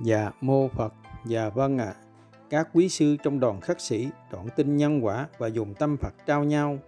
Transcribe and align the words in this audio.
Dạ 0.00 0.30
mô 0.40 0.68
Phật, 0.68 0.94
dạ 1.26 1.48
vâng 1.48 1.78
ạ. 1.78 1.94
Các 2.50 2.68
quý 2.72 2.88
sư 2.88 3.16
trong 3.22 3.40
đoàn 3.40 3.60
khắc 3.60 3.80
sĩ 3.80 4.08
đoạn 4.32 4.46
tin 4.56 4.76
nhân 4.76 5.04
quả 5.04 5.26
và 5.38 5.46
dùng 5.46 5.74
tâm 5.74 5.96
Phật 5.96 6.14
trao 6.26 6.44
nhau, 6.44 6.78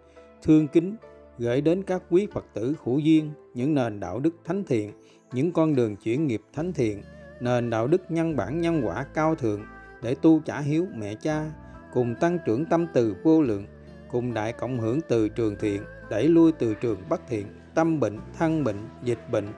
thương 0.43 0.69
kính 0.69 0.97
gửi 1.39 1.61
đến 1.61 1.83
các 1.83 2.03
quý 2.11 2.27
Phật 2.33 2.45
tử 2.55 2.75
hữu 2.85 2.99
duyên 2.99 3.31
những 3.55 3.75
nền 3.75 4.01
đạo 4.01 4.19
đức 4.19 4.37
thánh 4.45 4.65
thiện, 4.65 4.93
những 5.33 5.53
con 5.53 5.75
đường 5.75 5.97
chuyển 5.97 6.27
nghiệp 6.27 6.43
thánh 6.53 6.73
thiện, 6.73 7.03
nền 7.41 7.71
đạo 7.71 7.87
đức 7.87 8.11
nhân 8.11 8.37
bản 8.37 8.61
nhân 8.61 8.83
quả 8.85 9.05
cao 9.15 9.35
thượng 9.35 9.65
để 10.03 10.15
tu 10.15 10.41
trả 10.41 10.61
hiếu 10.61 10.87
mẹ 10.97 11.15
cha, 11.15 11.51
cùng 11.93 12.15
tăng 12.21 12.39
trưởng 12.47 12.65
tâm 12.65 12.87
từ 12.95 13.17
vô 13.25 13.43
lượng, 13.43 13.67
cùng 14.11 14.35
đại 14.35 14.53
cộng 14.53 14.81
hưởng 14.81 15.01
từ 15.09 15.29
trường 15.29 15.57
thiện, 15.61 15.83
đẩy 16.11 16.29
lui 16.29 16.53
từ 16.53 16.75
trường 16.75 16.99
bất 17.09 17.21
thiện, 17.29 17.47
tâm 17.75 18.01
bệnh, 18.01 18.19
thân 18.39 18.65
bệnh, 18.65 18.89
dịch 19.03 19.31
bệnh. 19.31 19.49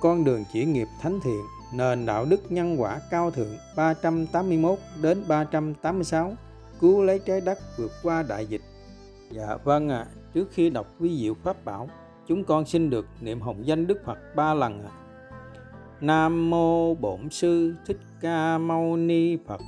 Con 0.00 0.24
đường 0.24 0.44
chuyển 0.52 0.72
nghiệp 0.72 0.86
thánh 1.02 1.20
thiện 1.24 1.40
nền 1.72 2.06
đạo 2.06 2.24
đức 2.24 2.52
nhân 2.52 2.80
quả 2.80 3.00
cao 3.10 3.30
thượng 3.30 3.56
381 3.76 4.78
đến 5.02 5.22
386 5.28 6.34
cứu 6.80 7.02
lấy 7.02 7.18
trái 7.18 7.40
đất 7.40 7.58
vượt 7.76 7.92
qua 8.02 8.22
đại 8.22 8.46
dịch. 8.46 8.62
Dạ 9.30 9.56
vâng 9.64 9.88
ạ, 9.88 9.98
à, 9.98 10.06
trước 10.34 10.48
khi 10.52 10.70
đọc 10.70 10.86
vi 10.98 11.18
diệu 11.18 11.34
pháp 11.34 11.64
bảo, 11.64 11.88
chúng 12.26 12.44
con 12.44 12.66
xin 12.66 12.90
được 12.90 13.06
niệm 13.20 13.40
hồng 13.40 13.66
danh 13.66 13.86
Đức 13.86 13.98
Phật 14.04 14.18
ba 14.36 14.54
lần 14.54 14.82
ạ. 14.82 14.90
À. 14.90 15.06
Nam 16.00 16.50
mô 16.50 16.94
Bổn 16.94 17.30
sư 17.30 17.74
Thích 17.86 18.00
Ca 18.20 18.58
Mâu 18.58 18.96
Ni 18.96 19.36
Phật. 19.46 19.60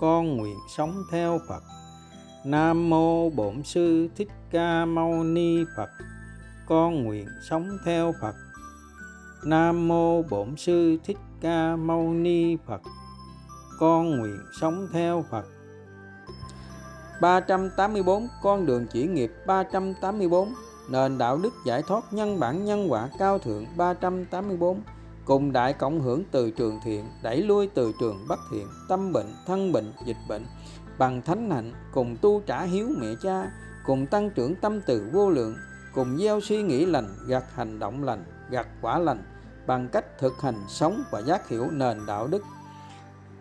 Con 0.00 0.36
nguyện 0.36 0.56
sống 0.76 1.02
theo 1.12 1.38
Phật. 1.48 1.62
Nam 2.44 2.90
mô 2.90 3.30
Bổn 3.30 3.62
sư 3.62 4.08
Thích 4.16 4.28
Ca 4.50 4.84
Mâu 4.84 5.24
Ni 5.24 5.64
Phật. 5.76 5.90
Con 6.66 7.04
nguyện 7.04 7.26
sống 7.48 7.68
theo 7.84 8.14
Phật. 8.20 8.34
Nam 9.44 9.88
mô 9.88 10.22
Bổn 10.22 10.56
sư 10.56 10.96
Thích 11.04 11.16
Ca 11.40 11.76
Mâu 11.76 12.14
Ni 12.14 12.56
Phật. 12.66 12.80
Con 13.78 14.18
nguyện 14.18 14.38
sống 14.60 14.86
theo 14.92 15.24
Phật. 15.30 15.44
384 17.20 18.28
con 18.42 18.66
đường 18.66 18.86
chỉ 18.92 19.06
nghiệp 19.06 19.32
384 19.46 20.54
nền 20.90 21.18
đạo 21.18 21.38
đức 21.42 21.52
giải 21.66 21.82
thoát 21.82 22.12
nhân 22.12 22.40
bản 22.40 22.64
nhân 22.64 22.92
quả 22.92 23.08
cao 23.18 23.38
thượng 23.38 23.66
384 23.76 24.80
cùng 25.24 25.52
đại 25.52 25.72
cộng 25.72 26.00
hưởng 26.00 26.22
từ 26.30 26.50
trường 26.50 26.78
thiện, 26.84 27.04
đẩy 27.22 27.42
lui 27.42 27.68
từ 27.74 27.92
trường 28.00 28.16
bất 28.28 28.38
thiện, 28.52 28.66
tâm 28.88 29.12
bệnh, 29.12 29.34
thân 29.46 29.72
bệnh, 29.72 29.92
dịch 30.06 30.16
bệnh, 30.28 30.42
bằng 30.98 31.22
thánh 31.22 31.50
hạnh, 31.50 31.72
cùng 31.92 32.16
tu 32.22 32.40
trả 32.46 32.62
hiếu 32.62 32.88
mẹ 33.00 33.08
cha, 33.22 33.50
cùng 33.86 34.06
tăng 34.06 34.30
trưởng 34.30 34.54
tâm 34.54 34.80
từ 34.86 35.10
vô 35.12 35.30
lượng, 35.30 35.54
cùng 35.94 36.18
gieo 36.18 36.40
suy 36.40 36.62
nghĩ 36.62 36.86
lành, 36.86 37.08
gặt 37.26 37.44
hành 37.54 37.78
động 37.78 38.04
lành, 38.04 38.24
gặt 38.50 38.66
quả 38.82 38.98
lành 38.98 39.22
bằng 39.66 39.88
cách 39.88 40.18
thực 40.18 40.40
hành 40.40 40.64
sống 40.68 41.04
và 41.10 41.20
giác 41.20 41.48
hiểu 41.48 41.70
nền 41.70 42.06
đạo 42.06 42.26
đức. 42.26 42.42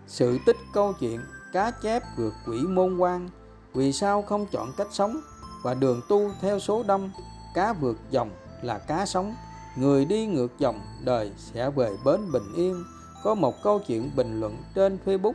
Sự 0.08 0.40
tích 0.46 0.58
câu 0.74 0.94
chuyện, 1.00 1.20
cá 1.54 1.72
chép 1.72 2.04
vượt 2.18 2.34
quỷ 2.48 2.58
môn 2.58 2.98
quan, 2.98 3.30
vì 3.74 3.94
sao 3.94 4.22
không 4.22 4.46
chọn 4.52 4.72
cách 4.78 4.88
sống 4.92 5.22
và 5.64 5.74
đường 5.74 6.02
tu 6.10 6.32
theo 6.42 6.60
số 6.60 6.84
đông 6.84 7.12
cá 7.54 7.74
vượt 7.74 7.98
dòng 8.12 8.30
là 8.62 8.78
cá 8.78 9.06
sống. 9.06 9.36
Người 9.78 10.06
đi 10.06 10.26
ngược 10.26 10.60
dòng 10.60 10.82
đời 11.04 11.32
sẽ 11.38 11.70
về 11.70 11.98
bến 12.06 12.32
bình 12.32 12.54
yên. 12.56 12.84
Có 13.24 13.36
một 13.36 13.64
câu 13.64 13.80
chuyện 13.88 14.12
bình 14.16 14.40
luận 14.40 14.64
trên 14.76 14.98
facebook, 15.06 15.34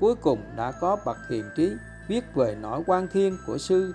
cuối 0.00 0.14
cùng 0.14 0.38
đã 0.56 0.72
có 0.72 0.96
bậc 1.04 1.16
hiền 1.30 1.44
trí 1.56 1.72
viết 2.08 2.24
về 2.34 2.56
nỗi 2.60 2.82
quan 2.86 3.08
thiên 3.12 3.38
của 3.46 3.58
sư 3.58 3.94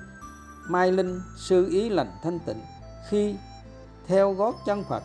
mai 0.69 0.91
linh, 0.91 1.22
sư 1.38 1.67
ý 1.69 1.89
lành 1.89 2.11
thanh 2.23 2.39
tịnh 2.39 2.61
khi 3.09 3.35
theo 4.07 4.33
gót 4.33 4.55
chân 4.66 4.83
phật 4.89 5.03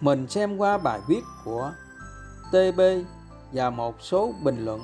mình 0.00 0.26
xem 0.28 0.56
qua 0.56 0.78
bài 0.78 1.00
viết 1.08 1.22
của 1.44 1.72
TB 2.50 2.80
và 3.52 3.70
một 3.70 3.94
số 4.00 4.32
bình 4.42 4.64
luận. 4.64 4.80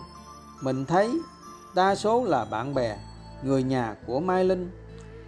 Mình 0.62 0.84
thấy 0.84 1.20
đa 1.74 1.94
số 1.94 2.24
là 2.24 2.44
bạn 2.44 2.74
bè, 2.74 2.98
người 3.42 3.62
nhà 3.62 3.96
của 4.06 4.20
Mai 4.20 4.44
Linh. 4.44 4.70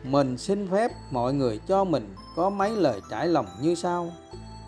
Mình 0.04 0.38
xin 0.38 0.68
phép 0.70 0.92
mọi 1.10 1.34
người 1.34 1.60
cho 1.68 1.84
mình 1.84 2.14
có 2.36 2.50
mấy 2.50 2.70
lời 2.70 3.00
trải 3.10 3.28
lòng 3.28 3.46
như 3.60 3.74
sau. 3.74 4.12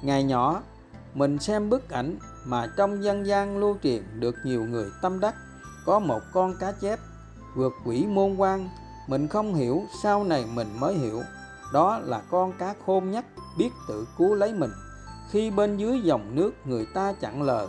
Ngày 0.02 0.22
nhỏ, 0.22 0.62
mình 1.14 1.38
xem 1.38 1.70
bức 1.70 1.90
ảnh 1.90 2.18
mà 2.44 2.66
trong 2.76 3.04
dân 3.04 3.26
gian 3.26 3.58
lưu 3.58 3.76
truyền 3.82 4.02
được 4.20 4.34
nhiều 4.44 4.64
người 4.64 4.90
tâm 5.02 5.20
đắc. 5.20 5.34
Có 5.86 5.98
một 5.98 6.20
con 6.32 6.54
cá 6.60 6.72
chép 6.72 6.98
vượt 7.54 7.72
quỷ 7.84 8.06
môn 8.06 8.36
quan. 8.36 8.68
Mình 9.08 9.28
không 9.28 9.54
hiểu 9.54 9.82
sau 10.02 10.24
này 10.24 10.44
mình 10.54 10.68
mới 10.80 10.94
hiểu. 10.94 11.22
Đó 11.72 11.98
là 11.98 12.22
con 12.30 12.52
cá 12.52 12.74
khôn 12.86 13.10
nhất 13.10 13.24
biết 13.58 13.70
tự 13.88 14.06
cứu 14.18 14.34
lấy 14.34 14.52
mình 14.52 14.70
khi 15.30 15.50
bên 15.50 15.76
dưới 15.76 16.00
dòng 16.00 16.34
nước 16.34 16.52
người 16.64 16.86
ta 16.94 17.12
chặn 17.12 17.42
lờ, 17.42 17.68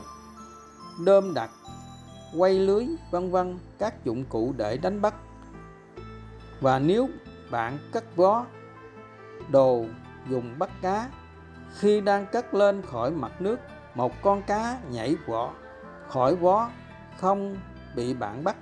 đơm 1.06 1.34
đặt, 1.34 1.50
quay 2.38 2.54
lưới, 2.54 2.88
vân 3.12 3.32
vân, 3.32 3.60
các 3.80 4.06
dụng 4.06 4.26
cụ 4.30 4.54
để 4.58 4.78
đánh 4.78 5.02
bắt. 5.02 5.14
Và 6.62 6.80
nếu 6.80 7.10
bạn 7.52 7.78
cất 7.92 8.16
vó 8.16 8.46
đồ 9.52 9.86
dùng 10.30 10.60
bắt 10.60 10.70
cá, 10.82 11.10
khi 11.80 12.02
đang 12.02 12.26
cất 12.26 12.54
lên 12.54 12.82
khỏi 12.82 13.12
mặt 13.12 13.42
nước, 13.42 13.60
một 13.96 14.22
con 14.22 14.42
cá 14.42 14.80
nhảy 14.92 15.16
vỏ, 15.28 15.54
khỏi 16.08 16.36
vó, 16.36 16.70
không 17.18 17.56
bị 17.96 18.14
bạn 18.14 18.44
bắt. 18.44 18.56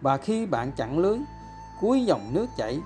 Và 0.00 0.16
khi 0.16 0.46
bạn 0.46 0.72
chặn 0.72 0.98
lưới, 0.98 1.18
cuối 1.80 2.04
dòng 2.04 2.30
nước 2.32 2.46
chảy, 2.56 2.80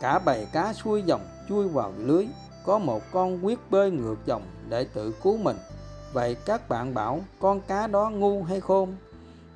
cả 0.00 0.18
bầy 0.18 0.46
cá 0.52 0.72
xuôi 0.72 1.02
dòng 1.02 1.26
chui 1.48 1.68
vào 1.68 1.92
lưới. 1.96 2.26
Có 2.66 2.78
một 2.78 3.02
con 3.12 3.46
quyết 3.46 3.70
bơi 3.70 3.90
ngược 3.90 4.16
dòng 4.26 4.42
để 4.70 4.84
tự 4.84 5.14
cứu 5.22 5.36
mình. 5.36 5.56
Vậy 6.12 6.34
các 6.34 6.68
bạn 6.68 6.94
bảo 6.94 7.20
con 7.40 7.60
cá 7.60 7.86
đó 7.86 8.10
ngu 8.10 8.42
hay 8.42 8.60
khôn? 8.60 8.96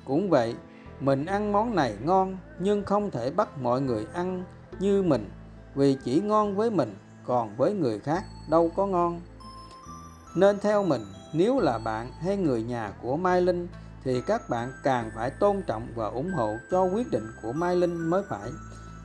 Cũng 0.05 0.29
vậy, 0.29 0.55
mình 0.99 1.25
ăn 1.25 1.51
món 1.51 1.75
này 1.75 1.95
ngon 2.03 2.37
nhưng 2.59 2.85
không 2.85 3.11
thể 3.11 3.31
bắt 3.31 3.57
mọi 3.57 3.81
người 3.81 4.07
ăn 4.13 4.43
như 4.79 5.03
mình, 5.03 5.29
vì 5.75 5.97
chỉ 6.03 6.21
ngon 6.21 6.55
với 6.55 6.69
mình, 6.69 6.95
còn 7.25 7.57
với 7.57 7.73
người 7.73 7.99
khác 7.99 8.23
đâu 8.49 8.71
có 8.75 8.87
ngon. 8.87 9.21
Nên 10.35 10.59
theo 10.59 10.83
mình, 10.83 11.01
nếu 11.33 11.59
là 11.59 11.77
bạn 11.77 12.11
hay 12.19 12.37
người 12.37 12.63
nhà 12.63 12.93
của 13.01 13.17
mai 13.17 13.41
linh 13.41 13.67
thì 14.03 14.21
các 14.21 14.49
bạn 14.49 14.71
càng 14.83 15.11
phải 15.15 15.29
tôn 15.29 15.61
trọng 15.67 15.87
và 15.95 16.07
ủng 16.07 16.31
hộ 16.31 16.55
cho 16.71 16.83
quyết 16.83 17.11
định 17.11 17.27
của 17.41 17.51
mai 17.51 17.75
linh 17.75 17.97
mới 17.97 18.23
phải. 18.29 18.49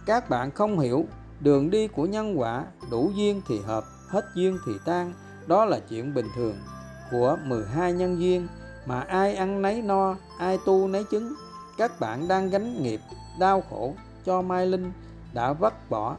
Các 0.07 0.31
bạn 0.31 0.51
không 0.51 0.79
hiểu, 0.79 1.05
đường 1.41 1.71
đi 1.71 1.89
của 1.89 2.07
nhân 2.07 2.41
quả 2.41 2.65
đủ 2.91 3.11
duyên 3.15 3.43
thì 3.49 3.61
hợp, 3.61 3.85
hết 4.09 4.25
duyên 4.35 4.59
thì 4.67 4.73
tan 4.85 5.13
đó 5.47 5.65
là 5.65 5.79
chuyện 5.89 6.15
bình 6.15 6.27
thường 6.37 6.57
của 7.11 7.37
12 7.45 7.93
nhân 7.93 8.21
duyên 8.21 8.49
mà 8.87 9.01
ai 9.01 9.35
ăn 9.35 9.63
nấy 9.63 9.83
no, 9.83 10.17
ai 10.39 10.59
tu 10.67 10.89
nấy 10.89 11.05
chứng. 11.05 11.35
Các 11.79 12.01
bạn 12.01 12.29
đang 12.29 12.51
gánh 12.51 12.83
nghiệp, 12.83 13.01
đau 13.39 13.63
khổ 13.71 13.95
cho 14.25 14.43
Mai 14.43 14.67
Linh 14.67 14.93
đã 15.33 15.53
vất 15.53 15.91
bỏ. 15.91 16.17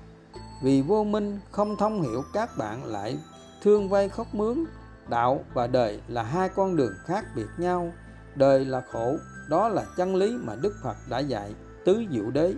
Vì 0.64 0.82
vô 0.82 1.04
minh 1.04 1.40
không 1.52 1.78
thông 1.78 2.02
hiểu, 2.02 2.24
các 2.34 2.58
bạn 2.58 2.86
lại 2.86 3.18
thương 3.62 3.90
vay 3.90 4.10
khóc 4.10 4.28
mướn. 4.34 4.66
Đạo 5.08 5.44
và 5.54 5.68
đời 5.68 6.02
là 6.08 6.24
hai 6.24 6.50
con 6.50 6.76
đường 6.76 6.94
khác 7.06 7.26
biệt 7.36 7.48
nhau. 7.58 7.92
Đời 8.36 8.66
là 8.66 8.82
khổ, 8.92 9.18
đó 9.50 9.70
là 9.70 9.86
chân 9.98 10.16
lý 10.16 10.38
mà 10.44 10.56
Đức 10.56 10.74
Phật 10.84 10.96
đã 11.10 11.20
dạy 11.20 11.54
tứ 11.86 12.04
diệu 12.12 12.32
đế. 12.32 12.54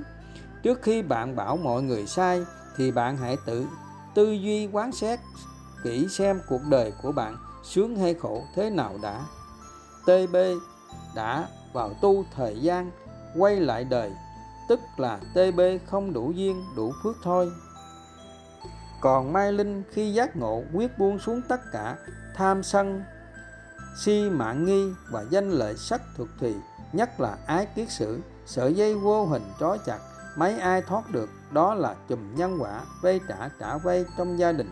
Trước 0.64 0.82
khi 0.82 1.02
bạn 1.02 1.36
bảo 1.36 1.58
mọi 1.58 1.82
người 1.82 2.08
sai, 2.08 2.46
thì 2.78 2.92
bạn 2.92 3.18
hãy 3.18 3.38
tự 3.46 3.66
tư 4.16 4.32
duy 4.32 4.68
quán 4.68 4.92
xét 4.92 5.20
kỹ 5.84 6.08
xem 6.10 6.42
cuộc 6.48 6.62
đời 6.70 6.94
của 7.02 7.12
bạn 7.12 7.38
sướng 7.64 7.96
hay 7.96 8.14
khổ 8.14 8.44
thế 8.56 8.70
nào 8.70 8.96
đã. 9.02 9.26
TB 10.06 10.36
đã 11.16 11.48
vào 11.74 11.94
tu 12.02 12.26
thời 12.36 12.62
gian 12.62 12.92
quay 13.38 13.60
lại 13.60 13.84
đời, 13.84 14.12
tức 14.70 14.80
là 14.98 15.20
TB 15.34 15.60
không 15.86 16.14
đủ 16.14 16.32
duyên, 16.32 16.64
đủ 16.76 16.94
phước 17.04 17.16
thôi. 17.24 17.52
Còn 19.02 19.34
Mai 19.34 19.54
Linh 19.54 19.84
khi 19.92 20.14
giác 20.14 20.36
ngộ 20.36 20.64
quyết 20.74 20.98
buông 20.98 21.20
xuống 21.20 21.42
tất 21.50 21.62
cả 21.72 21.98
tham 22.36 22.64
sân, 22.64 23.04
si 23.98 24.30
mạng 24.30 24.66
nghi 24.66 24.92
và 25.12 25.26
danh 25.30 25.52
lợi 25.52 25.78
sắc 25.78 26.02
thuộc 26.18 26.28
thì 26.40 26.56
nhất 26.94 27.20
là 27.20 27.38
ái 27.46 27.66
kiết 27.76 27.92
sử, 27.92 28.22
sợi 28.46 28.74
dây 28.74 28.96
vô 28.96 29.26
hình 29.26 29.44
trói 29.60 29.78
chặt, 29.86 30.00
mấy 30.38 30.60
ai 30.60 30.82
thoát 30.82 31.12
được, 31.12 31.30
đó 31.52 31.74
là 31.74 31.96
chùm 32.10 32.36
nhân 32.36 32.58
quả 32.62 32.82
vay 33.02 33.20
trả 33.28 33.50
trả 33.60 33.78
vay 33.78 34.06
trong 34.18 34.40
gia 34.40 34.52
đình 34.52 34.70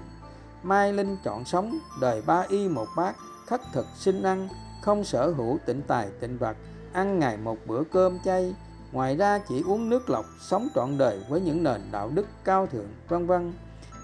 mai 0.63 0.93
linh 0.93 1.17
chọn 1.23 1.45
sống, 1.45 1.79
đời 2.01 2.21
ba 2.25 2.45
y 2.49 2.69
một 2.69 2.87
bát 2.97 3.15
khất 3.47 3.61
thực 3.73 3.85
sinh 3.95 4.23
ăn, 4.23 4.49
không 4.81 5.03
sở 5.03 5.31
hữu 5.31 5.59
tịnh 5.65 5.81
tài, 5.81 6.09
tịnh 6.19 6.37
vật, 6.37 6.57
ăn 6.93 7.19
ngày 7.19 7.37
một 7.37 7.57
bữa 7.65 7.83
cơm 7.83 8.19
chay. 8.25 8.55
Ngoài 8.91 9.17
ra 9.17 9.39
chỉ 9.49 9.63
uống 9.67 9.89
nước 9.89 10.09
lọc, 10.09 10.25
sống 10.41 10.67
trọn 10.75 10.97
đời 10.97 11.23
với 11.29 11.41
những 11.41 11.63
nền 11.63 11.81
đạo 11.91 12.09
đức 12.13 12.25
cao 12.43 12.67
thượng, 12.67 12.87
vân 13.07 13.27
vân. 13.27 13.53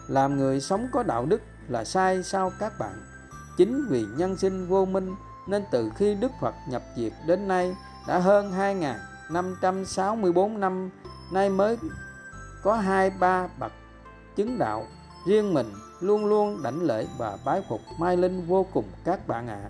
Làm 0.07 0.37
người 0.37 0.61
sống 0.61 0.87
có 0.91 1.03
đạo 1.03 1.25
đức 1.25 1.41
là 1.67 1.83
sai 1.83 2.23
sao 2.23 2.51
các 2.59 2.73
bạn? 2.79 2.93
Chính 3.57 3.85
vì 3.89 4.05
nhân 4.17 4.37
sinh 4.37 4.67
vô 4.67 4.85
minh, 4.85 5.15
nên 5.47 5.63
từ 5.71 5.91
khi 5.95 6.15
Đức 6.15 6.31
Phật 6.41 6.55
nhập 6.69 6.83
diệt 6.97 7.13
đến 7.27 7.47
nay, 7.47 7.75
đã 8.07 8.19
hơn 8.19 8.51
2.564 9.29 10.59
năm, 10.59 10.89
nay 11.31 11.49
mới 11.49 11.77
có 12.63 12.75
hai 12.75 13.09
ba 13.09 13.47
bậc 13.59 13.71
chứng 14.35 14.57
đạo 14.57 14.87
riêng 15.27 15.53
mình 15.53 15.73
luôn 15.99 16.25
luôn 16.25 16.63
đảnh 16.63 16.81
lễ 16.81 17.05
và 17.17 17.37
bái 17.45 17.61
phục 17.69 17.81
Mai 17.99 18.17
Linh 18.17 18.45
vô 18.47 18.65
cùng 18.73 18.85
các 19.03 19.27
bạn 19.27 19.47
ạ. 19.47 19.59
À. 19.63 19.69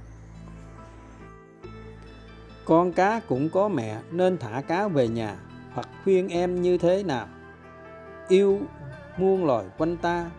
Con 2.66 2.92
cá 2.92 3.22
cũng 3.28 3.50
có 3.50 3.68
mẹ 3.68 3.98
nên 4.12 4.38
thả 4.38 4.62
cá 4.68 4.88
về 4.88 5.08
nhà 5.08 5.38
hoặc 5.74 5.90
khuyên 6.04 6.30
em 6.30 6.62
như 6.62 6.78
thế 6.78 7.04
nào. 7.04 7.28
Yêu 8.28 8.60
muôn 9.18 9.46
loài 9.46 9.66
quanh 9.78 9.98
ta, 9.98 10.32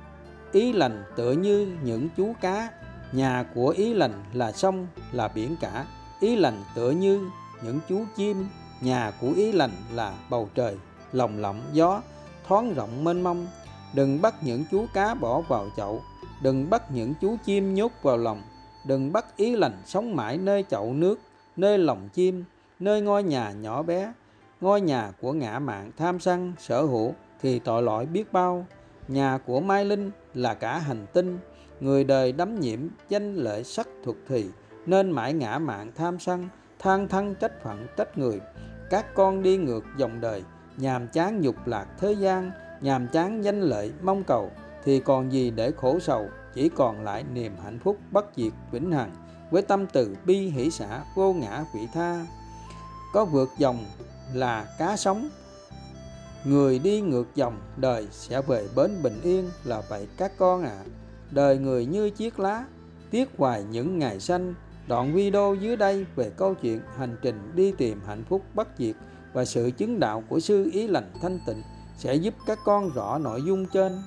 ý 0.52 0.72
lành 0.72 1.04
tựa 1.16 1.32
như 1.32 1.76
những 1.82 2.08
chú 2.16 2.32
cá, 2.40 2.68
nhà 3.12 3.44
của 3.54 3.68
ý 3.68 3.94
lành 3.94 4.24
là 4.32 4.52
sông 4.52 4.86
là 5.12 5.28
biển 5.28 5.56
cả, 5.60 5.86
ý 6.20 6.36
lành 6.36 6.64
tựa 6.74 6.90
như 6.90 7.28
những 7.62 7.80
chú 7.88 8.04
chim, 8.16 8.46
nhà 8.80 9.12
của 9.20 9.32
ý 9.36 9.52
lành 9.52 9.70
là 9.92 10.12
bầu 10.30 10.48
trời, 10.54 10.76
lồng 11.12 11.38
lộng 11.38 11.60
gió, 11.72 12.02
thoáng 12.48 12.74
rộng 12.74 13.04
mênh 13.04 13.22
mông. 13.22 13.46
Đừng 13.94 14.22
bắt 14.22 14.34
những 14.42 14.64
chú 14.70 14.86
cá 14.94 15.14
bỏ 15.14 15.40
vào 15.40 15.66
chậu, 15.76 16.02
đừng 16.42 16.70
bắt 16.70 16.82
những 16.90 17.14
chú 17.20 17.36
chim 17.44 17.74
nhốt 17.74 17.92
vào 18.02 18.16
lòng, 18.16 18.42
đừng 18.86 19.12
bắt 19.12 19.36
ý 19.36 19.56
lành 19.56 19.82
sống 19.86 20.16
mãi 20.16 20.38
nơi 20.38 20.64
chậu 20.70 20.92
nước, 20.92 21.18
nơi 21.56 21.78
lòng 21.78 22.08
chim, 22.12 22.44
nơi 22.78 23.00
ngôi 23.00 23.22
nhà 23.22 23.52
nhỏ 23.52 23.82
bé, 23.82 24.12
ngôi 24.60 24.80
nhà 24.80 25.12
của 25.20 25.32
ngã 25.32 25.58
mạng 25.58 25.90
tham 25.96 26.20
sân 26.20 26.52
sở 26.58 26.82
hữu 26.82 27.14
thì 27.42 27.58
tội 27.58 27.82
lỗi 27.82 28.06
biết 28.06 28.32
bao. 28.32 28.66
Nhà 29.08 29.38
của 29.46 29.60
Mai 29.60 29.84
Linh 29.84 30.10
là 30.34 30.54
cả 30.54 30.78
hành 30.78 31.06
tinh, 31.12 31.38
người 31.80 32.04
đời 32.04 32.32
đắm 32.32 32.60
nhiễm 32.60 32.80
danh 33.08 33.34
lợi 33.34 33.64
sắc 33.64 33.88
thuật 34.04 34.16
thì 34.28 34.46
nên 34.86 35.10
mãi 35.10 35.32
ngã 35.32 35.58
mạng 35.58 35.90
tham 35.96 36.18
sân, 36.18 36.48
than 36.78 37.08
thân 37.08 37.34
trách 37.34 37.62
phận 37.62 37.86
trách 37.96 38.18
người. 38.18 38.40
Các 38.90 39.14
con 39.14 39.42
đi 39.42 39.56
ngược 39.56 39.84
dòng 39.96 40.20
đời, 40.20 40.42
nhàm 40.76 41.08
chán 41.08 41.40
nhục 41.40 41.66
lạc 41.66 41.86
thế 41.98 42.12
gian, 42.12 42.50
nhàm 42.80 43.08
chán 43.08 43.44
danh 43.44 43.60
lợi 43.60 43.92
mong 44.02 44.24
cầu 44.24 44.50
thì 44.84 45.00
còn 45.00 45.32
gì 45.32 45.50
để 45.50 45.72
khổ 45.76 45.98
sầu, 45.98 46.28
chỉ 46.54 46.68
còn 46.68 47.04
lại 47.04 47.24
niềm 47.34 47.52
hạnh 47.64 47.78
phúc 47.84 47.96
bất 48.10 48.26
diệt 48.36 48.52
vĩnh 48.70 48.92
hằng. 48.92 49.10
Với 49.50 49.62
tâm 49.62 49.86
từ 49.86 50.16
bi 50.24 50.38
hỷ 50.38 50.70
xã 50.70 51.04
vô 51.14 51.32
ngã 51.32 51.64
vị 51.74 51.80
tha 51.94 52.26
có 53.12 53.24
vượt 53.24 53.48
dòng 53.58 53.84
là 54.34 54.66
cá 54.78 54.96
sống. 54.96 55.28
Người 56.44 56.78
đi 56.78 57.00
ngược 57.00 57.26
dòng 57.34 57.60
đời 57.76 58.08
sẽ 58.10 58.42
về 58.42 58.68
bến 58.76 58.90
bình 59.02 59.20
yên 59.22 59.50
là 59.64 59.82
vậy 59.88 60.08
các 60.16 60.32
con 60.38 60.62
ạ. 60.62 60.70
À. 60.70 60.84
đời 61.30 61.58
người 61.58 61.86
như 61.86 62.10
chiếc 62.10 62.40
lá 62.40 62.64
tiếc 63.10 63.28
hoài 63.38 63.64
những 63.70 63.98
ngày 63.98 64.20
xanh 64.20 64.54
đoạn 64.88 65.14
video 65.14 65.54
dưới 65.60 65.76
đây 65.76 66.06
về 66.16 66.30
câu 66.36 66.54
chuyện 66.54 66.80
hành 66.96 67.16
trình 67.22 67.52
đi 67.54 67.72
tìm 67.72 68.00
hạnh 68.06 68.24
phúc 68.28 68.42
bất 68.54 68.68
diệt 68.78 68.94
và 69.32 69.44
sự 69.44 69.70
chứng 69.76 70.00
đạo 70.00 70.22
của 70.28 70.40
sư 70.40 70.70
ý 70.72 70.86
lành 70.86 71.10
thanh 71.22 71.38
tịnh 71.46 71.62
sẽ 71.98 72.14
giúp 72.14 72.34
các 72.46 72.58
con 72.64 72.90
rõ 72.94 73.18
nội 73.18 73.42
dung 73.42 73.66
trên 73.66 74.02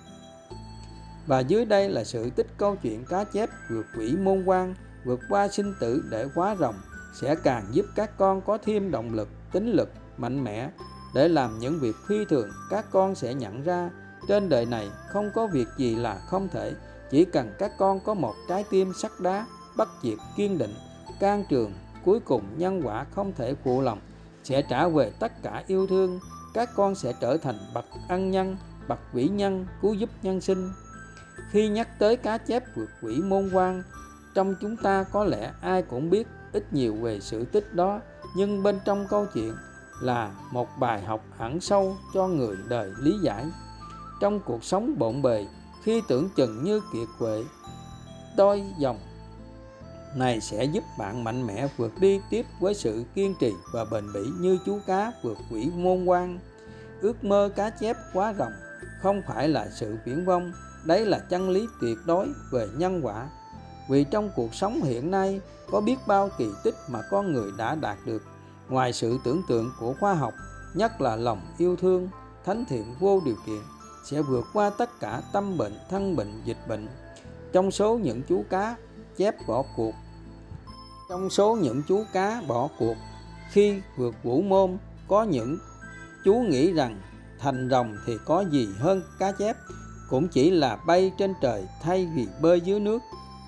và 1.28 1.40
dưới 1.40 1.66
đây 1.66 1.90
là 1.90 2.04
sự 2.04 2.30
tích 2.30 2.48
câu 2.58 2.76
chuyện 2.76 3.06
cá 3.06 3.24
chép 3.24 3.50
vượt 3.70 3.86
quỷ 3.98 4.16
môn 4.16 4.44
quan 4.46 4.76
vượt 5.06 5.20
qua 5.30 5.48
sinh 5.48 5.74
tử 5.80 6.04
để 6.10 6.28
hóa 6.36 6.56
rồng 6.60 6.76
sẽ 7.14 7.36
càng 7.36 7.66
giúp 7.72 7.86
các 7.96 8.18
con 8.18 8.42
có 8.42 8.58
thêm 8.58 8.92
động 8.92 9.14
lực, 9.14 9.30
tính 9.52 9.72
lực 9.72 9.90
mạnh 10.18 10.44
mẽ 10.44 10.70
để 11.14 11.28
làm 11.28 11.60
những 11.60 11.80
việc 11.80 11.96
phi 12.08 12.26
thường. 12.26 12.50
Các 12.70 12.86
con 12.92 13.16
sẽ 13.16 13.34
nhận 13.34 13.64
ra 13.64 13.90
trên 14.28 14.50
đời 14.50 14.66
này 14.66 14.90
không 15.08 15.32
có 15.36 15.48
việc 15.48 15.68
gì 15.78 15.96
là 15.96 16.22
không 16.28 16.48
thể, 16.50 16.74
chỉ 17.12 17.26
cần 17.26 17.54
các 17.60 17.72
con 17.78 18.00
có 18.00 18.14
một 18.14 18.34
trái 18.50 18.66
tim 18.70 18.94
sắt 18.94 19.12
đá, 19.20 19.46
bất 19.78 19.90
diệt 20.04 20.18
kiên 20.38 20.58
định, 20.58 20.74
can 21.20 21.44
trường, 21.50 21.74
cuối 22.06 22.20
cùng 22.20 22.44
nhân 22.58 22.82
quả 22.84 23.06
không 23.16 23.34
thể 23.38 23.56
phụ 23.64 23.82
lòng, 23.82 24.00
sẽ 24.44 24.62
trả 24.62 24.88
về 24.88 25.12
tất 25.20 25.32
cả 25.44 25.64
yêu 25.68 25.88
thương, 25.88 26.20
các 26.54 26.70
con 26.76 26.96
sẽ 26.96 27.14
trở 27.22 27.38
thành 27.38 27.56
bậc 27.74 27.86
ăn 28.08 28.32
nhân, 28.32 28.58
bậc 28.88 29.00
vĩ 29.14 29.28
nhân, 29.28 29.66
cứu 29.82 29.94
giúp 29.94 30.10
nhân 30.24 30.42
sinh. 30.42 30.72
Khi 31.52 31.68
nhắc 31.68 32.00
tới 32.00 32.18
cá 32.18 32.38
chép 32.38 32.64
vượt 32.76 32.90
quỷ 33.02 33.22
môn 33.22 33.50
quan, 33.54 33.84
trong 34.34 34.56
chúng 34.62 34.78
ta 34.78 35.04
có 35.04 35.24
lẽ 35.24 35.52
ai 35.62 35.82
cũng 35.82 36.10
biết 36.10 36.28
ít 36.54 36.74
nhiều 36.74 36.96
về 36.96 37.20
sự 37.20 37.46
tích 37.46 37.74
đó 37.74 38.00
nhưng 38.36 38.64
bên 38.64 38.80
trong 38.86 39.08
câu 39.10 39.26
chuyện 39.34 39.54
là 40.02 40.32
một 40.52 40.68
bài 40.80 41.02
học 41.02 41.24
ẩn 41.38 41.60
sâu 41.60 41.98
cho 42.14 42.28
người 42.28 42.58
đời 42.68 42.94
lý 43.00 43.18
giải 43.24 43.46
trong 44.22 44.40
cuộc 44.40 44.64
sống 44.64 44.96
bộn 44.98 45.22
bề 45.22 45.48
khi 45.84 46.02
tưởng 46.08 46.30
chừng 46.36 46.64
như 46.64 46.82
kiệt 46.94 47.08
quệ 47.20 47.44
đôi 48.38 48.64
dòng 48.78 49.00
này 50.16 50.42
sẽ 50.42 50.64
giúp 50.64 50.84
bạn 50.98 51.24
mạnh 51.24 51.48
mẽ 51.48 51.68
vượt 51.78 51.92
đi 52.00 52.22
tiếp 52.30 52.46
với 52.60 52.74
sự 52.74 53.04
kiên 53.16 53.36
trì 53.40 53.54
và 53.74 53.86
bền 53.86 54.14
bỉ 54.14 54.22
như 54.40 54.60
chú 54.66 54.80
cá 54.88 55.12
vượt 55.24 55.38
quỷ 55.52 55.70
môn 55.76 56.06
quan. 56.06 56.40
Ước 57.02 57.24
mơ 57.24 57.50
cá 57.56 57.70
chép 57.70 57.98
quá 58.14 58.32
rộng, 58.32 58.54
không 59.02 59.22
phải 59.28 59.48
là 59.48 59.70
sự 59.80 59.98
viễn 60.06 60.26
vông, 60.26 60.52
đấy 60.84 61.06
là 61.06 61.20
chân 61.20 61.50
lý 61.50 61.68
tuyệt 61.82 61.98
đối 62.06 62.28
về 62.52 62.68
nhân 62.78 63.02
quả. 63.04 63.30
Vì 63.90 64.04
trong 64.04 64.30
cuộc 64.36 64.56
sống 64.56 64.82
hiện 64.82 65.12
nay, 65.12 65.42
có 65.72 65.82
biết 65.82 65.98
bao 66.08 66.30
kỳ 66.38 66.48
tích 66.64 66.76
mà 66.90 67.00
con 67.12 67.34
người 67.34 67.52
đã 67.58 67.76
đạt 67.76 67.98
được. 68.06 68.24
Ngoài 68.70 68.94
sự 68.94 69.18
tưởng 69.24 69.42
tượng 69.48 69.72
của 69.80 69.94
khoa 70.00 70.14
học, 70.14 70.34
nhất 70.74 71.02
là 71.02 71.16
lòng 71.16 71.42
yêu 71.58 71.76
thương, 71.76 72.10
thánh 72.46 72.66
thiện 72.70 72.96
vô 73.00 73.22
điều 73.26 73.36
kiện, 73.46 73.62
sẽ 74.06 74.22
vượt 74.22 74.46
qua 74.54 74.70
tất 74.70 74.90
cả 75.00 75.22
tâm 75.34 75.58
bệnh, 75.58 75.74
thân 75.90 76.16
bệnh, 76.16 76.42
dịch 76.46 76.68
bệnh. 76.68 76.88
Trong 77.52 77.72
số 77.72 77.98
những 77.98 78.22
chú 78.30 78.44
cá 78.50 78.76
chép 79.18 79.48
bỏ 79.48 79.64
cuộc. 79.76 79.94
Trong 81.10 81.30
số 81.30 81.56
những 81.56 81.82
chú 81.88 82.04
cá 82.14 82.42
bỏ 82.48 82.70
cuộc, 82.80 82.96
khi 83.52 83.82
vượt 83.98 84.16
vũ 84.24 84.42
môn, 84.42 84.78
có 85.08 85.24
những 85.24 85.58
chú 86.26 86.34
nghĩ 86.34 86.74
rằng 86.74 87.02
thành 87.40 87.70
rồng 87.72 87.98
thì 88.06 88.18
có 88.26 88.44
gì 88.52 88.68
hơn 88.78 89.02
cá 89.20 89.32
chép? 89.32 89.58
Cũng 90.10 90.28
chỉ 90.28 90.52
là 90.52 90.76
bay 90.76 91.12
trên 91.18 91.34
trời 91.42 91.68
thay 91.82 92.08
vì 92.16 92.28
bơi 92.42 92.62
dưới 92.62 92.80
nước. 92.80 93.00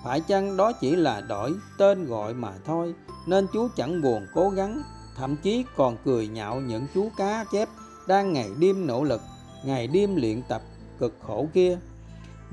Phải 0.04 0.20
chăng 0.20 0.56
đó 0.56 0.72
chỉ 0.72 0.96
là 0.96 1.20
đổi 1.20 1.54
tên 1.78 2.06
gọi 2.06 2.34
mà 2.34 2.52
thôi? 2.64 2.94
Nên 3.26 3.46
chú 3.52 3.68
chẳng 3.76 4.02
buồn 4.02 4.26
cố 4.34 4.50
gắng, 4.50 4.82
thậm 5.16 5.36
chí 5.36 5.64
còn 5.76 5.96
cười 6.04 6.28
nhạo 6.28 6.60
những 6.60 6.86
chú 6.94 7.08
cá 7.16 7.44
chép 7.52 7.68
đang 8.08 8.32
ngày 8.32 8.50
đêm 8.58 8.86
nỗ 8.86 9.04
lực, 9.04 9.20
ngày 9.64 9.86
đêm 9.86 10.16
luyện 10.16 10.42
tập 10.48 10.62
cực 10.98 11.14
khổ 11.26 11.48
kia 11.54 11.78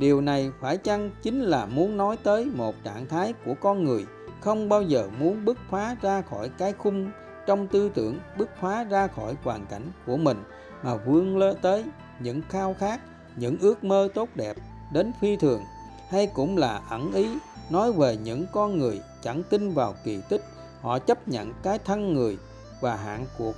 điều 0.01 0.21
này 0.21 0.51
phải 0.59 0.77
chăng 0.77 1.12
chính 1.21 1.42
là 1.42 1.65
muốn 1.65 1.98
nói 1.98 2.18
tới 2.24 2.45
một 2.45 2.75
trạng 2.83 3.07
thái 3.07 3.33
của 3.45 3.53
con 3.62 3.83
người 3.83 4.06
không 4.39 4.69
bao 4.69 4.81
giờ 4.81 5.09
muốn 5.19 5.45
bứt 5.45 5.57
phá 5.69 5.95
ra 6.01 6.21
khỏi 6.21 6.50
cái 6.57 6.74
khung 6.74 7.12
trong 7.45 7.68
tư 7.68 7.92
tưởng 7.94 8.19
bứt 8.38 8.50
phá 8.62 8.83
ra 8.83 9.07
khỏi 9.07 9.36
hoàn 9.44 9.65
cảnh 9.65 9.92
của 10.06 10.18
mình, 10.18 10.44
mà 10.83 10.95
vươn 10.95 11.38
lên 11.38 11.56
tới 11.62 11.83
những 12.19 12.42
khao 12.50 12.75
khát, 12.80 13.00
những 13.36 13.57
ước 13.62 13.83
mơ 13.83 14.07
tốt 14.13 14.30
đẹp 14.36 14.57
đến 14.94 15.12
phi 15.21 15.36
thường, 15.36 15.62
hay 16.09 16.27
cũng 16.27 16.57
là 16.57 16.81
ẩn 16.89 17.13
ý 17.13 17.30
nói 17.69 17.94
về 17.94 18.18
những 18.18 18.45
con 18.51 18.77
người 18.77 19.01
chẳng 19.21 19.44
tin 19.50 19.74
vào 19.74 19.95
kỳ 20.03 20.21
tích. 20.30 20.42
Họ 20.81 21.00
chấp 21.00 21.27
nhận 21.27 21.53
cái 21.63 21.79
thân 21.79 22.13
người 22.13 22.38
và 22.81 22.96
hạn 22.96 23.25
cuộc 23.38 23.55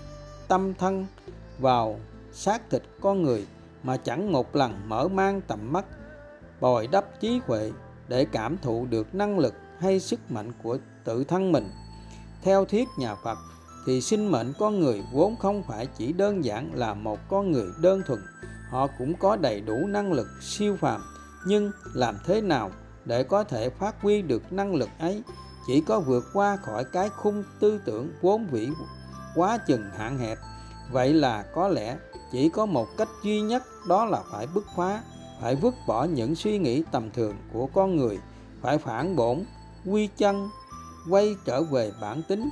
tâm 0.47 0.73
thân 0.73 1.05
vào 1.59 1.99
xác 2.31 2.69
thịt 2.69 2.83
con 3.01 3.23
người 3.23 3.47
mà 3.83 3.97
chẳng 3.97 4.31
một 4.31 4.55
lần 4.55 4.73
mở 4.87 5.07
mang 5.07 5.41
tầm 5.41 5.73
mắt 5.73 5.85
bồi 6.63 6.87
đắp 6.87 7.19
trí 7.19 7.41
huệ 7.47 7.71
để 8.07 8.25
cảm 8.25 8.57
thụ 8.57 8.85
được 8.89 9.15
năng 9.15 9.39
lực 9.39 9.53
hay 9.79 9.99
sức 9.99 10.31
mạnh 10.31 10.51
của 10.63 10.77
tự 11.03 11.23
thân 11.23 11.51
mình. 11.51 11.69
Theo 12.43 12.65
thuyết 12.65 12.87
nhà 12.97 13.15
phật 13.15 13.37
thì 13.85 14.01
sinh 14.01 14.31
mệnh 14.31 14.53
con 14.59 14.79
người 14.79 15.03
vốn 15.11 15.35
không 15.35 15.63
phải 15.67 15.87
chỉ 15.97 16.13
đơn 16.13 16.45
giản 16.45 16.71
là 16.73 16.93
một 16.93 17.19
con 17.29 17.51
người 17.51 17.67
đơn 17.81 18.01
thuần. 18.07 18.19
Họ 18.69 18.87
cũng 18.97 19.13
có 19.19 19.35
đầy 19.35 19.61
đủ 19.61 19.87
năng 19.87 20.13
lực 20.13 20.27
siêu 20.41 20.77
phàm, 20.79 21.01
nhưng 21.47 21.71
làm 21.93 22.17
thế 22.25 22.41
nào 22.41 22.71
để 23.05 23.23
có 23.23 23.43
thể 23.43 23.69
phát 23.69 24.01
huy 24.01 24.21
được 24.21 24.53
năng 24.53 24.75
lực 24.75 24.89
ấy? 24.99 25.23
Chỉ 25.67 25.81
có 25.81 25.99
vượt 25.99 26.23
qua 26.33 26.57
khỏi 26.57 26.83
cái 26.83 27.09
khung 27.09 27.43
tư 27.59 27.81
tưởng 27.85 28.09
vốn 28.21 28.47
vĩ 28.51 28.69
quá 29.35 29.57
chừng 29.67 29.83
hạn 29.97 30.17
hẹp. 30.17 30.37
Vậy 30.91 31.13
là 31.13 31.43
có 31.55 31.67
lẽ 31.67 31.97
chỉ 32.31 32.49
có 32.49 32.65
một 32.65 32.87
cách 32.97 33.09
duy 33.23 33.41
nhất 33.41 33.63
đó 33.87 34.05
là 34.05 34.21
phải 34.31 34.47
bứt 34.53 34.65
phá 34.75 35.01
phải 35.43 35.55
vứt 35.55 35.75
bỏ 35.87 36.03
những 36.03 36.35
suy 36.35 36.57
nghĩ 36.57 36.83
tầm 36.91 37.11
thường 37.11 37.35
của 37.53 37.67
con 37.73 37.97
người, 37.97 38.19
phải 38.61 38.77
phản 38.77 39.15
bổn, 39.15 39.43
quy 39.85 40.09
chân 40.17 40.49
quay 41.09 41.35
trở 41.45 41.63
về 41.63 41.91
bản 42.01 42.21
tính. 42.27 42.49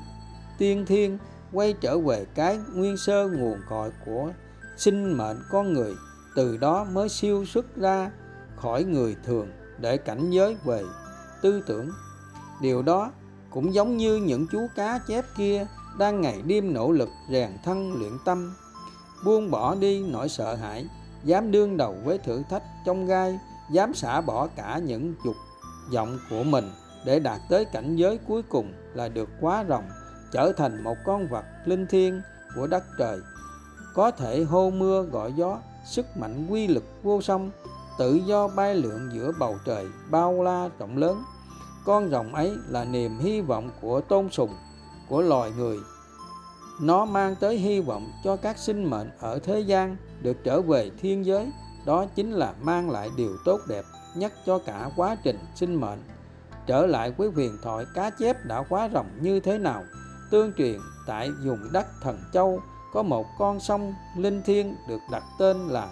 Tiên 0.57 0.86
thiên 0.86 1.17
quay 1.51 1.74
trở 1.74 2.00
về 2.00 2.25
cái 2.36 2.60
nguyên 2.74 2.98
sơ 2.98 3.27
nguồn 3.27 3.60
cội 3.69 3.91
của 4.05 4.31
sinh 4.77 5.17
mệnh 5.17 5.38
con 5.51 5.74
người, 5.74 5.95
từ 6.36 6.57
đó 6.57 6.83
mới 6.83 7.10
siêu 7.10 7.45
xuất 7.45 7.75
ra 7.75 8.12
khỏi 8.55 8.83
người 8.83 9.15
thường 9.25 9.48
để 9.79 9.98
cảnh 9.98 10.31
giới 10.31 10.55
về 10.65 10.83
tư 11.41 11.63
tưởng. 11.67 11.89
Điều 12.62 12.81
đó 12.81 13.12
cũng 13.50 13.74
giống 13.74 13.98
như 13.98 14.15
những 14.15 14.48
chú 14.51 14.67
cá 14.75 15.00
chép 15.07 15.25
kia 15.38 15.65
đang 16.00 16.21
ngày 16.21 16.41
đêm 16.41 16.74
nỗ 16.74 16.91
lực 16.91 17.10
rèn 17.31 17.51
thân 17.63 17.93
luyện 17.93 18.13
tâm, 18.25 18.53
buông 19.25 19.51
bỏ 19.51 19.75
đi 19.75 20.03
nỗi 20.03 20.29
sợ 20.29 20.55
hãi 20.55 20.86
dám 21.23 21.51
đương 21.51 21.77
đầu 21.77 21.95
với 22.03 22.17
thử 22.17 22.43
thách 22.49 22.63
trong 22.85 23.05
gai, 23.05 23.39
dám 23.71 23.93
xả 23.93 24.21
bỏ 24.21 24.47
cả 24.55 24.79
những 24.85 25.15
dục 25.25 25.35
vọng 25.93 26.19
của 26.29 26.43
mình 26.43 26.71
để 27.05 27.19
đạt 27.19 27.41
tới 27.49 27.65
cảnh 27.65 27.95
giới 27.95 28.19
cuối 28.27 28.41
cùng 28.43 28.73
là 28.93 29.07
được 29.07 29.29
quá 29.41 29.65
rồng 29.69 29.83
trở 30.31 30.51
thành 30.57 30.83
một 30.83 30.97
con 31.05 31.27
vật 31.27 31.45
linh 31.65 31.87
thiêng 31.87 32.21
của 32.55 32.67
đất 32.67 32.83
trời. 32.97 33.19
Có 33.93 34.11
thể 34.11 34.43
hô 34.43 34.69
mưa 34.69 35.03
gọi 35.03 35.33
gió, 35.33 35.57
sức 35.85 36.17
mạnh 36.17 36.47
quy 36.49 36.67
lực 36.67 36.83
vô 37.03 37.21
song, 37.21 37.51
tự 37.97 38.15
do 38.25 38.47
bay 38.47 38.75
lượn 38.75 39.09
giữa 39.13 39.31
bầu 39.39 39.55
trời 39.65 39.87
bao 40.11 40.43
la 40.43 40.69
rộng 40.79 40.97
lớn. 40.97 41.23
Con 41.85 42.09
rồng 42.09 42.35
ấy 42.35 42.51
là 42.67 42.85
niềm 42.85 43.19
hy 43.19 43.41
vọng 43.41 43.69
của 43.81 44.01
tôn 44.01 44.29
sùng, 44.29 44.55
của 45.09 45.21
loài 45.21 45.51
người. 45.57 45.77
Nó 46.81 47.05
mang 47.05 47.35
tới 47.35 47.57
hy 47.57 47.81
vọng 47.81 48.11
cho 48.23 48.35
các 48.35 48.57
sinh 48.57 48.89
mệnh 48.89 49.09
ở 49.19 49.39
thế 49.39 49.59
gian 49.59 49.97
được 50.21 50.37
trở 50.43 50.61
về 50.61 50.91
thiên 51.01 51.25
giới, 51.25 51.51
đó 51.85 52.05
chính 52.15 52.31
là 52.31 52.53
mang 52.61 52.89
lại 52.89 53.09
điều 53.17 53.37
tốt 53.45 53.59
đẹp 53.67 53.85
nhất 54.15 54.33
cho 54.45 54.57
cả 54.57 54.89
quá 54.95 55.17
trình 55.23 55.39
sinh 55.55 55.75
mệnh. 55.75 55.99
Trở 56.67 56.85
lại 56.85 57.11
với 57.11 57.29
huyền 57.29 57.57
thoại 57.63 57.85
cá 57.93 58.09
chép 58.09 58.45
đã 58.45 58.63
quá 58.69 58.89
rồng 58.93 59.07
như 59.21 59.39
thế 59.39 59.57
nào? 59.57 59.83
Tương 60.31 60.53
truyền, 60.53 60.79
tại 61.07 61.31
vùng 61.45 61.71
đất 61.71 61.85
thần 62.01 62.19
châu, 62.33 62.61
có 62.93 63.03
một 63.03 63.25
con 63.39 63.59
sông 63.59 63.93
linh 64.17 64.41
thiêng 64.45 64.75
được 64.87 64.99
đặt 65.11 65.23
tên 65.39 65.67
là 65.67 65.89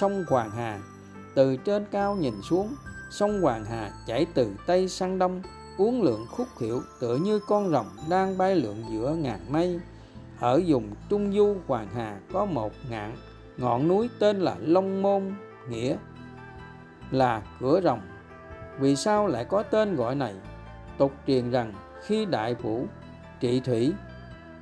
sông 0.00 0.24
Hoàng 0.28 0.50
Hà. 0.50 0.80
Từ 1.34 1.56
trên 1.56 1.84
cao 1.90 2.16
nhìn 2.16 2.34
xuống, 2.42 2.74
sông 3.10 3.40
Hoàng 3.40 3.64
Hà 3.64 3.90
chảy 4.06 4.26
từ 4.34 4.54
Tây 4.66 4.88
sang 4.88 5.18
Đông, 5.18 5.42
uốn 5.78 6.00
lượn 6.00 6.26
khúc 6.30 6.48
hiệu 6.60 6.82
tựa 7.00 7.16
như 7.16 7.38
con 7.38 7.70
rồng 7.70 7.86
đang 8.08 8.38
bay 8.38 8.56
lượn 8.56 8.84
giữa 8.90 9.14
ngàn 9.14 9.40
mây. 9.52 9.80
Ở 10.40 10.62
vùng 10.66 10.94
Trung 11.08 11.32
Du 11.32 11.56
Hoàng 11.66 11.88
Hà 11.94 12.20
có 12.32 12.44
một 12.44 12.72
ngạn 12.90 13.16
ngọn 13.60 13.88
núi 13.88 14.10
tên 14.18 14.40
là 14.40 14.56
Long 14.60 15.02
Môn, 15.02 15.34
nghĩa 15.68 15.96
là 17.10 17.42
cửa 17.60 17.80
rồng. 17.84 18.00
Vì 18.78 18.96
sao 18.96 19.26
lại 19.26 19.44
có 19.44 19.62
tên 19.62 19.96
gọi 19.96 20.14
này? 20.14 20.34
Tục 20.98 21.12
truyền 21.26 21.50
rằng 21.50 21.72
khi 22.02 22.24
đại 22.24 22.54
vũ, 22.54 22.86
trị 23.40 23.60
thủy, 23.60 23.92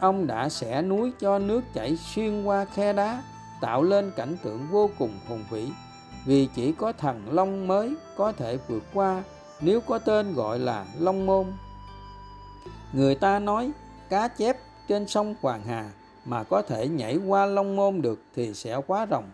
ông 0.01 0.27
đã 0.27 0.49
xẻ 0.49 0.83
núi 0.83 1.13
cho 1.21 1.39
nước 1.39 1.61
chảy 1.75 1.97
xuyên 1.97 2.45
qua 2.45 2.65
khe 2.65 2.93
đá, 2.93 3.23
tạo 3.61 3.83
lên 3.83 4.13
cảnh 4.17 4.37
tượng 4.43 4.67
vô 4.71 4.91
cùng 4.99 5.19
hùng 5.29 5.45
vĩ. 5.51 5.69
Vì 6.27 6.49
chỉ 6.55 6.73
có 6.73 6.93
thần 6.93 7.23
long 7.31 7.69
mới 7.69 7.95
có 8.17 8.33
thể 8.33 8.59
vượt 8.69 8.83
qua, 8.95 9.23
nếu 9.61 9.81
có 9.81 9.99
tên 9.99 10.35
gọi 10.35 10.59
là 10.59 10.87
long 10.99 11.27
môn. 11.27 11.47
Người 12.93 13.15
ta 13.15 13.39
nói, 13.39 13.73
cá 14.09 14.29
chép 14.29 14.57
trên 14.89 15.09
sông 15.09 15.35
hoàng 15.43 15.63
hà 15.67 15.91
mà 16.29 16.45
có 16.45 16.63
thể 16.63 16.89
nhảy 16.89 17.17
qua 17.17 17.47
long 17.47 17.77
môn 17.77 18.03
được 18.03 18.21
thì 18.35 18.55
sẽ 18.55 18.81
quá 18.87 19.07
rồng 19.11 19.25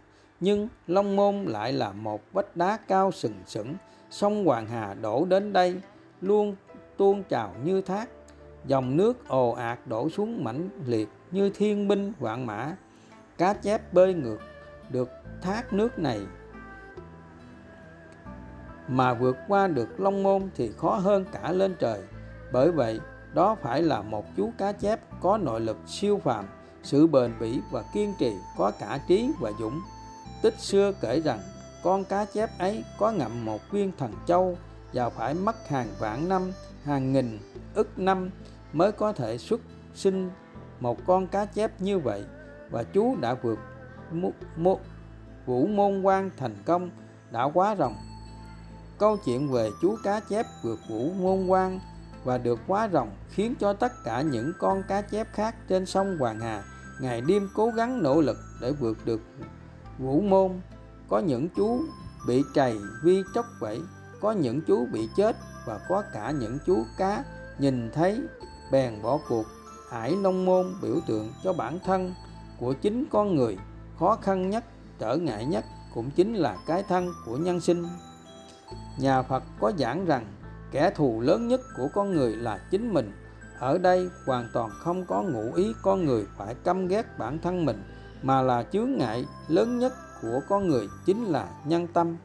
nhưng 0.40 0.68
long 0.86 1.16
môn 1.16 1.44
lại 1.44 1.72
là 1.72 1.92
một 1.92 2.20
vách 2.32 2.56
đá 2.56 2.78
cao 2.88 3.12
sừng 3.12 3.34
sững, 3.46 3.74
sông 4.10 4.44
hoàng 4.44 4.66
hà 4.66 4.94
đổ 4.94 5.24
đến 5.24 5.52
đây, 5.52 5.80
luôn 6.20 6.56
tuôn 6.96 7.22
trào 7.22 7.54
như 7.64 7.80
thác. 7.80 8.08
Dòng 8.66 8.96
nước 8.96 9.28
ồ 9.28 9.50
ạt 9.50 9.78
đổ 9.86 10.08
xuống 10.10 10.44
mãnh 10.44 10.68
liệt 10.86 11.08
như 11.30 11.50
thiên 11.50 11.88
binh 11.88 12.12
vạn 12.18 12.46
mã, 12.46 12.76
cá 13.38 13.54
chép 13.54 13.92
bơi 13.92 14.14
ngược 14.14 14.38
được 14.90 15.10
thác 15.42 15.72
nước 15.72 15.98
này. 15.98 16.20
Mà 18.88 19.14
vượt 19.14 19.36
qua 19.48 19.66
được 19.66 20.00
long 20.00 20.22
môn 20.22 20.42
thì 20.54 20.72
khó 20.76 20.94
hơn 20.94 21.24
cả 21.32 21.52
lên 21.52 21.74
trời, 21.78 22.02
bởi 22.52 22.72
vậy 22.72 23.00
đó 23.34 23.56
phải 23.62 23.82
là 23.82 24.02
một 24.02 24.24
chú 24.36 24.52
cá 24.58 24.72
chép 24.72 25.00
có 25.20 25.38
nội 25.38 25.60
lực 25.60 25.76
siêu 25.86 26.20
phàm 26.24 26.44
sự 26.84 27.06
bền 27.06 27.32
bỉ 27.40 27.60
và 27.70 27.82
kiên 27.82 28.14
trì 28.18 28.36
có 28.56 28.70
cả 28.70 29.00
trí 29.08 29.30
và 29.40 29.50
dũng. 29.58 29.80
Tích 30.42 30.54
xưa 30.58 30.92
kể 31.00 31.20
rằng, 31.20 31.40
con 31.82 32.04
cá 32.04 32.24
chép 32.24 32.58
ấy 32.58 32.84
có 32.98 33.10
ngậm 33.10 33.44
một 33.44 33.70
viên 33.70 33.92
thần 33.98 34.12
châu 34.26 34.58
và 34.92 35.10
phải 35.10 35.34
mất 35.34 35.68
hàng 35.68 35.88
vạn 35.98 36.28
năm, 36.28 36.52
hàng 36.84 37.12
nghìn, 37.12 37.38
ức 37.74 37.98
năm 37.98 38.30
mới 38.72 38.92
có 38.92 39.12
thể 39.12 39.38
xuất 39.38 39.60
sinh 39.94 40.30
một 40.80 40.98
con 41.06 41.26
cá 41.26 41.44
chép 41.44 41.80
như 41.80 41.98
vậy. 41.98 42.24
Và 42.70 42.82
chú 42.82 43.16
đã 43.20 43.34
vượt 43.34 43.58
vũ 45.46 45.66
môn 45.66 46.02
quan 46.02 46.30
thành 46.36 46.56
công, 46.64 46.90
đã 47.30 47.44
quá 47.54 47.76
rồng 47.76 47.94
câu 48.98 49.16
chuyện 49.24 49.48
về 49.48 49.70
chú 49.82 49.96
cá 50.04 50.20
chép 50.20 50.46
vượt 50.62 50.80
vũ 50.88 51.10
môn 51.20 51.46
quan 51.46 51.80
và 52.24 52.38
được 52.38 52.60
quá 52.66 52.88
rồng 52.92 53.10
khiến 53.30 53.54
cho 53.60 53.72
tất 53.72 53.92
cả 54.04 54.20
những 54.20 54.52
con 54.58 54.82
cá 54.88 55.02
chép 55.02 55.26
khác 55.32 55.54
trên 55.68 55.86
sông 55.86 56.16
Hoàng 56.18 56.40
Hà 56.40 56.62
ngày 57.00 57.20
đêm 57.20 57.48
cố 57.54 57.70
gắng 57.70 58.02
nỗ 58.02 58.20
lực 58.20 58.36
để 58.60 58.72
vượt 58.72 58.98
được 59.04 59.20
vũ 59.98 60.20
môn. 60.20 60.50
Có 61.08 61.18
những 61.18 61.48
chú 61.56 61.80
bị 62.26 62.42
trầy 62.54 62.78
vi 63.04 63.22
chốc 63.34 63.46
vẫy 63.60 63.80
có 64.20 64.32
những 64.32 64.60
chú 64.60 64.86
bị 64.92 65.08
chết 65.16 65.36
và 65.66 65.80
có 65.88 66.02
cả 66.12 66.30
những 66.30 66.58
chú 66.66 66.84
cá 66.98 67.24
nhìn 67.58 67.90
thấy 67.94 68.20
bèn 68.72 69.02
bỏ 69.02 69.18
cuộc. 69.28 69.46
Ải 69.90 70.16
nông 70.16 70.44
môn 70.44 70.66
biểu 70.82 70.96
tượng 71.06 71.32
cho 71.44 71.52
bản 71.52 71.78
thân 71.84 72.14
của 72.60 72.72
chính 72.72 73.04
con 73.10 73.36
người, 73.36 73.58
khó 73.98 74.18
khăn 74.22 74.50
nhất, 74.50 74.64
trở 74.98 75.16
ngại 75.16 75.46
nhất 75.46 75.64
cũng 75.94 76.10
chính 76.10 76.34
là 76.34 76.56
cái 76.66 76.82
thân 76.82 77.12
của 77.26 77.36
nhân 77.36 77.60
sinh. 77.60 77.84
Nhà 78.98 79.22
phật 79.22 79.42
có 79.60 79.72
giảng 79.78 80.04
rằng, 80.04 80.26
kẻ 80.70 80.90
thù 80.90 81.20
lớn 81.20 81.48
nhất 81.48 81.60
của 81.76 81.88
con 81.94 82.12
người 82.12 82.36
là 82.36 82.58
chính 82.70 82.94
mình 82.94 83.12
ở 83.58 83.78
đây 83.78 84.10
hoàn 84.26 84.48
toàn 84.52 84.70
không 84.70 85.04
có 85.06 85.22
ngụ 85.22 85.52
ý 85.54 85.72
con 85.82 86.04
người 86.04 86.26
phải 86.36 86.54
căm 86.64 86.88
ghét 86.88 87.18
bản 87.18 87.38
thân 87.38 87.64
mình, 87.64 87.82
mà 88.22 88.42
là 88.42 88.62
chướng 88.72 88.92
ngại 88.96 89.24
lớn 89.48 89.78
nhất 89.78 89.92
của 90.22 90.40
con 90.48 90.68
người 90.68 90.88
chính 91.06 91.24
là 91.24 91.48
nhân 91.64 91.86
tâm. 91.86 92.16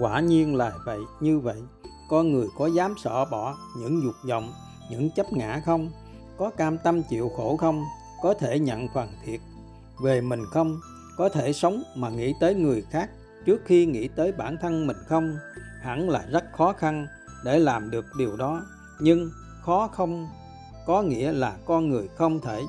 Quả 0.00 0.20
nhiên 0.20 0.56
là 0.56 0.72
vậy, 0.86 1.00
như 1.20 1.38
vậy. 1.38 1.62
Con 2.10 2.32
người 2.32 2.46
có 2.58 2.66
dám 2.66 2.94
sợ 3.02 3.24
bỏ 3.24 3.56
những 3.78 4.02
dục 4.02 4.14
vọng, 4.28 4.52
những 4.90 5.10
chấp 5.16 5.32
ngã 5.32 5.62
không? 5.66 5.90
Có 6.38 6.50
cam 6.50 6.78
tâm 6.78 7.02
chịu 7.02 7.30
khổ 7.36 7.56
không? 7.56 7.84
Có 8.22 8.34
thể 8.34 8.58
nhận 8.58 8.88
phần 8.94 9.08
thiệt 9.24 9.40
về 10.02 10.20
mình 10.20 10.44
không? 10.50 10.80
Có 11.16 11.28
thể 11.28 11.52
sống 11.52 11.82
mà 11.96 12.08
nghĩ 12.08 12.34
tới 12.40 12.54
người 12.54 12.82
khác 12.90 13.10
trước 13.46 13.60
khi 13.64 13.86
nghĩ 13.86 14.08
tới 14.08 14.32
bản 14.32 14.56
thân 14.60 14.86
mình 14.86 14.96
không? 15.08 15.36
Hẳn 15.82 16.08
là 16.08 16.24
rất 16.30 16.44
khó 16.56 16.72
khăn 16.72 17.06
để 17.44 17.58
làm 17.58 17.90
được 17.90 18.04
điều 18.18 18.36
đó, 18.36 18.62
nhưng 19.00 19.30
khó 19.62 19.88
không, 19.92 20.28
có 20.86 21.02
nghĩa 21.02 21.32
là 21.32 21.56
con 21.64 21.88
người 21.88 22.08
không 22.08 22.40
thể. 22.40 22.62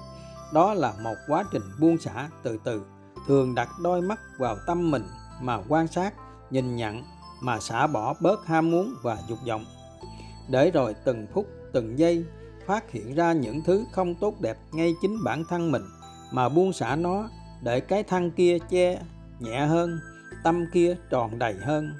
Đó 0.54 0.74
là 0.74 0.94
một 1.04 1.16
quá 1.28 1.44
trình 1.52 1.64
buông 1.80 1.98
xả 1.98 2.30
từ 2.44 2.58
từ, 2.64 2.82
thường 3.28 3.56
đặt 3.56 3.70
đôi 3.82 4.02
mắt 4.02 4.20
vào 4.38 4.58
tâm 4.68 4.92
mình 4.92 5.04
mà 5.42 5.60
quan 5.70 5.88
sát, 5.88 6.14
nhìn 6.50 6.76
nhận 6.76 7.04
mà 7.42 7.60
xả 7.60 7.88
bỏ 7.88 8.14
bớt 8.20 8.46
ham 8.46 8.72
muốn 8.72 8.96
và 9.04 9.18
dục 9.28 9.40
vọng. 9.48 9.66
Để 10.50 10.72
rồi 10.72 10.96
từng 11.06 11.28
phút, 11.34 11.48
từng 11.74 12.00
giây 12.00 12.26
phát 12.66 12.92
hiện 12.92 13.16
ra 13.16 13.34
những 13.34 13.62
thứ 13.64 13.86
không 13.92 14.16
tốt 14.16 14.42
đẹp 14.42 14.58
ngay 14.72 14.94
chính 15.02 15.24
bản 15.24 15.44
thân 15.50 15.72
mình 15.72 15.84
mà 16.32 16.50
buông 16.50 16.74
xả 16.74 16.96
nó 16.96 17.30
để 17.62 17.80
cái 17.80 18.04
thân 18.04 18.32
kia 18.32 18.58
che 18.70 19.02
nhẹ 19.40 19.66
hơn, 19.66 20.00
tâm 20.44 20.66
kia 20.74 20.96
tròn 21.10 21.40
đầy 21.40 21.56
hơn. 21.62 21.94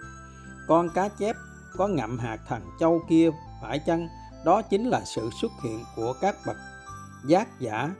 Con 0.68 0.90
cá 0.90 1.10
chép 1.10 1.36
có 1.78 1.88
ngậm 1.88 2.20
hạt 2.20 2.38
thằng 2.48 2.62
châu 2.80 3.02
kia 3.10 3.30
phải 3.62 3.80
chăng? 3.80 4.08
Đó 4.46 4.62
chính 4.62 4.90
là 4.90 5.02
sự 5.06 5.30
xuất 5.42 5.52
hiện 5.64 5.84
của 5.96 6.14
các 6.22 6.36
bậc 6.46 6.58
giác 7.26 7.60
giả. 7.60 7.92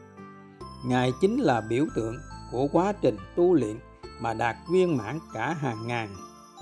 Ngài 0.86 1.12
chính 1.22 1.38
là 1.40 1.62
biểu 1.62 1.86
tượng 1.96 2.18
của 2.52 2.68
quá 2.72 2.94
trình 3.02 3.18
tu 3.36 3.54
luyện 3.54 3.80
mà 4.20 4.34
đạt 4.34 4.56
viên 4.72 4.98
mãn 4.98 5.20
cả 5.34 5.54
hàng 5.54 5.88
ngàn, 5.88 6.16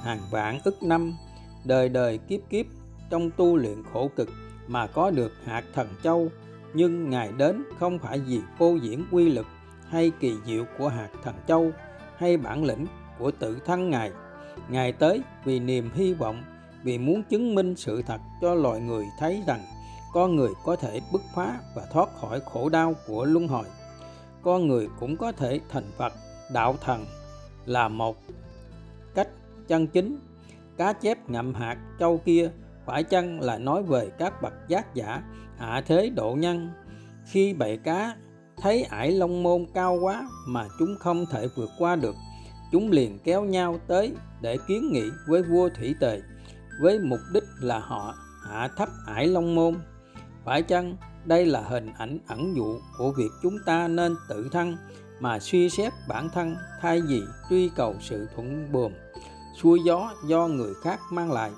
hàng 0.03 0.19
vạn 0.31 0.59
ức 0.63 0.83
năm 0.83 1.13
đời 1.65 1.89
đời 1.89 2.17
kiếp 2.17 2.39
kiếp 2.49 2.65
trong 3.09 3.31
tu 3.31 3.57
luyện 3.57 3.83
khổ 3.93 4.09
cực 4.15 4.29
mà 4.67 4.87
có 4.87 5.11
được 5.11 5.31
hạt 5.45 5.63
thần 5.73 5.87
châu. 6.03 6.29
Nhưng 6.73 7.09
ngài 7.09 7.31
đến 7.31 7.63
không 7.79 7.99
phải 7.99 8.19
vì 8.19 8.41
phô 8.59 8.75
diễn 8.75 9.05
quy 9.11 9.29
lực 9.29 9.45
hay 9.89 10.11
kỳ 10.19 10.33
diệu 10.45 10.65
của 10.77 10.87
hạt 10.87 11.09
thần 11.23 11.35
châu 11.47 11.71
hay 12.17 12.37
bản 12.37 12.63
lĩnh 12.63 12.85
của 13.19 13.31
tự 13.31 13.59
thân 13.65 13.89
ngài. 13.89 14.11
Ngài 14.69 14.91
tới 14.91 15.21
vì 15.45 15.59
niềm 15.59 15.89
hy 15.93 16.13
vọng, 16.13 16.43
vì 16.83 16.97
muốn 16.97 17.23
chứng 17.23 17.55
minh 17.55 17.75
sự 17.75 18.01
thật 18.01 18.19
cho 18.41 18.55
loài 18.55 18.81
người 18.81 19.05
thấy 19.19 19.43
rằng 19.47 19.59
con 20.13 20.35
người 20.35 20.51
có 20.63 20.75
thể 20.75 20.99
bứt 21.11 21.21
phá 21.35 21.59
và 21.75 21.85
thoát 21.91 22.09
khỏi 22.21 22.39
khổ 22.45 22.69
đau 22.69 22.95
của 23.07 23.25
luân 23.25 23.47
hồi. 23.47 23.65
Con 24.41 24.67
người 24.67 24.87
cũng 24.99 25.17
có 25.17 25.31
thể 25.31 25.59
thành 25.69 25.91
phật, 25.97 26.13
đạo 26.53 26.75
thần 26.81 27.05
là 27.65 27.87
một 27.87 28.17
cách 29.15 29.27
chân 29.67 29.87
chính. 29.87 30.19
Cá 30.77 30.93
chép 30.93 31.29
ngậm 31.29 31.53
hạt 31.53 31.77
châu 31.99 32.17
kia 32.17 32.51
phải 32.85 33.03
chăng 33.03 33.41
là 33.41 33.57
nói 33.57 33.83
về 33.83 34.09
các 34.17 34.41
bậc 34.41 34.53
giác 34.67 34.95
giả, 34.95 35.23
hạ 35.57 35.81
thế 35.87 36.09
độ 36.09 36.35
nhân? 36.39 36.69
Khi 37.25 37.53
bầy 37.53 37.77
cá 37.77 38.15
thấy 38.57 38.83
ải 38.83 39.11
long 39.11 39.43
môn 39.43 39.65
cao 39.73 39.97
quá 40.01 40.27
mà 40.47 40.67
chúng 40.79 40.95
không 40.99 41.25
thể 41.31 41.47
vượt 41.55 41.69
qua 41.79 41.95
được, 41.95 42.15
chúng 42.71 42.91
liền 42.91 43.19
kéo 43.23 43.43
nhau 43.43 43.79
tới 43.87 44.13
để 44.41 44.57
kiến 44.67 44.91
nghị 44.91 45.03
với 45.27 45.43
vua 45.43 45.69
thủy 45.69 45.95
tề 45.99 46.21
với 46.81 46.99
mục 46.99 47.19
đích 47.33 47.43
là 47.61 47.79
họ 47.79 48.15
hạ 48.43 48.69
thấp 48.77 48.89
ải 49.07 49.27
long 49.27 49.55
môn 49.55 49.75
phải 50.45 50.61
chăng 50.61 50.95
đây 51.25 51.45
là 51.45 51.61
hình 51.61 51.93
ảnh 51.97 52.19
ẩn 52.27 52.55
dụ 52.55 52.79
của 52.97 53.11
việc 53.11 53.29
chúng 53.43 53.57
ta 53.65 53.87
nên 53.87 54.15
tự 54.29 54.49
thân 54.51 54.77
mà 55.19 55.39
suy 55.39 55.69
xét 55.69 55.93
bản 56.07 56.29
thân 56.29 56.55
thay 56.81 57.01
vì 57.01 57.21
truy 57.49 57.69
cầu 57.75 57.95
sự 57.99 58.27
thuận 58.35 58.71
buồm, 58.71 58.91
xuôi 59.61 59.79
gió 59.85 60.13
do 60.25 60.47
người 60.47 60.73
khác 60.83 60.99
mang 61.11 61.31
lại? 61.31 61.51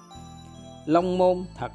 Long 0.85 1.17
môn 1.17 1.45
thật 1.57 1.71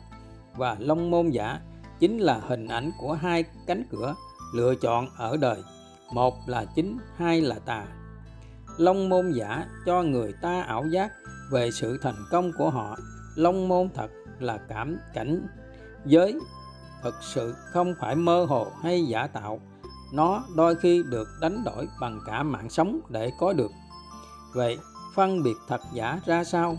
và 0.57 0.77
long 0.79 1.11
môn 1.11 1.31
giả 1.31 1.61
chính 2.01 2.19
là 2.19 2.41
hình 2.49 2.69
ảnh 2.69 2.91
của 2.99 3.13
hai 3.13 3.45
cánh 3.67 3.85
cửa 3.91 4.15
lựa 4.55 4.75
chọn 4.75 5.09
ở 5.17 5.37
đời, 5.37 5.63
một 6.13 6.35
là 6.47 6.65
chính, 6.75 6.99
hai 7.17 7.41
là 7.41 7.59
tà. 7.59 7.87
Long 8.79 9.09
môn 9.09 9.33
giả 9.33 9.67
cho 9.87 10.03
người 10.03 10.33
ta 10.43 10.63
ảo 10.63 10.87
giác 10.87 11.13
về 11.51 11.71
sự 11.71 11.99
thành 12.03 12.25
công 12.31 12.53
của 12.59 12.71
họ, 12.71 12.97
long 13.37 13.69
môn 13.69 13.89
thật 13.95 14.11
là 14.39 14.59
cảm 14.69 14.99
cảnh 15.15 15.47
giới 16.05 16.39
thực 17.03 17.15
sự 17.21 17.55
không 17.73 17.95
phải 18.01 18.15
mơ 18.15 18.45
hồ 18.45 18.67
hay 18.83 19.07
giả 19.07 19.27
tạo. 19.27 19.61
Nó 20.13 20.45
đôi 20.57 20.75
khi 20.75 21.03
được 21.11 21.29
đánh 21.41 21.65
đổi 21.65 21.89
bằng 22.01 22.21
cả 22.27 22.43
mạng 22.43 22.71
sống 22.71 23.01
để 23.09 23.33
có 23.39 23.53
được. 23.53 23.71
Vậy, 24.55 24.79
phân 25.15 25.43
biệt 25.43 25.57
thật 25.69 25.81
giả 25.93 26.21
ra 26.27 26.45
sao? 26.45 26.77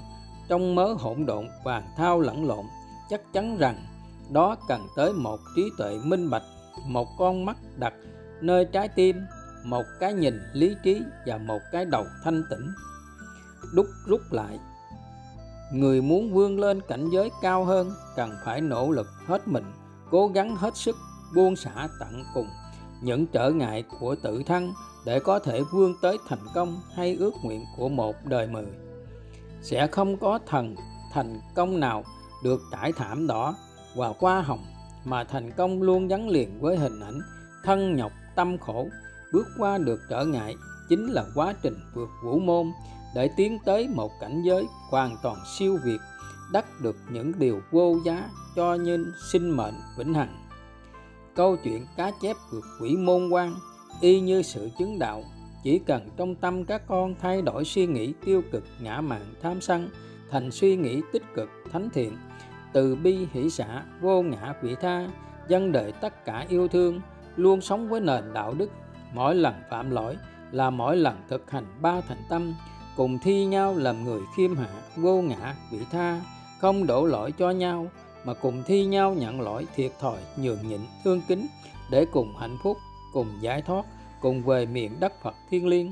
Trong 0.48 0.76
mớ 0.76 0.94
hỗn 0.94 1.26
độn 1.26 1.48
và 1.64 1.84
thao 1.98 2.20
lẫn 2.20 2.48
lộn, 2.48 2.66
chắc 3.10 3.22
chắn 3.34 3.58
rằng 3.58 3.86
đó 4.32 4.56
cần 4.68 4.88
tới 4.96 5.14
một 5.14 5.40
trí 5.56 5.70
tuệ 5.78 6.00
minh 6.04 6.30
bạch, 6.30 6.44
một 6.86 7.08
con 7.18 7.46
mắt 7.46 7.58
đặt 7.78 7.94
nơi 8.42 8.66
trái 8.66 8.88
tim, 8.88 9.16
một 9.64 9.86
cái 10.00 10.14
nhìn 10.14 10.40
lý 10.54 10.76
trí 10.84 11.02
và 11.26 11.38
một 11.38 11.60
cái 11.72 11.86
đầu 11.86 12.06
thanh 12.24 12.44
tĩnh. 12.50 12.74
Đúc 13.74 13.86
rút 14.06 14.22
lại, 14.32 14.60
người 15.74 16.02
muốn 16.02 16.34
vươn 16.34 16.60
lên 16.60 16.82
cảnh 16.88 17.10
giới 17.10 17.32
cao 17.42 17.66
hơn 17.66 17.92
cần 18.16 18.32
phải 18.46 18.62
nỗ 18.62 18.92
lực 18.92 19.08
hết 19.28 19.48
mình 19.48 19.66
cố 20.12 20.28
gắng 20.28 20.56
hết 20.56 20.78
sức 20.78 20.96
buông 21.36 21.56
xả 21.56 21.88
tận 22.00 22.24
cùng. 22.34 22.48
Những 23.02 23.28
trở 23.28 23.50
ngại 23.50 23.84
của 24.00 24.16
tự 24.24 24.44
thân 24.44 24.74
để 25.06 25.20
có 25.20 25.40
thể 25.40 25.62
vươn 25.72 25.94
tới 26.02 26.18
thành 26.28 26.46
công 26.54 26.82
hay 26.96 27.16
ước 27.16 27.34
nguyện 27.44 27.66
của 27.78 27.90
một 27.90 28.16
đời 28.26 28.48
mười. 28.48 28.66
Sẽ 29.62 29.88
không 29.88 30.18
có 30.18 30.40
thần 30.46 30.76
thành 31.14 31.40
công 31.56 31.80
nào 31.80 32.04
được 32.44 32.62
trải 32.72 32.92
thảm 32.92 33.28
đỏ 33.28 33.56
và 33.96 34.14
hoa 34.20 34.42
hồng 34.42 34.66
mà 35.06 35.24
thành 35.24 35.52
công 35.58 35.82
luôn 35.82 36.08
gắn 36.08 36.30
liền 36.30 36.62
với 36.62 36.78
hình 36.78 37.00
ảnh 37.00 37.20
thân 37.64 37.96
nhọc 37.96 38.12
tâm 38.36 38.58
khổ. 38.58 38.88
Bước 39.34 39.48
qua 39.58 39.78
được 39.78 40.00
trở 40.10 40.26
ngại 40.26 40.56
chính 40.90 41.08
là 41.08 41.26
quá 41.36 41.54
trình 41.62 41.76
vượt 41.94 42.10
vũ 42.24 42.40
môn 42.40 42.72
để 43.16 43.30
tiến 43.38 43.58
tới 43.66 43.88
một 43.88 44.12
cảnh 44.22 44.42
giới 44.42 44.66
hoàn 44.90 45.18
toàn 45.24 45.38
siêu 45.58 45.78
việt 45.84 46.00
đắc 46.54 46.66
được 46.82 46.96
những 47.12 47.32
điều 47.40 47.62
vô 47.72 47.96
giá 48.06 48.30
cho 48.56 48.76
nhân 48.76 49.14
sinh 49.32 49.50
mệnh 49.50 49.74
vĩnh 49.98 50.14
hằng. 50.14 50.38
Câu 51.36 51.58
chuyện 51.64 51.86
cá 51.98 52.12
chép 52.22 52.36
vượt 52.52 52.64
quỷ 52.82 52.96
môn 52.98 53.30
quan, 53.30 53.56
y 54.02 54.20
như 54.20 54.42
sự 54.42 54.70
chứng 54.80 55.00
đạo, 55.00 55.24
chỉ 55.64 55.80
cần 55.80 56.10
trong 56.18 56.36
tâm 56.36 56.66
các 56.66 56.88
con 56.88 57.16
thay 57.22 57.42
đổi 57.42 57.66
suy 57.66 57.86
nghĩ 57.86 58.14
tiêu 58.26 58.42
cực 58.52 58.64
ngã 58.82 59.02
mạn 59.02 59.34
tham 59.42 59.62
sân, 59.62 59.90
thành 60.32 60.52
suy 60.52 60.76
nghĩ 60.76 61.02
tích 61.14 61.24
cực 61.36 61.50
thánh 61.72 61.90
thiện, 61.90 62.18
từ 62.74 62.96
bi 62.96 63.28
hỷ 63.34 63.50
xã 63.50 63.84
vô 64.02 64.22
ngã 64.22 64.54
vị 64.62 64.76
tha 64.82 65.08
dân 65.48 65.72
đời 65.72 65.92
tất 65.92 66.26
cả 66.26 66.46
yêu 66.50 66.68
thương, 66.68 67.02
luôn 67.36 67.62
sống 67.62 67.90
với 67.90 68.02
nền 68.02 68.34
đạo 68.34 68.54
đức, 68.54 68.70
mỗi 69.14 69.36
lần 69.36 69.54
phạm 69.70 69.90
lỗi 69.90 70.18
là 70.52 70.70
mỗi 70.70 70.98
lần 70.98 71.18
thực 71.30 71.52
hành 71.52 71.66
ba 71.82 72.02
thành 72.02 72.22
tâm, 72.30 72.54
cùng 72.96 73.20
thi 73.24 73.46
nhau 73.46 73.76
làm 73.78 74.04
người 74.04 74.22
khiêm 74.38 74.56
hạ, 74.56 74.70
vô 74.96 75.22
ngã 75.22 75.56
vị 75.72 75.80
tha 75.92 76.22
không 76.60 76.88
đổ 76.88 77.06
lỗi 77.06 77.32
cho 77.32 77.50
nhau, 77.50 77.88
mà 78.24 78.34
cùng 78.34 78.64
thi 78.66 78.86
nhau 78.86 79.14
nhận 79.14 79.42
lỗi 79.42 79.68
thiệt 79.76 79.92
thòi, 80.00 80.18
nhường 80.38 80.68
nhịn, 80.68 80.80
thương 81.04 81.22
kính, 81.28 81.48
để 81.92 82.06
cùng 82.12 82.34
hạnh 82.40 82.58
phúc, 82.64 82.78
cùng 83.14 83.28
giải 83.42 83.62
thoát, 83.62 83.86
cùng 84.22 84.44
về 84.44 84.66
miền 84.66 84.92
đất 85.00 85.14
Phật 85.24 85.36
thiên 85.50 85.68
liêng. 85.68 85.92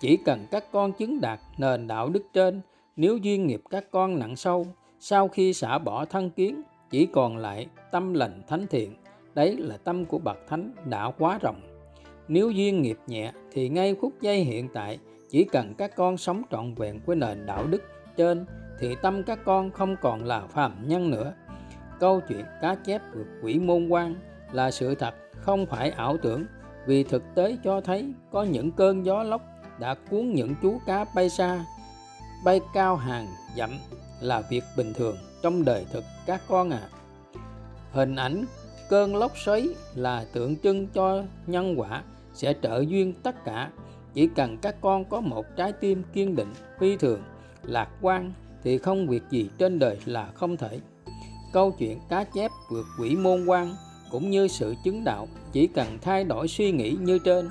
Chỉ 0.00 0.16
cần 0.16 0.46
các 0.50 0.64
con 0.72 0.92
chứng 0.92 1.20
đạt 1.20 1.40
nền 1.58 1.86
đạo 1.86 2.08
đức 2.08 2.22
trên, 2.32 2.60
nếu 2.96 3.16
duyên 3.16 3.46
nghiệp 3.46 3.62
các 3.70 3.90
con 3.90 4.18
nặng 4.18 4.36
sâu, 4.36 4.66
sau 5.00 5.28
khi 5.28 5.52
xả 5.52 5.78
bỏ 5.78 6.04
thân 6.04 6.30
kiến, 6.30 6.62
chỉ 6.90 7.06
còn 7.06 7.36
lại 7.36 7.66
tâm 7.92 8.14
lành 8.14 8.42
thánh 8.48 8.66
thiện, 8.66 8.96
đấy 9.34 9.56
là 9.56 9.76
tâm 9.76 10.04
của 10.04 10.18
bậc 10.18 10.38
thánh 10.48 10.72
đã 10.84 11.10
quá 11.18 11.38
rộng. 11.42 11.60
Nếu 12.28 12.50
duyên 12.50 12.82
nghiệp 12.82 12.98
nhẹ 13.06 13.32
thì 13.52 13.68
ngay 13.68 13.94
phút 14.00 14.12
giây 14.20 14.44
hiện 14.44 14.68
tại, 14.74 14.98
chỉ 15.30 15.44
cần 15.44 15.74
các 15.78 15.96
con 15.96 16.16
sống 16.16 16.42
trọn 16.50 16.74
vẹn 16.74 17.00
với 17.06 17.16
nền 17.16 17.46
đạo 17.46 17.66
đức 17.66 17.82
trên 18.16 18.46
thì 18.80 18.96
tâm 19.02 19.22
các 19.22 19.38
con 19.44 19.70
không 19.70 19.96
còn 20.00 20.24
là 20.24 20.40
phàm 20.40 20.88
nhân 20.88 21.10
nữa. 21.10 21.32
Câu 22.00 22.20
chuyện 22.28 22.44
cá 22.62 22.74
chép 22.74 23.02
vượt 23.14 23.26
quỷ 23.42 23.58
môn 23.58 23.88
quan 23.88 24.14
là 24.52 24.70
sự 24.70 24.94
thật, 24.94 25.14
không 25.40 25.66
phải 25.66 25.90
ảo 25.90 26.16
tưởng. 26.16 26.44
Vì 26.86 27.04
thực 27.04 27.22
tế 27.34 27.56
cho 27.64 27.80
thấy 27.80 28.12
có 28.30 28.42
những 28.42 28.70
cơn 28.72 29.06
gió 29.06 29.22
lốc 29.22 29.42
đã 29.78 29.94
cuốn 30.10 30.30
những 30.30 30.54
chú 30.62 30.80
cá 30.86 31.04
bay 31.14 31.30
xa, 31.30 31.64
bay 32.44 32.60
cao 32.74 32.96
hàng 32.96 33.26
dặm 33.56 33.70
là 34.20 34.42
việc 34.50 34.64
bình 34.76 34.92
thường 34.94 35.16
trong 35.42 35.64
đời 35.64 35.86
thực 35.92 36.04
các 36.26 36.40
con 36.48 36.70
ạ. 36.70 36.80
À. 36.80 36.88
hình 37.92 38.16
ảnh 38.16 38.44
cơn 38.88 39.16
lốc 39.16 39.38
xoáy 39.38 39.68
là 39.94 40.24
tượng 40.32 40.56
trưng 40.56 40.86
cho 40.86 41.22
nhân 41.46 41.74
quả 41.76 42.02
sẽ 42.34 42.54
trợ 42.62 42.84
duyên 42.88 43.12
tất 43.22 43.44
cả. 43.44 43.70
Chỉ 44.14 44.28
cần 44.36 44.58
các 44.58 44.74
con 44.80 45.04
có 45.04 45.20
một 45.20 45.46
trái 45.56 45.72
tim 45.72 46.02
kiên 46.12 46.36
định, 46.36 46.52
phi 46.78 46.96
thường, 46.96 47.22
lạc 47.62 47.88
quan 48.00 48.32
thì 48.64 48.78
không 48.78 49.08
việc 49.08 49.22
gì 49.30 49.50
trên 49.58 49.78
đời 49.78 49.98
là 50.04 50.30
không 50.34 50.56
thể. 50.56 50.80
Câu 51.52 51.74
chuyện 51.78 51.98
cá 52.08 52.24
chép 52.24 52.50
vượt 52.70 52.86
quỷ 53.00 53.16
môn 53.16 53.46
quan 53.46 53.74
cũng 54.10 54.30
như 54.30 54.48
sự 54.48 54.74
chứng 54.84 55.04
đạo 55.04 55.28
chỉ 55.52 55.66
cần 55.66 55.98
thay 56.02 56.24
đổi 56.24 56.48
suy 56.48 56.72
nghĩ 56.72 56.96
như 57.00 57.18
trên, 57.18 57.48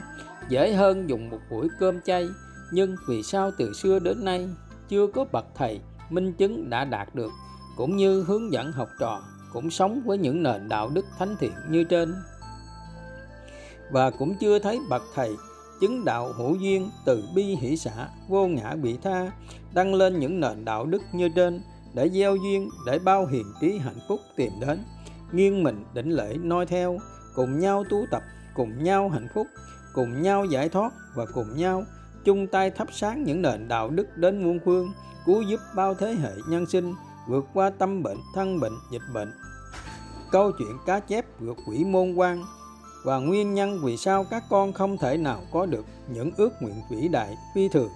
dễ 0.50 0.74
hơn 0.74 1.10
dùng 1.10 1.30
một 1.30 1.40
buổi 1.52 1.68
cơm 1.80 2.02
chay. 2.02 2.28
Nhưng 2.74 2.96
vì 3.08 3.24
sao 3.24 3.52
từ 3.58 3.74
xưa 3.74 4.00
đến 4.00 4.26
nay 4.26 4.48
chưa 4.90 5.08
có 5.08 5.26
bậc 5.32 5.46
thầy 5.56 5.80
minh 6.10 6.34
chứng 6.34 6.70
đã 6.70 6.86
đạt 6.86 7.16
được, 7.16 7.32
cũng 7.78 7.96
như 7.96 8.24
hướng 8.24 8.52
dẫn 8.52 8.72
học 8.72 8.90
trò 9.00 9.22
cũng 9.54 9.70
sống 9.70 10.02
với 10.06 10.18
những 10.18 10.44
nền 10.44 10.70
đạo 10.70 10.90
đức 10.90 11.06
thánh 11.20 11.36
thiện 11.40 11.54
như 11.70 11.84
trên? 11.84 12.14
Và 13.92 14.10
cũng 14.10 14.36
chưa 14.40 14.60
thấy 14.60 14.80
bậc 14.90 15.04
thầy 15.16 15.36
chứng 15.82 16.06
đạo 16.06 16.34
hữu 16.34 16.56
duyên 16.56 16.90
từ 17.06 17.24
bi 17.36 17.44
hỷ 17.44 17.78
xã 17.78 18.08
vô 18.28 18.48
ngã 18.48 18.76
bị 18.76 18.98
tha 19.04 19.32
đăng 19.74 19.94
lên 19.94 20.20
những 20.20 20.40
nền 20.40 20.66
đạo 20.66 20.86
đức 20.86 21.02
như 21.14 21.30
trên 21.36 21.62
để 21.94 22.10
gieo 22.10 22.36
duyên, 22.36 22.70
để 22.86 23.00
bao 23.00 23.26
hiền 23.26 23.46
trí 23.62 23.78
hạnh 23.78 24.00
phúc 24.08 24.20
tìm 24.36 24.52
đến. 24.60 24.80
Nghiêng 25.32 25.64
mình 25.64 25.86
đỉnh 25.94 26.12
lễ 26.12 26.38
noi 26.44 26.66
theo, 26.66 26.98
cùng 27.36 27.60
nhau 27.60 27.84
tu 27.90 28.06
tập, 28.12 28.24
cùng 28.56 28.84
nhau 28.84 29.10
hạnh 29.10 29.28
phúc, 29.36 29.48
cùng 29.94 30.22
nhau 30.22 30.46
giải 30.46 30.70
thoát 30.70 30.94
và 31.16 31.26
cùng 31.34 31.58
nhau 31.58 31.84
chung 32.26 32.48
tay 32.48 32.72
thắp 32.72 32.88
sáng 32.92 33.24
những 33.24 33.42
nền 33.42 33.68
đạo 33.68 33.90
đức 33.90 34.18
đến 34.18 34.44
muôn 34.44 34.60
phương, 34.66 34.92
cứu 35.26 35.42
giúp 35.42 35.60
bao 35.76 35.94
thế 35.94 36.14
hệ 36.14 36.32
nhân 36.48 36.66
sinh 36.66 36.94
vượt 37.28 37.46
qua 37.54 37.70
tâm 37.70 38.04
bệnh, 38.04 38.18
thân 38.36 38.60
bệnh, 38.60 38.74
dịch 38.92 39.02
bệnh. 39.14 39.34
Câu 40.32 40.52
chuyện 40.52 40.78
cá 40.86 41.00
chép 41.00 41.26
vượt 41.40 41.58
quỷ 41.68 41.84
môn 41.84 42.14
quan 42.16 42.44
và 43.04 43.18
nguyên 43.18 43.54
nhân 43.54 43.80
vì 43.84 43.98
sao 43.98 44.26
các 44.30 44.44
con 44.50 44.74
không 44.74 44.98
thể 44.98 45.18
nào 45.18 45.42
có 45.52 45.66
được 45.66 45.86
những 46.08 46.32
ước 46.38 46.50
nguyện 46.62 46.82
vĩ 46.90 47.08
đại 47.08 47.38
phi 47.56 47.70
thường 47.70 47.90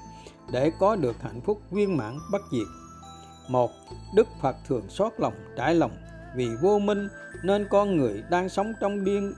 để 0.52 0.72
có 0.80 0.96
được 0.96 1.16
hạnh 1.22 1.42
phúc 1.42 1.62
viên 1.72 1.98
mãn 1.98 2.20
bất 2.32 2.42
diệt. 2.52 2.68
Một, 3.50 3.72
đức 4.16 4.28
phật 4.42 4.56
thường 4.68 4.90
xót 4.90 5.14
lòng, 5.18 5.34
trải 5.58 5.76
lòng. 5.76 5.92
Vì 6.36 6.48
vô 6.62 6.80
minh 6.80 7.08
nên 7.44 7.68
con 7.70 7.98
người 7.98 8.24
đang 8.30 8.50
sống 8.50 8.74
trong 8.82 9.04
điên, 9.04 9.34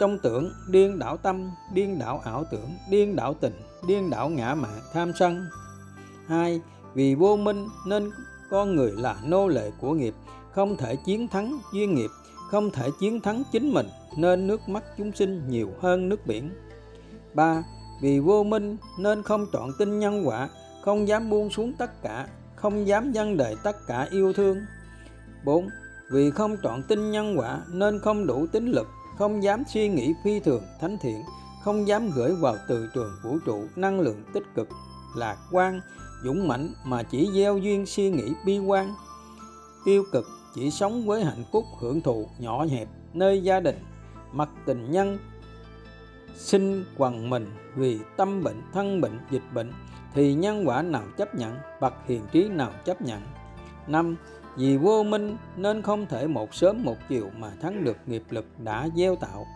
trong 0.00 0.18
tưởng, 0.18 0.52
điên 0.68 0.98
đảo 0.98 1.16
tâm, 1.16 1.50
điên 1.74 1.98
đảo 1.98 2.20
ảo 2.24 2.44
tưởng, 2.50 2.70
điên 2.90 3.16
đảo 3.16 3.34
tình, 3.34 3.52
điên 3.86 4.10
đảo 4.10 4.28
ngã 4.28 4.54
mạn 4.54 4.80
tham 4.92 5.12
sân. 5.18 5.46
Hai, 6.26 6.60
vì 6.94 7.14
vô 7.14 7.36
minh 7.36 7.68
nên 7.86 8.10
con 8.50 8.76
người 8.76 8.92
là 8.96 9.16
nô 9.24 9.48
lệ 9.48 9.70
của 9.80 9.92
nghiệp, 9.92 10.14
không 10.52 10.76
thể 10.76 10.96
chiến 11.06 11.28
thắng 11.28 11.58
duyên 11.72 11.94
nghiệp, 11.94 12.10
không 12.50 12.70
thể 12.70 12.88
chiến 13.00 13.20
thắng 13.20 13.42
chính 13.52 13.74
mình, 13.74 13.88
nên 14.16 14.46
nước 14.46 14.68
mắt 14.68 14.84
chúng 14.98 15.12
sinh 15.12 15.48
nhiều 15.48 15.70
hơn 15.80 16.08
nước 16.08 16.26
biển. 16.26 16.50
Ba 17.34 17.62
vì 18.00 18.18
vô 18.18 18.44
minh 18.44 18.76
nên 18.98 19.22
không 19.22 19.46
chọn 19.52 19.70
tin 19.78 19.98
nhân 19.98 20.22
quả 20.28 20.48
không 20.82 21.08
dám 21.08 21.30
buông 21.30 21.50
xuống 21.50 21.72
tất 21.78 22.02
cả 22.02 22.28
không 22.56 22.86
dám 22.86 23.12
dâng 23.12 23.36
đời 23.36 23.56
tất 23.62 23.76
cả 23.86 24.08
yêu 24.10 24.32
thương 24.32 24.58
4. 25.44 25.68
Vì 26.10 26.30
không 26.30 26.56
chọn 26.62 26.82
tin 26.82 27.10
nhân 27.10 27.38
quả 27.38 27.60
nên 27.72 28.00
không 28.00 28.26
đủ 28.26 28.46
tính 28.52 28.70
lực, 28.70 28.86
không 29.18 29.42
dám 29.42 29.62
suy 29.68 29.88
nghĩ 29.88 30.14
phi 30.24 30.40
thường, 30.40 30.62
thánh 30.80 30.98
thiện, 31.00 31.22
không 31.64 31.88
dám 31.88 32.10
gửi 32.14 32.34
vào 32.34 32.56
từ 32.68 32.88
trường 32.94 33.12
vũ 33.22 33.38
trụ 33.46 33.64
năng 33.76 34.00
lượng 34.00 34.22
tích 34.32 34.44
cực, 34.54 34.68
lạc 35.16 35.36
quan, 35.52 35.80
dũng 36.24 36.48
mãnh 36.48 36.68
mà 36.84 37.02
chỉ 37.02 37.30
gieo 37.34 37.58
duyên 37.58 37.86
suy 37.86 38.10
nghĩ 38.10 38.32
bi 38.46 38.58
quan, 38.58 38.94
tiêu 39.84 40.04
cực, 40.12 40.26
chỉ 40.54 40.70
sống 40.70 41.06
với 41.06 41.24
hạnh 41.24 41.44
phúc 41.52 41.64
hưởng 41.80 42.00
thụ 42.00 42.28
nhỏ 42.38 42.64
hẹp 42.64 42.88
nơi 43.14 43.42
gia 43.42 43.60
đình, 43.60 43.78
mặc 44.32 44.48
tình 44.66 44.90
nhân 44.90 45.18
sinh 46.36 46.84
quần 46.96 47.30
mình 47.30 47.52
vì 47.76 47.98
tâm 48.16 48.42
bệnh, 48.44 48.62
thân 48.72 49.00
bệnh, 49.00 49.18
dịch 49.30 49.42
bệnh 49.54 49.72
thì 50.14 50.34
nhân 50.34 50.68
quả 50.68 50.82
nào 50.82 51.02
chấp 51.16 51.34
nhận, 51.34 51.56
bậc 51.80 51.94
hiền 52.06 52.22
trí 52.32 52.48
nào 52.48 52.70
chấp 52.84 53.02
nhận. 53.02 53.20
năm 53.86 54.16
Vì 54.56 54.76
vô 54.76 55.02
minh 55.02 55.36
nên 55.56 55.82
không 55.82 56.06
thể 56.06 56.26
một 56.26 56.54
sớm 56.54 56.84
một 56.84 56.96
chiều 57.08 57.30
mà 57.38 57.50
thắng 57.62 57.84
được 57.84 57.96
nghiệp 58.06 58.22
lực 58.30 58.44
đã 58.58 58.88
gieo 58.96 59.16
tạo. 59.16 59.46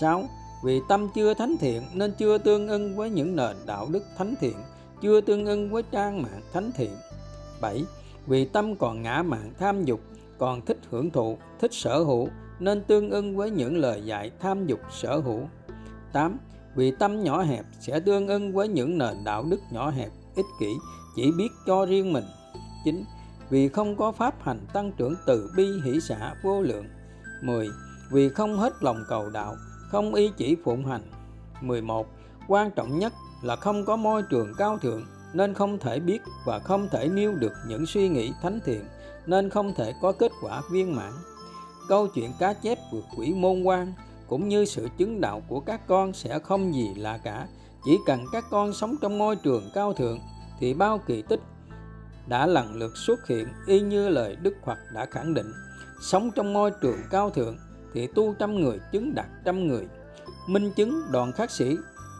6. 0.00 0.24
Vì 0.64 0.80
tâm 0.88 1.08
chưa 1.14 1.34
thánh 1.34 1.56
thiện 1.60 1.82
nên 1.94 2.12
chưa 2.18 2.38
tương 2.38 2.68
ưng 2.68 2.96
với 2.96 3.10
những 3.10 3.36
nền 3.36 3.56
đạo 3.66 3.86
đức 3.90 4.04
thánh 4.18 4.34
thiện, 4.40 4.56
chưa 5.02 5.20
tương 5.20 5.46
ưng 5.46 5.70
với 5.70 5.82
trang 5.90 6.22
mạng 6.22 6.40
thánh 6.52 6.70
thiện. 6.74 6.90
7. 7.60 7.84
Vì 8.26 8.44
tâm 8.44 8.76
còn 8.76 9.02
ngã 9.02 9.22
mạng 9.22 9.52
tham 9.58 9.84
dục, 9.84 10.00
còn 10.38 10.60
thích 10.64 10.78
hưởng 10.90 11.10
thụ, 11.10 11.38
thích 11.60 11.72
sở 11.72 11.98
hữu 11.98 12.28
nên 12.58 12.82
tương 12.82 13.10
ưng 13.10 13.36
với 13.36 13.50
những 13.50 13.76
lời 13.76 14.02
dạy 14.04 14.30
tham 14.40 14.66
dục 14.66 14.80
sở 14.90 15.16
hữu. 15.18 15.40
8 16.12 16.36
vì 16.74 16.90
tâm 16.90 17.24
nhỏ 17.24 17.42
hẹp 17.42 17.64
sẽ 17.80 18.00
tương 18.00 18.28
ưng 18.28 18.52
với 18.52 18.68
những 18.68 18.98
nền 18.98 19.24
đạo 19.24 19.44
đức 19.50 19.60
nhỏ 19.70 19.90
hẹp 19.90 20.10
ích 20.34 20.46
kỷ 20.60 20.74
chỉ 21.16 21.32
biết 21.38 21.48
cho 21.66 21.86
riêng 21.86 22.12
mình 22.12 22.24
chính 22.84 23.04
vì 23.50 23.68
không 23.68 23.96
có 23.96 24.12
pháp 24.12 24.34
hành 24.42 24.66
tăng 24.72 24.92
trưởng 24.92 25.14
từ 25.26 25.50
bi 25.56 25.66
hỷ 25.84 26.00
xã 26.00 26.34
vô 26.42 26.62
lượng 26.62 26.84
10. 27.42 27.68
Vì 28.10 28.28
không 28.28 28.58
hết 28.58 28.72
lòng 28.80 29.04
cầu 29.08 29.30
đạo, 29.30 29.56
không 29.90 30.14
ý 30.14 30.30
chỉ 30.36 30.56
phụng 30.64 30.86
hành 30.86 31.02
11. 31.60 32.06
Quan 32.48 32.70
trọng 32.70 32.98
nhất 32.98 33.12
là 33.42 33.56
không 33.56 33.84
có 33.84 33.96
môi 33.96 34.22
trường 34.30 34.52
cao 34.58 34.78
thượng 34.78 35.06
nên 35.32 35.54
không 35.54 35.78
thể 35.78 36.00
biết 36.00 36.22
và 36.46 36.58
không 36.58 36.88
thể 36.88 37.08
nêu 37.08 37.34
được 37.34 37.52
những 37.68 37.86
suy 37.86 38.08
nghĩ 38.08 38.32
thánh 38.42 38.60
thiện 38.64 38.84
nên 39.26 39.50
không 39.50 39.74
thể 39.74 39.94
có 40.02 40.12
kết 40.12 40.32
quả 40.42 40.62
viên 40.70 40.96
mãn. 40.96 41.12
Câu 41.88 42.06
chuyện 42.06 42.32
cá 42.38 42.52
chép 42.52 42.78
vượt 42.92 43.04
quỷ 43.16 43.34
môn 43.34 43.62
quan 43.62 43.92
cũng 44.28 44.48
như 44.48 44.64
sự 44.64 44.88
chứng 44.98 45.20
đạo 45.20 45.42
của 45.48 45.60
các 45.60 45.86
con 45.86 46.12
sẽ 46.12 46.38
không 46.38 46.74
gì 46.74 46.94
lạ 46.96 47.18
cả. 47.24 47.46
Chỉ 47.84 47.98
cần 48.06 48.24
các 48.32 48.44
con 48.50 48.72
sống 48.72 48.94
trong 49.02 49.18
môi 49.18 49.36
trường 49.36 49.70
cao 49.74 49.92
thượng 49.92 50.18
thì 50.60 50.74
bao 50.74 51.00
kỳ 51.06 51.22
tích 51.22 51.40
đã 52.26 52.46
lần 52.46 52.74
lượt 52.74 52.96
xuất 52.96 53.26
hiện 53.26 53.48
y 53.66 53.80
như 53.80 54.08
lời 54.08 54.36
Đức 54.42 54.54
Phật 54.64 54.78
đã 54.94 55.06
khẳng 55.06 55.34
định. 55.34 55.52
Sống 56.02 56.30
trong 56.36 56.52
môi 56.52 56.70
trường 56.82 56.98
cao 57.10 57.30
thượng 57.30 57.56
thì 57.94 58.06
tu 58.06 58.34
trăm 58.38 58.60
người 58.60 58.78
chứng 58.92 59.14
đạt 59.14 59.26
trăm 59.44 59.66
người. 59.66 59.86
Minh 60.48 60.72
chứng 60.76 61.02
đoàn 61.10 61.32
khắc 61.32 61.50
sĩ 61.50 61.76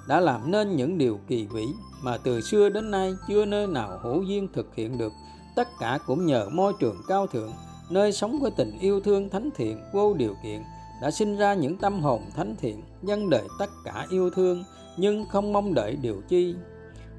đã 0.09 0.21
làm 0.21 0.51
nên 0.51 0.77
những 0.77 0.99
điều 0.99 1.21
kỳ 1.29 1.47
vĩ 1.47 1.67
mà 2.03 2.19
từ 2.19 2.41
xưa 2.41 2.69
đến 2.69 2.91
nay 2.91 3.15
chưa 3.29 3.45
nơi 3.45 3.67
nào 3.67 3.99
hữu 4.03 4.23
duyên 4.23 4.49
thực 4.55 4.75
hiện 4.75 4.99
được. 4.99 5.13
Tất 5.57 5.69
cả 5.81 5.99
cũng 6.07 6.27
nhờ 6.27 6.49
môi 6.53 6.73
trường 6.81 6.97
cao 7.09 7.27
thượng, 7.27 7.53
nơi 7.91 8.13
sống 8.13 8.39
với 8.41 8.51
tình 8.57 8.79
yêu 8.81 9.01
thương 9.01 9.29
thánh 9.29 9.51
thiện 9.57 9.79
vô 9.93 10.15
điều 10.15 10.35
kiện 10.43 10.63
đã 11.03 11.11
sinh 11.11 11.37
ra 11.37 11.55
những 11.55 11.77
tâm 11.77 12.01
hồn 12.01 12.23
thánh 12.37 12.57
thiện, 12.59 12.83
dân 13.03 13.31
đời 13.31 13.49
tất 13.59 13.71
cả 13.85 14.07
yêu 14.11 14.31
thương 14.31 14.65
nhưng 14.97 15.25
không 15.27 15.53
mong 15.53 15.75
đợi 15.75 15.97
điều 15.97 16.23
chi. 16.29 16.55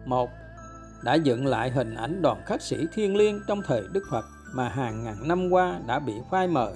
Một 0.06 0.30
đã 1.04 1.16
dựng 1.16 1.46
lại 1.46 1.70
hình 1.70 1.96
ảnh 1.96 2.22
đoàn 2.22 2.42
khắc 2.46 2.62
sĩ 2.62 2.78
thiên 2.94 3.16
liêng 3.16 3.42
trong 3.48 3.62
thời 3.68 3.84
Đức 3.92 4.04
Phật 4.12 4.26
mà 4.54 4.70
hàng 4.70 5.04
ngàn 5.04 5.28
năm 5.28 5.50
qua 5.50 5.80
đã 5.88 6.00
bị 6.00 6.14
phai 6.32 6.48
mờ. 6.48 6.74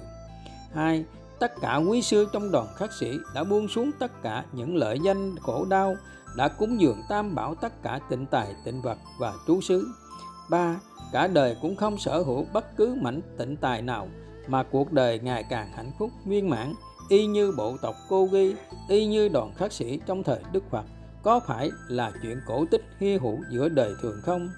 Hai, 0.73 1.05
tất 1.39 1.51
cả 1.61 1.75
quý 1.75 2.01
sư 2.01 2.27
trong 2.33 2.51
đoàn 2.51 2.67
khắc 2.75 2.93
sĩ 2.93 3.17
đã 3.35 3.43
buông 3.43 3.67
xuống 3.67 3.91
tất 3.99 4.11
cả 4.21 4.43
những 4.51 4.75
lợi 4.75 4.99
danh 5.05 5.35
khổ 5.41 5.65
đau, 5.65 5.95
đã 6.35 6.47
cúng 6.47 6.81
dường 6.81 7.01
tam 7.09 7.35
bảo 7.35 7.55
tất 7.55 7.83
cả 7.83 7.99
tịnh 8.09 8.25
tài, 8.25 8.55
tịnh 8.65 8.81
vật 8.81 8.97
và 9.19 9.33
trú 9.47 9.61
xứ. 9.61 9.87
Ba, 10.49 10.79
cả 11.11 11.27
đời 11.27 11.57
cũng 11.61 11.75
không 11.75 11.97
sở 11.97 12.19
hữu 12.21 12.45
bất 12.53 12.75
cứ 12.77 12.97
mảnh 13.01 13.21
tịnh 13.37 13.57
tài 13.57 13.81
nào 13.81 14.07
mà 14.47 14.63
cuộc 14.63 14.91
đời 14.91 15.19
ngày 15.19 15.43
càng 15.49 15.71
hạnh 15.75 15.91
phúc 15.99 16.09
viên 16.25 16.49
mãn 16.49 16.73
y 17.09 17.25
như 17.25 17.51
bộ 17.51 17.77
tộc 17.81 17.95
cô 18.09 18.25
ghi, 18.25 18.55
y 18.89 19.05
như 19.05 19.27
đoàn 19.27 19.53
khắc 19.57 19.73
sĩ 19.73 19.99
trong 20.05 20.23
thời 20.23 20.39
đức 20.51 20.63
phật, 20.69 20.83
có 21.23 21.39
phải 21.39 21.71
là 21.87 22.11
chuyện 22.21 22.41
cổ 22.47 22.65
tích 22.71 22.81
hy 22.99 23.17
hữu 23.17 23.37
giữa 23.49 23.69
đời 23.69 23.93
thường 24.01 24.19
không? 24.23 24.49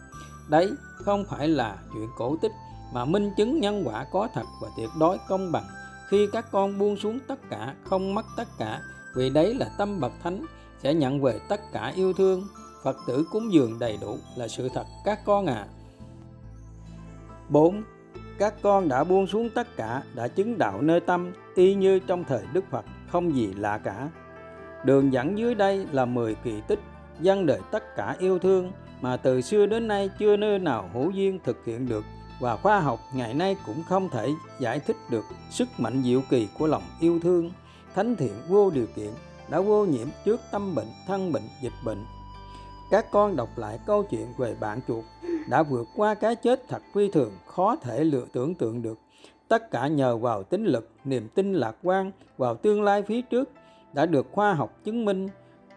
Đấy, 0.49 0.71
không 0.91 1.25
phải 1.29 1.47
là 1.47 1.77
chuyện 1.93 2.09
cổ 2.17 2.37
tích 2.41 2.51
mà 2.93 3.05
minh 3.05 3.31
chứng 3.37 3.59
nhân 3.59 3.83
quả 3.85 4.05
có 4.11 4.27
thật 4.33 4.45
và 4.61 4.69
tuyệt 4.77 4.89
đối 4.99 5.17
công 5.27 5.51
bằng. 5.51 5.65
Khi 6.09 6.27
các 6.31 6.51
con 6.51 6.79
buông 6.79 6.97
xuống 6.97 7.19
tất 7.27 7.39
cả, 7.49 7.75
không 7.83 8.15
mất 8.15 8.25
tất 8.37 8.47
cả, 8.57 8.81
vì 9.15 9.29
đấy 9.29 9.53
là 9.53 9.69
tâm 9.77 9.99
bậc 9.99 10.11
thánh, 10.23 10.45
sẽ 10.83 10.93
nhận 10.93 11.21
về 11.21 11.39
tất 11.49 11.61
cả 11.73 11.93
yêu 11.95 12.13
thương. 12.13 12.47
Phật 12.83 12.97
tử 13.07 13.25
cúng 13.31 13.53
dường 13.53 13.79
đầy 13.79 13.97
đủ 14.01 14.17
là 14.35 14.47
sự 14.47 14.69
thật, 14.73 14.85
các 15.05 15.25
con 15.25 15.45
à 15.45 15.67
4 17.49 17.83
các 18.37 18.53
con 18.61 18.89
đã 18.89 19.03
buông 19.03 19.27
xuống 19.27 19.49
tất 19.55 19.67
cả 19.77 20.03
đã 20.15 20.27
chứng 20.27 20.57
đạo 20.57 20.81
nơi 20.81 20.99
tâm 20.99 21.33
y 21.55 21.75
như 21.75 21.99
trong 21.99 22.23
thời 22.23 22.43
đức 22.53 22.63
phật, 22.71 22.85
không 23.07 23.35
gì 23.35 23.53
lạ 23.57 23.77
cả. 23.77 24.09
Đường 24.83 25.13
dẫn 25.13 25.37
dưới 25.37 25.55
đây 25.55 25.85
là 25.91 26.05
10 26.05 26.35
kỳ 26.35 26.61
tích 26.67 26.79
dân 27.19 27.45
đời 27.45 27.59
tất 27.71 27.95
cả 27.95 28.15
yêu 28.19 28.39
thương 28.39 28.71
mà 29.01 29.17
từ 29.17 29.41
xưa 29.41 29.65
đến 29.65 29.87
nay 29.87 30.09
chưa 30.19 30.37
nơi 30.37 30.59
nào 30.59 30.89
hữu 30.93 31.11
duyên 31.11 31.39
thực 31.43 31.65
hiện 31.65 31.89
được 31.89 32.03
và 32.39 32.55
khoa 32.57 32.79
học 32.79 32.99
ngày 33.13 33.33
nay 33.33 33.55
cũng 33.65 33.83
không 33.89 34.09
thể 34.09 34.29
giải 34.59 34.79
thích 34.79 34.97
được 35.09 35.25
sức 35.49 35.67
mạnh 35.77 36.01
diệu 36.05 36.21
kỳ 36.29 36.47
của 36.59 36.67
lòng 36.67 36.83
yêu 36.99 37.19
thương, 37.19 37.51
thánh 37.95 38.15
thiện 38.15 38.33
vô 38.49 38.69
điều 38.69 38.87
kiện 38.95 39.09
đã 39.49 39.61
vô 39.61 39.85
nhiễm 39.85 40.07
trước 40.25 40.41
tâm 40.51 40.75
bệnh, 40.75 40.87
thân 41.07 41.31
bệnh, 41.31 41.43
dịch 41.61 41.73
bệnh. 41.85 42.05
Các 42.91 43.11
con 43.11 43.35
đọc 43.35 43.49
lại 43.55 43.79
câu 43.85 44.03
chuyện 44.03 44.33
về 44.37 44.55
bạn 44.59 44.79
chuột 44.87 45.03
đã 45.49 45.63
vượt 45.63 45.87
qua 45.95 46.13
cái 46.13 46.35
chết 46.35 46.67
thật 46.67 46.81
phi 46.93 47.11
thường, 47.11 47.31
khó 47.45 47.75
thể 47.75 48.03
lựa 48.03 48.25
tưởng 48.33 48.55
tượng 48.55 48.81
được 48.81 48.99
tất 49.47 49.71
cả 49.71 49.87
nhờ 49.87 50.17
vào 50.17 50.43
tính 50.43 50.65
lực, 50.65 50.89
niềm 51.03 51.27
tin 51.35 51.53
lạc 51.53 51.75
quan 51.83 52.11
vào 52.37 52.55
tương 52.55 52.83
lai 52.83 53.01
phía 53.01 53.21
trước 53.21 53.49
đã 53.93 54.05
được 54.05 54.27
khoa 54.31 54.53
học 54.53 54.77
chứng 54.83 55.05
minh. 55.05 55.27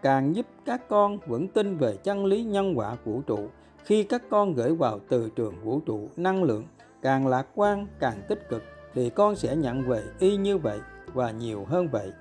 Càng 0.03 0.37
giúp 0.37 0.47
các 0.65 0.89
con 0.89 1.19
vững 1.27 1.49
tin 1.49 1.77
về 1.77 1.97
chân 1.97 2.25
lý 2.25 2.45
nhân 2.45 2.79
quả 2.79 2.97
vũ 3.05 3.23
trụ, 3.27 3.39
khi 3.85 4.03
các 4.03 4.23
con 4.31 4.55
gửi 4.55 4.75
vào 4.75 4.99
từ 5.09 5.31
trường 5.37 5.55
vũ 5.65 5.81
trụ 5.87 6.09
năng 6.17 6.43
lượng 6.43 6.65
càng 7.03 7.27
lạc 7.27 7.47
quan, 7.55 7.87
càng 8.01 8.23
tích 8.29 8.49
cực, 8.49 8.63
thì 8.95 9.11
con 9.11 9.37
sẽ 9.37 9.57
nhận 9.57 9.83
về 9.83 10.03
y 10.19 10.37
như 10.37 10.59
vậy 10.59 10.79
và 11.15 11.31
nhiều 11.31 11.65
hơn 11.69 11.89
vậy. 11.89 12.13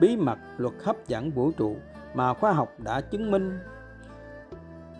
Bí 0.00 0.16
mật 0.16 0.38
luật 0.56 0.74
hấp 0.82 0.96
dẫn 1.06 1.30
vũ 1.30 1.50
trụ 1.50 1.76
mà 2.14 2.34
khoa 2.34 2.52
học 2.52 2.68
đã 2.78 3.00
chứng 3.00 3.30
minh. 3.30 3.58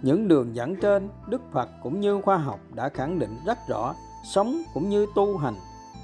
Những 0.02 0.28
đường 0.28 0.56
dẫn 0.56 0.76
trên, 0.76 1.08
đức 1.28 1.42
phật 1.52 1.68
cũng 1.82 2.00
như 2.00 2.20
khoa 2.20 2.36
học 2.36 2.60
đã 2.74 2.88
khẳng 2.88 3.18
định 3.18 3.36
rất 3.46 3.58
rõ 3.68 3.94
sống 4.34 4.62
cũng 4.74 4.88
như 4.88 5.06
tu 5.14 5.36
hành, 5.36 5.54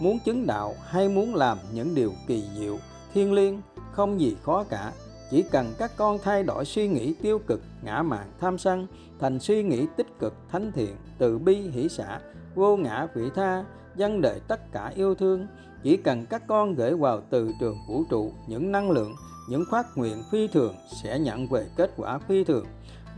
muốn 0.00 0.18
chứng 0.24 0.46
đạo 0.46 0.74
hay 0.84 1.08
muốn 1.08 1.34
làm 1.34 1.58
những 1.72 1.94
điều 1.94 2.12
kỳ 2.26 2.44
diệu 2.58 2.78
thiên 3.14 3.32
liêng, 3.32 3.60
không 3.92 4.20
gì 4.20 4.36
khó 4.42 4.64
cả. 4.64 4.92
Chỉ 5.30 5.42
cần 5.42 5.74
các 5.78 5.92
con 5.96 6.18
thay 6.22 6.42
đổi 6.42 6.64
suy 6.64 6.88
nghĩ 6.88 7.14
tiêu 7.22 7.38
cực, 7.46 7.60
ngã 7.82 8.02
mạn 8.02 8.26
tham 8.40 8.58
sân, 8.58 8.86
thành 9.20 9.40
suy 9.40 9.62
nghĩ 9.62 9.86
tích 9.96 10.18
cực, 10.18 10.34
thánh 10.52 10.72
thiện, 10.72 10.96
từ 11.18 11.38
bi, 11.38 11.54
hỷ 11.54 11.88
xã 11.88 12.20
vô 12.54 12.76
ngã 12.76 13.06
vị 13.14 13.30
tha 13.34 13.64
dân 13.96 14.20
đời 14.20 14.40
tất 14.48 14.72
cả 14.72 14.92
yêu 14.94 15.14
thương, 15.14 15.46
chỉ 15.82 15.96
cần 15.96 16.26
các 16.26 16.42
con 16.46 16.74
gửi 16.74 16.94
vào 16.94 17.20
từ 17.30 17.52
trường 17.60 17.76
vũ 17.88 18.04
trụ 18.10 18.32
những 18.46 18.72
năng 18.72 18.90
lượng, 18.90 19.12
những 19.48 19.64
phát 19.70 19.86
nguyện 19.94 20.22
phi 20.30 20.48
thường 20.48 20.74
sẽ 21.02 21.18
nhận 21.18 21.48
về 21.48 21.66
kết 21.76 21.90
quả 21.96 22.18
phi 22.18 22.44
thường. 22.44 22.66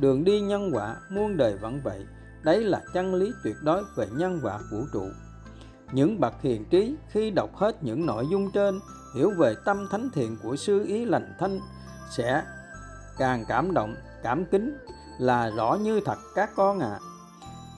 Đường 0.00 0.24
đi 0.24 0.40
nhân 0.40 0.70
quả 0.72 0.96
muôn 1.10 1.36
đời 1.36 1.56
vẫn 1.56 1.80
vậy 1.84 2.04
đấy 2.44 2.64
là 2.64 2.82
chân 2.94 3.14
lý 3.14 3.32
tuyệt 3.44 3.56
đối 3.62 3.84
về 3.96 4.06
nhân 4.12 4.40
quả 4.42 4.58
vũ 4.70 4.78
trụ. 4.92 5.04
Những 5.92 6.20
bậc 6.20 6.42
hiền 6.42 6.64
trí 6.70 6.96
khi 7.08 7.30
đọc 7.30 7.56
hết 7.56 7.82
những 7.82 8.06
nội 8.06 8.26
dung 8.30 8.50
trên, 8.54 8.80
hiểu 9.14 9.30
về 9.38 9.54
tâm 9.64 9.88
thánh 9.90 10.10
thiện 10.14 10.36
của 10.42 10.56
sư 10.56 10.84
ý 10.86 11.04
lành 11.04 11.34
thanh, 11.38 11.60
sẽ 12.10 12.42
càng 13.18 13.44
cảm 13.48 13.74
động, 13.74 13.94
cảm 14.22 14.44
kính 14.44 14.76
là 15.18 15.50
rõ 15.50 15.74
như 15.74 16.00
thật 16.04 16.18
các 16.34 16.50
con 16.56 16.80
ạ. 16.80 16.98
À. 17.00 17.00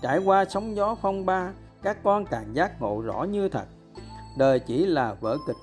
trải 0.03 0.19
qua 0.19 0.45
sóng 0.45 0.77
gió 0.77 0.97
phong 1.03 1.27
ba, 1.27 1.53
các 1.83 2.03
con 2.05 2.27
càng 2.27 2.55
giác 2.55 2.81
ngộ 2.81 3.03
rõ 3.03 3.23
như 3.23 3.49
thật. 3.49 3.65
Đời 4.39 4.61
chỉ 4.61 4.87
là 4.87 5.15
vở 5.21 5.37
kịch, 5.47 5.57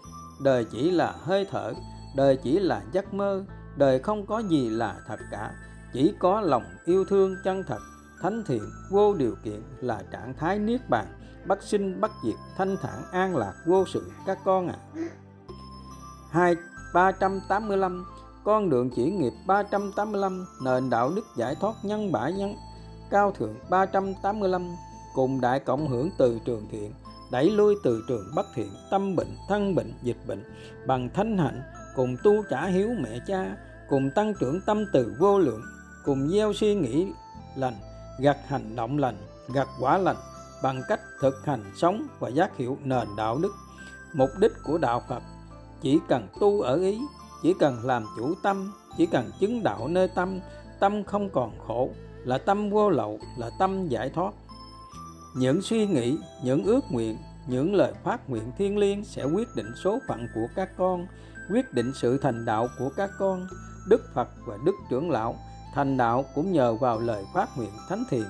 đời 0.44 0.66
chỉ 0.72 0.92
là 0.92 1.16
hơi 1.22 1.48
thở, 1.52 1.74
đời 2.16 2.38
chỉ 2.44 2.60
là 2.60 2.82
giấc 2.92 3.14
mơ, 3.14 3.44
đời 3.76 4.00
không 4.00 4.26
có 4.26 4.40
gì 4.40 4.70
là 4.70 4.96
thật 5.08 5.20
cả, 5.32 5.52
chỉ 5.94 6.14
có 6.20 6.42
lòng 6.42 6.64
yêu 6.86 7.06
thương 7.06 7.36
chân 7.44 7.64
thật 7.68 7.80
thánh 8.24 8.44
thiện, 8.44 8.64
vô 8.90 9.14
điều 9.14 9.36
kiện 9.44 9.62
là 9.82 10.04
trạng 10.12 10.34
thái 10.34 10.60
niết 10.60 10.90
bàn. 10.90 11.06
Bất 11.48 11.64
sinh 11.64 12.02
bất 12.02 12.12
diệt, 12.26 12.36
thanh 12.58 12.78
thản, 12.82 13.04
an 13.12 13.36
lạc, 13.36 13.54
vô 13.68 13.86
sự, 13.94 14.12
các 14.26 14.38
con 14.46 14.68
ạ. 14.68 14.76
À. 14.96 15.02
hai, 16.30 16.56
ba 16.94 17.12
trăm 17.12 17.40
tám 17.50 17.68
mươi 17.68 17.78
lăm. 17.78 18.06
Con 18.44 18.70
đường 18.70 18.90
chỉ 18.96 19.12
nghiệp 19.12 19.34
385 19.48 20.46
nền 20.66 20.90
đạo 20.90 21.12
đức 21.16 21.26
giải 21.38 21.56
thoát 21.60 21.74
nhân 21.84 22.12
bả 22.12 22.30
nhân. 22.30 22.56
Cao 23.10 23.32
thượng 23.32 23.56
385 23.70 24.76
cùng 25.16 25.42
đại 25.42 25.60
cộng 25.60 25.88
hưởng 25.88 26.10
từ 26.18 26.40
trường 26.46 26.68
thiện, 26.72 26.94
đẩy 27.32 27.50
lui 27.50 27.76
từ 27.84 28.04
trường 28.08 28.32
bất 28.36 28.46
thiện, 28.56 28.70
tâm 28.92 29.16
bệnh, 29.16 29.38
thân 29.50 29.76
bệnh, 29.76 29.94
dịch 30.04 30.28
bệnh. 30.28 30.44
Bằng 30.88 31.10
thanh 31.14 31.38
hạnh, 31.38 31.62
cùng 31.96 32.16
tu 32.24 32.44
trả 32.50 32.66
hiếu 32.66 32.90
mẹ 33.00 33.20
cha, 33.28 33.58
cùng 33.90 34.12
tăng 34.16 34.34
trưởng 34.40 34.62
tâm 34.66 34.86
từ 34.94 35.16
vô 35.20 35.40
lượng, 35.40 35.62
cùng 36.06 36.30
gieo 36.30 36.54
suy 36.54 36.76
nghĩ 36.76 37.08
lành 37.56 37.74
gặt 38.20 38.38
hành 38.48 38.76
động 38.76 38.98
lành, 38.98 39.18
gặt 39.54 39.68
quả 39.80 39.98
lành 39.98 40.18
bằng 40.64 40.82
cách 40.88 41.00
thực 41.22 41.46
hành 41.46 41.64
sống 41.76 42.08
và 42.20 42.30
giác 42.30 42.58
hiểu 42.58 42.78
nền 42.84 43.08
đạo 43.18 43.38
đức. 43.38 43.52
Mục 44.14 44.30
đích 44.40 44.52
của 44.64 44.78
đạo 44.78 45.02
phật, 45.10 45.24
chỉ 45.82 46.00
cần 46.08 46.28
tu 46.40 46.62
ở 46.62 46.76
ý, 46.76 47.02
chỉ 47.44 47.54
cần 47.60 47.78
làm 47.84 48.06
chủ 48.18 48.34
tâm, 48.44 48.74
chỉ 48.98 49.06
cần 49.06 49.32
chứng 49.40 49.64
đạo 49.64 49.88
nơi 49.88 50.08
tâm 50.08 50.40
tâm 50.84 51.04
không 51.04 51.30
còn 51.30 51.52
khổ, 51.68 51.90
là 52.24 52.38
tâm 52.38 52.70
vô 52.70 52.90
lậu, 52.90 53.20
là 53.38 53.50
tâm 53.60 53.88
giải 53.88 54.10
thoát. 54.10 54.34
Những 55.36 55.62
suy 55.62 55.88
nghĩ, 55.88 56.18
những 56.44 56.64
ước 56.64 56.82
nguyện, 56.92 57.18
những 57.48 57.76
lời 57.76 57.94
phát 58.04 58.30
nguyện 58.30 58.52
thiên 58.58 58.78
liêng 58.78 59.06
sẽ 59.06 59.24
quyết 59.24 59.48
định 59.56 59.72
số 59.84 60.00
phận 60.08 60.28
của 60.36 60.48
các 60.56 60.70
con, 60.78 61.08
quyết 61.52 61.74
định 61.74 61.92
sự 61.96 62.18
thành 62.18 62.46
đạo 62.46 62.68
của 62.80 62.90
các 62.96 63.10
con. 63.20 63.48
Đức 63.88 64.02
phật 64.14 64.30
và 64.46 64.58
đức 64.66 64.76
trưởng 64.90 65.12
lão 65.12 65.36
thành 65.74 65.98
đạo 65.98 66.26
cũng 66.36 66.52
nhờ 66.52 66.74
vào 66.74 67.00
lời 67.00 67.24
phát 67.34 67.50
nguyện 67.58 67.72
thánh 67.90 68.04
thiện. 68.10 68.26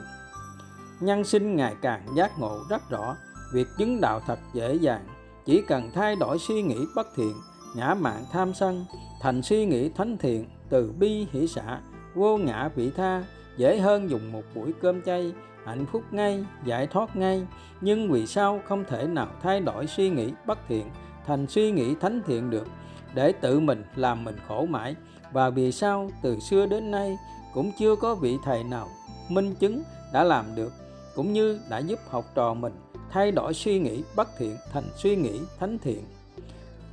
Nhân 0.99 1.23
sinh 1.23 1.55
ngày 1.55 1.75
càng 1.81 2.07
giác 2.15 2.39
ngộ 2.39 2.59
rất 2.69 2.89
rõ, 2.89 3.15
việc 3.53 3.67
chứng 3.77 4.01
đạo 4.01 4.19
thật 4.27 4.39
dễ 4.53 4.75
dàng. 4.75 5.07
Chỉ 5.45 5.61
cần 5.67 5.91
thay 5.93 6.15
đổi 6.15 6.39
suy 6.39 6.61
nghĩ 6.61 6.85
bất 6.95 7.07
thiện, 7.15 7.33
ngã 7.75 7.93
mạn 7.93 8.23
tham 8.31 8.53
sân, 8.53 8.85
thành 9.21 9.41
suy 9.41 9.65
nghĩ 9.65 9.89
thánh 9.89 10.17
thiện, 10.17 10.45
từ 10.69 10.91
bi 10.99 11.27
hỷ 11.31 11.47
xả, 11.47 11.79
vô 12.15 12.37
ngã 12.37 12.69
vị 12.75 12.91
tha, 12.97 13.23
dễ 13.57 13.79
hơn 13.79 14.09
dùng 14.09 14.31
một 14.31 14.43
buổi 14.55 14.73
cơm 14.81 15.01
chay, 15.01 15.33
hạnh 15.65 15.85
phúc 15.85 16.03
ngay, 16.11 16.45
giải 16.65 16.87
thoát 16.87 17.15
ngay. 17.15 17.47
Nhưng 17.81 18.11
vì 18.11 18.27
sao 18.27 18.61
không 18.65 18.83
thể 18.89 19.07
nào 19.07 19.27
thay 19.41 19.59
đổi 19.59 19.87
suy 19.87 20.09
nghĩ 20.09 20.33
bất 20.45 20.59
thiện, 20.67 20.89
thành 21.27 21.47
suy 21.47 21.71
nghĩ 21.71 21.95
thánh 21.95 22.21
thiện 22.25 22.49
được? 22.49 22.67
Để 23.13 23.31
tự 23.31 23.59
mình 23.59 23.83
làm 23.95 24.23
mình 24.23 24.35
khổ 24.47 24.65
mãi 24.69 24.95
và 25.33 25.49
vì 25.49 25.71
sao 25.71 26.09
từ 26.21 26.39
xưa 26.39 26.65
đến 26.65 26.91
nay 26.91 27.17
cũng 27.53 27.71
chưa 27.79 27.95
có 27.95 28.15
vị 28.15 28.37
thầy 28.43 28.63
nào 28.63 28.87
minh 29.29 29.55
chứng 29.55 29.83
đã 30.13 30.23
làm 30.23 30.45
được, 30.55 30.73
cũng 31.15 31.33
như 31.33 31.59
đã 31.69 31.79
giúp 31.79 31.99
học 32.09 32.25
trò 32.35 32.53
mình 32.53 32.73
thay 33.09 33.31
đổi 33.31 33.53
suy 33.53 33.79
nghĩ, 33.79 34.03
bất 34.15 34.27
thiện 34.37 34.57
thành 34.71 34.83
suy 34.95 35.15
nghĩ 35.15 35.39
thánh 35.59 35.77
thiện. 35.77 36.03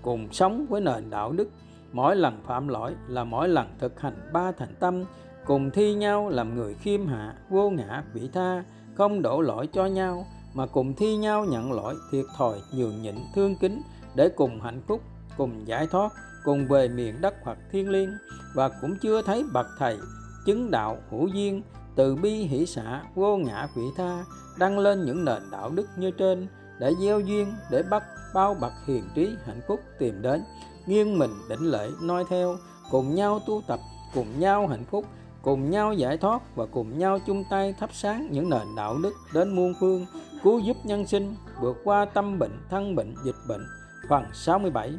Cùng 0.03 0.33
sống 0.33 0.67
với 0.69 0.81
nền 0.81 1.11
đạo 1.11 1.33
đức, 1.33 1.51
mỗi 1.93 2.17
lần 2.17 2.43
phạm 2.47 2.69
lỗi 2.69 2.95
là 3.09 3.25
mỗi 3.25 3.49
lần 3.49 3.67
thực 3.79 4.01
hành 4.01 4.31
ba 4.33 4.53
thành 4.53 4.75
tâm, 4.81 5.05
cùng 5.47 5.71
thi 5.71 5.95
nhau 5.95 6.29
làm 6.29 6.55
người 6.55 6.75
khiêm 6.75 7.07
hạ, 7.07 7.35
vô 7.49 7.71
ngã, 7.71 8.05
vị 8.13 8.29
tha, 8.33 8.65
không 8.95 9.23
đổ 9.23 9.41
lỗi 9.41 9.69
cho 9.73 9.87
nhau, 9.87 10.27
mà 10.55 10.67
cùng 10.67 10.95
thi 10.95 11.17
nhau 11.17 11.45
nhận 11.45 11.73
lỗi 11.73 11.95
thiệt 12.13 12.25
thòi, 12.37 12.59
nhường 12.73 13.03
nhịn, 13.03 13.15
thương 13.35 13.57
kính 13.61 13.83
để 14.15 14.29
cùng 14.29 14.61
hạnh 14.61 14.81
phúc, 14.87 15.01
cùng 15.37 15.67
giải 15.67 15.87
thoát 15.87 16.13
cùng 16.45 16.69
về 16.69 16.89
miền 16.89 17.21
đất 17.21 17.35
Phật 17.45 17.59
thiên 17.73 17.91
liêng 17.91 18.11
và 18.55 18.69
cũng 18.69 18.99
chưa 18.99 19.23
thấy 19.23 19.45
bậc 19.53 19.67
thầy 19.79 19.99
chứng 20.47 20.71
đạo 20.71 20.99
hữu 21.11 21.29
duyên 21.29 21.63
từ 21.97 22.17
bi 22.17 22.35
hỷ 22.35 22.67
xả 22.67 23.03
vô 23.15 23.37
ngã 23.37 23.69
vị 23.77 23.83
tha 23.97 24.25
đăng 24.59 24.79
lên 24.79 25.05
những 25.05 25.25
nền 25.25 25.43
đạo 25.51 25.71
đức 25.71 25.87
như 25.97 26.11
trên 26.11 26.49
để 26.81 26.95
gieo 27.01 27.21
duyên, 27.21 27.55
để 27.71 27.83
bắt, 27.83 28.03
bao 28.35 28.55
bậc 28.61 28.73
hiền 28.87 29.05
trí 29.15 29.37
hạnh 29.47 29.61
phúc 29.69 29.81
tìm 29.99 30.23
đến. 30.23 30.43
Nghiêng 30.87 31.19
mình 31.19 31.31
đỉnh 31.49 31.71
lễ 31.71 31.91
noi 32.03 32.25
theo, 32.31 32.57
cùng 32.91 33.15
nhau 33.15 33.41
tu 33.47 33.63
tập, 33.67 33.81
cùng 34.15 34.41
nhau 34.41 34.67
hạnh 34.67 34.85
phúc, 34.91 35.05
cùng 35.43 35.71
nhau 35.71 35.93
giải 35.93 36.19
thoát 36.19 36.57
và 36.57 36.67
cùng 36.67 36.99
nhau 36.99 37.19
chung 37.27 37.45
tay 37.51 37.75
thắp 37.81 37.91
sáng 37.93 38.29
những 38.31 38.51
nền 38.51 38.75
đạo 38.77 38.99
đức 39.03 39.13
đến 39.35 39.57
muôn 39.57 39.75
phương, 39.81 40.07
cứu 40.43 40.59
giúp 40.59 40.77
nhân 40.85 41.07
sinh, 41.07 41.35
vượt 41.61 41.77
qua 41.85 42.05
tâm 42.05 42.39
bệnh, 42.39 42.59
thân 42.71 42.95
bệnh, 42.95 43.15
dịch 43.25 43.39
bệnh. 43.49 43.67
Phần 44.09 44.25
67 44.33 44.93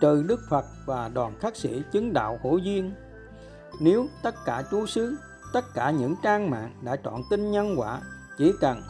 trừ 0.00 0.22
Đức 0.22 0.40
Phật 0.48 0.64
và 0.86 1.08
đoàn 1.08 1.38
khắc 1.40 1.56
sĩ 1.56 1.82
chứng 1.92 2.12
đạo 2.12 2.38
hữu 2.42 2.58
duyên 2.58 2.92
nếu 3.80 4.06
tất 4.22 4.34
cả 4.44 4.62
chú 4.70 4.86
xứ, 4.86 5.16
tất 5.52 5.74
cả 5.74 5.90
những 5.90 6.14
trang 6.22 6.50
mạng 6.50 6.70
đã 6.82 6.96
chọn 6.96 7.22
tin 7.30 7.50
nhân 7.50 7.74
quả, 7.78 8.00
chỉ 8.38 8.52
cần 8.60 8.82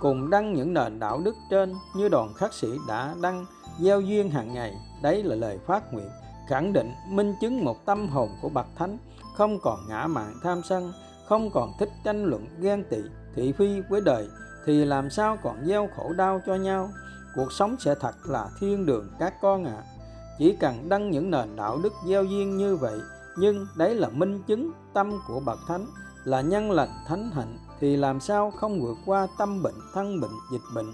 cùng 0.00 0.30
đăng 0.30 0.54
những 0.54 0.74
nền 0.74 1.00
đạo 1.00 1.20
đức 1.24 1.34
trên 1.50 1.74
như 1.96 2.08
đoàn 2.08 2.34
khắc 2.34 2.54
sĩ 2.54 2.68
đã 2.88 3.14
đăng 3.22 3.46
gieo 3.80 4.00
duyên 4.00 4.30
hàng 4.30 4.54
ngày, 4.54 4.74
đấy 5.02 5.22
là 5.22 5.36
lời 5.36 5.58
phát 5.66 5.92
nguyện, 5.92 6.08
khẳng 6.48 6.72
định, 6.72 6.92
minh 7.08 7.34
chứng 7.40 7.64
một 7.64 7.86
tâm 7.86 8.08
hồn 8.08 8.28
của 8.42 8.48
bậc 8.48 8.66
thánh, 8.76 8.98
không 9.36 9.58
còn 9.62 9.78
ngã 9.88 10.06
mạn 10.06 10.34
tham 10.42 10.62
sân, 10.68 10.92
không 11.28 11.50
còn 11.50 11.72
thích 11.78 11.90
tranh 12.04 12.24
luận 12.24 12.46
ghen 12.60 12.84
tị, 12.90 12.98
thị 13.34 13.52
phi 13.52 13.80
với 13.80 14.00
đời, 14.00 14.28
thì 14.66 14.84
làm 14.84 15.10
sao 15.10 15.38
còn 15.42 15.66
gieo 15.66 15.88
khổ 15.96 16.12
đau 16.12 16.40
cho 16.46 16.54
nhau 16.54 16.90
cuộc 17.34 17.52
sống 17.52 17.76
sẽ 17.78 17.94
thật 18.00 18.14
là 18.24 18.48
thiên 18.60 18.86
đường 18.86 19.10
các 19.18 19.34
con 19.40 19.64
ạ 19.64 19.76
à 19.76 19.93
chỉ 20.38 20.56
cần 20.60 20.88
đăng 20.88 21.10
những 21.10 21.30
nền 21.30 21.56
đạo 21.56 21.78
đức 21.82 21.92
gieo 22.06 22.24
duyên 22.24 22.56
như 22.56 22.76
vậy, 22.76 22.98
nhưng 23.38 23.66
đấy 23.76 23.94
là 23.94 24.08
minh 24.08 24.42
chứng 24.46 24.72
tâm 24.92 25.20
của 25.28 25.40
bậc 25.40 25.58
thánh, 25.68 25.86
là 26.24 26.40
nhân 26.40 26.70
lành 26.70 27.04
thánh 27.06 27.30
hạnh, 27.30 27.58
thì 27.80 27.96
làm 27.96 28.20
sao 28.20 28.50
không 28.50 28.80
vượt 28.80 28.98
qua 29.06 29.26
tâm 29.38 29.62
bệnh, 29.62 29.74
thân 29.94 30.20
bệnh, 30.20 30.30
dịch 30.52 30.62
bệnh? 30.74 30.92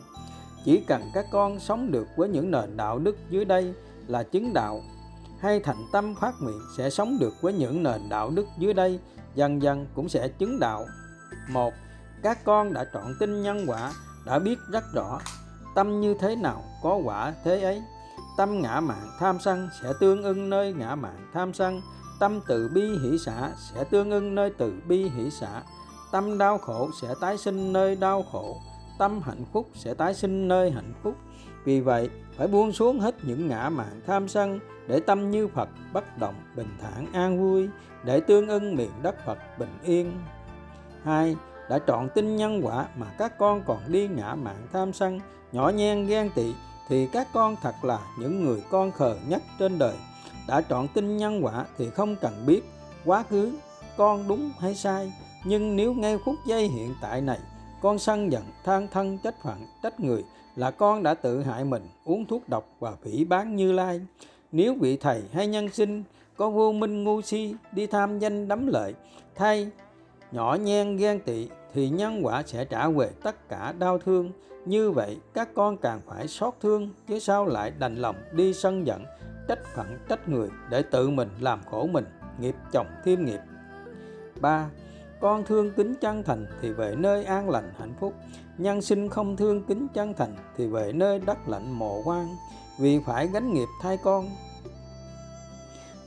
Chỉ 0.64 0.85
cần 0.87 1.03
các 1.14 1.26
con 1.33 1.61
sống 1.61 1.92
được 1.92 2.07
với 2.16 2.29
những 2.29 2.50
nền 2.50 2.76
đạo 2.76 2.98
đức 2.98 3.16
dưới 3.31 3.44
đây 3.44 3.74
là 4.07 4.22
chứng 4.22 4.53
đạo, 4.53 4.81
hay 5.40 5.61
thành 5.61 5.87
tâm 5.92 6.14
phát 6.14 6.35
nguyện 6.40 6.61
sẽ 6.76 6.90
sống 6.90 7.18
được 7.20 7.35
với 7.42 7.53
những 7.53 7.83
nền 7.83 8.09
đạo 8.09 8.31
đức 8.31 8.46
dưới 8.59 8.74
đây, 8.74 9.00
dần 9.35 9.62
dần 9.62 9.87
cũng 9.94 10.09
sẽ 10.09 10.29
chứng 10.29 10.61
đạo. 10.61 10.87
Một, 11.48 11.74
các 12.22 12.44
con 12.44 12.72
đã 12.72 12.85
chọn 12.92 13.14
tin 13.20 13.42
nhân 13.42 13.64
quả, 13.66 13.92
đã 14.26 14.38
biết 14.38 14.59
rất 14.72 14.85
rõ 14.94 15.20
tâm 15.74 16.00
như 16.00 16.14
thế 16.20 16.37
nào, 16.37 16.64
có 16.83 17.00
quả 17.05 17.35
thế 17.44 17.62
ấy 17.62 17.83
tâm 18.36 18.62
ngã 18.62 18.80
mạn 18.80 19.08
tham 19.18 19.38
sân 19.40 19.68
sẽ 19.82 19.92
tương 20.00 20.22
ưng 20.22 20.50
nơi 20.50 20.72
ngã 20.72 20.94
mạn 20.94 21.30
tham 21.34 21.52
sân. 21.52 21.80
Tâm 22.20 22.40
từ 22.48 22.70
bi 22.74 22.98
hỷ 22.98 23.18
xả 23.18 23.50
sẽ 23.56 23.84
tương 23.84 24.10
ưng 24.10 24.34
nơi 24.34 24.50
từ 24.58 24.72
bi 24.88 25.08
hỷ 25.08 25.30
xả. 25.30 25.62
Tâm 26.12 26.38
đau 26.38 26.58
khổ 26.58 26.90
sẽ 27.00 27.14
tái 27.20 27.38
sinh 27.38 27.72
nơi 27.72 27.96
đau 27.96 28.24
khổ. 28.32 28.56
Tâm 28.98 29.20
hạnh 29.24 29.44
phúc 29.52 29.68
sẽ 29.74 29.94
tái 29.94 30.14
sinh 30.14 30.48
nơi 30.48 30.70
hạnh 30.70 30.92
phúc. 31.02 31.14
Vì 31.64 31.80
vậy, 31.80 32.10
phải 32.36 32.48
buông 32.48 32.72
xuống 32.72 33.00
hết 33.00 33.14
những 33.22 33.48
ngã 33.48 33.68
mạn 33.68 34.00
tham 34.06 34.28
sân 34.28 34.58
để 34.86 35.00
tâm 35.00 35.30
như 35.30 35.48
Phật 35.48 35.68
bất 35.92 36.18
động 36.18 36.34
bình 36.56 36.68
thản 36.80 37.06
an 37.12 37.40
vui, 37.40 37.68
để 38.04 38.20
tương 38.20 38.48
ưng 38.48 38.76
miền 38.76 38.90
đất 39.02 39.14
Phật 39.26 39.38
bình 39.58 39.78
yên. 39.82 40.12
Hai, 41.04 41.36
đã 41.70 41.78
chọn 41.78 42.08
tin 42.14 42.36
nhân 42.36 42.60
quả 42.62 42.86
mà 42.96 43.06
các 43.18 43.38
con 43.38 43.62
còn 43.66 43.78
đi 43.86 44.08
ngã 44.08 44.34
mạn 44.34 44.66
tham 44.72 44.92
sân, 44.92 45.20
nhỏ 45.52 45.68
nhen 45.68 46.06
ghen 46.06 46.30
tị 46.34 46.54
thì 46.90 47.07
các 47.07 47.29
con 47.33 47.57
thật 47.62 47.85
là 47.85 47.98
những 48.18 48.44
người 48.44 48.62
con 48.70 48.92
khờ 48.92 49.16
nhất 49.29 49.42
trên 49.59 49.79
đời. 49.79 49.94
Đã 50.48 50.61
chọn 50.61 50.88
tin 50.88 51.16
nhân 51.16 51.44
quả 51.44 51.66
thì 51.79 51.90
không 51.90 52.16
cần 52.20 52.33
biết 52.46 52.62
quá 53.05 53.22
khứ 53.22 53.53
con 53.96 54.29
đúng 54.29 54.50
hay 54.59 54.74
sai. 54.74 55.12
Nhưng 55.44 55.76
nếu 55.76 55.94
ngay 55.94 56.18
phút 56.24 56.35
giây 56.46 56.68
hiện 56.68 56.94
tại 57.00 57.20
này, 57.20 57.38
con 57.83 57.98
sân 57.98 58.33
giận, 58.33 58.42
than 58.64 58.88
thân, 58.88 59.18
trách 59.24 59.35
phận, 59.42 59.66
trách 59.83 60.00
người 60.00 60.24
là 60.57 60.70
con 60.70 61.03
đã 61.03 61.14
tự 61.14 61.42
hại 61.42 61.64
mình, 61.64 61.83
uống 62.05 62.26
thuốc 62.26 62.48
độc 62.48 62.64
và 62.79 62.92
phỉ 63.03 63.24
bán 63.24 63.57
như 63.57 63.72
lai. 63.72 64.00
Nếu 64.53 64.74
vị 64.81 64.96
thầy 64.96 65.22
hay 65.33 65.46
nhân 65.46 65.68
sinh, 65.68 66.05
có 66.37 66.50
vô 66.50 66.72
minh 66.72 67.05
ngu 67.05 67.22
si, 67.22 67.55
đi 67.72 67.87
tham 67.87 68.18
danh 68.18 68.48
đắm 68.48 68.66
lợi, 68.66 68.94
thay 69.35 69.70
nhỏ 70.33 70.57
nhen 70.61 70.96
ghen 70.96 71.20
tị 71.20 71.48
thì 71.74 71.88
nhân 71.88 72.20
quả 72.22 72.42
sẽ 72.46 72.64
trả 72.64 72.88
về 72.88 73.11
tất 73.22 73.48
cả 73.48 73.74
đau 73.79 73.98
thương 73.98 74.33
như 74.64 74.90
vậy, 74.90 75.20
các 75.34 75.48
con 75.54 75.76
càng 75.76 76.00
phải 76.06 76.28
xót 76.28 76.54
thương, 76.60 76.90
chứ 77.08 77.18
sao 77.18 77.46
lại 77.46 77.72
đành 77.78 77.96
lòng 77.96 78.16
đi 78.32 78.54
sân 78.54 78.86
giận, 78.86 79.04
trách 79.48 79.64
phận 79.74 79.98
trách 80.08 80.28
người 80.28 80.48
để 80.70 80.82
tự 80.82 81.10
mình 81.10 81.28
làm 81.40 81.60
khổ 81.70 81.86
mình, 81.92 82.04
nghiệp 82.40 82.54
chồng 82.72 82.86
thêm 83.04 83.24
nghiệp. 83.24 83.40
Ba, 84.40 84.70
con 85.20 85.44
thương 85.44 85.72
kính 85.72 85.94
chân 86.00 86.22
thành 86.22 86.46
thì 86.62 86.72
về 86.72 86.94
nơi 86.98 87.24
an 87.24 87.50
lành 87.50 87.72
hạnh 87.78 87.94
phúc. 88.00 88.14
Nhân 88.58 88.82
sinh 88.82 89.08
không 89.08 89.36
thương 89.36 89.64
kính 89.64 89.86
chân 89.94 90.14
thành 90.14 90.36
thì 90.56 90.66
về 90.66 90.92
nơi 90.92 91.18
đất 91.18 91.38
lạnh 91.48 91.72
mồ 91.72 92.02
quan 92.04 92.28
vì 92.80 93.00
phải 93.06 93.28
gánh 93.32 93.54
nghiệp 93.54 93.68
thay 93.82 93.98
con. 94.04 94.28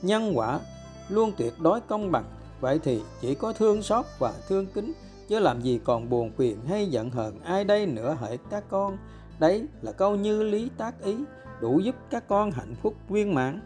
Nhân 0.02 0.32
quả, 0.34 0.60
luôn 1.08 1.32
tuyệt 1.36 1.52
đối 1.58 1.80
công 1.80 2.12
bằng, 2.12 2.24
vậy 2.60 2.80
thì 2.82 3.02
chỉ 3.20 3.34
có 3.34 3.52
thương 3.52 3.82
xót 3.82 4.04
và 4.18 4.32
thương 4.48 4.66
kính 4.66 4.92
chứ 5.28 5.38
làm 5.38 5.60
gì 5.60 5.80
còn 5.84 6.08
buồn 6.08 6.32
phiền 6.36 6.58
hay 6.68 6.86
giận 6.86 7.10
hờn 7.10 7.40
ai 7.40 7.64
đây 7.64 7.86
nữa 7.86 8.16
hỡi 8.20 8.38
các 8.50 8.64
con 8.68 8.98
đấy 9.38 9.66
là 9.82 9.92
câu 9.92 10.16
như 10.16 10.42
lý 10.42 10.70
tác 10.76 11.02
ý 11.02 11.16
đủ 11.60 11.78
giúp 11.78 11.94
các 12.10 12.28
con 12.28 12.50
hạnh 12.50 12.74
phúc 12.82 12.94
viên 13.08 13.34
mãn 13.34 13.60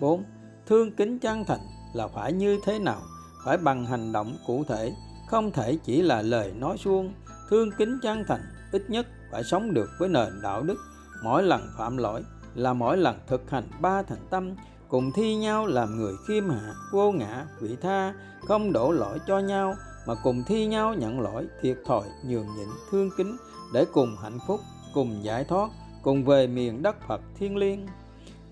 4. 0.00 0.24
Thương 0.66 0.92
kính 0.92 1.18
chân 1.18 1.44
thành 1.44 1.60
là 1.94 2.08
phải 2.08 2.32
như 2.32 2.58
thế 2.64 2.78
nào? 2.78 3.00
Phải 3.44 3.58
bằng 3.58 3.86
hành 3.86 4.12
động 4.12 4.36
cụ 4.46 4.64
thể, 4.64 4.92
không 5.28 5.50
thể 5.50 5.78
chỉ 5.84 6.02
là 6.02 6.22
lời 6.22 6.52
nói 6.52 6.76
suông. 6.78 7.14
Thương 7.50 7.70
kính 7.78 7.98
chân 8.02 8.24
thành 8.28 8.40
ít 8.72 8.90
nhất 8.90 9.06
phải 9.32 9.44
sống 9.44 9.74
được 9.74 9.90
với 9.98 10.08
nền 10.08 10.42
đạo 10.42 10.62
đức. 10.62 10.76
Mỗi 11.22 11.42
lần 11.42 11.68
phạm 11.78 11.96
lỗi 11.96 12.22
là 12.54 12.72
mỗi 12.72 12.96
lần 12.96 13.18
thực 13.26 13.50
hành 13.50 13.68
ba 13.80 14.02
thành 14.02 14.26
tâm, 14.30 14.54
cùng 14.88 15.12
thi 15.12 15.34
nhau 15.36 15.66
làm 15.66 15.96
người 15.96 16.12
khiêm 16.28 16.48
hạ, 16.50 16.74
vô 16.92 17.12
ngã, 17.12 17.46
vị 17.60 17.76
tha, 17.80 18.14
không 18.40 18.72
đổ 18.72 18.92
lỗi 18.92 19.18
cho 19.26 19.38
nhau, 19.38 19.74
mà 20.08 20.14
cùng 20.14 20.44
thi 20.44 20.66
nhau 20.66 20.94
nhận 20.94 21.20
lỗi, 21.20 21.46
thiệt 21.62 21.78
thòi, 21.86 22.08
nhường 22.24 22.46
nhịn, 22.56 22.68
thương 22.90 23.10
kính 23.16 23.36
để 23.72 23.84
cùng 23.92 24.16
hạnh 24.22 24.38
phúc, 24.46 24.60
cùng 24.94 25.24
giải 25.24 25.44
thoát, 25.44 25.70
cùng 26.02 26.24
về 26.24 26.46
miền 26.46 26.82
đất 26.82 26.96
Phật 27.08 27.20
thiên 27.38 27.56
liêng. 27.56 27.86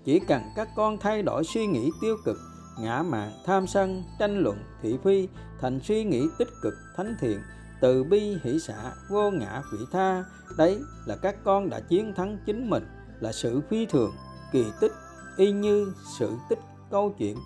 Chỉ 0.05 0.19
cần 0.19 0.41
các 0.55 0.69
con 0.75 0.97
thay 0.97 1.21
đổi 1.21 1.43
suy 1.43 1.67
nghĩ 1.67 1.91
tiêu 2.01 2.17
cực, 2.25 2.37
ngã 2.79 3.03
mạn, 3.03 3.31
tham 3.45 3.67
sân, 3.67 4.03
tranh 4.19 4.39
luận, 4.39 4.57
thị 4.81 4.97
phi 5.03 5.27
thành 5.61 5.79
suy 5.83 6.03
nghĩ 6.03 6.27
tích 6.37 6.49
cực, 6.61 6.73
thánh 6.97 7.15
thiện, 7.19 7.39
từ 7.81 8.03
bi, 8.03 8.37
hỷ 8.43 8.59
xả, 8.59 8.91
vô 9.09 9.31
ngã, 9.31 9.61
vị 9.73 9.79
tha. 9.91 10.23
Đấy 10.57 10.79
là 11.05 11.15
các 11.15 11.35
con 11.43 11.69
đã 11.69 11.79
chiến 11.79 12.13
thắng 12.15 12.37
chính 12.45 12.69
mình, 12.69 12.83
là 13.19 13.31
sự 13.31 13.61
phi 13.69 13.85
thường, 13.85 14.11
kỳ 14.51 14.65
tích, 14.81 14.93
y 15.37 15.51
như 15.51 15.93
sự 16.19 16.31
tích 16.49 16.59
câu 16.91 17.15
chuyện. 17.17 17.37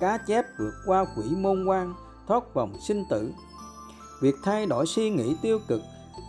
Cá 0.00 0.18
chép 0.18 0.44
vượt 0.58 0.72
qua 0.86 1.04
quỷ 1.16 1.24
môn 1.36 1.64
quan, 1.64 1.94
thoát 2.28 2.54
vòng 2.54 2.72
sinh 2.80 3.04
tử. 3.10 3.32
Việc 4.20 4.34
thay 4.44 4.66
đổi 4.66 4.86
suy 4.86 5.10
nghĩ 5.10 5.36
tiêu 5.42 5.58
cực 5.68 5.80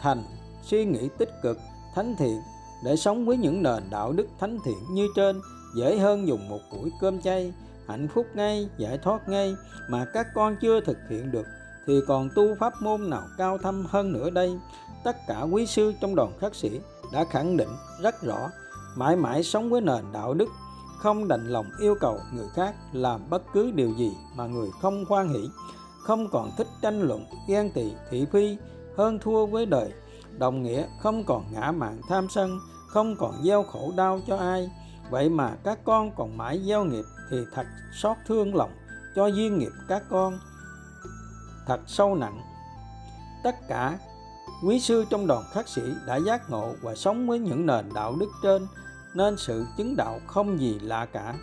thành 0.02 0.24
suy 0.64 0.86
nghĩ 0.86 1.10
tích 1.18 1.30
cực, 1.44 1.58
thánh 1.96 2.16
thiện 2.16 2.42
để 2.84 2.96
sống 2.96 3.26
với 3.26 3.38
những 3.38 3.64
nền 3.64 3.84
đạo 3.90 4.12
đức 4.12 4.28
thánh 4.40 4.60
thiện 4.66 4.78
như 4.90 5.08
trên 5.16 5.42
dễ 5.76 5.98
hơn 5.98 6.28
dùng 6.28 6.50
một 6.50 6.60
buổi 6.72 6.92
cơm 7.02 7.22
chay 7.22 7.54
hạnh 7.88 8.08
phúc 8.14 8.26
ngay 8.34 8.70
giải 8.78 8.98
thoát 8.98 9.30
ngay 9.30 9.56
mà 9.90 10.06
các 10.14 10.28
con 10.34 10.56
chưa 10.62 10.82
thực 10.82 10.98
hiện 11.10 11.32
được 11.32 11.46
thì 11.88 12.00
còn 12.08 12.30
tu 12.36 12.56
pháp 12.60 12.74
môn 12.82 13.10
nào 13.10 13.24
cao 13.38 13.58
thâm 13.58 13.86
hơn 13.86 14.14
nữa 14.14 14.30
đây 14.30 14.60
tất 15.04 15.18
cả 15.28 15.42
quý 15.42 15.66
sư 15.66 15.94
trong 16.02 16.16
đoàn 16.16 16.34
khắc 16.40 16.56
sĩ 16.56 16.80
đã 17.14 17.26
khẳng 17.26 17.58
định 17.58 17.70
rất 18.02 18.22
rõ 18.22 18.50
mãi 18.96 19.16
mãi 19.16 19.44
sống 19.44 19.70
với 19.70 19.82
nền 19.82 20.06
đạo 20.14 20.34
đức 20.34 20.50
không 20.98 21.28
đành 21.28 21.48
lòng 21.50 21.66
yêu 21.80 21.96
cầu 22.00 22.20
người 22.34 22.48
khác 22.54 22.76
làm 22.92 23.30
bất 23.30 23.42
cứ 23.54 23.72
điều 23.72 23.92
gì 23.92 24.12
mà 24.36 24.48
người 24.48 24.70
không 24.82 25.06
hoan 25.06 25.30
hỷ 25.30 25.50
không 26.04 26.30
còn 26.32 26.52
thích 26.58 26.68
tranh 26.82 27.02
luận, 27.02 27.26
ghen 27.48 27.72
tị, 27.72 27.94
thị 28.10 28.26
phi, 28.32 28.58
hơn 28.98 29.20
thua 29.20 29.46
với 29.46 29.66
đời. 29.66 29.94
Đồng 30.38 30.64
nghĩa, 30.64 30.86
không 31.00 31.24
còn 31.24 31.46
ngã 31.52 31.72
mạn 31.72 32.02
tham 32.10 32.28
sân, 32.30 32.60
không 32.88 33.16
còn 33.16 33.44
gieo 33.44 33.64
khổ 33.64 33.94
đau 33.98 34.20
cho 34.28 34.38
ai. 34.38 34.72
Vậy 35.10 35.30
mà 35.30 35.56
các 35.64 35.80
con 35.84 36.12
còn 36.16 36.38
mãi 36.38 36.62
gieo 36.68 36.84
nghiệp 36.86 37.04
thì 37.32 37.38
thật 37.54 37.68
xót 38.02 38.18
thương 38.28 38.56
lòng 38.56 38.72
cho 39.16 39.28
duyên 39.28 39.60
nghiệp 39.60 39.72
các 39.88 40.04
con. 40.10 40.40
Thật 41.68 41.80
sâu 41.88 42.16
nặng. 42.16 42.42
Tất 43.44 43.56
cả 43.68 43.98
quý 44.64 44.80
sư 44.80 45.06
trong 45.10 45.28
đoàn 45.28 45.44
khắc 45.52 45.68
sĩ 45.68 45.82
đã 46.08 46.16
giác 46.16 46.50
ngộ 46.50 46.74
và 46.82 46.96
sống 46.96 47.28
với 47.28 47.40
những 47.40 47.66
nền 47.66 47.90
đạo 47.96 48.16
đức 48.20 48.30
trên, 48.44 48.68
nên 49.14 49.38
sự 49.38 49.66
chứng 49.78 49.96
đạo 49.96 50.20
không 50.28 50.60
gì 50.60 50.80
lạ 50.80 51.06
cả 51.06 51.36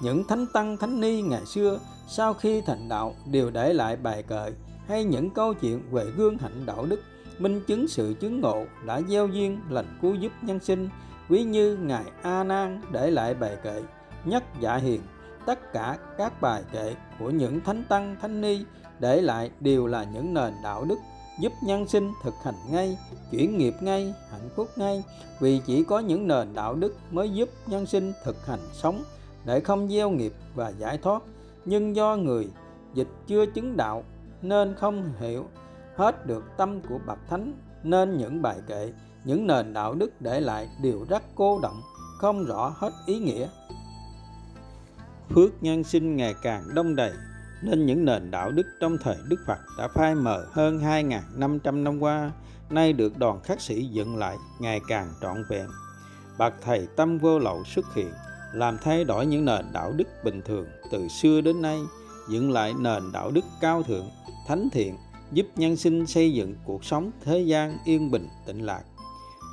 những 0.00 0.24
thánh 0.24 0.46
tăng, 0.52 0.76
thánh 0.76 1.00
ni 1.00 1.22
ngày 1.22 1.46
xưa, 1.46 1.78
sau 2.08 2.34
khi 2.34 2.60
thành 2.60 2.88
đạo 2.88 3.14
đều 3.26 3.50
để 3.50 3.72
lại 3.72 3.96
bài 3.96 4.22
kệ 4.22 4.52
hay 4.88 5.04
những 5.04 5.30
câu 5.30 5.54
chuyện 5.54 5.82
về 5.90 6.04
gương 6.16 6.38
hạnh 6.38 6.66
đạo 6.66 6.86
đức, 6.86 7.00
minh 7.38 7.60
chứng 7.66 7.88
sự 7.88 8.14
chứng 8.20 8.40
ngộ 8.40 8.64
đã 8.86 9.00
gieo 9.08 9.26
duyên 9.26 9.60
lành 9.68 9.98
cứu 10.02 10.14
giúp 10.14 10.32
nhân 10.42 10.60
sinh. 10.60 10.88
Ví 11.28 11.44
như 11.44 11.76
ngài 11.76 12.04
a 12.22 12.44
nan 12.44 12.80
để 12.92 13.10
lại 13.10 13.34
bài 13.34 13.56
kệ 13.62 13.82
nhất 14.24 14.44
dạ 14.60 14.76
hiền, 14.76 15.00
tất 15.46 15.72
cả 15.72 15.98
các 16.18 16.40
bài 16.40 16.62
kệ 16.72 16.94
của 17.18 17.30
những 17.30 17.60
thánh 17.60 17.84
tăng, 17.88 18.16
thánh 18.22 18.40
ni 18.40 18.64
để 18.98 19.20
lại 19.20 19.50
đều 19.60 19.86
là 19.86 20.04
những 20.04 20.34
nền 20.34 20.54
đạo 20.62 20.84
đức 20.84 20.98
giúp 21.40 21.52
nhân 21.62 21.88
sinh 21.88 22.12
thực 22.22 22.34
hành 22.42 22.54
ngay, 22.70 22.98
chuyển 23.30 23.58
nghiệp 23.58 23.74
ngay, 23.80 24.14
hạnh 24.30 24.48
phúc 24.56 24.68
ngay. 24.76 25.04
Vì 25.40 25.60
chỉ 25.66 25.84
có 25.84 25.98
những 25.98 26.28
nền 26.28 26.54
đạo 26.54 26.74
đức 26.74 26.96
mới 27.10 27.30
giúp 27.30 27.48
nhân 27.66 27.86
sinh 27.86 28.12
thực 28.24 28.46
hành 28.46 28.60
sống 28.72 29.04
để 29.44 29.60
không 29.60 29.88
gieo 29.88 30.10
nghiệp 30.10 30.32
và 30.54 30.68
giải 30.68 30.98
thoát 30.98 31.22
nhưng 31.64 31.96
do 31.96 32.16
người 32.16 32.48
dịch 32.94 33.08
chưa 33.26 33.46
chứng 33.46 33.76
đạo 33.76 34.04
nên 34.42 34.74
không 34.74 35.12
hiểu 35.20 35.48
hết 35.96 36.26
được 36.26 36.44
tâm 36.56 36.80
của 36.88 36.98
bậc 37.06 37.18
thánh 37.28 37.52
nên 37.82 38.16
những 38.16 38.42
bài 38.42 38.56
kệ 38.66 38.92
những 39.24 39.46
nền 39.46 39.72
đạo 39.72 39.94
đức 39.94 40.20
để 40.20 40.40
lại 40.40 40.68
đều 40.82 41.04
rất 41.08 41.22
cô 41.34 41.60
động 41.62 41.80
không 42.18 42.44
rõ 42.44 42.74
hết 42.76 42.92
ý 43.06 43.18
nghĩa 43.18 43.48
phước 45.34 45.62
nhân 45.62 45.84
sinh 45.84 46.16
ngày 46.16 46.34
càng 46.42 46.62
đông 46.74 46.96
đầy 46.96 47.12
nên 47.62 47.86
những 47.86 48.04
nền 48.04 48.30
đạo 48.30 48.50
đức 48.50 48.66
trong 48.80 48.98
thời 48.98 49.16
Đức 49.28 49.40
Phật 49.46 49.58
đã 49.78 49.88
phai 49.88 50.14
mờ 50.14 50.46
hơn 50.52 50.78
2.500 50.78 51.82
năm 51.82 51.98
qua, 52.00 52.30
nay 52.70 52.92
được 52.92 53.18
đoàn 53.18 53.40
khắc 53.40 53.60
sĩ 53.60 53.84
dựng 53.84 54.16
lại 54.16 54.36
ngày 54.58 54.80
càng 54.88 55.12
trọn 55.20 55.44
vẹn. 55.48 55.66
Bậc 56.38 56.54
thầy 56.62 56.88
tâm 56.96 57.18
vô 57.18 57.38
lậu 57.38 57.64
xuất 57.64 57.94
hiện, 57.94 58.12
làm 58.52 58.78
thay 58.78 59.04
đổi 59.04 59.26
những 59.26 59.44
nền 59.44 59.64
đạo 59.72 59.92
đức 59.96 60.08
bình 60.24 60.42
thường 60.44 60.66
từ 60.90 61.08
xưa 61.08 61.40
đến 61.40 61.62
nay, 61.62 61.80
dựng 62.28 62.50
lại 62.50 62.74
nền 62.78 63.12
đạo 63.12 63.30
đức 63.30 63.44
cao 63.60 63.82
thượng, 63.82 64.10
thánh 64.46 64.68
thiện, 64.72 64.96
giúp 65.32 65.46
nhân 65.56 65.76
sinh 65.76 66.06
xây 66.06 66.32
dựng 66.32 66.54
cuộc 66.64 66.84
sống 66.84 67.10
thế 67.24 67.40
gian 67.40 67.78
yên 67.84 68.10
bình 68.10 68.28
tịnh 68.46 68.64
lạc. 68.64 68.82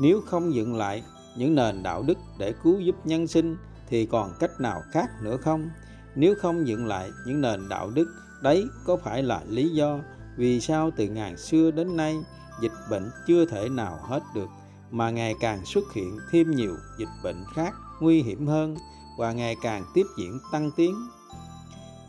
Nếu 0.02 0.22
không 0.26 0.54
dựng 0.54 0.76
lại 0.76 1.04
những 1.38 1.56
nền 1.56 1.84
đạo 1.84 2.04
đức 2.04 2.18
để 2.38 2.54
cứu 2.64 2.80
giúp 2.80 2.96
nhân 3.06 3.28
sinh 3.28 3.58
thì 3.90 4.06
còn 4.06 4.34
cách 4.40 4.52
nào 4.60 4.82
khác 4.92 5.10
nữa 5.22 5.38
không? 5.38 5.70
Nếu 6.16 6.36
không 6.42 6.68
dựng 6.68 6.88
lại 6.88 7.10
những 7.26 7.42
nền 7.42 7.70
đạo 7.70 7.90
đức, 7.90 8.08
đấy 8.42 8.66
có 8.86 8.98
phải 8.98 9.24
là 9.24 9.42
lý 9.48 9.70
do 9.70 10.00
vì 10.38 10.60
sao 10.60 10.92
từ 10.96 11.08
ngàn 11.08 11.38
xưa 11.38 11.72
đến 11.72 11.98
nay 11.98 12.16
dịch 12.62 12.72
bệnh 12.90 13.10
chưa 13.28 13.46
thể 13.46 13.70
nào 13.70 14.00
hết 14.02 14.24
được 14.36 14.50
mà 14.92 15.10
ngày 15.10 15.36
càng 15.40 15.66
xuất 15.66 15.94
hiện 15.94 16.20
thêm 16.32 16.52
nhiều 16.52 16.76
dịch 17.00 17.10
bệnh 17.24 17.44
khác 17.56 17.74
nguy 18.00 18.22
hiểm 18.22 18.48
hơn 18.48 18.76
và 19.18 19.32
ngày 19.32 19.56
càng 19.62 19.84
tiếp 19.94 20.06
diễn 20.18 20.40
tăng 20.52 20.72
tiến. 20.76 21.08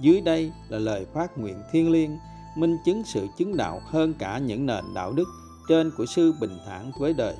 Dưới 0.01 0.20
đây 0.20 0.53
là 0.68 0.79
lời 0.79 1.07
phát 1.14 1.38
nguyện 1.38 1.62
thiêng 1.72 1.90
liêng, 1.90 2.18
minh 2.57 2.77
chứng 2.85 3.03
sự 3.07 3.27
chứng 3.38 3.57
đạo 3.57 3.81
hơn 3.85 4.14
cả 4.18 4.38
những 4.38 4.66
nền 4.66 4.85
đạo 4.94 5.12
đức 5.12 5.29
trên 5.68 5.90
của 5.96 6.07
sư 6.07 6.35
bình 6.40 6.59
thản 6.66 6.92
với 6.98 7.14
đời. 7.14 7.35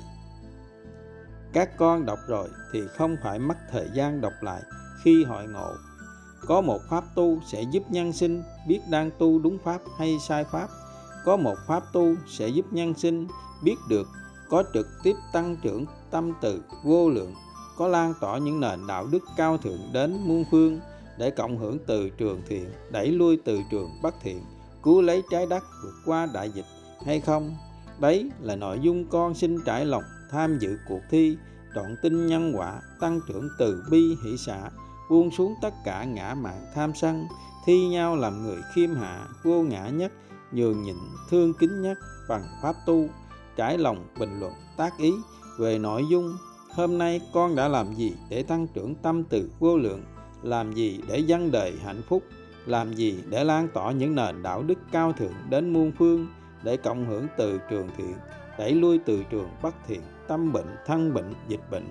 Các 1.53 1.77
con 1.77 2.05
đọc 2.05 2.19
rồi 2.27 2.49
thì 2.73 2.81
không 2.97 3.15
phải 3.23 3.39
mất 3.39 3.57
thời 3.71 3.87
gian 3.95 4.21
đọc 4.21 4.33
lại 4.41 4.61
khi 5.03 5.23
hội 5.23 5.47
ngộ 5.47 5.73
có 6.47 6.61
một 6.61 6.81
pháp 6.89 7.03
tu 7.15 7.39
sẽ 7.45 7.61
giúp 7.61 7.83
nhân 7.89 8.13
sinh 8.13 8.43
biết 8.67 8.79
đang 8.89 9.11
tu 9.17 9.39
đúng 9.39 9.57
pháp 9.63 9.81
hay 9.97 10.17
sai 10.27 10.43
pháp 10.43 10.69
có 11.25 11.37
một 11.37 11.55
pháp 11.67 11.83
tu 11.93 12.15
sẽ 12.27 12.47
giúp 12.47 12.65
nhân 12.71 12.93
sinh 12.93 13.27
biết 13.63 13.75
được 13.89 14.07
có 14.49 14.63
trực 14.73 14.87
tiếp 15.03 15.15
tăng 15.33 15.57
trưởng 15.63 15.85
tâm 16.11 16.33
từ 16.41 16.63
vô 16.83 17.09
lượng 17.09 17.33
có 17.79 17.87
lan 17.87 18.13
tỏa 18.21 18.37
những 18.37 18.59
nền 18.59 18.87
đạo 18.87 19.07
đức 19.11 19.23
cao 19.37 19.57
thượng 19.57 19.79
đến 19.93 20.17
muôn 20.25 20.43
phương 20.51 20.79
để 21.17 21.31
cộng 21.31 21.57
hưởng 21.57 21.77
từ 21.87 22.09
trường 22.09 22.41
thiện, 22.47 22.69
đẩy 22.91 23.07
lui 23.07 23.39
từ 23.45 23.59
trường 23.71 23.89
bất 24.01 24.15
thiện, 24.21 24.41
cứu 24.83 25.01
lấy 25.01 25.23
trái 25.31 25.45
đất 25.45 25.63
vượt 25.83 25.93
qua 26.05 26.27
đại 26.33 26.49
dịch, 26.49 26.65
hay 27.05 27.21
không? 27.21 27.57
Đấy 27.99 28.31
là 28.41 28.55
nội 28.55 28.79
dung 28.81 29.05
con 29.09 29.33
xin 29.33 29.57
trải 29.65 29.85
lòng 29.85 30.03
tham 30.31 30.59
dự 30.59 30.77
cuộc 30.89 30.99
thi 31.09 31.37
trọn 31.75 31.95
tin 32.01 32.27
nhân 32.27 32.53
quả 32.55 32.81
tăng 32.99 33.19
trưởng 33.27 33.49
từ 33.59 33.83
bi 33.91 34.15
hỷ 34.25 34.37
xã, 34.37 34.69
buông 35.09 35.31
xuống 35.31 35.53
tất 35.61 35.73
cả 35.85 36.03
ngã 36.03 36.33
mạn 36.33 36.65
tham 36.75 36.91
sân, 36.95 37.25
thi 37.65 37.87
nhau 37.87 38.15
làm 38.15 38.43
người 38.43 38.61
khiêm 38.75 38.95
hạ, 38.95 39.27
vô 39.43 39.61
ngã 39.61 39.89
nhất, 39.89 40.11
nhường 40.51 40.83
nhịn 40.83 40.97
thương 41.29 41.53
kính 41.59 41.81
nhất 41.81 41.97
bằng 42.29 42.43
pháp 42.61 42.75
tu, 42.85 43.07
trải 43.55 43.77
lòng 43.77 44.07
bình 44.19 44.39
luận 44.39 44.53
tác 44.77 44.97
ý 44.97 45.13
về 45.59 45.77
nội 45.77 46.03
dung 46.09 46.37
hôm 46.79 46.97
nay 46.97 47.21
con 47.33 47.55
đã 47.55 47.67
làm 47.67 47.93
gì 47.93 48.13
để 48.29 48.43
tăng 48.43 48.67
trưởng 48.67 48.95
tâm 48.95 49.23
từ 49.23 49.51
vô 49.59 49.77
lượng? 49.77 50.03
Làm 50.43 50.73
gì 50.73 50.99
để 51.07 51.19
dân 51.19 51.51
đời 51.51 51.73
hạnh 51.83 52.01
phúc? 52.07 52.23
Làm 52.65 52.93
gì 52.93 53.19
để 53.29 53.43
lan 53.43 53.67
tỏa 53.73 53.91
những 53.91 54.15
nền 54.15 54.43
đạo 54.43 54.63
đức 54.63 54.79
cao 54.91 55.13
thượng 55.13 55.33
đến 55.49 55.73
muôn 55.73 55.91
phương? 55.97 56.27
Để 56.63 56.77
cộng 56.77 57.05
hưởng 57.05 57.27
từ 57.37 57.59
trường 57.69 57.89
thiện, 57.97 58.13
đẩy 58.57 58.71
lui 58.71 58.99
từ 59.05 59.23
trường 59.29 59.49
bất 59.61 59.75
thiện, 59.87 60.01
tâm 60.27 60.53
bệnh, 60.53 60.75
thân 60.85 61.13
bệnh, 61.13 61.33
dịch 61.47 61.71
bệnh. 61.71 61.87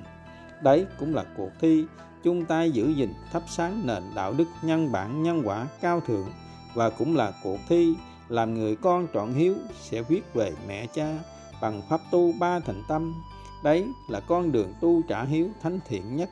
Đấy 0.62 0.86
cũng 0.98 1.14
là 1.14 1.24
cuộc 1.36 1.50
thi. 1.60 1.84
Chung 2.22 2.44
tay 2.44 2.70
giữ 2.70 2.88
gìn, 2.88 3.10
thắp 3.32 3.42
sáng 3.48 3.86
nền 3.86 4.02
đạo 4.14 4.34
đức 4.38 4.48
nhân 4.62 4.92
bản, 4.92 5.22
nhân 5.22 5.42
quả 5.44 5.66
cao 5.80 6.00
thượng. 6.00 6.28
Và 6.74 6.90
cũng 6.90 7.16
là 7.16 7.32
cuộc 7.42 7.58
thi. 7.68 7.94
Làm 8.28 8.54
người 8.54 8.76
con 8.76 9.06
trọn 9.14 9.32
hiếu 9.32 9.54
sẽ 9.80 10.02
viết 10.02 10.34
về 10.34 10.52
mẹ 10.68 10.86
cha 10.94 11.18
bằng 11.60 11.82
pháp 11.88 12.00
tu 12.10 12.32
ba 12.40 12.60
thành 12.60 12.82
tâm 12.88 13.14
đấy 13.64 13.86
là 14.08 14.20
con 14.20 14.52
đường 14.52 14.74
tu 14.80 15.02
trả 15.08 15.24
hiếu 15.24 15.48
thánh 15.62 15.78
thiện 15.86 16.16
nhất. 16.16 16.30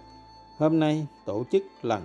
Hôm 0.59 0.81
nay 0.81 1.07
tổ 1.27 1.45
chức 1.51 1.63
lần 1.83 2.03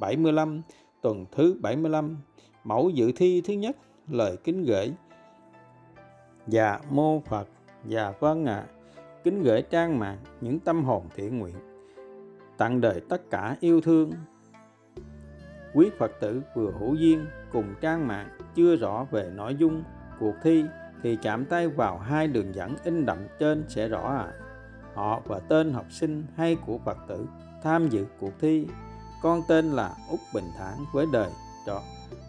75 0.00 0.62
tuần 1.00 1.26
thứ 1.32 1.56
75 1.60 2.16
mẫu 2.64 2.90
dự 2.90 3.12
thi 3.16 3.42
thứ 3.46 3.52
nhất, 3.54 3.76
lời 4.08 4.36
kính 4.44 4.64
gửi. 4.64 4.92
Dạ 6.46 6.78
mô 6.90 7.20
Phật. 7.20 7.48
Dạ 7.86 8.12
vâng 8.20 8.46
ạ. 8.46 8.66
À. 8.66 8.66
kính 9.24 9.42
gửi 9.42 9.62
trang 9.62 9.98
mạng 9.98 10.18
những 10.40 10.60
tâm 10.60 10.84
hồn 10.84 11.06
thiện 11.16 11.38
nguyện. 11.38 11.54
Tặng 12.56 12.80
đời 12.80 13.00
tất 13.08 13.30
cả 13.30 13.56
yêu 13.60 13.80
thương. 13.80 14.12
Quý 15.74 15.90
phật 15.98 16.12
tử 16.20 16.42
vừa 16.54 16.72
hữu 16.80 16.94
duyên 16.94 17.26
cùng 17.52 17.74
trang 17.80 18.06
mạng 18.06 18.28
chưa 18.54 18.76
rõ 18.76 19.06
về 19.10 19.30
nội 19.34 19.56
dung 19.58 19.82
cuộc 20.20 20.34
thi 20.42 20.64
thì 21.02 21.18
chạm 21.22 21.44
tay 21.44 21.68
vào 21.68 21.98
hai 21.98 22.28
đường 22.28 22.54
dẫn 22.54 22.76
in 22.84 23.06
đậm 23.06 23.18
trên 23.38 23.64
sẽ 23.68 23.88
rõ 23.88 24.00
à. 24.00 24.32
Họ 24.94 25.20
và 25.26 25.38
tên 25.38 25.72
học 25.72 25.86
sinh 25.90 26.24
hay 26.36 26.56
của 26.66 26.78
phật 26.78 26.98
tử 27.08 27.26
tham 27.62 27.88
dự 27.88 28.06
cuộc 28.20 28.32
thi. 28.40 28.66
Con 29.22 29.42
tên 29.48 29.70
là 29.72 29.94
úc 30.10 30.20
bình 30.34 30.50
thản 30.58 30.76
với 30.92 31.06
đời 31.12 31.30
trọ 31.66 31.82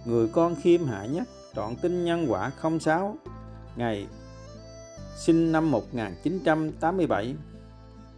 người 0.06 0.28
con 0.28 0.56
khiêm 0.56 0.86
hạ 0.86 1.06
nhất, 1.06 1.28
trọn 1.56 1.76
tinh 1.76 2.06
nhân 2.06 2.26
quả 2.30 2.52
06 2.80 3.16
ngày 3.76 4.08
sinh 5.16 5.52
năm 5.52 5.72
1987 5.72 7.36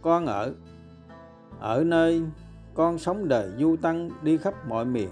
con 0.02 0.26
ở 0.26 0.54
ở 1.60 1.84
nơi 1.84 2.22
con 2.74 2.98
sống 2.98 3.28
đời 3.28 3.50
du 3.58 3.76
tăng 3.76 4.10
đi 4.22 4.36
khắp 4.36 4.54
mọi 4.68 4.84
miền 4.84 5.08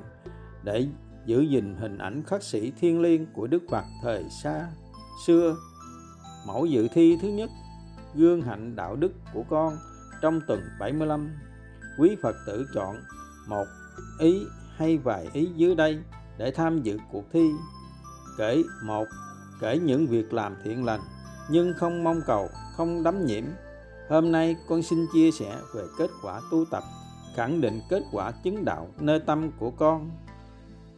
để 0.62 0.86
giữ 1.26 1.40
gìn 1.40 1.76
hình 1.78 1.98
ảnh 1.98 2.22
khắc 2.26 2.42
sĩ 2.42 2.72
thiên 2.80 3.00
liêng 3.00 3.26
của 3.32 3.46
Đức 3.46 3.62
Phật 3.70 3.84
thời 4.02 4.24
xa 4.42 4.66
xưa. 5.26 5.56
Mẫu 6.46 6.66
dự 6.66 6.88
thi 6.88 7.18
thứ 7.22 7.28
nhất, 7.28 7.50
gương 8.14 8.42
hạnh 8.42 8.76
đạo 8.76 8.96
đức 8.96 9.12
của 9.34 9.44
con 9.50 9.76
trong 10.22 10.40
tuần 10.48 10.60
75. 10.80 11.30
Quý 11.98 12.16
Phật 12.22 12.36
tử 12.46 12.66
chọn 12.74 12.96
một 13.48 13.64
ý 14.18 14.46
hay 14.76 14.98
vài 14.98 15.28
ý 15.32 15.48
dưới 15.56 15.74
đây 15.74 15.98
để 16.38 16.50
tham 16.50 16.82
dự 16.82 16.98
cuộc 17.12 17.24
thi. 17.32 17.50
Kể 18.38 18.62
một, 18.84 19.06
kể 19.60 19.78
những 19.78 20.06
việc 20.06 20.32
làm 20.32 20.56
thiện 20.64 20.84
lành 20.84 21.00
nhưng 21.50 21.74
không 21.74 22.04
mong 22.04 22.20
cầu, 22.26 22.48
không 22.76 23.02
đắm 23.02 23.26
nhiễm 23.26 23.44
Hôm 24.12 24.32
nay 24.32 24.56
con 24.68 24.82
xin 24.82 25.06
chia 25.12 25.30
sẻ 25.30 25.58
về 25.74 25.82
kết 25.98 26.10
quả 26.22 26.40
tu 26.50 26.64
tập, 26.70 26.82
khẳng 27.34 27.60
định 27.60 27.80
kết 27.88 28.02
quả 28.12 28.30
chứng 28.30 28.64
đạo 28.64 28.88
nơi 29.00 29.20
tâm 29.20 29.50
của 29.58 29.70
con. 29.70 30.10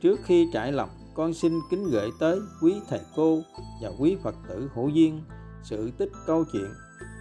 Trước 0.01 0.21
khi 0.25 0.49
trải 0.53 0.73
lòng, 0.73 0.89
con 1.15 1.35
xin 1.35 1.61
kính 1.71 1.91
gửi 1.91 2.11
tới 2.19 2.41
quý 2.63 2.81
thầy 2.89 3.01
cô 3.17 3.43
và 3.83 3.91
quý 3.99 4.17
Phật 4.23 4.35
tử 4.49 4.71
hữu 4.75 4.89
duyên 4.89 5.23
sự 5.63 5.91
tích 5.99 6.11
câu 6.27 6.45
chuyện 6.53 6.71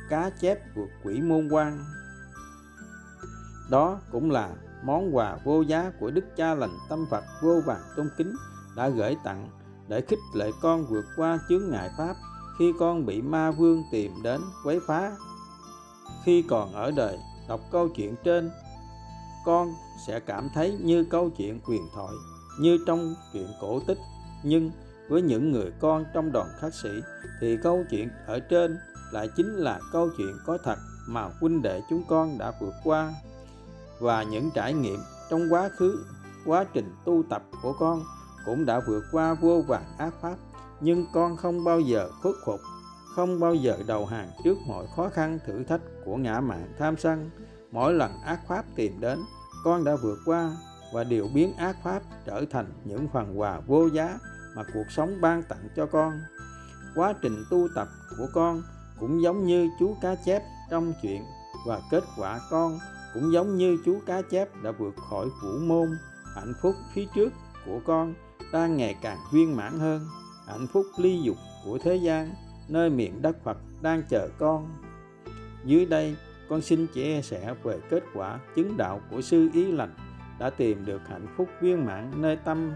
cá 0.09 0.29
chép 0.41 0.59
vượt 0.75 0.89
quỷ 1.03 1.21
môn 1.21 1.49
quan. 1.51 1.85
Đó 3.69 3.99
cũng 4.11 4.31
là 4.31 4.49
món 4.83 5.15
quà 5.15 5.37
vô 5.45 5.61
giá 5.61 5.91
của 5.99 6.11
đức 6.11 6.25
cha 6.37 6.55
lành 6.55 6.77
tâm 6.89 7.05
phật 7.09 7.23
vô 7.41 7.61
vàng 7.65 7.81
tôn 7.95 8.09
kính 8.17 8.35
đã 8.75 8.89
gửi 8.89 9.17
tặng 9.23 9.49
để 9.87 10.01
khích 10.01 10.19
lệ 10.35 10.51
con 10.61 10.85
vượt 10.85 11.05
qua 11.15 11.39
chướng 11.49 11.69
ngại 11.69 11.89
pháp 11.97 12.15
khi 12.59 12.73
con 12.79 13.05
bị 13.05 13.21
ma 13.21 13.51
vương 13.51 13.83
tìm 13.91 14.11
đến 14.23 14.41
quấy 14.63 14.79
phá 14.87 15.11
khi 16.23 16.41
còn 16.41 16.73
ở 16.73 16.91
đời, 16.91 17.19
đọc 17.47 17.61
câu 17.71 17.89
chuyện 17.89 18.15
trên, 18.23 18.51
con 19.45 19.73
sẽ 20.07 20.19
cảm 20.19 20.49
thấy 20.53 20.77
như 20.81 21.05
câu 21.09 21.29
chuyện 21.29 21.59
huyền 21.63 21.87
thoại 21.95 22.13
như 22.59 22.77
trong 22.85 23.15
chuyện 23.33 23.47
cổ 23.61 23.79
tích, 23.87 23.97
nhưng 24.43 24.71
với 25.09 25.21
những 25.21 25.51
người 25.51 25.71
con 25.79 26.05
trong 26.13 26.31
đoàn 26.31 26.47
khắc 26.59 26.73
sĩ, 26.73 26.89
thì 27.41 27.57
câu 27.63 27.83
chuyện 27.89 28.09
ở 28.27 28.39
trên 28.39 28.77
lại 29.11 29.29
chính 29.35 29.55
là 29.55 29.79
câu 29.91 30.09
chuyện 30.17 30.37
có 30.45 30.57
thật 30.63 30.77
mà 31.07 31.29
huynh 31.39 31.61
đệ 31.61 31.81
chúng 31.89 32.03
con 32.09 32.37
đã 32.37 32.53
vượt 32.61 32.73
qua. 32.83 33.13
Và 33.99 34.23
những 34.23 34.49
trải 34.53 34.73
nghiệm 34.73 34.99
trong 35.29 35.53
quá 35.53 35.69
khứ, 35.69 36.05
quá 36.45 36.65
trình 36.73 36.95
tu 37.05 37.23
tập 37.29 37.43
của 37.61 37.73
con 37.73 38.03
cũng 38.45 38.65
đã 38.65 38.81
vượt 38.87 39.03
qua 39.11 39.33
vô 39.33 39.63
vàn 39.67 39.83
ác 39.97 40.13
pháp, 40.21 40.35
nhưng 40.81 41.05
con 41.13 41.37
không 41.37 41.63
bao 41.63 41.79
giờ 41.79 42.09
khuất 42.21 42.35
phục, 42.45 42.59
không 43.15 43.39
bao 43.39 43.55
giờ 43.55 43.77
đầu 43.87 44.05
hàng 44.05 44.31
trước 44.43 44.57
mọi 44.67 44.85
khó 44.95 45.09
khăn 45.09 45.39
thử 45.45 45.63
thách 45.63 45.81
của 46.05 46.17
ngã 46.17 46.39
mạn 46.39 46.73
tham 46.79 46.97
sân. 46.97 47.29
Mỗi 47.71 47.93
lần 47.93 48.11
ác 48.25 48.39
pháp 48.47 48.65
tìm 48.75 48.99
đến, 48.99 49.19
con 49.63 49.83
đã 49.83 49.95
vượt 49.95 50.17
qua 50.25 50.51
và 50.93 51.03
điều 51.03 51.27
biến 51.33 51.55
ác 51.57 51.75
pháp 51.83 52.01
trở 52.25 52.45
thành 52.51 52.65
những 52.85 53.07
phần 53.13 53.39
quà 53.39 53.59
vô 53.59 53.87
giá 53.87 54.19
mà 54.55 54.63
cuộc 54.73 54.91
sống 54.91 55.21
ban 55.21 55.43
tặng 55.43 55.69
cho 55.75 55.85
con. 55.85 56.13
Quá 56.95 57.13
trình 57.21 57.43
tu 57.49 57.67
tập 57.75 57.87
của 58.17 58.27
con 58.33 58.61
cũng 58.99 59.21
giống 59.21 59.45
như 59.45 59.69
chú 59.79 59.97
cá 60.01 60.15
chép 60.15 60.43
trong 60.71 60.93
chuyện 61.01 61.23
và 61.67 61.81
kết 61.91 62.03
quả 62.17 62.39
con 62.49 62.79
cũng 63.13 63.33
giống 63.33 63.57
như 63.57 63.77
chú 63.85 63.99
cá 64.05 64.21
chép 64.21 64.49
đã 64.63 64.71
vượt 64.71 64.95
khỏi 65.09 65.27
vũ 65.43 65.59
môn. 65.59 65.97
Hạnh 66.35 66.53
phúc 66.61 66.75
phía 66.93 67.05
trước 67.15 67.33
của 67.65 67.79
con 67.85 68.13
đang 68.53 68.77
ngày 68.77 68.95
càng 69.01 69.17
viên 69.33 69.55
mãn 69.55 69.79
hơn. 69.79 70.07
Hạnh 70.47 70.67
phúc 70.73 70.85
ly 70.97 71.21
dục 71.21 71.37
của 71.65 71.77
thế 71.77 71.95
gian, 71.95 72.33
nơi 72.67 72.89
miền 72.89 73.21
đất 73.21 73.43
Phật 73.43 73.57
đang 73.81 74.03
chờ 74.09 74.29
con. 74.37 74.69
Dưới 75.65 75.85
đây, 75.85 76.15
con 76.49 76.61
xin 76.61 76.87
chia 76.87 77.21
sẻ 77.21 77.55
về 77.63 77.79
kết 77.89 78.03
quả 78.13 78.39
chứng 78.55 78.77
đạo 78.77 79.01
của 79.11 79.21
sư 79.21 79.49
ý 79.53 79.71
lành 79.71 79.95
đã 80.39 80.49
tìm 80.49 80.85
được 80.85 81.01
hạnh 81.07 81.27
phúc 81.37 81.49
viên 81.61 81.85
mãn 81.85 82.11
nơi 82.15 82.35
tâm. 82.35 82.73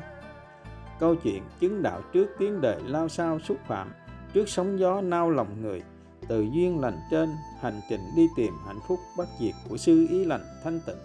Câu 0.99 1.16
chuyện 1.16 1.43
chứng 1.60 1.84
đạo 1.84 2.01
trước 2.14 2.28
tiếng 2.39 2.62
đời 2.62 2.82
lao 2.86 3.10
sao 3.10 3.39
xúc 3.39 3.58
phạm, 3.68 3.91
trước 4.34 4.49
sóng 4.49 4.80
gió 4.80 5.01
nao 5.01 5.30
lòng 5.30 5.62
người, 5.62 5.82
từ 6.28 6.47
duyên 6.53 6.80
lành 6.80 6.99
trên, 7.12 7.30
hành 7.62 7.82
trình 7.89 8.01
đi 8.16 8.28
tìm 8.36 8.53
hạnh 8.66 8.80
phúc 8.88 8.99
bất 9.18 9.28
diệt 9.39 9.53
của 9.70 9.78
sư 9.78 10.08
ý 10.10 10.26
lành 10.26 10.43
thanh 10.64 10.80
tịnh. 10.86 10.97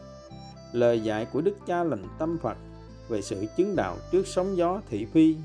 Lời 0.72 1.00
dạy 1.00 1.26
của 1.32 1.40
đức 1.40 1.56
cha 1.66 1.84
lành 1.84 2.04
tâm 2.18 2.38
phật 2.38 2.56
về 3.08 3.22
sự 3.22 3.46
chứng 3.56 3.76
đạo 3.76 3.96
trước 4.12 4.26
sóng 4.26 4.56
gió 4.56 4.80
thị 4.88 5.04
phi. 5.04 5.36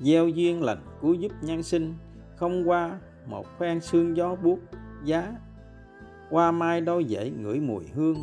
Gieo 0.00 0.28
duyên 0.28 0.62
lành 0.62 0.80
cứu 1.00 1.14
giúp 1.14 1.32
nhân 1.42 1.62
sinh, 1.62 1.94
không 2.36 2.68
qua 2.68 2.98
một 3.26 3.58
phen 3.58 3.80
sương 3.80 4.16
gió 4.16 4.34
buốt 4.34 4.58
giá, 5.04 5.34
qua 6.30 6.52
mai 6.52 6.80
đâu 6.80 7.00
dễ 7.00 7.30
ngửi 7.30 7.60
mùi 7.60 7.84
hương 7.94 8.16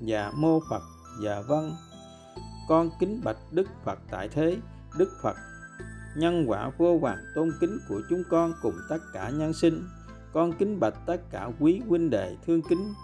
và 0.00 0.32
mô 0.36 0.60
phật 0.70 0.82
và 1.22 1.40
vân. 1.40 1.72
Con 2.68 2.90
kính 3.00 3.20
bạch 3.24 3.36
đức 3.50 3.68
phật 3.84 3.98
tại 4.10 4.28
thế. 4.28 4.56
Đức 4.98 5.10
phật, 5.22 5.36
nhân 6.16 6.44
quả 6.48 6.70
vô 6.78 6.98
hoàng 6.98 7.24
tôn 7.34 7.50
kính 7.60 7.78
của 7.88 8.00
chúng 8.10 8.22
con 8.30 8.52
cùng 8.62 8.74
tất 8.88 8.98
cả 9.12 9.30
nhân 9.30 9.52
sinh. 9.52 9.84
Con 10.32 10.52
kính 10.52 10.80
bạch 10.80 10.94
tất 11.06 11.20
cả 11.30 11.50
quý 11.60 11.80
huynh 11.88 12.10
đệ 12.10 12.36
thương 12.46 12.62
kính. 12.62 12.94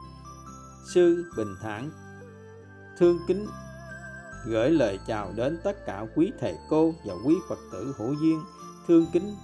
Sư 0.94 1.24
bình 1.36 1.55
thản, 1.62 1.90
thương 2.99 3.18
kính 3.26 3.47
gửi 4.47 4.70
lời 4.70 4.99
chào 5.07 5.32
đến 5.36 5.59
tất 5.64 5.86
cả 5.86 6.07
quý 6.14 6.32
thầy 6.40 6.55
cô 6.70 6.94
và 7.05 7.14
quý 7.24 7.34
phật 7.49 7.59
tử 7.72 7.94
hữu 7.99 8.14
duyên, 8.14 8.40
thương 8.88 9.07
kính. 9.12 9.36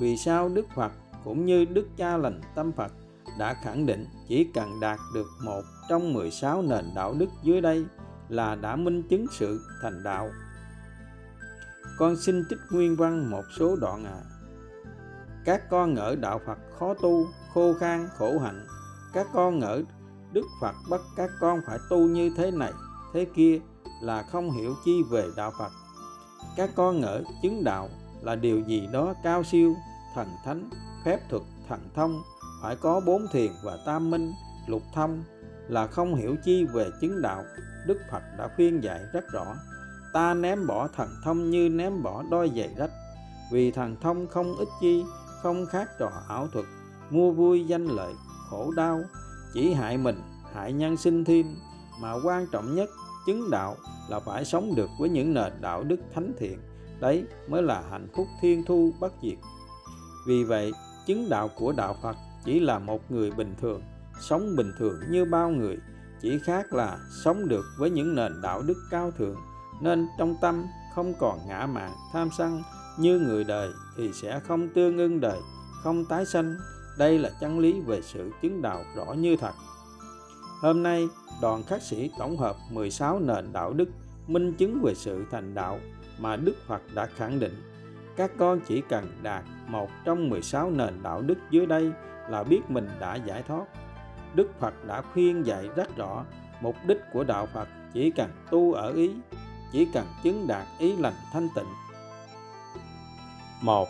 Vì 0.00 0.16
sao 0.16 0.48
đức 0.48 0.66
phật 0.74 0.92
cũng 1.24 1.46
như 1.46 1.64
đức 1.64 1.88
cha 1.96 2.16
lành 2.16 2.40
tâm 2.54 2.72
phật 2.72 2.92
đã 3.38 3.54
khẳng 3.54 3.86
định 3.86 4.06
chỉ 4.30 4.44
cần 4.54 4.80
đạt 4.80 4.98
được 5.14 5.26
một 5.44 5.62
trong 5.88 6.12
16 6.12 6.62
nền 6.62 6.84
đạo 6.94 7.14
đức 7.18 7.28
dưới 7.42 7.60
đây 7.60 7.86
là 8.28 8.54
đã 8.54 8.76
minh 8.76 9.02
chứng 9.02 9.26
sự 9.38 9.60
thành 9.82 10.02
đạo. 10.02 10.30
Con 11.98 12.16
xin 12.16 12.44
trích 12.50 12.58
nguyên 12.70 12.96
văn 12.96 13.30
một 13.30 13.42
số 13.58 13.76
đoạn 13.76 14.04
à 14.04 14.20
các 15.44 15.70
con 15.70 15.94
ngỡ 15.94 16.16
đạo 16.16 16.40
phật 16.46 16.58
khó 16.78 16.94
tu, 16.94 17.26
khô 17.54 17.74
khan, 17.80 18.08
khổ 18.18 18.38
hạnh. 18.38 18.66
Các 19.12 19.26
con 19.32 19.58
ngỡ 19.58 19.82
đức 20.32 20.46
phật 20.60 20.74
bắt 20.90 21.00
các 21.16 21.30
con 21.40 21.60
phải 21.66 21.78
tu 21.90 21.98
như 21.98 22.32
thế 22.36 22.50
này, 22.50 22.72
thế 23.14 23.26
kia 23.34 23.60
là 24.02 24.22
không 24.22 24.50
hiểu 24.50 24.74
chi 24.84 25.02
về 25.10 25.28
đạo 25.36 25.52
phật. 25.58 25.72
Các 26.56 26.70
con 26.76 27.00
ngỡ 27.00 27.22
chứng 27.42 27.64
đạo 27.64 27.88
là 28.22 28.36
điều 28.36 28.60
gì 28.60 28.88
đó 28.92 29.14
cao 29.22 29.42
siêu, 29.44 29.74
thần 30.14 30.28
thánh, 30.44 30.70
phép 31.04 31.18
thuật, 31.30 31.42
thần 31.68 31.80
thông 31.94 32.22
phải 32.62 32.76
có 32.76 33.00
bốn 33.00 33.26
thiền 33.32 33.52
và 33.62 33.78
tam 33.86 34.10
minh, 34.10 34.32
lục 34.66 34.82
thông 34.94 35.24
là 35.68 35.86
không 35.86 36.14
hiểu 36.14 36.36
chi 36.44 36.64
về 36.64 36.90
chứng 37.00 37.22
đạo. 37.22 37.44
Đức 37.86 37.98
phật 38.10 38.22
đã 38.38 38.48
khuyên 38.56 38.84
dạy 38.84 39.00
rất 39.12 39.24
rõ, 39.32 39.44
ta 40.12 40.34
ném 40.34 40.66
bỏ 40.66 40.88
thần 40.88 41.08
thông 41.24 41.50
như 41.50 41.68
ném 41.68 42.02
bỏ 42.02 42.22
đôi 42.30 42.52
giày 42.56 42.74
rách. 42.76 42.90
Vì 43.52 43.70
thần 43.70 43.96
thông 44.00 44.26
không 44.26 44.56
ích 44.56 44.68
chi, 44.80 45.04
không 45.42 45.66
khác 45.66 45.88
trò 45.98 46.10
ảo 46.28 46.48
thuật, 46.48 46.64
mua 47.10 47.32
vui 47.32 47.66
danh 47.66 47.86
lợi, 47.86 48.14
khổ 48.50 48.70
đau. 48.76 49.00
Chỉ 49.54 49.72
hại 49.72 49.98
mình, 49.98 50.22
hại 50.54 50.72
nhân 50.72 50.96
sinh 50.96 51.24
thêm. 51.24 51.46
Mà 52.00 52.14
quan 52.24 52.46
trọng 52.52 52.74
nhất, 52.74 52.88
chứng 53.26 53.50
đạo 53.50 53.76
là 54.08 54.20
phải 54.20 54.44
sống 54.44 54.74
được 54.74 54.90
với 54.98 55.08
những 55.08 55.34
nền 55.34 55.52
đạo 55.60 55.82
đức 55.82 56.00
thánh 56.14 56.32
thiện. 56.38 56.58
Đấy 57.00 57.24
mới 57.48 57.62
là 57.62 57.82
hạnh 57.90 58.08
phúc 58.16 58.26
thiên 58.40 58.64
thu 58.64 58.92
bất 59.00 59.12
diệt. 59.22 59.38
Vì 60.26 60.44
vậy, 60.44 60.72
chứng 61.06 61.28
đạo 61.28 61.48
của 61.56 61.72
đạo 61.72 61.96
phật 62.02 62.16
chỉ 62.44 62.60
là 62.60 62.78
một 62.78 63.10
người 63.10 63.30
bình 63.30 63.54
thường, 63.60 63.82
sống 64.20 64.56
bình 64.56 64.72
thường 64.78 65.00
như 65.10 65.24
bao 65.24 65.50
người, 65.50 65.78
chỉ 66.20 66.38
khác 66.38 66.72
là 66.72 66.98
sống 67.24 67.48
được 67.48 67.64
với 67.78 67.90
những 67.90 68.14
nền 68.14 68.40
đạo 68.42 68.62
đức 68.62 68.76
cao 68.90 69.10
thượng, 69.10 69.36
nên 69.80 70.08
trong 70.18 70.36
tâm 70.40 70.64
không 70.94 71.14
còn 71.18 71.38
ngã 71.48 71.66
mạn, 71.66 71.92
tham 72.12 72.28
sân 72.38 72.62
như 72.98 73.18
người 73.18 73.44
đời 73.44 73.70
thì 73.96 74.12
sẽ 74.12 74.40
không 74.40 74.68
tương 74.74 74.98
ưng 74.98 75.20
đời, 75.20 75.38
không 75.82 76.04
tái 76.04 76.26
sanh. 76.26 76.56
Đây 76.98 77.18
là 77.18 77.30
chân 77.40 77.58
lý 77.58 77.80
về 77.80 78.02
sự 78.02 78.30
chứng 78.42 78.62
đạo 78.62 78.84
rõ 78.96 79.12
như 79.12 79.36
thật. 79.36 79.52
Hôm 80.60 80.82
nay, 80.82 81.08
đoàn 81.42 81.62
khắc 81.62 81.82
sĩ 81.82 82.10
tổng 82.18 82.36
hợp 82.36 82.56
16 82.70 83.20
nền 83.20 83.52
đạo 83.52 83.72
đức 83.72 83.88
minh 84.26 84.52
chứng 84.52 84.82
về 84.82 84.94
sự 84.94 85.24
thành 85.30 85.54
đạo 85.54 85.78
mà 86.18 86.36
Đức 86.36 86.54
Phật 86.66 86.82
đã 86.94 87.06
khẳng 87.06 87.40
định 87.40 87.69
các 88.20 88.30
con 88.38 88.60
chỉ 88.66 88.82
cần 88.88 89.06
đạt 89.22 89.44
một 89.66 89.90
trong 90.04 90.28
16 90.28 90.70
nền 90.70 91.02
đạo 91.02 91.22
đức 91.22 91.38
dưới 91.50 91.66
đây 91.66 91.92
là 92.28 92.42
biết 92.42 92.60
mình 92.68 92.88
đã 92.98 93.14
giải 93.14 93.42
thoát. 93.42 93.64
Đức 94.34 94.60
Phật 94.60 94.84
đã 94.86 95.02
khuyên 95.02 95.46
dạy 95.46 95.68
rất 95.76 95.96
rõ, 95.96 96.24
mục 96.60 96.76
đích 96.86 96.98
của 97.12 97.24
đạo 97.24 97.46
Phật 97.46 97.68
chỉ 97.92 98.10
cần 98.10 98.30
tu 98.50 98.72
ở 98.72 98.92
ý, 98.92 99.10
chỉ 99.72 99.88
cần 99.94 100.06
chứng 100.22 100.46
đạt 100.48 100.66
ý 100.78 100.96
lành 100.96 101.14
thanh 101.32 101.48
tịnh. 101.54 101.68
Một, 103.62 103.88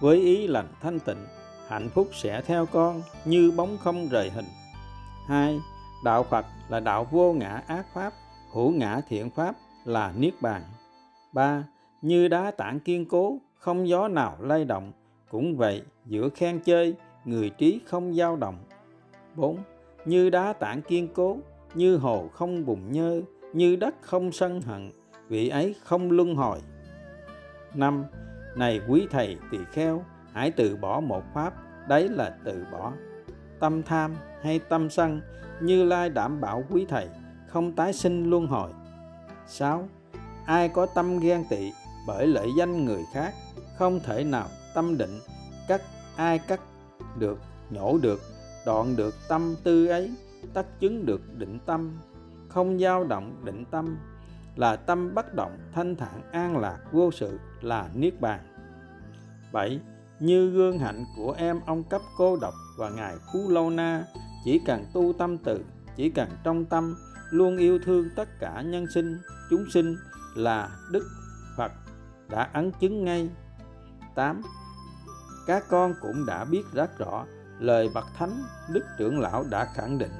với 0.00 0.16
ý 0.16 0.46
lành 0.46 0.68
thanh 0.80 1.00
tịnh, 1.00 1.26
hạnh 1.68 1.88
phúc 1.94 2.08
sẽ 2.12 2.42
theo 2.42 2.66
con 2.66 3.02
như 3.24 3.52
bóng 3.56 3.78
không 3.78 4.08
rời 4.08 4.30
hình. 4.30 4.46
Hai, 5.28 5.60
đạo 6.04 6.22
phật 6.22 6.46
là 6.68 6.80
đạo 6.80 7.06
vô 7.10 7.32
ngã 7.32 7.62
ác 7.66 7.86
pháp, 7.94 8.12
hữu 8.52 8.70
ngã 8.70 9.00
thiện 9.08 9.30
pháp, 9.30 9.56
là 9.84 10.12
niết 10.16 10.34
bàn. 10.40 10.62
Ba, 11.32 11.64
như 12.02 12.28
đá 12.28 12.50
tảng 12.50 12.80
kiên 12.80 13.06
cố 13.06 13.38
không 13.62 13.88
gió 13.88 14.08
nào 14.08 14.36
lay 14.40 14.64
động. 14.64 14.92
Cũng 15.30 15.56
vậy, 15.56 15.82
giữa 16.06 16.28
khen 16.28 16.60
chơi, 16.60 16.94
người 17.24 17.50
trí 17.50 17.80
không 17.86 18.14
dao 18.14 18.36
động. 18.36 18.58
Bốn, 19.34 19.58
như 20.04 20.30
đá 20.30 20.52
tảng 20.52 20.82
kiên 20.82 21.08
cố, 21.14 21.38
như 21.74 21.96
hồ 21.96 22.28
không 22.28 22.66
bùng 22.66 22.92
nhơ, 22.92 23.20
như 23.52 23.76
đất 23.76 23.94
không 24.00 24.32
sân 24.32 24.60
hận, 24.60 24.90
vị 25.28 25.48
ấy 25.48 25.74
không 25.84 26.10
luân 26.10 26.34
hồi. 26.34 26.58
Năm, 27.74 28.04
này 28.56 28.80
quý 28.88 29.06
thầy 29.10 29.36
tỳ 29.50 29.58
kheo, 29.72 30.04
hãy 30.32 30.50
từ 30.50 30.76
bỏ 30.76 31.00
một 31.00 31.22
pháp, 31.34 31.54
đấy 31.88 32.08
là 32.08 32.36
từ 32.44 32.66
bỏ. 32.72 32.92
Tâm 33.60 33.82
tham 33.82 34.14
hay 34.42 34.58
tâm 34.58 34.90
sân, 34.90 35.20
như 35.60 35.84
lai 35.84 36.10
đảm 36.10 36.40
bảo 36.40 36.64
quý 36.70 36.86
thầy, 36.88 37.08
không 37.46 37.72
tái 37.72 37.92
sinh 37.92 38.30
luân 38.30 38.46
hồi. 38.46 38.70
6. 39.46 39.88
Ai 40.46 40.68
có 40.68 40.86
tâm 40.86 41.18
ghen 41.18 41.44
tị 41.50 41.72
bởi 42.06 42.26
lợi 42.26 42.48
danh 42.58 42.84
người 42.84 43.04
khác, 43.12 43.34
không 43.78 44.00
thể 44.00 44.24
nào 44.24 44.48
tâm 44.74 44.98
định. 44.98 45.20
Cắt 45.68 45.82
ai 46.16 46.38
cắt 46.38 46.60
được, 47.18 47.38
nhổ 47.70 47.98
được, 47.98 48.20
đoạn 48.66 48.96
được 48.96 49.14
tâm 49.28 49.54
tư 49.64 49.86
ấy 49.86 50.14
tất 50.54 50.80
chứng 50.80 51.06
được 51.06 51.20
định 51.38 51.58
tâm. 51.66 51.98
Không 52.48 52.78
dao 52.78 53.04
động 53.04 53.44
định 53.44 53.64
tâm 53.70 53.96
là 54.56 54.76
tâm 54.76 55.14
bất 55.14 55.34
động, 55.34 55.58
thanh 55.72 55.96
thản, 55.96 56.30
an 56.32 56.58
lạc, 56.58 56.78
vô 56.92 57.10
sự, 57.10 57.38
là 57.60 57.88
niết 57.94 58.20
bàn. 58.20 58.40
7. 59.52 59.80
Như 60.20 60.50
gương 60.50 60.78
hạnh 60.78 61.04
của 61.16 61.34
em, 61.38 61.60
ông 61.66 61.84
cấp 61.84 62.02
cô 62.16 62.36
độc 62.36 62.54
và 62.78 62.90
ngài 62.90 63.14
Phú 63.32 63.48
Lâu 63.48 63.70
Na, 63.70 64.04
chỉ 64.44 64.60
cần 64.66 64.84
tu 64.94 65.12
tâm 65.18 65.38
từ, 65.38 65.64
chỉ 65.96 66.10
cần 66.10 66.28
trong 66.44 66.64
tâm 66.64 66.94
luôn 67.30 67.56
yêu 67.56 67.78
thương 67.84 68.08
tất 68.16 68.28
cả 68.40 68.62
nhân 68.62 68.86
sinh, 68.94 69.18
chúng 69.50 69.64
sinh 69.72 69.96
là 70.34 70.70
đức 70.90 71.08
phật 71.56 71.72
đã 72.32 72.48
ấn 72.52 72.72
chứng 72.80 73.04
ngay. 73.04 73.30
8. 74.14 74.42
Các 75.46 75.64
con 75.68 75.94
cũng 76.00 76.26
đã 76.26 76.44
biết 76.44 76.62
rất 76.72 76.98
rõ 76.98 77.24
lời 77.58 77.90
bậc 77.94 78.06
thánh, 78.14 78.42
đức 78.72 78.84
trưởng 78.98 79.20
lão 79.20 79.44
đã 79.50 79.64
khẳng 79.74 79.98
định. 79.98 80.12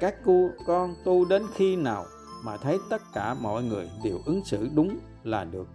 Các 0.00 0.14
cô 0.24 0.50
con 0.66 0.94
tu 1.04 1.24
đến 1.24 1.42
khi 1.54 1.76
nào 1.76 2.04
mà 2.44 2.56
thấy 2.56 2.78
tất 2.90 3.02
cả 3.14 3.34
mọi 3.34 3.62
người 3.62 3.90
đều 4.04 4.18
ứng 4.26 4.44
xử 4.44 4.68
đúng 4.74 4.98
là 5.24 5.44
được. 5.44 5.68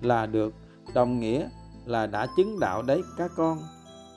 Là 0.00 0.26
được, 0.26 0.54
đồng 0.94 1.20
nghĩa 1.20 1.48
là 1.86 2.06
đã 2.06 2.26
chứng 2.36 2.60
đạo 2.60 2.82
đấy 2.82 3.02
các 3.16 3.30
con. 3.36 3.58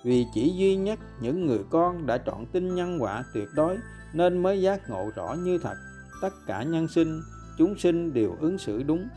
Vì 0.03 0.25
chỉ 0.33 0.53
duy 0.57 0.75
nhất 0.75 0.99
những 1.21 1.45
người 1.45 1.59
con 1.69 2.05
đã 2.05 2.17
chọn 2.17 2.45
tin 2.45 2.75
nhân 2.75 2.97
quả 3.01 3.23
tuyệt 3.33 3.47
đối 3.55 3.77
nên 4.13 4.43
mới 4.43 4.61
giác 4.61 4.89
ngộ 4.89 5.09
rõ 5.15 5.33
như 5.33 5.57
thật. 5.57 5.75
Tất 6.21 6.33
cả 6.47 6.63
nhân 6.63 6.87
sinh, 6.87 7.21
chúng 7.57 7.77
sinh 7.77 8.13
đều 8.13 8.35
ứng 8.39 8.57
xử 8.57 8.83
đúng 8.83 9.07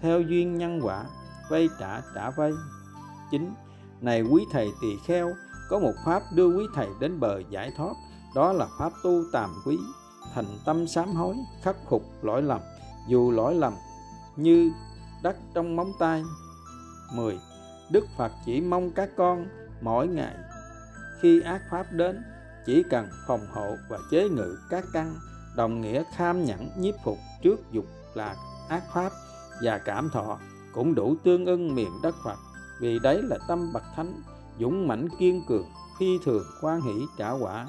theo 0.00 0.20
duyên 0.20 0.58
nhân 0.58 0.80
quả, 0.82 1.04
vay 1.50 1.68
trả 1.80 2.00
trả 2.14 2.30
vay. 2.30 2.52
Chính, 3.30 3.54
này 4.00 4.22
quý 4.22 4.44
thầy 4.52 4.68
tỳ 4.82 4.96
kheo, 5.06 5.32
có 5.68 5.78
một 5.78 5.92
pháp 6.04 6.22
đưa 6.34 6.56
quý 6.56 6.64
thầy 6.74 6.88
đến 7.00 7.20
bờ 7.20 7.38
giải 7.50 7.72
thoát, 7.76 7.94
đó 8.34 8.52
là 8.52 8.66
pháp 8.78 8.92
tu 9.02 9.22
tàm 9.32 9.50
quý. 9.66 9.78
Thành 10.34 10.58
tâm 10.64 10.86
sám 10.86 11.14
hối, 11.14 11.36
khắc 11.62 11.76
phục 11.90 12.02
lỗi 12.22 12.42
lầm, 12.42 12.60
dù 13.08 13.30
lỗi 13.30 13.54
lầm 13.54 13.72
như 14.36 14.70
đất 15.22 15.36
trong 15.54 15.76
móng 15.76 15.92
tay. 15.98 16.24
10. 17.14 17.38
Đức 17.90 18.06
Phật 18.16 18.32
chỉ 18.46 18.60
mong 18.60 18.90
các 18.90 19.10
con 19.16 19.46
mỗi 19.80 20.08
ngày 20.08 20.34
khi 21.20 21.40
ác 21.40 21.62
pháp 21.70 21.92
đến, 21.92 22.22
chỉ 22.66 22.82
cần 22.90 23.08
phòng 23.26 23.46
hộ 23.52 23.76
và 23.88 23.98
chế 24.10 24.28
ngự 24.28 24.58
các 24.70 24.84
căn, 24.92 25.16
đồng 25.56 25.80
nghĩa 25.80 26.02
kham 26.16 26.44
nhẫn 26.44 26.70
nhiếp 26.78 26.94
phục 27.04 27.18
trước 27.42 27.72
dục 27.72 27.84
lạc 28.14 28.36
ác 28.68 28.82
pháp 28.94 29.12
và 29.62 29.78
cảm 29.78 30.10
thọ 30.10 30.38
cũng 30.72 30.94
đủ 30.94 31.14
tương 31.24 31.46
ưng 31.46 31.74
miền 31.74 31.90
đất 32.02 32.14
Phật. 32.24 32.38
Vì 32.80 32.98
đấy 32.98 33.22
là 33.22 33.38
tâm 33.48 33.72
bậc 33.72 33.82
thánh, 33.96 34.22
dũng 34.60 34.88
mãnh 34.88 35.08
kiên 35.18 35.42
cường, 35.48 35.66
phi 35.98 36.18
thường 36.24 36.44
quan 36.60 36.80
hỷ 36.80 37.06
trả 37.18 37.30
quả. 37.30 37.66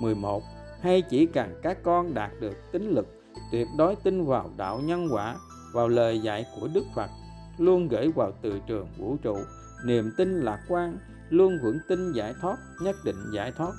11 0.00 0.42
hay 0.80 1.02
chỉ 1.02 1.26
cần 1.26 1.60
các 1.62 1.78
con 1.82 2.14
đạt 2.14 2.30
được 2.40 2.72
tính 2.72 2.90
lực, 2.90 3.06
tuyệt 3.52 3.68
đối 3.78 3.96
tin 3.96 4.24
vào 4.24 4.50
đạo 4.56 4.80
nhân 4.80 5.08
quả, 5.10 5.36
vào 5.72 5.88
lời 5.88 6.20
dạy 6.20 6.46
của 6.60 6.68
Đức 6.74 6.84
Phật, 6.94 7.10
luôn 7.58 7.88
gửi 7.88 8.12
vào 8.16 8.32
từ 8.42 8.60
trường 8.66 8.88
vũ 8.98 9.16
trụ. 9.22 9.38
Niềm 9.86 10.12
tin 10.16 10.40
lạc 10.40 10.60
quan, 10.68 10.98
luôn 11.28 11.58
vững 11.62 11.78
tin 11.88 12.12
giải 12.12 12.34
thoát, 12.40 12.56
nhất 12.80 12.96
định 13.04 13.16
giải 13.34 13.52
thoát. 13.52 13.72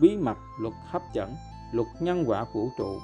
Bí 0.00 0.16
mật 0.16 0.36
luật 0.60 0.74
hấp 0.86 1.02
dẫn, 1.14 1.34
luật 1.72 1.86
nhân 2.00 2.24
quả 2.26 2.44
vũ 2.54 2.68
trụ. 2.78 3.00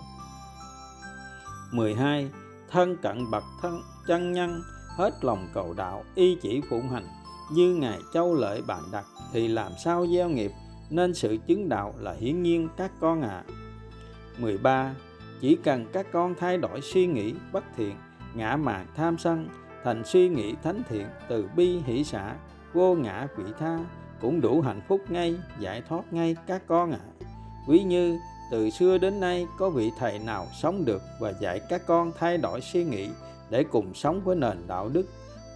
12 1.72 2.30
thân 2.72 2.96
cận 2.96 3.30
bậc 3.30 3.44
thân, 3.62 3.82
chân 4.06 4.32
nhân, 4.32 4.62
hết 4.88 5.24
lòng 5.24 5.48
cầu 5.54 5.74
đạo, 5.76 6.04
y 6.14 6.36
chỉ 6.42 6.60
phụng 6.70 6.88
hành 6.88 7.06
như 7.52 7.74
ngài 7.74 7.98
châu 8.14 8.34
lợi 8.34 8.62
bạn 8.66 8.82
đặt 8.92 9.04
thì 9.32 9.48
làm 9.48 9.72
sao 9.84 10.06
gieo 10.06 10.28
nghiệp, 10.28 10.52
nên 10.90 11.14
sự 11.14 11.36
chứng 11.46 11.68
đạo 11.68 11.94
là 11.98 12.12
hiển 12.12 12.42
nhiên 12.42 12.68
các 12.76 12.90
con 13.00 13.22
ạ 13.22 13.28
à. 13.28 13.52
13 14.38 14.94
chỉ 15.40 15.56
cần 15.64 15.86
các 15.92 16.06
con 16.12 16.34
thay 16.34 16.58
đổi 16.58 16.80
suy 16.80 17.06
nghĩ 17.06 17.34
bất 17.52 17.64
thiện, 17.76 17.96
ngã 18.34 18.56
mạn 18.56 18.86
tham 18.96 19.18
sân, 19.18 19.48
thành 19.84 20.04
suy 20.04 20.28
nghĩ 20.28 20.54
thánh 20.62 20.82
thiện 20.88 21.06
từ 21.28 21.48
bi 21.56 21.78
hỷ 21.86 22.04
xã 22.04 22.34
vô 22.72 22.94
ngã 22.94 23.26
vị 23.36 23.44
tha, 23.58 23.78
cũng 24.20 24.40
đủ 24.40 24.60
hạnh 24.60 24.80
phúc 24.88 25.00
ngay, 25.08 25.36
giải 25.58 25.82
thoát 25.88 26.12
ngay 26.12 26.36
các 26.46 26.62
con 26.66 26.92
ạ 26.92 26.98
à. 27.02 27.26
ví 27.68 27.82
như 27.82 28.18
từ 28.52 28.70
xưa 28.70 28.98
đến 28.98 29.20
nay, 29.20 29.46
có 29.58 29.70
vị 29.70 29.90
thầy 29.98 30.18
nào 30.18 30.46
sống 30.62 30.84
được 30.84 31.02
và 31.20 31.32
dạy 31.40 31.60
các 31.68 31.82
con 31.86 32.12
thay 32.18 32.38
đổi 32.38 32.60
suy 32.60 32.84
nghĩ 32.84 33.08
để 33.50 33.64
cùng 33.64 33.94
sống 33.94 34.20
với 34.24 34.36
nền 34.36 34.58
đạo 34.66 34.88
đức? 34.88 35.06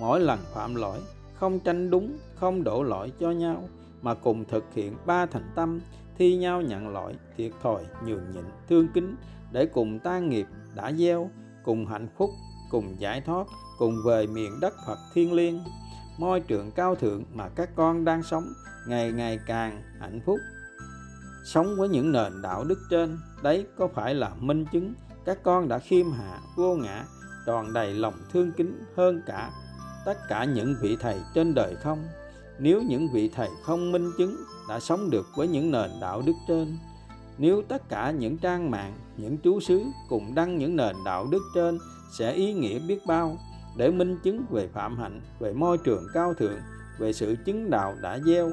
Mỗi 0.00 0.20
lần 0.20 0.38
phạm 0.54 0.74
lỗi, 0.74 0.98
không 1.34 1.60
tranh 1.60 1.90
đúng, 1.90 2.16
không 2.34 2.64
đổ 2.64 2.82
lỗi 2.82 3.12
cho 3.20 3.30
nhau, 3.30 3.68
mà 4.02 4.14
cùng 4.14 4.44
thực 4.44 4.64
hiện 4.74 4.96
ba 5.06 5.26
thành 5.26 5.50
tâm, 5.54 5.80
thi 6.18 6.36
nhau 6.36 6.62
nhận 6.62 6.88
lỗi, 6.88 7.14
thiệt 7.36 7.52
thòi, 7.62 7.82
nhường 8.04 8.30
nhịn, 8.34 8.44
thương 8.68 8.88
kính 8.94 9.16
để 9.52 9.66
cùng 9.66 9.98
tan 9.98 10.28
nghiệp 10.28 10.46
đã 10.74 10.92
gieo, 10.92 11.30
cùng 11.64 11.86
hạnh 11.86 12.08
phúc, 12.16 12.30
cùng 12.70 12.94
giải 12.98 13.20
thoát, 13.20 13.46
cùng 13.78 13.96
về 14.06 14.26
miền 14.26 14.60
đất 14.60 14.74
Phật 14.86 14.98
thiên 15.14 15.32
liêng. 15.32 15.60
Môi 16.18 16.40
trường 16.40 16.70
cao 16.70 16.94
thượng 16.94 17.24
mà 17.34 17.48
các 17.48 17.70
con 17.76 18.04
đang 18.04 18.22
sống, 18.22 18.44
ngày 18.88 19.12
ngày 19.12 19.38
càng 19.46 19.82
hạnh 20.00 20.20
phúc 20.26 20.38
sống 21.46 21.76
với 21.76 21.88
những 21.88 22.12
nền 22.12 22.42
đạo 22.42 22.64
đức 22.64 22.78
trên, 22.90 23.18
đấy 23.42 23.66
có 23.78 23.88
phải 23.94 24.14
là 24.14 24.30
minh 24.40 24.64
chứng 24.72 24.94
các 25.24 25.42
con 25.42 25.68
đã 25.68 25.78
khiêm 25.78 26.12
hạ, 26.12 26.40
vô 26.56 26.74
ngã, 26.74 27.04
tròn 27.46 27.72
đầy 27.72 27.94
lòng 27.94 28.14
thương 28.32 28.52
kính 28.52 28.84
hơn 28.96 29.22
cả 29.26 29.50
tất 30.06 30.18
cả 30.28 30.44
những 30.44 30.74
vị 30.80 30.96
thầy 31.00 31.20
trên 31.34 31.54
đời 31.54 31.76
không? 31.82 32.04
Nếu 32.58 32.82
những 32.82 33.08
vị 33.12 33.30
thầy 33.34 33.48
không 33.64 33.92
minh 33.92 34.10
chứng 34.18 34.36
đã 34.68 34.80
sống 34.80 35.10
được 35.10 35.26
với 35.36 35.48
những 35.48 35.70
nền 35.70 35.90
đạo 36.00 36.22
đức 36.26 36.32
trên, 36.48 36.78
nếu 37.38 37.62
tất 37.68 37.88
cả 37.88 38.10
những 38.10 38.38
trang 38.38 38.70
mạng, 38.70 38.94
những 39.16 39.38
chú 39.38 39.60
xứ 39.60 39.82
cùng 40.08 40.34
đăng 40.34 40.58
những 40.58 40.76
nền 40.76 40.96
đạo 41.04 41.26
đức 41.30 41.42
trên 41.54 41.78
sẽ 42.18 42.32
ý 42.32 42.52
nghĩa 42.52 42.78
biết 42.78 43.06
bao 43.06 43.38
để 43.76 43.90
minh 43.90 44.18
chứng 44.24 44.44
về 44.50 44.68
phạm 44.68 44.98
hạnh, 44.98 45.20
về 45.40 45.52
môi 45.52 45.78
trường 45.78 46.06
cao 46.14 46.34
thượng, 46.34 46.58
về 46.98 47.12
sự 47.12 47.36
chứng 47.44 47.70
đạo 47.70 47.94
đã 48.02 48.18
gieo, 48.18 48.50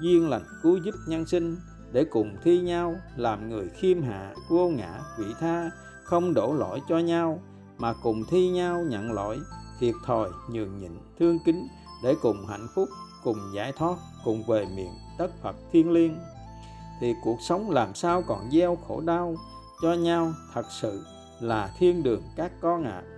duyên 0.00 0.28
lành 0.28 0.44
cứu 0.62 0.78
giúp 0.84 0.94
nhân 1.06 1.26
sinh 1.26 1.56
để 1.94 2.04
cùng 2.04 2.36
thi 2.42 2.60
nhau 2.60 2.96
làm 3.16 3.48
người 3.48 3.68
khiêm 3.68 4.02
hạ, 4.02 4.34
vô 4.48 4.68
ngã 4.68 5.00
vị 5.18 5.26
tha, 5.40 5.70
không 6.02 6.34
đổ 6.34 6.54
lỗi 6.54 6.80
cho 6.88 6.98
nhau, 6.98 7.40
mà 7.78 7.94
cùng 8.02 8.24
thi 8.30 8.48
nhau 8.48 8.82
nhận 8.88 9.12
lỗi, 9.12 9.38
thiệt 9.80 9.94
thòi, 10.06 10.28
nhường 10.50 10.78
nhịn, 10.78 10.92
thương 11.18 11.38
kính, 11.44 11.68
để 12.04 12.14
cùng 12.22 12.46
hạnh 12.46 12.66
phúc, 12.74 12.88
cùng 13.24 13.38
giải 13.54 13.72
thoát, 13.76 13.96
cùng 14.24 14.46
về 14.46 14.66
miền 14.76 14.90
đất 15.18 15.30
Phật 15.42 15.56
thiên 15.72 15.90
liêng 15.90 16.16
thì 17.00 17.14
cuộc 17.24 17.38
sống 17.40 17.70
làm 17.70 17.94
sao 17.94 18.22
còn 18.22 18.50
gieo 18.50 18.76
khổ 18.76 19.00
đau 19.00 19.36
cho 19.82 19.92
nhau 19.92 20.32
thật 20.54 20.66
sự 20.80 21.04
là 21.40 21.70
thiên 21.78 22.02
đường 22.02 22.22
các 22.36 22.52
con 22.60 22.84
ạ. 22.84 23.02
À. 23.04 23.10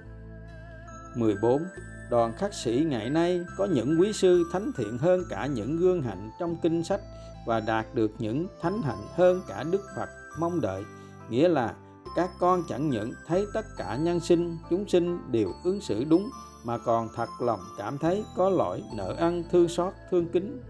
14. 1.17 1.65
Đoàn 2.11 2.33
khắc 2.37 2.55
sĩ 2.55 2.87
ngày 2.89 3.11
nay 3.11 3.41
có 3.57 3.65
những 3.65 4.01
quý 4.01 4.13
sư 4.13 4.45
thánh 4.53 4.73
thiện 4.77 4.99
hơn 4.99 5.25
cả 5.31 5.47
những 5.47 5.77
gương 5.77 6.03
hạnh 6.03 6.31
trong 6.39 6.57
kinh 6.63 6.85
sách 6.85 7.01
và 7.47 7.61
đạt 7.61 7.95
được 7.95 8.11
những 8.19 8.47
thánh 8.61 8.83
hạnh 8.83 9.07
hơn 9.15 9.43
cả 9.49 9.65
Đức 9.71 9.83
Phật 9.97 10.09
mong 10.39 10.61
đợi, 10.61 10.83
nghĩa 11.31 11.49
là 11.49 11.75
các 12.17 12.31
con 12.39 12.63
chẳng 12.69 12.91
những 12.91 13.13
thấy 13.27 13.47
tất 13.55 13.67
cả 13.77 13.97
nhân 13.97 14.21
sinh 14.21 14.59
chúng 14.71 14.89
sinh 14.89 15.33
đều 15.33 15.53
ứng 15.65 15.81
xử 15.81 16.05
đúng 16.05 16.31
mà 16.65 16.79
còn 16.79 17.09
thật 17.15 17.29
lòng 17.41 17.61
cảm 17.79 17.99
thấy 17.99 18.25
có 18.37 18.51
lỗi 18.51 18.83
nợ 18.95 19.15
ăn 19.19 19.45
thương 19.53 19.69
xót 19.69 19.93
thương 20.11 20.29
kính. 20.29 20.63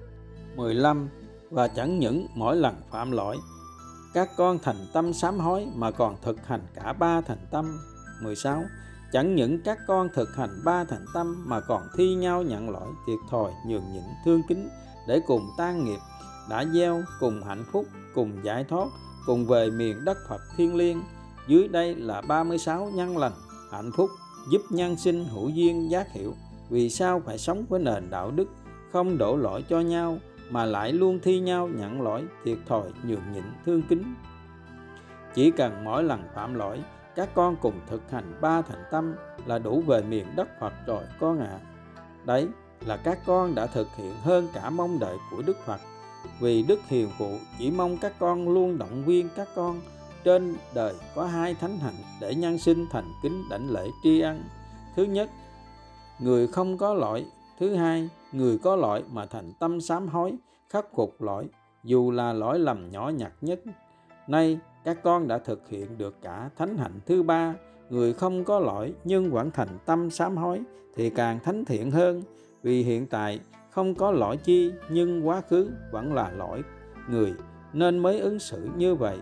15 0.57 1.09
và 1.51 1.69
chẳng 1.69 1.99
những 1.99 2.27
mỗi 2.35 2.57
lần 2.57 2.75
phạm 2.91 3.11
lỗi 3.11 3.37
các 4.17 4.31
con 4.37 4.59
thành 4.63 4.87
tâm 4.93 5.13
sám 5.13 5.39
hối 5.39 5.67
mà 5.75 5.91
còn 5.91 6.17
thực 6.23 6.47
hành 6.47 6.61
cả 6.75 6.93
ba 6.93 7.21
thành 7.21 7.47
tâm. 7.51 7.79
16 8.23 8.65
chẳng 9.13 9.35
những 9.35 9.63
các 9.63 9.79
con 9.87 10.09
thực 10.15 10.37
hành 10.37 10.61
ba 10.65 10.85
thành 10.85 11.05
tâm 11.15 11.45
mà 11.49 11.61
còn 11.61 11.83
thi 11.97 12.15
nhau 12.15 12.43
nhận 12.43 12.71
lỗi 12.71 12.89
thiệt 13.07 13.19
thòi 13.31 13.53
nhường 13.67 13.93
nhịn 13.93 14.03
thương 14.25 14.43
kính 14.49 14.69
để 15.09 15.21
cùng 15.27 15.51
tan 15.59 15.85
nghiệp 15.85 15.99
đã 16.51 16.65
gieo 16.65 17.03
cùng 17.21 17.43
hạnh 17.43 17.65
phúc, 17.73 17.87
cùng 18.15 18.33
giải 18.43 18.65
thoát, 18.65 18.89
cùng 19.27 19.47
về 19.47 19.71
miền 19.71 20.05
đất 20.05 20.19
Phật 20.29 20.43
thiên 20.57 20.77
liêng. 20.77 21.03
Dưới 21.47 21.69
đây 21.69 21.95
là 21.95 22.21
36 22.21 22.91
nhân 22.95 23.19
lành, 23.19 23.33
hạnh 23.73 23.91
phúc, 23.97 24.11
giúp 24.51 24.63
nhân 24.71 24.97
sinh 24.97 25.25
hữu 25.25 25.49
duyên 25.49 25.91
giác 25.91 26.13
hiểu. 26.13 26.35
Vì 26.71 26.91
sao 26.91 27.23
phải 27.27 27.39
sống 27.39 27.65
với 27.69 27.81
nền 27.81 28.11
đạo 28.11 28.31
đức, 28.31 28.49
không 28.93 29.19
đổ 29.19 29.37
lỗi 29.37 29.65
cho 29.69 29.81
nhau, 29.81 30.19
mà 30.51 30.65
lại 30.65 30.93
luôn 30.93 31.19
thi 31.23 31.41
nhau 31.41 31.69
nhận 31.69 32.03
lỗi, 32.03 32.25
thiệt 32.45 32.59
thòi, 32.67 32.89
nhường 33.05 33.33
nhịn, 33.33 33.45
thương 33.67 33.83
kính? 33.89 34.15
Chỉ 35.35 35.51
cần 35.51 35.85
mỗi 35.85 36.05
lần 36.05 36.23
phạm 36.35 36.55
lỗi, 36.55 36.81
các 37.17 37.29
con 37.35 37.57
cùng 37.57 37.81
thực 37.87 38.11
hành 38.11 38.39
ba 38.41 38.63
thành 38.63 38.85
tâm 38.91 39.15
là 39.47 39.59
đủ 39.59 39.81
về 39.87 40.03
miền 40.03 40.27
đất 40.37 40.49
Phật 40.61 40.73
rồi, 40.87 41.03
con 41.21 41.41
ạ. 41.41 41.47
À. 41.51 41.61
đấy 42.25 42.49
là 42.87 42.97
các 42.97 43.19
con 43.27 43.55
đã 43.55 43.67
thực 43.67 43.89
hiện 43.97 44.15
hơn 44.23 44.49
cả 44.55 44.71
mong 44.71 44.99
đợi 44.99 45.17
của 45.31 45.43
Đức 45.43 45.57
Phật 45.67 45.81
vì 46.41 46.63
Đức 46.63 46.81
Hiền 46.89 47.09
Phụ 47.19 47.39
chỉ 47.59 47.71
mong 47.71 47.99
các 47.99 48.13
con 48.19 48.49
luôn 48.49 48.79
động 48.79 49.05
viên 49.05 49.29
các 49.37 49.49
con. 49.55 49.81
Trên 50.25 50.57
đời 50.75 50.95
có 51.15 51.27
hai 51.27 51.55
thánh 51.55 51.79
hạnh 51.79 51.95
để 52.21 52.35
nhân 52.35 52.59
sinh 52.59 52.87
thành 52.91 53.05
kính 53.23 53.43
đảnh 53.51 53.71
lễ 53.71 53.89
tri 54.03 54.21
ân. 54.21 54.43
Thứ 54.97 55.05
nhất, 55.05 55.31
người 56.21 56.47
không 56.47 56.79
có 56.79 56.95
lỗi. 56.95 57.27
Thứ 57.59 57.75
hai, 57.75 58.09
người 58.33 58.59
có 58.59 58.77
lỗi 58.77 59.03
mà 59.13 59.27
thành 59.27 59.53
tâm 59.61 59.81
sám 59.81 60.09
hối, 60.09 60.33
khắc 60.71 60.87
phục 60.95 61.23
lỗi, 61.23 61.47
dù 61.85 62.11
là 62.11 62.33
lỗi 62.33 62.59
lầm 62.59 62.91
nhỏ 62.91 63.09
nhặt 63.09 63.33
nhất. 63.41 63.61
Nay, 64.27 64.59
các 64.85 65.03
con 65.03 65.29
đã 65.29 65.39
thực 65.39 65.69
hiện 65.69 65.99
được 65.99 66.23
cả 66.23 66.51
thánh 66.57 66.77
hạnh 66.77 67.01
thứ 67.07 67.23
ba. 67.23 67.55
Người 67.91 68.13
không 68.13 68.45
có 68.45 68.59
lỗi 68.59 68.95
nhưng 69.05 69.31
vẫn 69.31 69.51
thành 69.51 69.79
tâm 69.87 70.11
sám 70.11 70.37
hối 70.37 70.61
thì 70.97 71.11
càng 71.11 71.39
thánh 71.45 71.65
thiện 71.65 71.91
hơn. 71.91 72.23
Vì 72.63 72.83
hiện 72.83 73.07
tại 73.07 73.41
không 73.77 73.95
có 73.95 74.11
lỗi 74.11 74.37
chi, 74.37 74.73
nhưng 74.89 75.29
quá 75.29 75.43
khứ 75.51 75.71
vẫn 75.91 76.15
là 76.15 76.31
lỗi, 76.31 76.63
người. 77.09 77.35
Nên 77.73 77.99
mới 77.99 78.21
ứng 78.21 78.39
xử 78.39 78.69
như 78.77 78.95
vậy. 78.95 79.19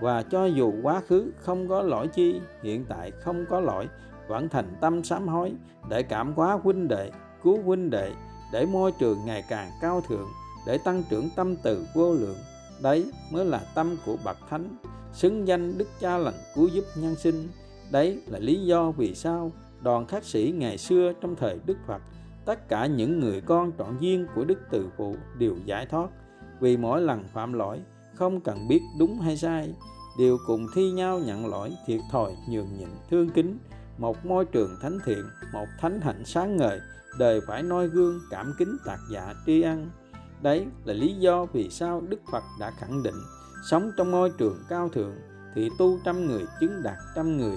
Và 0.00 0.22
cho 0.22 0.44
dù 0.44 0.72
quá 0.82 1.00
khứ 1.08 1.32
không 1.38 1.68
có 1.68 1.82
lỗi 1.82 2.08
chi, 2.08 2.40
hiện 2.62 2.84
tại 2.88 3.10
không 3.10 3.44
có 3.50 3.60
lỗi, 3.60 3.88
vẫn 4.28 4.48
thành 4.48 4.76
tâm 4.80 5.04
sám 5.04 5.28
hối, 5.28 5.52
để 5.88 6.02
cảm 6.02 6.32
hóa 6.32 6.58
huynh 6.62 6.88
đệ, 6.88 7.10
cứu 7.42 7.62
huynh 7.62 7.90
đệ, 7.90 8.12
để 8.52 8.66
môi 8.66 8.92
trường 8.98 9.18
ngày 9.26 9.44
càng 9.48 9.70
cao 9.80 10.00
thượng, 10.08 10.28
để 10.66 10.78
tăng 10.84 11.02
trưởng 11.10 11.28
tâm 11.36 11.56
từ 11.62 11.86
vô 11.94 12.14
lượng. 12.14 12.38
Đấy 12.82 13.10
mới 13.32 13.44
là 13.44 13.60
tâm 13.74 13.96
của 14.06 14.16
bậc 14.24 14.36
thánh. 14.50 14.68
Xứng 15.12 15.48
danh 15.48 15.78
đức 15.78 15.88
cha 16.00 16.18
lành 16.18 16.40
cứu 16.54 16.68
giúp 16.68 16.84
nhân 16.96 17.16
sinh. 17.16 17.48
Đấy 17.90 18.20
là 18.26 18.38
lý 18.38 18.66
do 18.66 18.90
vì 18.90 19.14
sao 19.14 19.52
đoàn 19.82 20.06
khắc 20.06 20.24
sĩ 20.24 20.54
ngày 20.58 20.78
xưa 20.78 21.12
trong 21.20 21.36
thời 21.36 21.58
đức 21.66 21.76
phật 21.86 22.02
tất 22.46 22.68
cả 22.68 22.86
những 22.86 23.20
người 23.20 23.40
con 23.40 23.72
trọn 23.78 23.98
duyên 24.00 24.26
của 24.34 24.44
đức 24.44 24.58
từ 24.70 24.88
phụ 24.96 25.16
đều 25.38 25.56
giải 25.64 25.86
thoát. 25.86 26.08
Vì 26.60 26.76
mỗi 26.76 27.00
lần 27.00 27.24
phạm 27.32 27.52
lỗi, 27.52 27.80
không 28.14 28.40
cần 28.40 28.68
biết 28.68 28.80
đúng 28.98 29.20
hay 29.20 29.36
sai, 29.36 29.74
đều 30.18 30.38
cùng 30.46 30.66
thi 30.74 30.90
nhau 30.90 31.18
nhận 31.18 31.46
lỗi 31.46 31.72
thiệt 31.86 32.00
thòi, 32.10 32.36
nhường 32.48 32.78
nhịn, 32.78 32.88
thương 33.10 33.28
kính. 33.28 33.58
Một 33.98 34.26
môi 34.26 34.44
trường 34.44 34.70
thánh 34.82 34.98
thiện, 35.04 35.24
một 35.52 35.66
thánh 35.80 36.00
hạnh 36.00 36.24
sáng 36.24 36.56
ngời, 36.56 36.80
đời 37.18 37.40
phải 37.46 37.62
noi 37.62 37.88
gương, 37.88 38.20
cảm 38.30 38.54
kính 38.58 38.76
tạc 38.84 38.98
dạ 39.10 39.34
tri 39.46 39.62
ân. 39.62 39.90
Đấy 40.42 40.66
là 40.84 40.94
lý 40.94 41.14
do 41.14 41.44
vì 41.44 41.70
sao 41.70 42.02
đức 42.08 42.20
phật 42.32 42.42
đã 42.60 42.70
khẳng 42.70 43.02
định, 43.02 43.14
sống 43.70 43.90
trong 43.96 44.10
môi 44.10 44.30
trường 44.38 44.58
cao 44.68 44.88
thượng 44.88 45.14
thì 45.54 45.70
tu 45.78 45.98
trăm 46.04 46.26
người 46.26 46.44
chứng 46.60 46.82
đạt 46.82 46.96
trăm 47.14 47.36
người. 47.36 47.56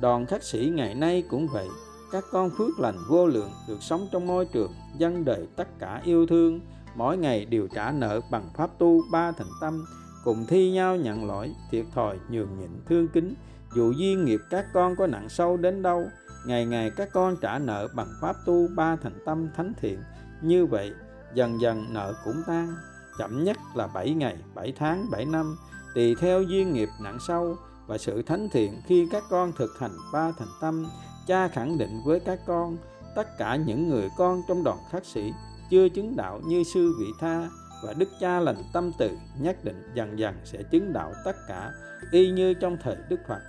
Đoàn 0.00 0.26
khắc 0.26 0.42
sĩ 0.42 0.72
ngày 0.74 0.94
nay 0.94 1.24
cũng 1.30 1.46
vậy 1.46 1.68
các 2.10 2.24
con 2.30 2.50
phước 2.50 2.78
lành 2.78 2.96
vô 3.08 3.26
lượng 3.26 3.50
được 3.68 3.82
sống 3.82 4.08
trong 4.12 4.26
môi 4.26 4.44
trường 4.44 4.72
dân 4.98 5.24
đời 5.24 5.46
tất 5.56 5.68
cả 5.78 6.00
yêu 6.04 6.26
thương. 6.26 6.60
Mỗi 6.94 7.16
ngày 7.16 7.44
đều 7.44 7.68
trả 7.74 7.90
nợ 7.90 8.20
bằng 8.30 8.48
pháp 8.54 8.78
tu 8.78 9.02
ba 9.10 9.32
thành 9.32 9.50
tâm. 9.60 9.84
Cùng 10.24 10.46
thi 10.48 10.70
nhau 10.70 10.96
nhận 10.96 11.26
lỗi, 11.26 11.54
thiệt 11.70 11.84
thòi 11.94 12.18
nhường 12.30 12.58
nhịn 12.58 12.70
thương 12.86 13.08
kính. 13.08 13.34
Dù 13.74 13.92
duyên 13.92 14.24
nghiệp 14.24 14.40
các 14.50 14.66
con 14.72 14.96
có 14.96 15.06
nặng 15.06 15.28
sâu 15.28 15.56
đến 15.56 15.82
đâu, 15.82 16.04
ngày 16.46 16.66
ngày 16.66 16.90
các 16.96 17.08
con 17.12 17.36
trả 17.40 17.58
nợ 17.58 17.88
bằng 17.94 18.08
pháp 18.20 18.36
tu 18.46 18.68
ba 18.76 18.96
thành 18.96 19.18
tâm 19.26 19.48
thánh 19.56 19.72
thiện. 19.80 19.98
Như 20.42 20.66
vậy, 20.66 20.92
dần 21.34 21.60
dần 21.60 21.84
nợ 21.94 22.14
cũng 22.24 22.42
tan. 22.46 22.74
Chậm 23.18 23.44
nhất 23.44 23.56
là 23.74 23.86
7 23.86 24.10
ngày 24.10 24.36
7 24.54 24.72
tháng 24.78 25.10
7 25.10 25.24
năm. 25.24 25.56
Tùy 25.94 26.14
theo 26.20 26.42
duyên 26.42 26.72
nghiệp 26.72 26.88
nặng 27.02 27.18
sâu 27.20 27.56
và 27.86 27.98
sự 27.98 28.22
thánh 28.22 28.48
thiện 28.52 28.80
khi 28.86 29.08
các 29.12 29.22
con 29.30 29.52
thực 29.52 29.78
hành 29.78 29.96
ba 30.12 30.32
thành 30.38 30.48
tâm 30.60 30.86
cha 31.28 31.48
khẳng 31.48 31.78
định 31.78 32.00
với 32.04 32.20
các 32.20 32.38
con 32.46 32.76
tất 33.14 33.38
cả 33.38 33.56
những 33.56 33.88
người 33.88 34.08
con 34.16 34.42
trong 34.48 34.64
đoàn 34.64 34.78
khắc 34.90 35.04
sĩ 35.04 35.32
chưa 35.70 35.88
chứng 35.88 36.16
đạo 36.16 36.40
như 36.46 36.62
sư 36.64 36.92
vị 37.00 37.06
tha 37.20 37.48
và 37.84 37.92
đức 37.92 38.08
cha 38.20 38.40
lành 38.40 38.62
tâm 38.72 38.92
từ 38.98 39.10
nhất 39.40 39.64
định 39.64 39.90
dần 39.94 40.18
dần 40.18 40.34
sẽ 40.44 40.62
chứng 40.62 40.92
đạo 40.92 41.12
tất 41.24 41.36
cả 41.48 41.72
y 42.10 42.30
như 42.30 42.54
trong 42.54 42.76
thời 42.82 42.96
đức 43.08 43.20
phật. 43.28 43.40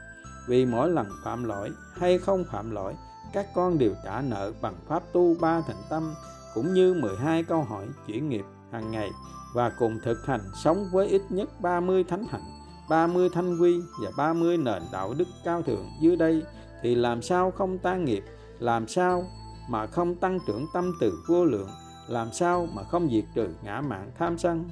Vì 0.47 0.65
mỗi 0.65 0.89
lần 0.89 1.07
phạm 1.23 1.43
lỗi 1.43 1.69
hay 1.93 2.17
không 2.17 2.43
phạm 2.51 2.71
lỗi 2.71 2.95
các 3.33 3.45
con 3.53 3.77
đều 3.77 3.91
trả 4.03 4.21
nợ 4.21 4.51
bằng 4.61 4.75
pháp 4.87 5.03
tu 5.13 5.35
ba 5.41 5.61
thành 5.61 5.81
tâm 5.89 6.13
cũng 6.53 6.73
như 6.73 6.93
12 6.93 7.43
câu 7.43 7.63
hỏi 7.63 7.85
chuyển 8.07 8.29
nghiệp 8.29 8.45
hàng 8.71 8.91
ngày 8.91 9.09
và 9.53 9.69
cùng 9.69 9.99
thực 10.03 10.25
hành 10.25 10.41
sống 10.63 10.85
với 10.91 11.07
ít 11.07 11.21
nhất 11.29 11.61
30 11.61 12.03
thánh 12.03 12.23
hạnh, 12.29 12.43
30 12.89 13.29
thanh 13.33 13.57
quy 13.61 13.79
và 14.03 14.11
30 14.17 14.57
nền 14.57 14.83
đạo 14.91 15.13
đức 15.17 15.27
cao 15.43 15.61
thượng 15.61 15.85
dưới 16.01 16.15
đây 16.15 16.43
thì 16.81 16.95
làm 16.95 17.21
sao 17.21 17.51
không 17.51 17.77
tan 17.77 18.05
nghiệp, 18.05 18.23
làm 18.59 18.87
sao 18.87 19.25
mà 19.69 19.87
không 19.87 20.15
tăng 20.15 20.39
trưởng 20.47 20.65
tâm 20.73 20.91
từ 20.99 21.23
vô 21.27 21.45
lượng, 21.45 21.69
làm 22.07 22.31
sao 22.33 22.67
mà 22.73 22.83
không 22.83 23.09
diệt 23.11 23.25
trừ 23.35 23.47
ngã 23.63 23.81
mạng 23.81 24.11
tham 24.19 24.37
sân. 24.37 24.69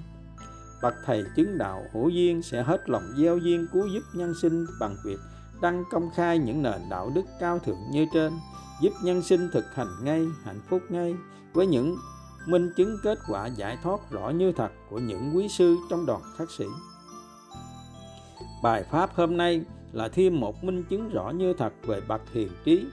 Bậc 0.82 0.94
thầy 1.06 1.24
chứng 1.36 1.58
đạo 1.58 1.84
hữu 1.94 2.10
duyên 2.10 2.42
sẽ 2.42 2.64
hết 2.64 2.90
lòng 2.90 3.04
gieo 3.18 3.38
duyên 3.38 3.68
cứu 3.74 3.88
giúp 3.94 4.04
nhân 4.14 4.34
sinh 4.42 4.66
bằng 4.80 4.96
việc 5.06 5.20
đăng 5.62 5.84
công 5.92 6.10
khai 6.16 6.40
những 6.40 6.64
nền 6.64 6.82
đạo 6.90 7.12
đức 7.16 7.26
cao 7.40 7.60
thượng 7.60 7.92
như 7.92 8.06
trên, 8.14 8.34
giúp 8.82 8.94
nhân 9.04 9.22
sinh 9.22 9.50
thực 9.54 9.76
hành 9.76 9.88
ngay, 10.04 10.26
hạnh 10.44 10.62
phúc 10.70 10.82
ngay 10.90 11.16
với 11.54 11.68
những 11.68 11.98
minh 12.48 12.74
chứng 12.78 12.98
kết 13.04 13.20
quả 13.28 13.48
giải 13.48 13.78
thoát 13.84 14.12
rõ 14.12 14.30
như 14.30 14.52
thật 14.52 14.70
của 14.90 15.00
những 15.00 15.32
quý 15.36 15.48
sư 15.50 15.78
trong 15.90 16.06
đoàn 16.06 16.22
khắc 16.38 16.52
sĩ. 16.52 16.66
Bài 18.64 18.84
pháp 18.92 19.10
hôm 19.16 19.38
nay 19.38 19.66
là 19.94 20.08
thêm 20.08 20.40
một 20.40 20.64
minh 20.64 20.84
chứng 20.84 21.10
rõ 21.10 21.30
như 21.30 21.54
thật 21.54 21.74
về 21.84 22.02
bậc 22.08 22.22
hiền 22.34 22.50
trí, 22.64 22.86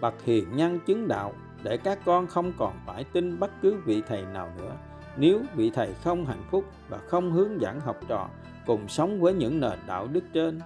bậc 0.00 0.14
hiền 0.24 0.56
nhân 0.56 0.78
chứng 0.86 1.08
đạo 1.08 1.32
để 1.62 1.76
các 1.76 1.98
con 2.04 2.26
không 2.26 2.52
còn 2.58 2.72
phải 2.86 3.04
tin 3.04 3.38
bất 3.40 3.50
cứ 3.62 3.76
vị 3.84 4.02
thầy 4.08 4.22
nào 4.22 4.52
nữa. 4.58 4.76
Nếu 5.16 5.40
vị 5.54 5.70
thầy 5.74 5.94
không 6.04 6.26
hạnh 6.26 6.42
phúc 6.50 6.64
và 6.88 6.98
không 6.98 7.32
hướng 7.32 7.60
dẫn 7.60 7.80
học 7.80 7.96
trò 8.08 8.28
cùng 8.66 8.88
sống 8.88 9.20
với 9.20 9.34
những 9.34 9.60
nền 9.60 9.78
đạo 9.86 10.06
đức 10.12 10.24
trên, 10.32 10.60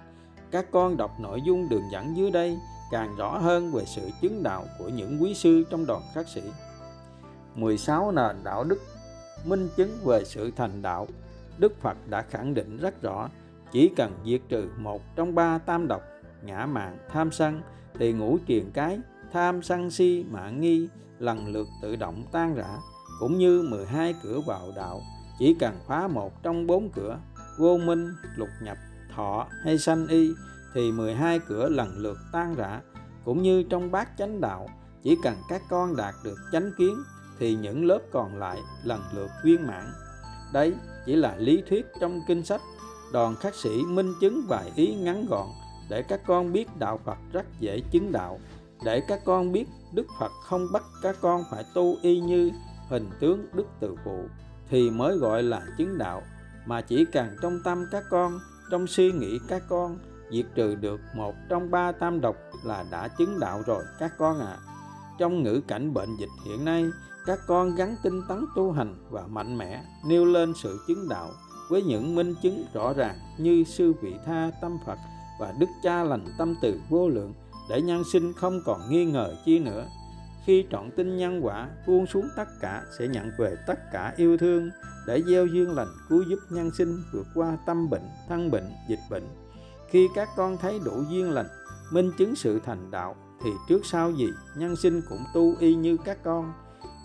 các 0.51 0.71
con 0.71 0.97
đọc 0.97 1.11
nội 1.19 1.41
dung 1.45 1.69
đường 1.69 1.83
dẫn 1.91 2.17
dưới 2.17 2.31
đây 2.31 2.57
càng 2.91 3.15
rõ 3.17 3.37
hơn 3.37 3.71
về 3.71 3.83
sự 3.85 4.09
chứng 4.21 4.43
đạo 4.43 4.65
của 4.79 4.89
những 4.89 5.17
quý 5.21 5.33
sư 5.33 5.63
trong 5.69 5.85
đoàn 5.85 6.01
khắc 6.13 6.27
sĩ. 6.27 6.41
16 7.55 8.11
nền 8.11 8.43
đạo 8.43 8.63
đức 8.63 8.79
minh 9.45 9.69
chứng 9.77 9.97
về 10.05 10.25
sự 10.25 10.51
thành 10.55 10.81
đạo 10.81 11.07
Đức 11.57 11.81
Phật 11.81 11.97
đã 12.09 12.21
khẳng 12.21 12.53
định 12.53 12.77
rất 12.77 13.01
rõ 13.01 13.29
chỉ 13.71 13.91
cần 13.95 14.11
diệt 14.25 14.41
trừ 14.49 14.69
một 14.77 15.15
trong 15.15 15.35
ba 15.35 15.57
tam 15.57 15.87
độc, 15.87 16.01
ngã 16.43 16.65
mạng, 16.65 16.97
tham 17.09 17.31
sân, 17.31 17.61
thì 17.99 18.13
ngũ 18.13 18.37
triền 18.45 18.71
cái, 18.73 18.99
tham 19.33 19.61
sân 19.61 19.91
si, 19.91 20.25
mạng 20.31 20.61
nghi, 20.61 20.87
lần 21.19 21.47
lượt 21.47 21.67
tự 21.81 21.95
động 21.95 22.23
tan 22.31 22.55
rã, 22.55 22.77
cũng 23.19 23.37
như 23.37 23.67
12 23.69 24.15
cửa 24.23 24.39
vào 24.47 24.71
đạo. 24.75 25.01
Chỉ 25.39 25.55
cần 25.59 25.75
phá 25.87 26.07
một 26.07 26.43
trong 26.43 26.67
bốn 26.67 26.89
cửa, 26.89 27.19
vô 27.59 27.77
minh, 27.77 28.13
lục 28.35 28.49
nhập, 28.63 28.77
thọ 29.15 29.47
hay 29.63 29.77
sanh 29.77 30.07
y, 30.07 30.31
thì 30.73 30.91
12 30.91 31.39
cửa 31.39 31.69
lần 31.69 31.97
lượt 31.97 32.17
tan 32.31 32.55
rã. 32.55 32.81
Cũng 33.25 33.41
như 33.41 33.63
trong 33.63 33.91
bát 33.91 34.09
chánh 34.17 34.41
đạo, 34.41 34.67
chỉ 35.03 35.17
cần 35.23 35.35
các 35.49 35.61
con 35.69 35.95
đạt 35.95 36.15
được 36.23 36.37
chánh 36.51 36.71
kiến, 36.77 37.03
thì 37.39 37.55
những 37.55 37.85
lớp 37.85 37.99
còn 38.11 38.39
lại 38.39 38.57
lần 38.83 39.01
lượt 39.15 39.29
viên 39.43 39.67
mãn. 39.67 39.85
Đấy 40.53 40.73
chỉ 41.05 41.15
là 41.15 41.35
lý 41.35 41.63
thuyết 41.69 41.85
trong 41.99 42.19
kinh 42.27 42.43
sách 42.43 42.61
đoàn 43.13 43.35
khắc 43.35 43.55
sĩ 43.55 43.83
minh 43.87 44.13
chứng 44.21 44.41
vài 44.47 44.71
ý 44.75 44.95
ngắn 44.95 45.25
gọn 45.29 45.47
để 45.89 46.01
các 46.01 46.21
con 46.27 46.53
biết 46.53 46.77
đạo 46.79 46.99
Phật 47.05 47.17
rất 47.31 47.45
dễ 47.59 47.79
chứng 47.91 48.11
đạo, 48.11 48.39
để 48.85 49.01
các 49.07 49.21
con 49.25 49.51
biết 49.51 49.67
Đức 49.93 50.05
Phật 50.19 50.31
không 50.43 50.67
bắt 50.73 50.83
các 51.01 51.15
con 51.21 51.43
phải 51.51 51.65
tu 51.73 51.95
y 52.01 52.19
như 52.19 52.51
hình 52.89 53.09
tướng 53.19 53.45
Đức 53.53 53.65
Từ 53.79 53.95
Phụ 54.05 54.25
thì 54.69 54.89
mới 54.89 55.17
gọi 55.17 55.43
là 55.43 55.61
chứng 55.77 55.97
đạo 55.97 56.21
mà 56.65 56.81
chỉ 56.81 57.05
cần 57.05 57.35
trong 57.41 57.59
tâm 57.63 57.85
các 57.91 58.03
con, 58.09 58.39
trong 58.71 58.87
suy 58.87 59.11
nghĩ 59.11 59.39
các 59.47 59.63
con, 59.69 59.97
diệt 60.31 60.45
trừ 60.55 60.75
được 60.75 60.99
một 61.15 61.35
trong 61.49 61.71
ba 61.71 61.91
tam 61.91 62.21
độc 62.21 62.35
là 62.63 62.85
đã 62.91 63.07
chứng 63.07 63.39
đạo 63.39 63.61
rồi 63.65 63.83
các 63.99 64.11
con 64.17 64.39
ạ 64.39 64.57
à. 64.57 64.59
trong 65.19 65.43
ngữ 65.43 65.61
cảnh 65.67 65.93
bệnh 65.93 66.15
dịch 66.19 66.29
hiện 66.45 66.65
nay, 66.65 66.85
các 67.25 67.39
con 67.47 67.75
gắn 67.75 67.95
tinh 68.03 68.21
tấn 68.29 68.45
tu 68.55 68.71
hành 68.71 68.95
và 69.09 69.27
mạnh 69.27 69.57
mẽ 69.57 69.83
nêu 70.05 70.25
lên 70.25 70.53
sự 70.55 70.79
chứng 70.87 71.09
đạo 71.09 71.29
với 71.71 71.81
những 71.81 72.15
minh 72.15 72.35
chứng 72.41 72.65
rõ 72.73 72.93
ràng 72.93 73.15
như 73.37 73.63
sư 73.63 73.93
vị 74.01 74.13
tha 74.25 74.51
tâm 74.61 74.77
Phật 74.85 74.97
và 75.39 75.53
đức 75.59 75.69
cha 75.83 76.03
lành 76.03 76.25
tâm 76.37 76.55
từ 76.61 76.79
vô 76.89 77.09
lượng 77.09 77.33
để 77.69 77.81
nhân 77.81 78.03
sinh 78.13 78.33
không 78.33 78.61
còn 78.65 78.81
nghi 78.89 79.05
ngờ 79.05 79.35
chi 79.45 79.59
nữa. 79.59 79.87
Khi 80.45 80.65
trọn 80.71 80.91
tin 80.91 81.17
nhân 81.17 81.45
quả 81.45 81.69
buông 81.87 82.07
xuống 82.07 82.29
tất 82.37 82.47
cả 82.61 82.83
sẽ 82.99 83.07
nhận 83.07 83.31
về 83.37 83.55
tất 83.67 83.91
cả 83.91 84.13
yêu 84.17 84.37
thương 84.37 84.69
để 85.07 85.21
gieo 85.27 85.45
duyên 85.45 85.71
lành 85.71 85.87
cứu 86.09 86.23
giúp 86.29 86.39
nhân 86.49 86.71
sinh 86.77 87.03
vượt 87.13 87.27
qua 87.35 87.57
tâm 87.65 87.89
bệnh, 87.89 88.09
thân 88.29 88.51
bệnh, 88.51 88.69
dịch 88.89 89.01
bệnh. 89.09 89.27
Khi 89.89 90.07
các 90.15 90.29
con 90.35 90.57
thấy 90.57 90.79
đủ 90.85 91.03
duyên 91.09 91.31
lành, 91.31 91.47
minh 91.91 92.11
chứng 92.17 92.35
sự 92.35 92.59
thành 92.65 92.91
đạo 92.91 93.15
thì 93.43 93.49
trước 93.69 93.85
sau 93.85 94.11
gì 94.11 94.29
nhân 94.55 94.75
sinh 94.75 95.01
cũng 95.09 95.23
tu 95.33 95.55
y 95.59 95.75
như 95.75 95.97
các 96.05 96.23
con. 96.23 96.53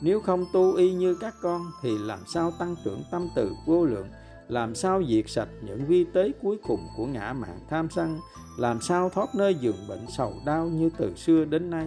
Nếu 0.02 0.20
không 0.20 0.44
tu 0.52 0.74
y 0.74 0.94
như 0.94 1.14
các 1.14 1.34
con 1.42 1.62
thì 1.82 1.98
làm 1.98 2.18
sao 2.26 2.52
tăng 2.58 2.76
trưởng 2.84 3.02
tâm 3.10 3.28
từ 3.36 3.52
vô 3.66 3.84
lượng? 3.84 4.06
Làm 4.48 4.74
sao 4.74 5.02
diệt 5.08 5.24
sạch 5.28 5.48
những 5.62 5.86
vi 5.86 6.04
tế 6.04 6.32
cuối 6.42 6.58
cùng 6.66 6.88
của 6.96 7.06
ngã 7.06 7.32
mạng 7.32 7.58
tham 7.70 7.88
sân? 7.90 8.18
Làm 8.58 8.80
sao 8.80 9.10
thoát 9.10 9.34
nơi 9.34 9.54
giường 9.54 9.88
bệnh 9.88 10.06
sầu 10.16 10.32
đau 10.46 10.66
như 10.66 10.90
từ 10.98 11.14
xưa 11.14 11.44
đến 11.44 11.70
nay? 11.70 11.86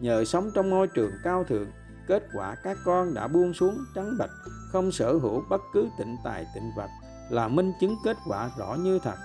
Nhờ 0.00 0.24
sống 0.24 0.50
trong 0.54 0.70
môi 0.70 0.86
trường 0.86 1.12
cao 1.24 1.44
thượng, 1.44 1.66
kết 2.06 2.28
quả 2.34 2.54
các 2.62 2.78
con 2.84 3.14
đã 3.14 3.28
buông 3.28 3.54
xuống 3.54 3.78
trắng 3.94 4.16
bạch, 4.18 4.30
không 4.72 4.92
sở 4.92 5.12
hữu 5.12 5.42
bất 5.50 5.60
cứ 5.72 5.88
tịnh 5.98 6.16
tài 6.24 6.46
tịnh 6.54 6.70
vật, 6.76 6.88
là 7.30 7.48
minh 7.48 7.72
chứng 7.80 7.96
kết 8.04 8.16
quả 8.26 8.50
rõ 8.58 8.74
như 8.74 8.98
thật. 8.98 9.16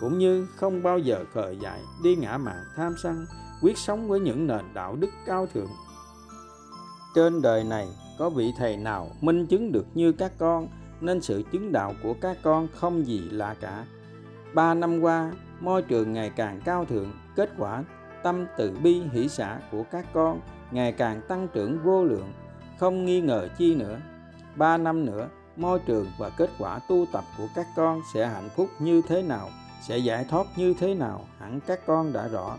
Cũng 0.00 0.18
như 0.18 0.46
không 0.56 0.82
bao 0.82 0.98
giờ 0.98 1.24
khờ 1.34 1.50
dại 1.50 1.80
đi 2.02 2.16
ngã 2.16 2.38
mạng 2.38 2.64
tham 2.76 2.94
sân, 3.02 3.26
quyết 3.62 3.78
sống 3.78 4.08
với 4.08 4.20
những 4.20 4.46
nền 4.46 4.74
đạo 4.74 4.96
đức 4.96 5.10
cao 5.26 5.46
thượng. 5.54 5.70
Trên 7.14 7.42
đời 7.42 7.64
này 7.64 7.88
có 8.18 8.30
vị 8.30 8.52
thầy 8.58 8.76
nào 8.76 9.10
minh 9.20 9.46
chứng 9.46 9.72
được 9.72 9.86
như 9.94 10.12
các 10.12 10.32
con? 10.38 10.68
Nên 11.00 11.20
sự 11.20 11.42
chứng 11.52 11.72
đạo 11.72 11.94
của 12.02 12.14
các 12.20 12.36
con 12.42 12.68
không 12.74 13.06
gì 13.06 13.18
lạ 13.30 13.54
cả. 13.60 13.84
Ba 14.54 14.74
năm 14.74 15.00
qua, 15.00 15.32
môi 15.60 15.82
trường 15.82 16.12
ngày 16.12 16.30
càng 16.36 16.60
cao 16.64 16.84
thượng, 16.84 17.12
kết 17.36 17.50
quả 17.58 17.84
tâm 18.22 18.46
từ 18.56 18.76
bi 18.82 19.02
hỷ 19.12 19.28
xã 19.28 19.58
của 19.72 19.82
các 19.90 20.06
con 20.12 20.40
ngày 20.70 20.92
càng 20.92 21.20
tăng 21.28 21.48
trưởng 21.52 21.78
vô 21.84 22.04
lượng, 22.04 22.32
không 22.78 23.04
nghi 23.04 23.20
ngờ 23.20 23.48
chi 23.58 23.74
nữa. 23.74 24.00
Ba 24.56 24.76
năm 24.76 25.04
nữa, 25.04 25.28
môi 25.56 25.78
trường 25.86 26.06
và 26.18 26.30
kết 26.30 26.50
quả 26.58 26.78
tu 26.88 27.06
tập 27.12 27.24
của 27.38 27.46
các 27.54 27.66
con 27.76 28.00
sẽ 28.14 28.26
hạnh 28.26 28.48
phúc 28.56 28.68
như 28.78 29.02
thế 29.08 29.22
nào, 29.22 29.48
sẽ 29.82 29.98
giải 29.98 30.26
thoát 30.30 30.46
như 30.56 30.74
thế 30.74 30.94
nào, 30.94 31.24
hẳn 31.38 31.60
các 31.66 31.86
con 31.86 32.12
đã 32.12 32.28
rõ. 32.28 32.56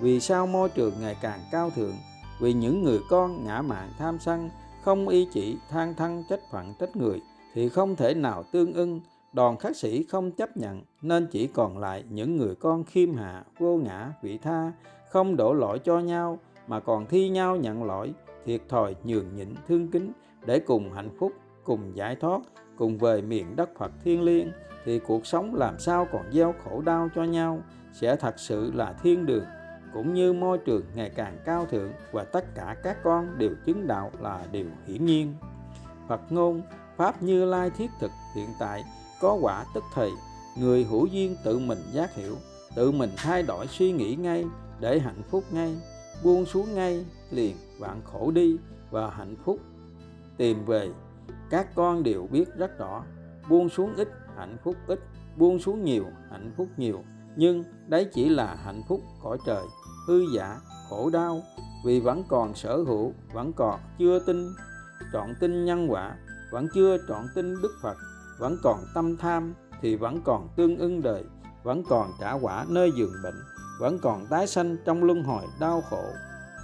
Vì 0.00 0.20
sao 0.20 0.46
môi 0.46 0.68
trường 0.68 0.92
ngày 1.00 1.16
càng 1.20 1.40
cao 1.52 1.70
thượng? 1.70 1.94
Vì 2.40 2.52
những 2.52 2.82
người 2.82 3.00
con 3.10 3.44
ngã 3.46 3.62
mạng 3.62 3.92
tham 3.98 4.18
sân, 4.18 4.50
không 4.84 5.08
y 5.08 5.28
chỉ 5.32 5.58
than 5.70 5.94
thân 5.94 6.24
trách 6.30 6.40
phận 6.50 6.74
trách 6.74 6.96
người 6.96 7.22
thì 7.58 7.68
không 7.68 7.96
thể 7.96 8.14
nào 8.14 8.42
tương 8.52 8.74
ưng. 8.74 9.00
Đoàn 9.32 9.56
khắc 9.56 9.76
sĩ 9.76 10.02
không 10.02 10.30
chấp 10.30 10.56
nhận, 10.56 10.82
nên 11.02 11.26
chỉ 11.26 11.46
còn 11.46 11.78
lại 11.78 12.04
những 12.10 12.36
người 12.36 12.54
con 12.54 12.84
khiêm 12.84 13.14
hạ, 13.14 13.44
vô 13.58 13.76
ngã, 13.76 14.12
vị 14.22 14.38
tha, 14.38 14.72
không 15.10 15.36
đổ 15.36 15.52
lỗi 15.52 15.78
cho 15.78 15.98
nhau, 15.98 16.38
mà 16.66 16.80
còn 16.80 17.06
thi 17.06 17.28
nhau 17.28 17.56
nhận 17.56 17.84
lỗi, 17.84 18.14
thiệt 18.44 18.60
thòi 18.68 18.94
nhường 19.04 19.34
nhịn 19.36 19.48
thương 19.68 19.88
kính, 19.88 20.12
để 20.46 20.60
cùng 20.60 20.92
hạnh 20.92 21.10
phúc, 21.18 21.32
cùng 21.64 21.96
giải 21.96 22.16
thoát, 22.16 22.40
cùng 22.76 22.98
về 22.98 23.22
miền 23.22 23.56
đất 23.56 23.70
Phật 23.78 23.92
thiên 24.04 24.22
liêng. 24.22 24.52
Thì 24.84 24.98
cuộc 24.98 25.26
sống 25.26 25.54
làm 25.54 25.78
sao 25.78 26.06
còn 26.12 26.22
gieo 26.32 26.54
khổ 26.64 26.80
đau 26.80 27.08
cho 27.14 27.24
nhau, 27.24 27.62
sẽ 27.92 28.16
thật 28.16 28.38
sự 28.38 28.72
là 28.74 28.92
thiên 29.02 29.26
đường. 29.26 29.44
Cũng 29.94 30.14
như 30.14 30.32
môi 30.32 30.58
trường 30.58 30.82
ngày 30.94 31.10
càng 31.14 31.38
cao 31.44 31.66
thượng 31.66 31.92
và 32.12 32.24
tất 32.24 32.54
cả 32.54 32.76
các 32.82 32.96
con 33.02 33.38
đều 33.38 33.50
chứng 33.66 33.86
đạo 33.86 34.10
là 34.20 34.44
điều 34.52 34.66
hiển 34.86 35.04
nhiên. 35.04 35.34
Phật 36.08 36.32
ngôn 36.32 36.62
Pháp 36.98 37.22
Như 37.22 37.44
Lai 37.44 37.70
thiết 37.70 37.90
thực 38.00 38.10
hiện 38.34 38.48
tại, 38.58 38.84
có 39.20 39.38
quả 39.40 39.64
tức 39.74 39.84
thời 39.94 40.10
người 40.56 40.84
hữu 40.84 41.06
duyên 41.06 41.36
tự 41.44 41.58
mình 41.58 41.78
giác 41.92 42.14
hiểu, 42.14 42.36
tự 42.74 42.90
mình 42.90 43.10
thay 43.16 43.42
đổi 43.42 43.66
suy 43.66 43.92
nghĩ 43.92 44.16
ngay 44.16 44.44
để 44.80 44.98
hạnh 44.98 45.22
phúc 45.30 45.44
ngay, 45.50 45.76
buông 46.24 46.46
xuống 46.46 46.74
ngay 46.74 47.04
liền 47.30 47.56
vạn 47.78 48.00
khổ 48.04 48.30
đi 48.30 48.56
và 48.90 49.10
hạnh 49.10 49.36
phúc. 49.44 49.58
Tìm 50.36 50.64
về, 50.64 50.88
các 51.50 51.74
con 51.74 52.02
đều 52.02 52.26
biết 52.30 52.44
rất 52.56 52.78
rõ, 52.78 53.02
buông 53.48 53.68
xuống 53.68 53.94
ít 53.96 54.08
hạnh 54.36 54.56
phúc 54.64 54.76
ít, 54.86 55.00
buông 55.36 55.58
xuống 55.58 55.84
nhiều 55.84 56.04
hạnh 56.30 56.52
phúc 56.56 56.68
nhiều, 56.76 57.02
nhưng 57.36 57.64
đấy 57.88 58.06
chỉ 58.14 58.28
là 58.28 58.54
hạnh 58.64 58.82
phúc 58.88 59.00
cõi 59.22 59.38
trời, 59.46 59.64
hư 60.08 60.20
giả, 60.34 60.60
khổ 60.90 61.10
đau, 61.10 61.42
vì 61.84 62.00
vẫn 62.00 62.22
còn 62.28 62.54
sở 62.54 62.76
hữu, 62.76 63.12
vẫn 63.32 63.52
còn 63.52 63.80
chưa 63.98 64.18
tin 64.26 64.48
trọn 65.12 65.34
tin 65.40 65.64
nhân 65.64 65.90
quả 65.90 66.16
vẫn 66.50 66.68
chưa 66.74 66.96
trọn 67.08 67.26
tin 67.34 67.62
đức 67.62 67.78
phật 67.82 67.96
vẫn 68.38 68.56
còn 68.62 68.84
tâm 68.94 69.16
tham 69.16 69.54
thì 69.80 69.96
vẫn 69.96 70.20
còn 70.24 70.48
tương 70.56 70.78
ưng 70.78 71.02
đời 71.02 71.24
vẫn 71.62 71.82
còn 71.88 72.10
trả 72.20 72.32
quả 72.32 72.66
nơi 72.68 72.92
giường 72.96 73.12
bệnh 73.22 73.36
vẫn 73.78 73.98
còn 73.98 74.26
tái 74.26 74.46
sanh 74.46 74.76
trong 74.84 75.04
luân 75.04 75.24
hồi 75.24 75.44
đau 75.60 75.82
khổ. 75.90 76.04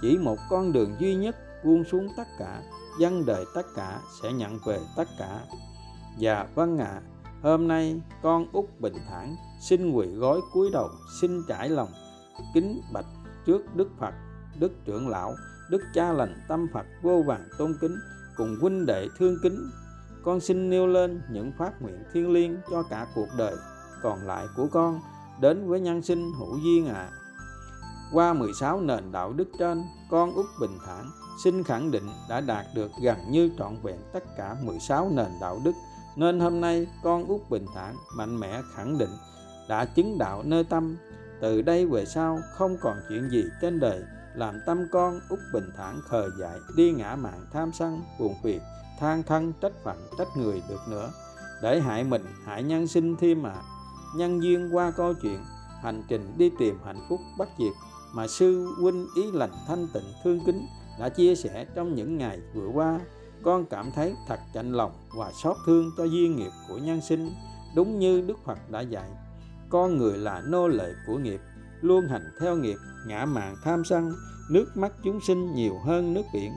Chỉ 0.01 0.17
một 0.17 0.37
con 0.49 0.71
đường 0.71 0.95
duy 0.99 1.15
nhất 1.15 1.35
buông 1.65 1.83
xuống 1.83 2.07
tất 2.17 2.27
cả 2.39 2.61
dân 2.99 3.25
đời 3.25 3.45
tất 3.55 3.65
cả 3.75 3.99
sẽ 4.21 4.33
nhận 4.33 4.59
về 4.65 4.79
tất 4.95 5.07
cả. 5.19 5.39
Và 6.19 6.47
vâng 6.55 6.77
ạ 6.77 6.85
à, 6.85 7.01
hôm 7.41 7.67
nay 7.67 8.01
con 8.21 8.45
út 8.51 8.65
bình 8.79 8.95
thản 9.09 9.35
xin 9.61 9.91
quỳ 9.91 10.07
gối 10.07 10.41
cúi 10.53 10.69
đầu 10.73 10.89
xin 11.21 11.41
trải 11.47 11.69
lòng 11.69 11.89
kính 12.53 12.81
bạch 12.93 13.05
trước 13.45 13.75
đức 13.75 13.87
phật 13.99 14.13
đức 14.59 14.71
trưởng 14.85 15.07
lão 15.07 15.35
đức 15.69 15.81
cha 15.93 16.11
lành 16.11 16.41
tâm 16.47 16.67
phật 16.73 16.85
vô 17.01 17.23
vàng 17.27 17.47
tôn 17.57 17.73
kính 17.81 17.95
cùng 18.37 18.57
huynh 18.61 18.85
đệ 18.85 19.07
thương 19.17 19.37
kính, 19.43 19.69
con 20.23 20.39
xin 20.39 20.69
nêu 20.69 20.87
lên 20.87 21.21
những 21.31 21.51
phát 21.57 21.81
nguyện 21.81 22.03
thiêng 22.13 22.31
liêng 22.31 22.57
cho 22.71 22.83
cả 22.83 23.07
cuộc 23.15 23.27
đời 23.37 23.55
còn 24.01 24.19
lại 24.27 24.47
của 24.55 24.67
con 24.71 24.99
đến 25.41 25.67
với 25.67 25.79
nhân 25.79 26.01
sinh 26.01 26.31
hữu 26.39 26.57
duyên 26.57 26.87
ạ. 26.87 26.93
À. 26.93 27.11
qua 28.11 28.33
16 28.33 28.81
nền 28.81 29.11
đạo 29.11 29.33
đức 29.33 29.47
trên, 29.59 29.83
con 30.09 30.33
út 30.33 30.45
bình 30.61 30.77
thản 30.85 31.05
xin 31.43 31.63
khẳng 31.63 31.91
định 31.91 32.09
đã 32.29 32.41
đạt 32.41 32.65
được 32.75 32.91
gần 33.01 33.17
như 33.29 33.49
trọn 33.57 33.75
vẹn 33.83 33.99
tất 34.13 34.23
cả 34.37 34.55
16 34.63 35.09
nền 35.13 35.31
đạo 35.41 35.59
đức. 35.63 35.71
Nên 36.15 36.39
hôm 36.39 36.61
nay, 36.61 36.87
con 37.03 37.25
út 37.25 37.41
bình 37.49 37.65
thản 37.75 37.95
mạnh 38.17 38.39
mẽ 38.39 38.61
khẳng 38.75 38.97
định 38.97 39.09
đã 39.69 39.85
chứng 39.85 40.17
đạo 40.17 40.43
nơi 40.45 40.63
tâm. 40.63 40.97
Từ 41.41 41.61
đây 41.61 41.85
về 41.85 42.05
sau, 42.05 42.39
không 42.53 42.77
còn 42.81 42.97
chuyện 43.09 43.29
gì 43.29 43.43
trên 43.61 43.79
đời 43.79 44.03
làm 44.35 44.59
tâm 44.65 44.87
con 44.91 45.19
út 45.29 45.39
bình 45.53 45.69
thản 45.77 46.01
khờ 46.01 46.29
dại, 46.39 46.59
đi 46.75 46.91
ngã 46.91 47.15
mạng 47.15 47.45
tham 47.53 47.71
sân, 47.73 48.01
buồn 48.19 48.35
phiền, 48.43 48.61
than 48.99 49.23
thân, 49.23 49.53
trách 49.61 49.73
phận, 49.83 49.97
trách 50.17 50.27
người 50.37 50.61
được 50.69 50.81
nữa. 50.89 51.11
Để 51.61 51.81
hại 51.81 52.03
mình, 52.03 52.25
hại 52.45 52.63
nhân 52.63 52.87
sinh 52.87 53.15
thêm 53.15 53.41
mà. 53.41 53.55
Nhân 54.15 54.43
duyên 54.43 54.75
qua 54.75 54.91
câu 54.91 55.13
chuyện, 55.21 55.39
hành 55.81 56.03
trình 56.07 56.33
đi 56.37 56.51
tìm 56.59 56.79
hạnh 56.85 57.05
phúc 57.09 57.19
bất 57.37 57.49
diệt 57.59 57.73
mà 58.13 58.27
sư 58.27 58.73
huynh 58.81 59.07
ý 59.15 59.31
lành 59.31 59.51
thanh 59.67 59.87
tịnh 59.93 60.13
thương 60.23 60.39
kính 60.45 60.67
đã 60.99 61.09
chia 61.09 61.35
sẻ 61.35 61.65
trong 61.75 61.95
những 61.95 62.17
ngày 62.17 62.39
vừa 62.53 62.67
qua. 62.67 62.99
Con 63.43 63.65
cảm 63.65 63.91
thấy 63.91 64.15
thật 64.27 64.39
chạnh 64.53 64.71
lòng 64.71 64.91
và 65.17 65.31
xót 65.43 65.57
thương 65.65 65.91
cho 65.97 66.03
duyên 66.03 66.35
nghiệp 66.35 66.51
của 66.67 66.77
nhân 66.77 67.01
sinh, 67.01 67.31
đúng 67.75 67.99
như 67.99 68.21
đức 68.21 68.37
phật 68.45 68.71
đã 68.71 68.81
dạy. 68.81 69.09
Con 69.69 69.97
người 69.97 70.17
là 70.17 70.41
nô 70.47 70.67
lệ 70.67 70.93
của 71.07 71.17
nghiệp 71.17 71.39
luôn 71.85 72.07
hành 72.07 72.31
theo 72.39 72.55
nghiệp, 72.55 72.77
ngã 73.07 73.25
mạn 73.25 73.55
tham 73.63 73.83
sân, 73.85 74.13
nước 74.49 74.77
mắt 74.77 74.91
chúng 75.03 75.19
sinh 75.21 75.55
nhiều 75.55 75.79
hơn 75.85 76.13
nước 76.13 76.23
biển. 76.33 76.51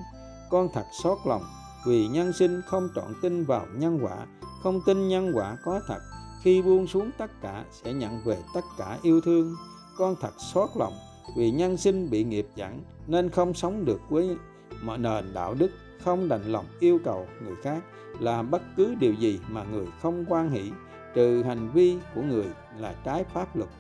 Con 0.51 0.69
thật 0.75 0.85
xót 1.03 1.19
lòng, 1.27 1.43
vì 1.87 2.09
nhân 2.09 2.33
sinh 2.33 2.63
không 2.67 2.89
trọn 2.95 3.15
tin 3.23 3.45
vào 3.45 3.67
nhân 3.75 3.99
quả, 4.03 4.27
không 4.63 4.81
tin 4.87 5.09
nhân 5.09 5.33
quả 5.35 5.57
có 5.65 5.81
thật. 5.87 6.01
Khi 6.43 6.63
buông 6.63 6.87
xuống 6.87 7.11
tất 7.19 7.31
cả, 7.43 7.65
sẽ 7.73 7.93
nhận 7.93 8.21
về 8.25 8.39
tất 8.55 8.65
cả 8.79 8.99
yêu 9.03 9.21
thương. 9.21 9.55
Con 9.99 10.15
thật 10.21 10.33
xót 10.55 10.69
lòng, 10.77 10.93
vì 11.37 11.51
nhân 11.51 11.77
sinh 11.77 12.11
bị 12.11 12.25
nghiệp 12.25 12.47
dẫn 12.55 12.81
nên 13.07 13.31
không 13.31 13.55
sống 13.55 13.85
được 13.85 14.01
với 14.09 14.37
mọi 14.83 14.99
nền 14.99 15.35
đạo 15.35 15.55
đức, 15.55 15.71
không 16.05 16.29
đành 16.29 16.53
lòng 16.53 16.67
yêu 16.81 16.99
cầu 17.05 17.27
người 17.45 17.57
khác 17.63 17.83
làm 18.21 18.51
bất 18.51 18.63
cứ 18.77 18.95
điều 18.95 19.13
gì 19.13 19.41
mà 19.49 19.65
người 19.65 19.87
không 20.03 20.25
quan 20.29 20.51
hỷ. 20.51 20.71
Trừ 21.15 21.43
hành 21.43 21.71
vi 21.71 21.97
của 22.15 22.23
người 22.23 22.47
là 22.79 22.95
trái 23.05 23.25
pháp 23.25 23.57
luật 23.57 23.71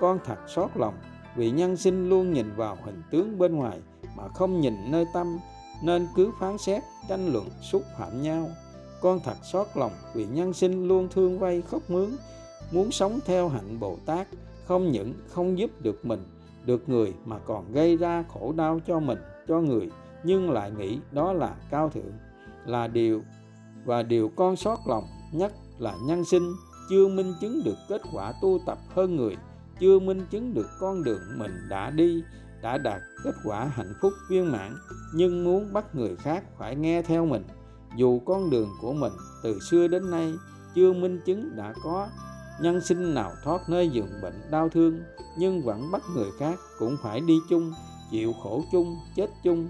con 0.00 0.18
thật 0.24 0.38
xót 0.46 0.70
lòng 0.74 0.94
vì 1.36 1.50
nhân 1.50 1.76
sinh 1.76 2.08
luôn 2.08 2.32
nhìn 2.32 2.46
vào 2.56 2.78
hình 2.84 3.02
tướng 3.10 3.38
bên 3.38 3.56
ngoài 3.56 3.80
mà 4.16 4.28
không 4.28 4.60
nhìn 4.60 4.74
nơi 4.90 5.04
tâm, 5.14 5.38
nên 5.82 6.06
cứ 6.16 6.30
phán 6.40 6.58
xét, 6.58 6.82
tranh 7.08 7.32
luận, 7.32 7.48
xúc 7.62 7.82
phạm 7.98 8.22
nhau. 8.22 8.48
Con 9.00 9.20
thật 9.24 9.36
xót 9.42 9.66
lòng 9.74 9.92
vì 10.14 10.26
nhân 10.26 10.52
sinh 10.52 10.88
luôn 10.88 11.08
thương 11.08 11.38
vay 11.38 11.62
khóc 11.62 11.82
mướn, 11.88 12.10
muốn 12.72 12.90
sống 12.90 13.18
theo 13.26 13.48
hạnh 13.48 13.80
bồ 13.80 13.96
tát, 14.06 14.26
không 14.66 14.92
những 14.92 15.12
không 15.28 15.58
giúp 15.58 15.70
được 15.82 16.06
mình, 16.06 16.20
được 16.64 16.88
người 16.88 17.14
mà 17.24 17.38
còn 17.38 17.72
gây 17.72 17.96
ra 17.96 18.24
khổ 18.28 18.52
đau 18.56 18.80
cho 18.86 19.00
mình, 19.00 19.18
cho 19.48 19.60
người, 19.60 19.90
nhưng 20.24 20.50
lại 20.50 20.70
nghĩ 20.78 20.98
đó 21.12 21.32
là 21.32 21.54
cao 21.70 21.88
thượng. 21.88 22.12
Là 22.66 22.86
điều, 22.86 23.22
và 23.84 24.02
điều 24.02 24.30
con 24.36 24.56
xót 24.56 24.78
lòng 24.86 25.04
nhất 25.32 25.52
là 25.78 25.94
nhân 26.06 26.24
sinh 26.24 26.52
chưa 26.90 27.08
minh 27.08 27.34
chứng 27.40 27.64
được 27.64 27.76
kết 27.88 28.00
quả 28.12 28.32
tu 28.42 28.58
tập 28.66 28.78
hơn 28.94 29.16
người 29.16 29.36
chưa 29.80 29.98
minh 29.98 30.26
chứng 30.30 30.54
được 30.54 30.66
con 30.80 31.04
đường 31.04 31.22
mình 31.36 31.52
đã 31.68 31.90
đi, 31.90 32.22
đã 32.62 32.78
đạt 32.78 33.00
kết 33.24 33.34
quả 33.44 33.64
hạnh 33.64 33.94
phúc 34.00 34.12
viên 34.28 34.52
mãn, 34.52 34.76
nhưng 35.14 35.44
muốn 35.44 35.72
bắt 35.72 35.94
người 35.94 36.16
khác 36.16 36.44
phải 36.58 36.76
nghe 36.76 37.02
theo 37.02 37.26
mình. 37.26 37.44
Dù 37.96 38.20
con 38.26 38.50
đường 38.50 38.68
của 38.80 38.92
mình 38.92 39.12
từ 39.42 39.58
xưa 39.70 39.88
đến 39.88 40.10
nay 40.10 40.34
chưa 40.74 40.92
minh 40.92 41.20
chứng 41.24 41.56
đã 41.56 41.74
có, 41.82 42.08
nhân 42.60 42.80
sinh 42.80 43.14
nào 43.14 43.32
thoát 43.44 43.68
nơi 43.68 43.88
giường 43.88 44.10
bệnh 44.22 44.40
đau 44.50 44.68
thương, 44.68 45.00
nhưng 45.38 45.62
vẫn 45.62 45.90
bắt 45.90 46.02
người 46.14 46.30
khác 46.38 46.58
cũng 46.78 46.96
phải 47.02 47.20
đi 47.20 47.34
chung, 47.48 47.72
chịu 48.10 48.32
khổ 48.42 48.64
chung, 48.72 48.96
chết 49.16 49.30
chung. 49.42 49.68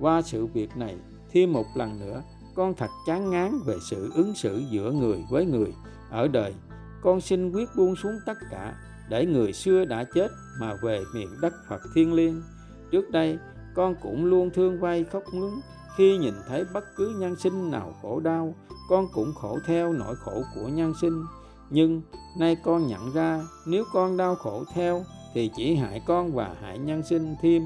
Qua 0.00 0.22
sự 0.22 0.46
việc 0.46 0.76
này, 0.76 0.96
thêm 1.30 1.52
một 1.52 1.66
lần 1.74 2.00
nữa, 2.00 2.22
con 2.54 2.74
thật 2.74 2.90
chán 3.06 3.30
ngán 3.30 3.58
về 3.66 3.76
sự 3.90 4.10
ứng 4.14 4.34
xử 4.34 4.62
giữa 4.70 4.92
người 4.92 5.24
với 5.30 5.44
người. 5.44 5.74
Ở 6.10 6.28
đời, 6.28 6.54
con 7.02 7.20
xin 7.20 7.52
quyết 7.52 7.68
buông 7.76 7.96
xuống 7.96 8.18
tất 8.26 8.38
cả 8.50 8.74
để 9.08 9.26
người 9.26 9.52
xưa 9.52 9.84
đã 9.84 10.04
chết 10.14 10.28
mà 10.60 10.74
về 10.82 11.02
miền 11.14 11.28
đất 11.40 11.54
Phật 11.68 11.80
thiên 11.94 12.12
liêng. 12.12 12.42
Trước 12.90 13.10
đây, 13.10 13.38
con 13.74 13.94
cũng 14.02 14.24
luôn 14.24 14.50
thương 14.50 14.80
vay 14.80 15.04
khóc 15.04 15.22
mướn 15.32 15.50
khi 15.96 16.18
nhìn 16.18 16.34
thấy 16.48 16.64
bất 16.74 16.84
cứ 16.96 17.16
nhân 17.18 17.36
sinh 17.36 17.70
nào 17.70 17.94
khổ 18.02 18.20
đau, 18.20 18.54
con 18.88 19.06
cũng 19.12 19.34
khổ 19.34 19.58
theo 19.66 19.92
nỗi 19.92 20.16
khổ 20.16 20.42
của 20.54 20.68
nhân 20.68 20.92
sinh. 21.00 21.24
Nhưng 21.70 22.02
nay 22.38 22.56
con 22.64 22.86
nhận 22.86 23.12
ra 23.12 23.42
nếu 23.66 23.84
con 23.92 24.16
đau 24.16 24.34
khổ 24.34 24.64
theo 24.74 25.04
thì 25.34 25.50
chỉ 25.56 25.74
hại 25.74 26.02
con 26.06 26.32
và 26.34 26.56
hại 26.60 26.78
nhân 26.78 27.02
sinh 27.02 27.36
thêm, 27.42 27.62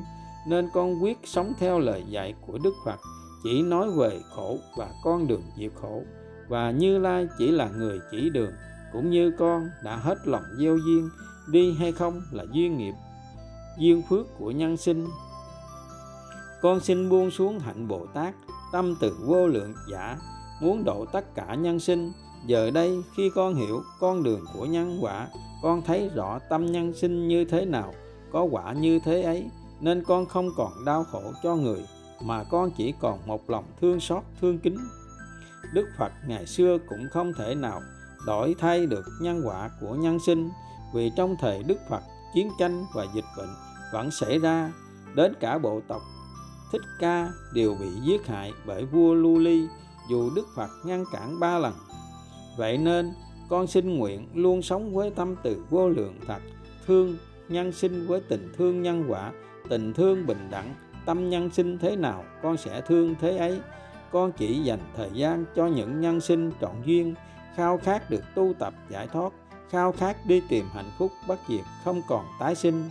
nên 0.49 0.69
con 0.75 1.03
quyết 1.03 1.19
sống 1.25 1.53
theo 1.59 1.79
lời 1.79 2.05
dạy 2.09 2.35
của 2.47 2.59
Đức 2.65 2.75
Phật, 2.85 3.01
chỉ 3.43 3.63
nói 3.63 3.91
về 3.91 4.21
khổ 4.37 4.59
và 4.77 4.91
con 5.05 5.27
đường 5.27 5.43
diệt 5.59 5.73
khổ. 5.81 6.03
Và 6.49 6.71
Như 6.71 6.99
Lai 6.99 7.29
chỉ 7.39 7.51
là 7.51 7.69
người 7.69 8.01
chỉ 8.11 8.31
đường, 8.31 8.53
cũng 8.93 9.11
như 9.11 9.33
con 9.39 9.69
đã 9.85 9.97
hết 9.97 10.19
lòng 10.25 10.45
gieo 10.59 10.77
duyên 10.77 11.09
đi 11.49 11.75
hay 11.79 11.93
không 11.93 12.23
là 12.31 12.45
duyên 12.53 12.79
nghiệp, 12.79 12.95
duyên 13.79 14.03
phước 14.09 14.27
của 14.39 14.51
nhân 14.51 14.77
sinh. 14.77 15.07
Con 16.63 16.81
xin 16.81 17.09
buông 17.09 17.31
xuống 17.31 17.59
hạnh 17.59 17.89
bồ 17.89 18.07
tát 18.07 18.35
tâm 18.73 18.95
từ 19.01 19.17
vô 19.27 19.47
lượng, 19.47 19.75
giả, 19.91 20.19
muốn 20.61 20.85
độ 20.85 21.05
tất 21.13 21.35
cả 21.35 21.55
nhân 21.55 21.81
sinh. 21.81 22.13
Giờ 22.47 22.71
đây 22.71 23.03
khi 23.17 23.31
con 23.35 23.55
hiểu 23.55 23.83
con 24.01 24.23
đường 24.23 24.45
của 24.55 24.67
nhân 24.67 24.99
quả, 25.01 25.29
con 25.63 25.83
thấy 25.83 26.11
rõ 26.15 26.39
tâm 26.39 26.67
nhân 26.67 26.95
sinh 26.95 27.29
như 27.29 27.45
thế 27.45 27.65
nào, 27.65 27.95
có 28.33 28.43
quả 28.43 28.73
như 28.73 29.01
thế 29.05 29.23
ấy, 29.23 29.51
nên 29.81 30.05
con 30.05 30.27
không 30.27 30.51
còn 30.57 30.85
đau 30.85 31.05
khổ 31.05 31.23
cho 31.43 31.57
người, 31.57 31.87
mà 32.23 32.45
con 32.45 32.71
chỉ 32.77 32.95
còn 33.01 33.19
một 33.27 33.51
lòng 33.51 33.65
thương 33.81 34.01
xót, 34.01 34.23
thương 34.41 34.59
kính. 34.59 34.79
Đức 35.73 35.89
phật 35.99 36.13
ngày 36.29 36.47
xưa 36.47 36.79
cũng 36.89 37.09
không 37.13 37.33
thể 37.39 37.55
nào 37.55 37.81
đổi 38.27 38.55
thay 38.59 38.87
được 38.87 39.05
nhân 39.21 39.43
quả 39.45 39.71
của 39.81 39.95
nhân 39.95 40.19
sinh 40.27 40.51
vì 40.95 41.11
trong 41.17 41.37
thời 41.41 41.63
đức 41.63 41.79
phật, 41.89 42.03
chiến 42.35 42.51
tranh 42.59 42.85
và 42.95 43.07
dịch 43.15 43.25
bệnh 43.37 43.51
vẫn 43.93 44.11
xảy 44.11 44.39
ra, 44.39 44.73
đến 45.15 45.35
cả 45.41 45.59
bộ 45.59 45.81
tộc 45.89 46.03
thích 46.73 46.83
ca 46.99 47.31
đều 47.55 47.75
bị 47.81 47.89
giết 48.03 48.27
hại 48.27 48.53
bởi 48.67 48.85
vua 48.85 49.15
lưu 49.15 49.39
ly 49.39 49.69
dù 50.11 50.31
đức 50.37 50.47
phật 50.57 50.69
ngăn 50.85 51.05
cản 51.13 51.41
ba 51.41 51.59
lần. 51.59 51.75
Vậy 52.57 52.79
nên, 52.79 53.13
con 53.49 53.67
xin 53.67 53.97
nguyện 53.97 54.29
luôn 54.35 54.63
sống 54.63 54.95
với 54.95 55.11
tâm 55.11 55.37
từ 55.43 55.65
vô 55.71 55.89
lượng 55.89 56.15
thật, 56.27 56.39
thương 56.87 57.17
nhân 57.49 57.73
sinh 57.73 58.07
với 58.07 58.21
tình 58.21 58.53
thương 58.57 58.83
nhân 58.83 59.05
quả, 59.09 59.33
tình 59.69 59.93
thương 59.93 60.27
bình 60.27 60.49
đẳng, 60.51 60.75
tâm 61.07 61.31
nhân 61.31 61.51
sinh 61.51 61.79
thế 61.79 61.97
nào 61.97 62.25
con 62.43 62.57
sẽ 62.57 62.81
thương 62.81 63.15
thế 63.21 63.37
ấy. 63.37 63.61
Con 64.13 64.33
chỉ 64.33 64.63
dành 64.63 64.81
thời 64.97 65.11
gian 65.13 65.45
cho 65.57 65.67
những 65.67 66.01
nhân 66.01 66.21
sinh 66.21 66.53
trọn 66.61 66.73
duyên, 66.85 67.15
khao 67.57 67.79
khát 67.79 68.11
được 68.11 68.23
tu 68.35 68.53
tập, 68.59 68.75
giải 68.89 69.07
thoát 69.07 69.33
khao 69.73 69.93
khát 69.93 70.27
đi 70.27 70.43
tìm 70.49 70.67
hạnh 70.73 70.91
phúc 70.99 71.13
bất 71.29 71.39
diệt 71.49 71.65
không 71.85 72.03
còn 72.09 72.25
tái 72.39 72.55
sinh. 72.55 72.91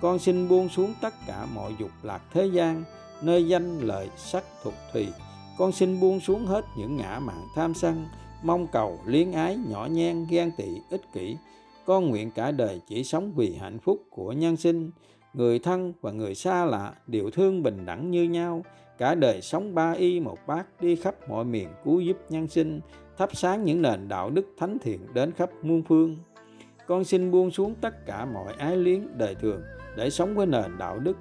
Con 0.00 0.18
xin 0.18 0.48
buông 0.48 0.68
xuống 0.68 0.94
tất 1.00 1.14
cả 1.26 1.46
mọi 1.54 1.74
dục 1.78 1.90
lạc 2.02 2.22
thế 2.32 2.46
gian, 2.46 2.84
nơi 3.22 3.48
danh 3.48 3.80
lợi 3.80 4.08
sắc 4.16 4.44
thuộc 4.62 4.74
thùy. 4.92 5.08
Con 5.58 5.72
xin 5.72 6.00
buông 6.00 6.20
xuống 6.20 6.46
hết 6.46 6.64
những 6.76 6.96
ngã 6.96 7.18
mạn 7.18 7.42
tham 7.54 7.74
sân, 7.74 8.06
mong 8.42 8.66
cầu 8.66 9.00
liên 9.06 9.32
ái 9.32 9.58
nhỏ 9.68 9.86
nhen 9.86 10.26
ghen 10.30 10.50
tị 10.56 10.68
ích 10.90 11.12
kỷ. 11.12 11.36
Con 11.86 12.08
nguyện 12.08 12.30
cả 12.30 12.50
đời 12.50 12.80
chỉ 12.88 13.04
sống 13.04 13.32
vì 13.36 13.56
hạnh 13.56 13.78
phúc 13.78 14.02
của 14.10 14.32
nhân 14.32 14.56
sinh. 14.56 14.90
Người 15.34 15.58
thân 15.58 15.92
và 16.00 16.10
người 16.10 16.34
xa 16.34 16.64
lạ 16.64 16.94
đều 17.06 17.30
thương 17.30 17.62
bình 17.62 17.86
đẳng 17.86 18.10
như 18.10 18.22
nhau. 18.22 18.64
Cả 18.98 19.14
đời 19.14 19.42
sống 19.42 19.74
ba 19.74 19.92
y 19.92 20.20
một 20.20 20.38
bát 20.46 20.66
đi 20.80 20.96
khắp 20.96 21.14
mọi 21.28 21.44
miền 21.44 21.68
cứu 21.84 22.00
giúp 22.00 22.16
nhân 22.28 22.48
sinh 22.48 22.80
thắp 23.18 23.36
sáng 23.36 23.64
những 23.64 23.82
nền 23.82 24.08
đạo 24.08 24.30
đức 24.30 24.46
thánh 24.58 24.78
thiện 24.78 25.14
đến 25.14 25.32
khắp 25.32 25.50
muôn 25.62 25.82
phương. 25.82 26.16
Con 26.86 27.04
xin 27.04 27.30
buông 27.30 27.50
xuống 27.50 27.74
tất 27.74 28.06
cả 28.06 28.24
mọi 28.24 28.52
ái 28.58 28.76
liếng 28.76 29.18
đời 29.18 29.34
thường 29.34 29.62
để 29.96 30.10
sống 30.10 30.34
với 30.34 30.46
nền 30.46 30.78
đạo 30.78 30.98
đức, 30.98 31.16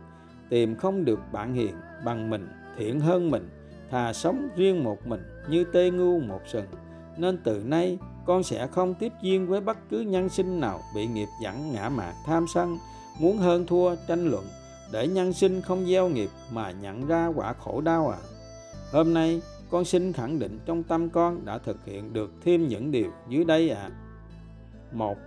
tìm 0.50 0.76
không 0.76 1.06
được 1.06 1.20
bạn 1.32 1.54
hiền, 1.54 1.76
bằng 2.06 2.30
mình, 2.30 2.48
thiện 2.78 3.00
hơn 3.00 3.32
mình, 3.32 3.50
thà 3.92 4.14
sống 4.14 4.50
riêng 4.56 4.84
một 4.84 5.08
mình 5.08 5.24
như 5.50 5.64
tê 5.74 5.90
ngu 5.90 6.20
một 6.20 6.42
sừng. 6.48 6.66
Nên 7.18 7.38
từ 7.44 7.64
nay, 7.66 7.98
con 8.26 8.44
sẽ 8.44 8.68
không 8.68 8.94
tiếp 8.94 9.12
duyên 9.22 9.48
với 9.48 9.62
bất 9.62 9.78
cứ 9.90 10.00
nhân 10.00 10.30
sinh 10.30 10.60
nào 10.60 10.80
bị 10.96 11.08
nghiệp 11.08 11.28
dẫn 11.44 11.72
ngã 11.74 11.90
mạn 11.90 12.14
tham 12.26 12.46
sân, 12.54 12.78
muốn 13.20 13.38
hơn 13.38 13.66
thua 13.68 13.96
tranh 14.08 14.28
luận, 14.28 14.46
để 14.92 15.08
nhân 15.08 15.34
sinh 15.34 15.62
không 15.62 15.86
gieo 15.86 16.10
nghiệp 16.10 16.30
mà 16.52 16.72
nhận 16.72 17.08
ra 17.08 17.28
quả 17.28 17.54
khổ 17.54 17.82
đau 17.82 18.10
à. 18.10 18.18
Hôm 18.92 19.14
nay 19.14 19.42
con 19.70 19.86
xin 19.86 20.14
khẳng 20.14 20.40
định 20.40 20.60
trong 20.66 20.84
tâm 20.84 21.10
con 21.10 21.46
đã 21.46 21.58
thực 21.58 21.86
hiện 21.86 22.14
được 22.14 22.32
thêm 22.42 22.68
những 22.68 22.92
điều 22.92 23.12
dưới 23.30 23.44
đây 23.44 23.70
ạ 23.70 23.82
à. 23.82 23.92
một, 24.92 25.18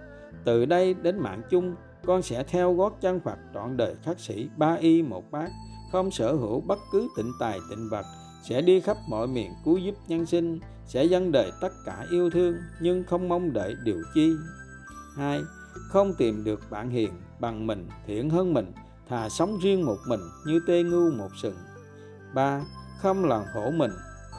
từ 0.44 0.64
đây 0.64 0.94
đến 0.94 1.18
mạng 1.18 1.42
chung, 1.50 1.74
con 2.04 2.22
sẽ 2.22 2.44
theo 2.44 2.74
gót 2.74 2.96
chân 3.00 3.20
Phật 3.20 3.38
trọn 3.54 3.76
đời 3.76 3.94
khắc 4.02 4.20
sĩ 4.20 4.48
ba 4.56 4.74
y 4.74 5.02
một 5.02 5.30
bát, 5.30 5.50
không 5.92 6.10
sở 6.10 6.34
hữu 6.34 6.60
bất 6.60 6.78
cứ 6.92 7.08
tịnh 7.16 7.32
tài, 7.40 7.58
tịnh 7.70 7.88
vật, 7.90 8.04
sẽ 8.48 8.62
đi 8.62 8.80
khắp 8.80 8.96
mọi 9.08 9.26
miền 9.26 9.50
cứu 9.64 9.78
giúp 9.78 9.94
nhân 10.08 10.26
sinh, 10.26 10.60
sẽ 10.86 11.04
dâng 11.04 11.32
đời 11.32 11.52
tất 11.60 11.72
cả 11.86 12.04
yêu 12.10 12.30
thương 12.30 12.56
nhưng 12.80 13.04
không 13.04 13.28
mong 13.28 13.52
đợi 13.52 13.74
điều 13.84 14.02
chi 14.14 14.32
hai, 15.16 15.40
không 15.88 16.14
tìm 16.18 16.44
được 16.44 16.60
bạn 16.70 16.90
hiền, 16.90 17.10
bằng 17.40 17.66
mình, 17.66 17.88
thiện 18.06 18.30
hơn 18.30 18.54
mình, 18.54 18.72
thà 19.08 19.28
sống 19.28 19.58
riêng 19.62 19.86
một 19.86 19.96
mình 20.08 20.20
như 20.46 20.60
tê 20.66 20.82
ngu 20.82 21.10
một 21.10 21.28
sừng 21.42 21.56
ba, 22.34 22.60
không 22.98 23.24
làm 23.24 23.42
khổ 23.54 23.70
mình 23.70 23.90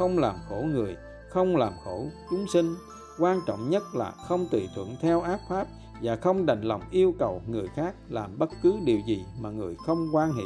không 0.01 0.17
làm 0.17 0.35
khổ 0.49 0.65
người, 0.73 0.97
không 1.29 1.55
làm 1.55 1.73
khổ 1.83 2.07
chúng 2.29 2.45
sinh 2.47 2.75
quan 3.19 3.39
trọng 3.47 3.69
nhất 3.69 3.83
là 3.93 4.11
không 4.27 4.47
tùy 4.51 4.69
thuận 4.75 4.95
theo 5.01 5.21
ác 5.21 5.39
pháp 5.49 5.67
và 6.01 6.15
không 6.15 6.45
đành 6.45 6.61
lòng 6.61 6.81
yêu 6.91 7.13
cầu 7.19 7.41
người 7.47 7.67
khác 7.75 7.95
làm 8.09 8.37
bất 8.37 8.49
cứ 8.63 8.73
điều 8.85 8.99
gì 9.07 9.25
mà 9.39 9.49
người 9.49 9.75
không 9.85 10.07
quan 10.13 10.33
hỷ, 10.33 10.43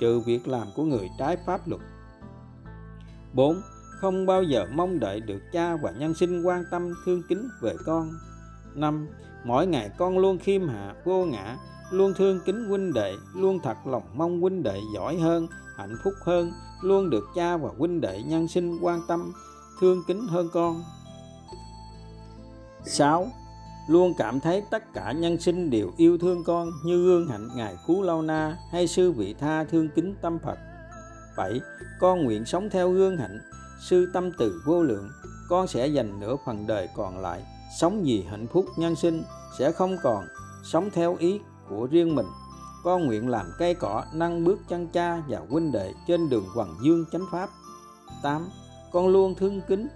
trừ 0.00 0.20
việc 0.20 0.48
làm 0.48 0.66
của 0.76 0.84
người 0.84 1.10
trái 1.18 1.36
pháp 1.46 1.68
luật 1.68 1.80
4. 3.32 3.60
Không 4.00 4.26
bao 4.26 4.42
giờ 4.42 4.66
mong 4.72 5.00
đợi 5.00 5.20
được 5.20 5.40
cha 5.52 5.76
và 5.76 5.90
nhân 5.90 6.14
sinh 6.14 6.42
quan 6.42 6.64
tâm, 6.70 6.94
thương 7.06 7.22
kính 7.28 7.48
về 7.60 7.74
con 7.86 8.10
5. 8.74 9.08
Mỗi 9.44 9.66
ngày 9.66 9.90
con 9.98 10.18
luôn 10.18 10.38
khiêm 10.38 10.68
hạ, 10.68 10.94
vô 11.04 11.24
ngã, 11.24 11.56
luôn 11.90 12.14
thương 12.16 12.40
kính 12.44 12.68
huynh 12.68 12.92
đệ, 12.92 13.14
luôn 13.34 13.58
thật 13.62 13.76
lòng 13.86 14.04
mong 14.14 14.40
huynh 14.40 14.62
đệ 14.62 14.80
giỏi 14.94 15.16
hơn, 15.16 15.46
hạnh 15.76 15.96
phúc 16.04 16.14
hơn 16.24 16.52
luôn 16.82 17.10
được 17.10 17.24
cha 17.34 17.56
và 17.56 17.70
huynh 17.78 18.00
đệ 18.00 18.22
nhân 18.22 18.48
sinh 18.48 18.78
quan 18.80 19.00
tâm 19.08 19.32
thương 19.80 20.02
kính 20.06 20.26
hơn 20.26 20.48
con 20.52 20.82
6 22.84 23.28
luôn 23.88 24.14
cảm 24.18 24.40
thấy 24.40 24.62
tất 24.70 24.92
cả 24.92 25.12
nhân 25.12 25.40
sinh 25.40 25.70
đều 25.70 25.92
yêu 25.96 26.18
thương 26.18 26.44
con 26.44 26.70
như 26.84 27.04
gương 27.04 27.28
hạnh 27.28 27.48
ngài 27.54 27.76
Cú 27.86 28.02
Lao 28.02 28.22
Na 28.22 28.58
hay 28.70 28.86
sư 28.86 29.12
vị 29.12 29.34
tha 29.40 29.64
thương 29.64 29.88
kính 29.94 30.14
tâm 30.22 30.38
Phật. 30.38 30.58
7. 31.36 31.60
Con 32.00 32.24
nguyện 32.24 32.44
sống 32.44 32.70
theo 32.70 32.90
gương 32.90 33.16
hạnh 33.16 33.38
sư 33.80 34.10
tâm 34.12 34.30
từ 34.38 34.62
vô 34.66 34.82
lượng, 34.82 35.10
con 35.48 35.66
sẽ 35.66 35.86
dành 35.86 36.20
nửa 36.20 36.36
phần 36.46 36.66
đời 36.66 36.88
còn 36.96 37.18
lại 37.18 37.44
sống 37.80 38.02
vì 38.04 38.22
hạnh 38.22 38.46
phúc 38.52 38.66
nhân 38.76 38.96
sinh 38.96 39.22
sẽ 39.58 39.72
không 39.72 39.96
còn 40.02 40.24
sống 40.64 40.90
theo 40.90 41.16
ý 41.18 41.40
của 41.68 41.88
riêng 41.90 42.14
mình. 42.14 42.26
Con 42.84 43.06
nguyện 43.06 43.28
làm 43.28 43.46
cây 43.58 43.74
cỏ, 43.74 44.04
nâng 44.12 44.44
bước 44.44 44.58
chân 44.68 44.88
cha 44.88 45.22
và 45.28 45.40
huynh 45.48 45.72
đệ 45.72 45.94
trên 46.06 46.28
đường 46.28 46.44
hoàng 46.54 46.74
dương 46.82 47.04
chánh 47.12 47.24
pháp. 47.32 47.50
8. 48.22 48.48
Con 48.92 49.08
luôn 49.08 49.34
thương 49.34 49.60
kính, 49.68 49.88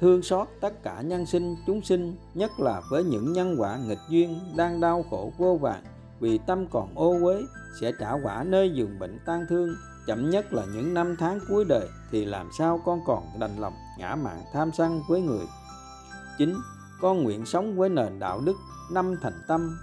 thương 0.00 0.22
xót 0.22 0.48
tất 0.60 0.82
cả 0.82 1.00
nhân 1.00 1.26
sinh, 1.26 1.56
chúng 1.66 1.82
sinh, 1.82 2.16
nhất 2.34 2.50
là 2.58 2.82
với 2.90 3.04
những 3.04 3.32
nhân 3.32 3.56
quả 3.58 3.76
nghịch 3.76 3.98
duyên 4.08 4.40
đang 4.56 4.80
đau 4.80 5.04
khổ 5.10 5.32
vô 5.38 5.58
vàn 5.60 5.84
vì 6.20 6.38
tâm 6.38 6.66
còn 6.66 6.88
ô 6.94 7.18
uế, 7.22 7.42
sẽ 7.80 7.92
trả 8.00 8.12
quả 8.12 8.44
nơi 8.44 8.70
giường 8.74 8.98
bệnh 8.98 9.18
tan 9.26 9.46
thương 9.48 9.74
chậm 10.06 10.30
nhất 10.30 10.52
là 10.52 10.64
những 10.74 10.94
năm 10.94 11.16
tháng 11.18 11.38
cuối 11.48 11.64
đời, 11.64 11.88
thì 12.10 12.24
làm 12.24 12.48
sao 12.58 12.80
con 12.84 13.00
còn 13.06 13.22
đành 13.38 13.56
lòng 13.58 13.74
ngã 13.98 14.14
mạng 14.14 14.42
tham 14.52 14.70
sân 14.72 15.00
với 15.08 15.20
người 15.20 15.46
chính 16.38 16.54
con 17.00 17.22
nguyện 17.22 17.46
sống 17.46 17.76
với 17.76 17.88
nền 17.88 18.18
đạo 18.18 18.40
đức, 18.40 18.56
năm 18.90 19.14
thành 19.22 19.42
tâm 19.48 19.78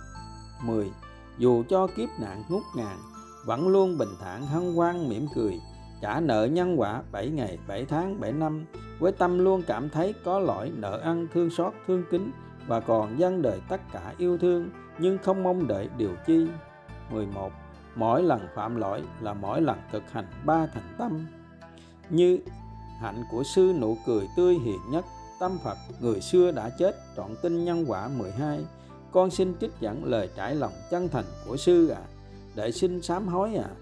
10. 0.63 0.91
Dù 1.37 1.63
cho 1.69 1.87
kiếp 1.87 2.09
nạn 2.19 2.43
ngút 2.49 2.63
ngàn, 2.75 2.97
vẫn 3.45 3.67
luôn 3.67 3.97
bình 3.97 4.09
thản 4.19 4.45
hân 4.47 4.75
hoan, 4.75 5.09
mỉm 5.09 5.27
cười, 5.35 5.59
trả 6.01 6.19
nợ 6.19 6.45
nhân 6.45 6.79
quả 6.79 7.01
7 7.11 7.29
ngày 7.29 7.57
7 7.67 7.85
tháng 7.85 8.19
7 8.19 8.31
năm, 8.31 8.65
với 8.99 9.11
tâm 9.11 9.39
luôn 9.39 9.63
cảm 9.67 9.89
thấy 9.89 10.13
có 10.25 10.39
lỗi, 10.39 10.71
nợ 10.75 10.99
ăn, 11.03 11.27
thương 11.33 11.49
xót, 11.49 11.73
thương 11.87 12.03
kính, 12.11 12.31
và 12.67 12.79
còn 12.79 13.19
dân 13.19 13.41
đời 13.41 13.61
tất 13.69 13.81
cả 13.93 14.13
yêu 14.17 14.37
thương, 14.37 14.69
nhưng 14.99 15.17
không 15.17 15.43
mong 15.43 15.67
đợi 15.67 15.89
điều 15.97 16.15
chi. 16.27 16.47
11 17.11 17.51
mỗi 17.95 18.23
lần 18.23 18.47
phạm 18.55 18.75
lỗi 18.75 19.03
là 19.21 19.33
mỗi 19.33 19.61
lần 19.61 19.77
thực 19.91 20.11
hành 20.11 20.25
ba 20.45 20.67
thành 20.73 20.95
tâm. 20.97 21.27
Như 22.09 22.39
hạnh 22.99 23.23
của 23.31 23.43
sư 23.43 23.73
nụ 23.81 23.97
cười 24.05 24.27
tươi 24.37 24.55
hiền 24.55 24.79
nhất, 24.91 25.05
tâm 25.39 25.57
Phật, 25.63 25.77
người 25.99 26.21
xưa 26.21 26.51
đã 26.51 26.69
chết, 26.79 26.95
trọn 27.17 27.35
tinh 27.41 27.65
nhân 27.65 27.85
quả 27.87 28.07
12 28.07 28.59
con 29.11 29.31
xin 29.31 29.53
trích 29.61 29.71
dẫn 29.79 30.05
lời 30.05 30.29
trải 30.35 30.55
lòng 30.55 30.73
chân 30.91 31.09
thành 31.09 31.25
của 31.47 31.57
sư 31.57 31.87
ạ. 31.87 32.01
À. 32.05 32.09
để 32.55 32.71
xin 32.71 33.01
sám 33.01 33.27
hối 33.27 33.55
ạ. 33.55 33.67
À 33.67 33.81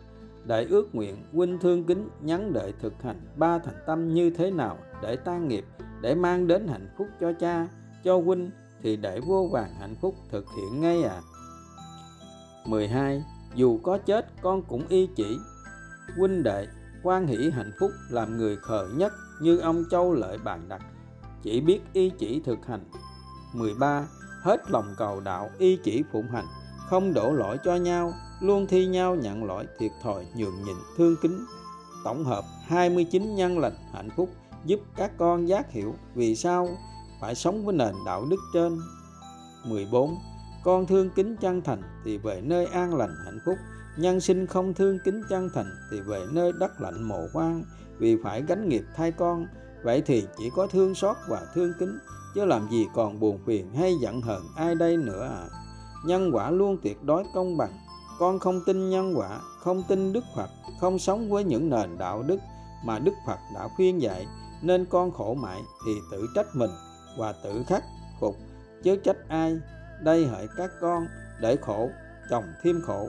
đệ 0.49 0.65
ước 0.65 0.95
nguyện, 0.95 1.15
huynh 1.33 1.59
thương 1.59 1.83
kính, 1.83 2.09
nhắn 2.21 2.53
đợi 2.53 2.73
thực 2.81 3.01
hành 3.03 3.21
ba 3.35 3.59
thành 3.59 3.75
tâm 3.87 4.13
như 4.13 4.29
thế 4.29 4.51
nào 4.51 4.77
để 5.01 5.15
tan 5.15 5.47
nghiệp, 5.47 5.65
để 6.01 6.15
mang 6.15 6.47
đến 6.47 6.67
hạnh 6.67 6.87
phúc 6.97 7.07
cho 7.19 7.33
cha, 7.33 7.67
cho 8.03 8.17
huynh, 8.17 8.51
thì 8.83 8.95
để 8.95 9.19
vô 9.19 9.49
vàng 9.51 9.73
hạnh 9.79 9.95
phúc 10.01 10.15
thực 10.31 10.45
hiện 10.57 10.81
ngay 10.81 11.03
à 11.03 11.21
12 12.65 13.23
dù 13.55 13.79
có 13.83 13.97
chết, 13.97 14.25
con 14.41 14.61
cũng 14.61 14.83
y 14.89 15.09
chỉ. 15.15 15.37
Huynh 16.17 16.43
đệ, 16.43 16.67
quan 17.03 17.27
hỷ 17.27 17.49
hạnh 17.49 17.71
phúc 17.79 17.91
làm 18.09 18.37
người 18.37 18.57
khờ 18.57 18.87
nhất 18.95 19.13
như 19.41 19.57
ông 19.57 19.83
châu 19.91 20.13
lợi 20.13 20.37
bàn 20.37 20.61
đặt, 20.69 20.81
chỉ 21.43 21.61
biết 21.61 21.79
y 21.93 22.09
chỉ 22.09 22.41
thực 22.45 22.65
hành. 22.65 22.83
13 23.53 24.07
hết 24.41 24.71
lòng 24.71 24.93
cầu 24.97 25.19
đạo, 25.19 25.49
y 25.57 25.79
chỉ 25.83 26.03
phụng 26.11 26.27
hành, 26.31 26.45
không 26.89 27.13
đổ 27.13 27.31
lỗi 27.33 27.57
cho 27.63 27.75
nhau, 27.75 28.13
luôn 28.41 28.67
thi 28.67 28.85
nhau 28.85 29.15
nhận 29.15 29.43
lỗi, 29.43 29.67
thiệt 29.79 29.91
thòi, 30.03 30.25
nhường 30.35 30.63
nhịn, 30.63 30.75
thương 30.97 31.15
kính. 31.21 31.45
Tổng 32.03 32.25
hợp 32.25 32.43
29 32.67 33.35
nhân 33.35 33.59
lành 33.59 33.75
hạnh 33.93 34.09
phúc, 34.15 34.29
giúp 34.65 34.79
các 34.95 35.11
con 35.17 35.47
giác 35.47 35.71
hiểu 35.71 35.95
vì 36.15 36.35
sao 36.35 36.69
phải 37.21 37.35
sống 37.35 37.65
với 37.65 37.75
nền 37.75 37.93
đạo 38.05 38.25
đức 38.29 38.39
trên. 38.53 38.79
14 39.65 40.17
con 40.63 40.85
thương 40.85 41.09
kính 41.09 41.35
chân 41.35 41.61
thành 41.61 41.81
thì 42.05 42.17
về 42.17 42.41
nơi 42.41 42.65
an 42.65 42.95
lành 42.95 43.15
hạnh 43.25 43.39
phúc. 43.45 43.55
Nhân 43.97 44.19
sinh 44.19 44.47
không 44.47 44.73
thương 44.73 44.99
kính 45.05 45.21
chân 45.29 45.49
thành 45.53 45.71
thì 45.91 46.01
về 46.01 46.25
nơi 46.31 46.51
đất 46.59 46.81
lạnh 46.81 47.03
mồ 47.03 47.27
hoang, 47.33 47.63
vì 47.97 48.17
phải 48.23 48.43
gánh 48.47 48.69
nghiệp 48.69 48.83
thay 48.95 49.11
con. 49.11 49.47
Vậy 49.83 50.01
thì 50.05 50.27
chỉ 50.37 50.49
có 50.55 50.67
thương 50.67 50.95
xót 50.95 51.15
và 51.27 51.41
thương 51.53 51.73
kính 51.79 51.99
chứ 52.35 52.45
làm 52.45 52.69
gì 52.69 52.87
còn 52.95 53.19
buồn 53.19 53.39
phiền 53.45 53.73
hay 53.73 53.95
giận 54.01 54.21
hờn 54.21 54.43
ai 54.55 54.75
đây 54.75 54.97
nữa 54.97 55.29
à? 55.43 55.47
Nhân 56.05 56.31
quả 56.33 56.51
luôn 56.51 56.77
tuyệt 56.83 57.03
đối 57.03 57.23
công 57.33 57.57
bằng. 57.57 57.71
Con 58.19 58.39
không 58.39 58.61
tin 58.65 58.89
nhân 58.89 59.13
quả, 59.17 59.39
không 59.59 59.83
tin 59.87 60.13
đức 60.13 60.23
phật, 60.35 60.49
không 60.79 60.99
sống 60.99 61.29
với 61.29 61.43
những 61.43 61.69
nền 61.69 61.97
đạo 61.97 62.23
đức 62.23 62.39
mà 62.85 62.99
đức 62.99 63.13
phật 63.27 63.37
đã 63.55 63.67
khuyên 63.75 64.01
dạy, 64.01 64.27
nên 64.61 64.85
con 64.85 65.11
khổ 65.11 65.33
mãi 65.33 65.61
thì 65.85 65.91
tự 66.11 66.27
trách 66.35 66.47
mình 66.53 66.69
và 67.17 67.33
tự 67.43 67.63
khắc 67.67 67.83
phục. 68.19 68.35
Chứ 68.83 68.95
trách 68.95 69.17
ai? 69.27 69.57
Đây 70.01 70.27
hỡi 70.27 70.47
các 70.57 70.71
con, 70.81 71.07
để 71.41 71.55
khổ, 71.55 71.89
chồng 72.29 72.43
thêm 72.63 72.81
khổ. 72.85 73.07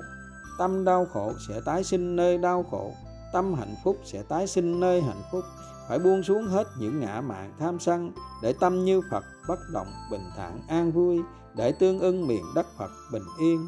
Tâm 0.59 0.85
đau 0.85 1.07
khổ 1.13 1.33
sẽ 1.49 1.61
tái 1.65 1.85
sinh 1.85 2.17
nơi 2.17 2.39
đau 2.39 2.65
khổ, 2.71 2.93
tâm 3.33 3.55
hạnh 3.55 3.75
phúc 3.85 3.97
sẽ 4.05 4.23
tái 4.23 4.47
sinh 4.47 4.81
nơi 4.81 5.03
hạnh 5.03 5.23
phúc 5.33 5.45
phải 5.91 5.99
buông 5.99 6.23
xuống 6.23 6.47
hết 6.47 6.69
những 6.79 7.01
ngã 7.01 7.21
mạn 7.21 7.53
tham 7.59 7.81
sân 7.81 8.13
để 8.43 8.53
tâm 8.53 8.85
như 8.85 9.01
Phật 9.11 9.25
bất 9.49 9.59
động 9.73 9.87
bình 10.11 10.25
thản 10.37 10.61
an 10.69 10.93
vui, 10.93 11.21
để 11.57 11.73
tương 11.73 11.99
ưng 11.99 12.27
miền 12.27 12.45
đất 12.55 12.67
Phật 12.79 12.91
bình 13.13 13.23
yên. 13.41 13.67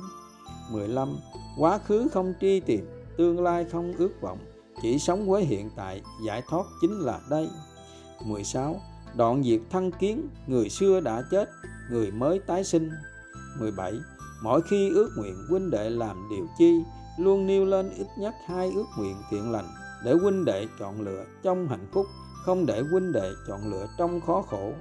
15 0.70 1.16
quá 1.58 1.78
khứ 1.78 2.08
không 2.12 2.34
tri 2.40 2.60
tìm, 2.60 2.86
tương 3.18 3.42
lai 3.42 3.64
không 3.72 3.92
ước 3.98 4.20
vọng, 4.20 4.38
chỉ 4.82 4.98
sống 4.98 5.30
với 5.30 5.44
hiện 5.44 5.70
tại, 5.76 6.02
giải 6.26 6.42
thoát 6.48 6.66
chính 6.80 7.00
là 7.00 7.20
đây. 7.30 7.48
16 8.26 8.80
đoạn 9.16 9.42
diệt 9.44 9.60
thân 9.70 9.90
kiến, 9.92 10.28
người 10.46 10.68
xưa 10.68 11.00
đã 11.00 11.22
chết, 11.30 11.48
người 11.90 12.10
mới 12.10 12.38
tái 12.38 12.64
sinh. 12.64 12.90
17 13.60 13.92
mỗi 14.42 14.62
khi 14.62 14.90
ước 14.90 15.10
nguyện 15.16 15.46
huynh 15.50 15.70
đệ 15.70 15.90
làm 15.90 16.28
điều 16.30 16.46
chi, 16.58 16.82
luôn 17.18 17.46
nêu 17.46 17.64
lên 17.64 17.90
ít 17.90 18.06
nhất 18.18 18.34
hai 18.46 18.72
ước 18.74 18.86
nguyện 18.98 19.16
thiện 19.30 19.52
lành 19.52 19.68
để 20.04 20.12
huynh 20.12 20.44
đệ 20.44 20.66
chọn 20.78 21.00
lựa 21.00 21.24
trong 21.42 21.68
hạnh 21.68 21.86
phúc, 21.92 22.06
không 22.44 22.66
để 22.66 22.82
huynh 22.90 23.12
đệ 23.12 23.32
chọn 23.48 23.70
lựa 23.70 23.86
trong 23.98 24.20
khó 24.20 24.42
khổ. 24.42 24.72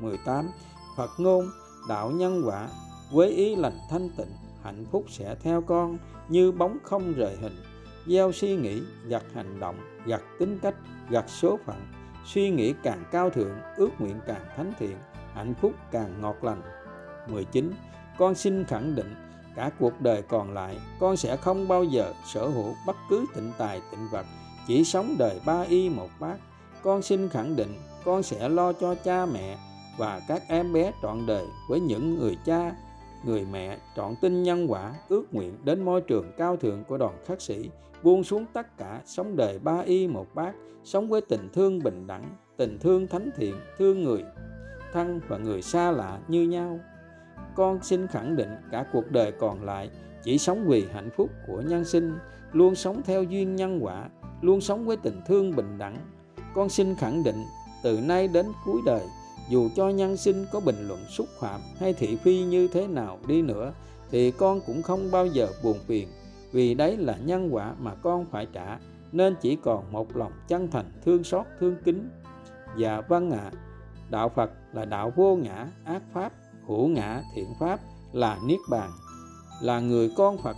18 0.00 0.50
Phật 0.96 1.10
ngôn, 1.18 1.44
đạo 1.88 2.10
nhân 2.10 2.42
quả 2.46 2.68
với 3.12 3.30
ý 3.30 3.56
lành 3.56 3.78
thanh 3.90 4.08
tịnh, 4.16 4.32
hạnh 4.62 4.84
phúc 4.90 5.04
sẽ 5.08 5.34
theo 5.42 5.60
con, 5.62 5.98
như 6.28 6.52
bóng 6.52 6.78
không 6.82 7.12
rời 7.12 7.36
hình. 7.36 7.56
Gieo 8.06 8.32
suy 8.32 8.56
nghĩ, 8.56 8.82
gặt 9.06 9.22
hành 9.34 9.60
động, 9.60 9.76
gặt 10.06 10.22
tính 10.38 10.58
cách, 10.62 10.74
gặt 11.10 11.24
số 11.28 11.58
phận. 11.66 11.76
Suy 12.24 12.50
nghĩ 12.50 12.74
càng 12.82 13.04
cao 13.10 13.30
thượng, 13.30 13.54
ước 13.76 13.90
nguyện 13.98 14.20
càng 14.26 14.44
thánh 14.56 14.72
thiện, 14.78 14.96
hạnh 15.34 15.54
phúc 15.60 15.72
càng 15.90 16.20
ngọt 16.20 16.36
lành. 16.42 16.62
19 17.28 17.72
con 18.18 18.34
xin 18.34 18.64
khẳng 18.64 18.94
định, 18.94 19.14
cả 19.56 19.70
cuộc 19.78 20.00
đời 20.00 20.22
còn 20.22 20.54
lại, 20.54 20.78
con 21.00 21.16
sẽ 21.16 21.36
không 21.36 21.68
bao 21.68 21.84
giờ 21.84 22.12
sở 22.26 22.46
hữu 22.48 22.74
bất 22.86 22.96
cứ 23.10 23.24
tịnh 23.34 23.52
tài 23.58 23.80
tịnh 23.90 24.08
vật 24.12 24.26
chỉ 24.70 24.84
sống 24.84 25.16
đời 25.18 25.40
ba 25.46 25.60
y 25.60 25.88
một 25.88 26.08
bát. 26.20 26.36
Con 26.82 27.02
xin 27.02 27.28
khẳng 27.28 27.56
định, 27.56 27.74
con 28.04 28.22
sẽ 28.22 28.48
lo 28.48 28.72
cho 28.72 28.94
cha 28.94 29.26
mẹ 29.26 29.58
và 29.98 30.20
các 30.28 30.42
em 30.48 30.72
bé 30.72 30.92
trọn 31.02 31.26
đời 31.26 31.44
với 31.68 31.80
những 31.80 32.18
người 32.18 32.36
cha, 32.44 32.72
người 33.24 33.46
mẹ 33.52 33.78
trọn 33.96 34.14
tin 34.22 34.42
nhân 34.42 34.66
quả, 34.70 34.94
ước 35.08 35.34
nguyện 35.34 35.58
đến 35.64 35.82
môi 35.84 36.00
trường 36.00 36.32
cao 36.36 36.56
thượng 36.56 36.84
của 36.84 36.98
đoàn 36.98 37.14
khắc 37.26 37.40
sĩ, 37.40 37.70
buông 38.02 38.24
xuống 38.24 38.44
tất 38.52 38.78
cả 38.78 39.00
sống 39.04 39.36
đời 39.36 39.58
ba 39.58 39.80
y 39.80 40.06
một 40.06 40.26
bát, 40.34 40.54
sống 40.84 41.08
với 41.08 41.20
tình 41.20 41.48
thương 41.52 41.78
bình 41.78 42.06
đẳng, 42.06 42.36
tình 42.56 42.78
thương 42.78 43.06
thánh 43.06 43.30
thiện, 43.36 43.54
thương 43.78 44.02
người 44.02 44.24
thân 44.92 45.20
và 45.28 45.38
người 45.38 45.62
xa 45.62 45.90
lạ 45.90 46.18
như 46.28 46.42
nhau. 46.42 46.78
Con 47.54 47.82
xin 47.82 48.06
khẳng 48.06 48.36
định 48.36 48.50
cả 48.70 48.84
cuộc 48.92 49.10
đời 49.10 49.32
còn 49.32 49.64
lại 49.64 49.90
chỉ 50.22 50.38
sống 50.38 50.64
vì 50.66 50.86
hạnh 50.92 51.10
phúc 51.16 51.30
của 51.46 51.60
nhân 51.60 51.84
sinh, 51.84 52.18
luôn 52.52 52.74
sống 52.74 53.02
theo 53.04 53.22
duyên 53.22 53.56
nhân 53.56 53.78
quả 53.82 54.08
luôn 54.42 54.60
sống 54.60 54.86
với 54.86 54.96
tình 54.96 55.20
thương 55.26 55.56
bình 55.56 55.78
đẳng. 55.78 55.96
Con 56.54 56.68
xin 56.68 56.94
khẳng 56.94 57.24
định 57.24 57.44
từ 57.82 58.00
nay 58.00 58.28
đến 58.28 58.46
cuối 58.64 58.80
đời 58.86 59.06
dù 59.50 59.68
cho 59.76 59.88
nhân 59.88 60.16
sinh 60.16 60.46
có 60.52 60.60
bình 60.60 60.88
luận 60.88 61.00
xúc 61.08 61.26
phạm 61.40 61.60
hay 61.78 61.92
thị 61.92 62.16
phi 62.16 62.42
như 62.42 62.68
thế 62.68 62.86
nào 62.86 63.18
đi 63.26 63.42
nữa 63.42 63.72
thì 64.10 64.30
con 64.30 64.60
cũng 64.66 64.82
không 64.82 65.10
bao 65.10 65.26
giờ 65.26 65.48
buồn 65.64 65.78
phiền. 65.86 66.08
Vì 66.52 66.74
đấy 66.74 66.96
là 66.96 67.16
nhân 67.24 67.54
quả 67.54 67.74
mà 67.78 67.94
con 67.94 68.26
phải 68.26 68.46
trả 68.52 68.78
nên 69.12 69.34
chỉ 69.40 69.56
còn 69.56 69.92
một 69.92 70.16
lòng 70.16 70.32
chân 70.48 70.70
thành 70.70 70.92
thương 71.04 71.24
xót 71.24 71.46
thương 71.60 71.76
kính. 71.84 72.10
Và 72.76 73.00
vâng 73.00 73.30
ạ. 73.30 73.50
À, 73.52 73.52
đạo 74.10 74.28
phật 74.28 74.50
là 74.72 74.84
đạo 74.84 75.12
vô 75.16 75.36
ngã 75.36 75.68
ác 75.84 76.02
pháp 76.12 76.32
hữu 76.68 76.88
ngã 76.88 77.22
thiện 77.34 77.54
pháp 77.60 77.80
là 78.12 78.38
niết 78.46 78.58
bàn. 78.70 78.90
Là 79.62 79.80
người 79.80 80.10
con 80.16 80.38
phật 80.42 80.56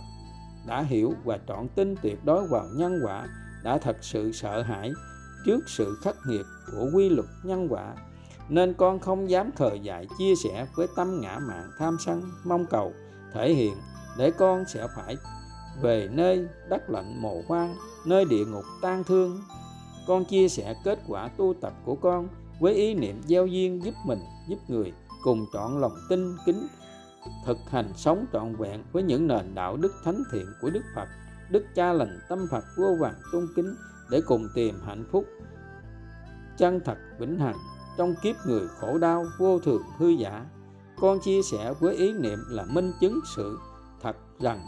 đã 0.67 0.81
hiểu 0.81 1.13
và 1.23 1.39
trọn 1.47 1.67
tin 1.75 1.95
tuyệt 2.01 2.25
đối 2.25 2.47
vào 2.47 2.65
nhân 2.75 2.99
quả 3.03 3.27
đã 3.63 3.77
thật 3.77 3.97
sự 4.01 4.31
sợ 4.31 4.61
hãi 4.61 4.91
trước 5.45 5.59
sự 5.67 5.97
khắc 6.01 6.15
nghiệt 6.27 6.45
của 6.71 6.89
quy 6.93 7.09
luật 7.09 7.27
nhân 7.43 7.67
quả 7.69 7.93
nên 8.49 8.73
con 8.73 8.99
không 8.99 9.29
dám 9.29 9.51
khờ 9.55 9.73
dại 9.73 10.07
chia 10.17 10.35
sẻ 10.43 10.67
với 10.75 10.87
tâm 10.95 11.21
ngã 11.21 11.39
mạn 11.39 11.69
tham 11.77 11.97
sân 11.99 12.21
mong 12.43 12.65
cầu 12.65 12.93
thể 13.33 13.53
hiện 13.53 13.73
để 14.17 14.31
con 14.31 14.63
sẽ 14.67 14.87
phải 14.95 15.17
về 15.81 16.09
nơi 16.11 16.47
đất 16.69 16.89
lạnh 16.89 17.21
mồ 17.21 17.41
hoang 17.47 17.75
nơi 18.05 18.25
địa 18.25 18.45
ngục 18.45 18.65
tan 18.81 19.03
thương. 19.03 19.41
Con 20.07 20.25
chia 20.25 20.47
sẻ 20.47 20.75
kết 20.83 20.99
quả 21.07 21.27
tu 21.37 21.53
tập 21.61 21.73
của 21.85 21.95
con 21.95 22.27
với 22.59 22.73
ý 22.73 22.93
niệm 22.93 23.21
gieo 23.27 23.47
duyên 23.47 23.85
giúp 23.85 23.93
mình 24.05 24.19
giúp 24.49 24.57
người 24.67 24.93
cùng 25.23 25.45
trọn 25.53 25.81
lòng 25.81 25.95
tin 26.09 26.35
kính 26.45 26.67
thực 27.45 27.57
hành 27.69 27.93
sống 27.95 28.25
trọn 28.33 28.55
vẹn 28.55 28.83
với 28.91 29.03
những 29.03 29.27
nền 29.27 29.55
đạo 29.55 29.77
đức 29.77 29.93
thánh 30.03 30.23
thiện 30.31 30.45
của 30.61 30.69
Đức 30.69 30.83
Phật, 30.95 31.07
Đức 31.53 31.65
Cha 31.75 31.93
lành 31.93 32.19
tâm 32.29 32.47
Phật 32.51 32.63
vô 32.77 32.95
vàng 32.99 33.15
tôn 33.31 33.47
kính 33.55 33.75
để 34.11 34.21
cùng 34.21 34.47
tìm 34.55 34.75
hạnh 34.85 35.05
phúc 35.11 35.25
chân 36.57 36.79
thật 36.85 36.97
vĩnh 37.19 37.39
hằng 37.39 37.55
trong 37.97 38.15
kiếp 38.23 38.35
người 38.45 38.67
khổ 38.79 38.97
đau 38.97 39.25
vô 39.39 39.59
thường 39.59 39.81
hư 39.97 40.09
giả. 40.09 40.45
Con 40.99 41.19
chia 41.19 41.41
sẻ 41.51 41.73
với 41.79 41.95
ý 41.95 42.13
niệm 42.13 42.39
là 42.49 42.65
minh 42.65 42.91
chứng 43.01 43.19
sự 43.35 43.59
thật 44.01 44.15
rằng 44.39 44.65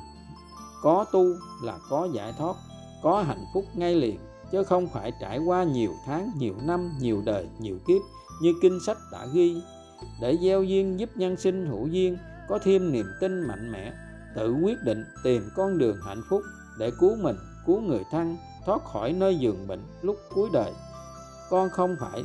có 0.84 1.06
tu 1.12 1.26
là 1.64 1.78
có 1.90 2.08
giải 2.14 2.34
thoát, 2.38 2.56
có 3.04 3.22
hạnh 3.22 3.46
phúc 3.54 3.66
ngay 3.76 3.96
liền 3.96 4.20
chứ 4.52 4.64
không 4.64 4.88
phải 4.88 5.12
trải 5.22 5.40
qua 5.40 5.64
nhiều 5.64 5.92
tháng, 6.06 6.32
nhiều 6.38 6.56
năm, 6.64 6.92
nhiều 7.00 7.22
đời, 7.26 7.50
nhiều 7.60 7.78
kiếp 7.88 8.02
như 8.42 8.54
kinh 8.62 8.80
sách 8.86 8.98
đã 9.12 9.28
ghi 9.34 9.62
để 10.22 10.38
gieo 10.42 10.64
duyên 10.64 11.00
giúp 11.00 11.10
nhân 11.16 11.38
sinh 11.38 11.66
hữu 11.66 11.88
duyên 11.88 12.18
có 12.50 12.60
thêm 12.64 12.92
niềm 12.92 13.06
tin 13.22 13.42
mạnh 13.42 13.72
mẽ 13.72 13.94
tự 14.36 14.54
quyết 14.64 14.78
định 14.86 15.06
tìm 15.24 15.50
con 15.56 15.78
đường 15.78 15.98
hạnh 16.06 16.22
phúc 16.30 16.42
để 16.80 16.92
cứu 17.00 17.16
mình, 17.22 17.36
cứu 17.66 17.82
người 17.82 18.04
thân, 18.12 18.38
thoát 18.66 18.84
khỏi 18.86 19.14
nơi 19.14 19.36
giường 19.36 19.68
bệnh 19.68 19.82
lúc 20.02 20.18
cuối 20.34 20.50
đời. 20.54 20.72
Con 21.50 21.70
không 21.70 21.96
phải, 22.00 22.24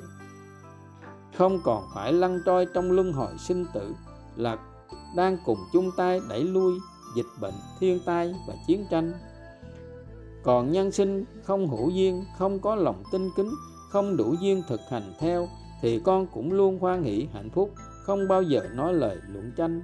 không 1.39 1.61
còn 1.65 1.85
phải 1.95 2.13
lăn 2.13 2.41
trôi 2.47 2.67
trong 2.75 2.91
luân 2.91 3.13
hồi 3.13 3.33
sinh 3.39 3.67
tử, 3.75 3.95
là 4.37 4.59
đang 5.17 5.39
cùng 5.45 5.59
chung 5.73 5.91
tay 5.97 6.21
đẩy 6.29 6.45
lui 6.45 6.73
dịch 7.17 7.27
bệnh, 7.41 7.55
thiên 7.81 8.01
tai 8.07 8.35
và 8.49 8.55
chiến 8.67 8.87
tranh. 8.91 9.13
Còn 10.43 10.73
nhân 10.73 10.93
sinh 10.93 11.25
không 11.45 11.69
hữu 11.69 11.91
duyên, 11.91 12.25
không 12.39 12.61
có 12.61 12.75
lòng 12.75 13.03
tin 13.13 13.29
kính, 13.37 13.51
không 13.91 14.17
đủ 14.17 14.35
duyên 14.41 14.63
thực 14.69 14.81
hành 14.91 15.13
theo, 15.19 15.49
thì 15.83 16.01
con 16.05 16.27
cũng 16.27 16.53
luôn 16.53 16.79
hoan 16.79 17.03
hỷ 17.03 17.29
hạnh 17.35 17.51
phúc, 17.51 17.75
không 18.07 18.29
bao 18.29 18.43
giờ 18.43 18.61
nói 18.75 18.95
lời 18.95 19.17
luận 19.29 19.53
tranh 19.57 19.83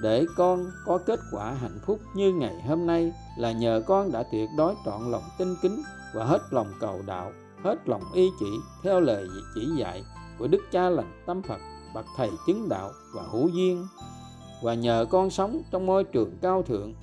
để 0.00 0.26
con 0.36 0.70
có 0.86 0.98
kết 0.98 1.20
quả 1.32 1.52
hạnh 1.52 1.78
phúc 1.86 2.00
như 2.14 2.32
ngày 2.32 2.62
hôm 2.68 2.86
nay 2.86 3.12
là 3.38 3.52
nhờ 3.52 3.82
con 3.86 4.12
đã 4.12 4.22
tuyệt 4.32 4.48
đối 4.56 4.74
trọn 4.84 5.10
lòng 5.10 5.24
tin 5.38 5.54
kính 5.62 5.82
và 6.14 6.24
hết 6.24 6.42
lòng 6.50 6.72
cầu 6.80 7.00
đạo, 7.06 7.32
hết 7.64 7.88
lòng 7.88 8.02
y 8.14 8.28
chỉ 8.40 8.50
theo 8.82 9.00
lời 9.00 9.28
chỉ 9.54 9.68
dạy 9.76 10.04
của 10.38 10.46
đức 10.46 10.60
cha 10.70 10.88
lành 10.88 11.22
tâm 11.26 11.42
phật, 11.42 11.60
bậc 11.94 12.04
thầy 12.16 12.30
chứng 12.46 12.68
đạo 12.68 12.90
và 13.14 13.22
hữu 13.22 13.48
duyên. 13.48 13.86
Và 14.62 14.74
nhờ 14.74 15.06
con 15.10 15.30
sống 15.30 15.62
trong 15.70 15.86
môi 15.86 16.04
trường 16.04 16.36
cao 16.42 16.62
thượng, 16.62 16.94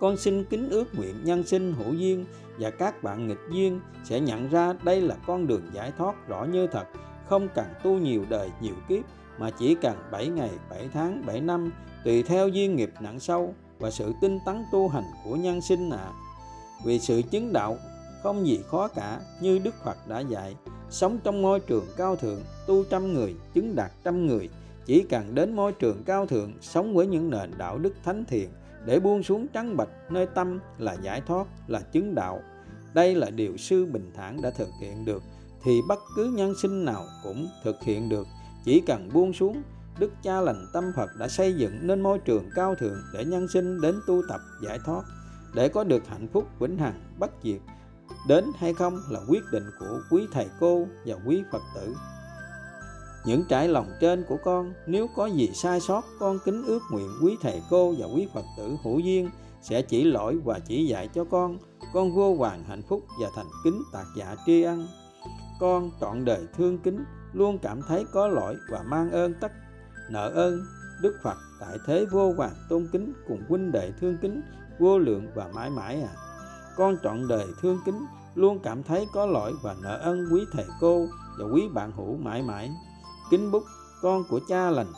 con 0.00 0.16
xin 0.16 0.44
kính 0.44 0.70
ước 0.70 0.94
nguyện 0.94 1.24
nhân 1.24 1.44
sinh 1.46 1.72
hữu 1.72 1.94
duyên 1.94 2.24
và 2.58 2.70
các 2.70 3.02
bạn 3.02 3.28
nghịch 3.28 3.40
duyên 3.50 3.80
sẽ 4.04 4.20
nhận 4.20 4.48
ra 4.48 4.74
đây 4.82 5.00
là 5.00 5.16
con 5.26 5.46
đường 5.46 5.62
giải 5.72 5.92
thoát 5.98 6.28
rõ 6.28 6.44
như 6.44 6.66
thật, 6.66 6.84
không 7.28 7.48
cần 7.54 7.66
tu 7.82 7.98
nhiều 7.98 8.24
đời 8.28 8.50
nhiều 8.60 8.74
kiếp 8.88 9.04
mà 9.38 9.50
chỉ 9.50 9.74
cần 9.74 9.96
7 10.10 10.28
ngày, 10.28 10.50
7 10.70 10.88
tháng, 10.92 11.22
7 11.26 11.40
năm 11.40 11.72
tùy 12.04 12.22
theo 12.22 12.48
duyên 12.48 12.76
nghiệp 12.76 12.90
nặng 13.00 13.20
sâu 13.20 13.54
và 13.78 13.90
sự 13.90 14.12
tinh 14.20 14.38
tấn 14.46 14.64
tu 14.72 14.88
hành 14.88 15.04
của 15.24 15.36
nhân 15.36 15.60
sinh 15.60 15.90
ạ. 15.90 15.98
À. 15.98 16.12
Vì 16.84 16.98
sự 16.98 17.22
chứng 17.30 17.52
đạo 17.52 17.78
không 18.22 18.46
gì 18.46 18.60
khó 18.66 18.88
cả 18.88 19.20
như 19.40 19.58
Đức 19.58 19.74
Phật 19.84 20.08
đã 20.08 20.20
dạy, 20.20 20.56
sống 20.90 21.18
trong 21.24 21.42
môi 21.42 21.60
trường 21.60 21.86
cao 21.96 22.16
thượng, 22.16 22.40
tu 22.66 22.84
trăm 22.90 23.14
người, 23.14 23.34
chứng 23.54 23.74
đạt 23.76 23.92
trăm 24.04 24.26
người, 24.26 24.48
chỉ 24.86 25.04
cần 25.08 25.34
đến 25.34 25.56
môi 25.56 25.72
trường 25.72 26.02
cao 26.04 26.26
thượng, 26.26 26.52
sống 26.60 26.94
với 26.94 27.06
những 27.06 27.30
nền 27.30 27.50
đạo 27.58 27.78
đức 27.78 27.94
thánh 28.04 28.24
thiện, 28.24 28.50
để 28.84 29.00
buông 29.00 29.22
xuống 29.22 29.46
trắng 29.48 29.76
bạch 29.76 29.88
nơi 30.10 30.26
tâm 30.26 30.60
là 30.78 30.96
giải 31.02 31.20
thoát, 31.26 31.46
là 31.66 31.80
chứng 31.80 32.14
đạo. 32.14 32.42
Đây 32.94 33.14
là 33.14 33.30
điều 33.30 33.56
sư 33.56 33.84
bình 33.84 34.10
thản 34.14 34.42
đã 34.42 34.50
thực 34.50 34.68
hiện 34.80 35.04
được, 35.04 35.22
thì 35.64 35.80
bất 35.88 35.98
cứ 36.16 36.34
nhân 36.36 36.54
sinh 36.62 36.84
nào 36.84 37.04
cũng 37.22 37.48
thực 37.64 37.82
hiện 37.82 38.08
được, 38.08 38.26
chỉ 38.66 38.80
cần 38.80 39.08
buông 39.12 39.32
xuống. 39.32 39.62
Đức 39.98 40.12
cha 40.22 40.40
lành 40.40 40.66
tâm 40.72 40.92
Phật 40.96 41.10
đã 41.18 41.28
xây 41.28 41.54
dựng 41.54 41.86
nên 41.86 42.02
môi 42.02 42.18
trường 42.18 42.50
cao 42.54 42.74
thượng 42.74 42.98
để 43.14 43.24
nhân 43.24 43.48
sinh 43.48 43.80
đến 43.80 44.00
tu 44.06 44.22
tập 44.28 44.40
giải 44.62 44.78
thoát, 44.84 45.02
để 45.54 45.68
có 45.68 45.84
được 45.84 46.06
hạnh 46.08 46.28
phúc 46.32 46.48
vĩnh 46.58 46.78
hằng 46.78 47.00
bất 47.18 47.30
diệt. 47.42 47.60
Đến 48.28 48.44
hay 48.58 48.74
không 48.74 48.98
là 49.10 49.20
quyết 49.28 49.42
định 49.52 49.64
của 49.80 50.00
quý 50.10 50.26
thầy 50.32 50.46
cô 50.60 50.86
và 51.06 51.16
quý 51.26 51.42
phật 51.52 51.62
tử. 51.74 51.94
Những 53.26 53.44
trải 53.48 53.68
lòng 53.68 53.86
trên 54.00 54.24
của 54.28 54.36
con 54.44 54.72
nếu 54.86 55.06
có 55.16 55.26
gì 55.26 55.50
sai 55.54 55.80
sót 55.80 56.04
con 56.20 56.38
kính 56.44 56.62
ước 56.66 56.82
nguyện 56.90 57.08
quý 57.22 57.36
thầy 57.42 57.62
cô 57.70 57.94
và 57.98 58.06
quý 58.06 58.28
phật 58.34 58.44
tử 58.56 58.76
hữu 58.84 58.98
duyên 58.98 59.30
sẽ 59.62 59.82
chỉ 59.82 60.04
lỗi 60.04 60.38
và 60.44 60.58
chỉ 60.58 60.86
dạy 60.86 61.08
cho 61.14 61.24
con. 61.24 61.58
Con 61.92 62.14
vô 62.14 62.34
hoàng 62.34 62.64
hạnh 62.64 62.82
phúc 62.88 63.02
và 63.20 63.28
thành 63.36 63.46
kính 63.64 63.82
tạc 63.92 64.06
dạ 64.16 64.36
tri 64.46 64.62
ân. 64.62 64.88
Con 65.60 65.90
trọn 66.00 66.24
đời 66.24 66.46
thương 66.56 66.78
kính 66.78 67.04
luôn 67.32 67.58
cảm 67.58 67.82
thấy 67.82 68.04
có 68.12 68.28
lỗi 68.28 68.56
và 68.70 68.82
mang 68.82 69.10
ơn 69.10 69.34
tất, 69.40 69.52
nợ 70.10 70.28
ơn 70.28 70.60
Đức 71.02 71.16
Phật 71.22 71.36
tại 71.60 71.78
thế 71.86 72.06
vô 72.10 72.32
vàng 72.36 72.54
tôn 72.68 72.88
kính 72.92 73.12
cùng 73.28 73.42
huynh 73.48 73.72
đệ 73.72 73.92
thương 74.00 74.16
kính, 74.22 74.42
vô 74.78 74.98
lượng 74.98 75.26
và 75.34 75.48
mãi 75.54 75.70
mãi 75.70 76.02
à. 76.02 76.14
Con 76.76 76.96
trọn 77.02 77.28
đời 77.28 77.46
thương 77.62 77.78
kính, 77.84 78.06
luôn 78.34 78.58
cảm 78.62 78.82
thấy 78.82 79.06
có 79.12 79.26
lỗi 79.26 79.52
và 79.62 79.74
nợ 79.82 79.98
ơn 79.98 80.28
quý 80.32 80.40
thầy 80.52 80.64
cô 80.80 81.06
và 81.38 81.44
quý 81.54 81.68
bạn 81.74 81.92
hữu 81.92 82.16
mãi 82.16 82.42
mãi. 82.42 82.70
Kính 83.30 83.50
bút, 83.50 83.62
con 84.02 84.24
của 84.30 84.40
cha 84.48 84.70
lành, 84.70 84.92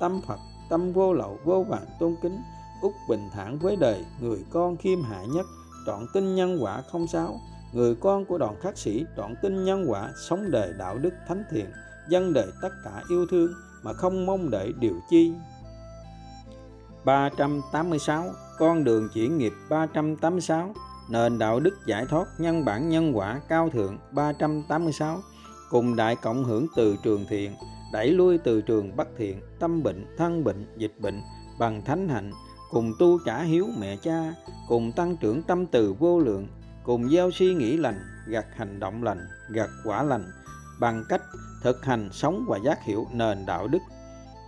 tâm 0.00 0.20
Phật, 0.26 0.38
tâm 0.70 0.92
vô 0.92 1.12
lậu, 1.12 1.38
vô 1.44 1.66
vàng 1.68 1.86
tôn 2.00 2.16
kính 2.22 2.42
út 2.82 2.92
bình 3.08 3.28
thản 3.32 3.58
với 3.58 3.76
đời 3.76 4.04
người 4.20 4.44
con 4.50 4.76
khiêm 4.76 5.02
hạ 5.02 5.24
nhất, 5.34 5.46
trọn 5.86 6.06
tin 6.12 6.34
nhân 6.34 6.58
quả 6.62 6.82
không 6.92 7.06
sáo 7.06 7.40
người 7.72 7.94
con 7.94 8.24
của 8.24 8.38
đoàn 8.38 8.56
khắc 8.60 8.78
sĩ 8.78 9.04
trọn 9.16 9.34
tin 9.42 9.64
nhân 9.64 9.84
quả 9.88 10.10
sống 10.28 10.50
đời 10.50 10.72
đạo 10.78 10.98
đức 10.98 11.14
thánh 11.28 11.44
thiện 11.50 11.66
dân 12.08 12.32
đời 12.32 12.46
tất 12.62 12.72
cả 12.84 13.02
yêu 13.08 13.26
thương 13.30 13.52
mà 13.82 13.92
không 13.92 14.26
mong 14.26 14.50
đợi 14.50 14.72
điều 14.80 14.94
chi. 15.10 15.32
386 17.04 18.24
con 18.58 18.84
đường 18.84 19.08
chuyển 19.14 19.38
nghiệp 19.38 19.52
386 19.68 20.74
nền 21.10 21.38
đạo 21.38 21.60
đức 21.60 21.74
giải 21.86 22.06
thoát 22.06 22.28
nhân 22.38 22.64
bản 22.64 22.88
nhân 22.88 23.16
quả 23.16 23.40
cao 23.48 23.70
thượng 23.70 23.98
386 24.10 25.20
cùng 25.70 25.96
đại 25.96 26.16
cộng 26.16 26.44
hưởng 26.44 26.66
từ 26.76 26.96
trường 27.02 27.24
thiện, 27.28 27.54
đẩy 27.92 28.10
lui 28.10 28.38
từ 28.38 28.60
trường 28.60 28.96
bất 28.96 29.08
thiện, 29.18 29.40
tâm 29.58 29.82
bệnh, 29.82 30.06
thân 30.18 30.44
bệnh, 30.44 30.66
dịch 30.76 30.94
bệnh 31.00 31.22
bằng 31.58 31.84
thánh 31.84 32.08
hạnh, 32.08 32.32
cùng 32.70 32.92
tu 32.98 33.18
trả 33.26 33.42
hiếu 33.42 33.66
mẹ 33.80 33.96
cha, 33.96 34.34
cùng 34.68 34.92
tăng 34.92 35.16
trưởng 35.16 35.42
tâm 35.42 35.66
từ 35.66 35.94
vô 35.98 36.18
lượng 36.18 36.46
cùng 36.84 37.10
gieo 37.10 37.30
suy 37.30 37.54
nghĩ 37.54 37.76
lành, 37.76 38.00
gặt 38.26 38.46
hành 38.56 38.80
động 38.80 39.02
lành, 39.02 39.26
gặt 39.48 39.70
quả 39.84 40.02
lành, 40.02 40.24
bằng 40.80 41.04
cách 41.08 41.22
thực 41.62 41.84
hành 41.84 42.08
sống 42.12 42.44
và 42.48 42.58
giác 42.64 42.78
hiểu 42.84 43.06
nền 43.12 43.46
đạo 43.46 43.68
đức. 43.68 43.78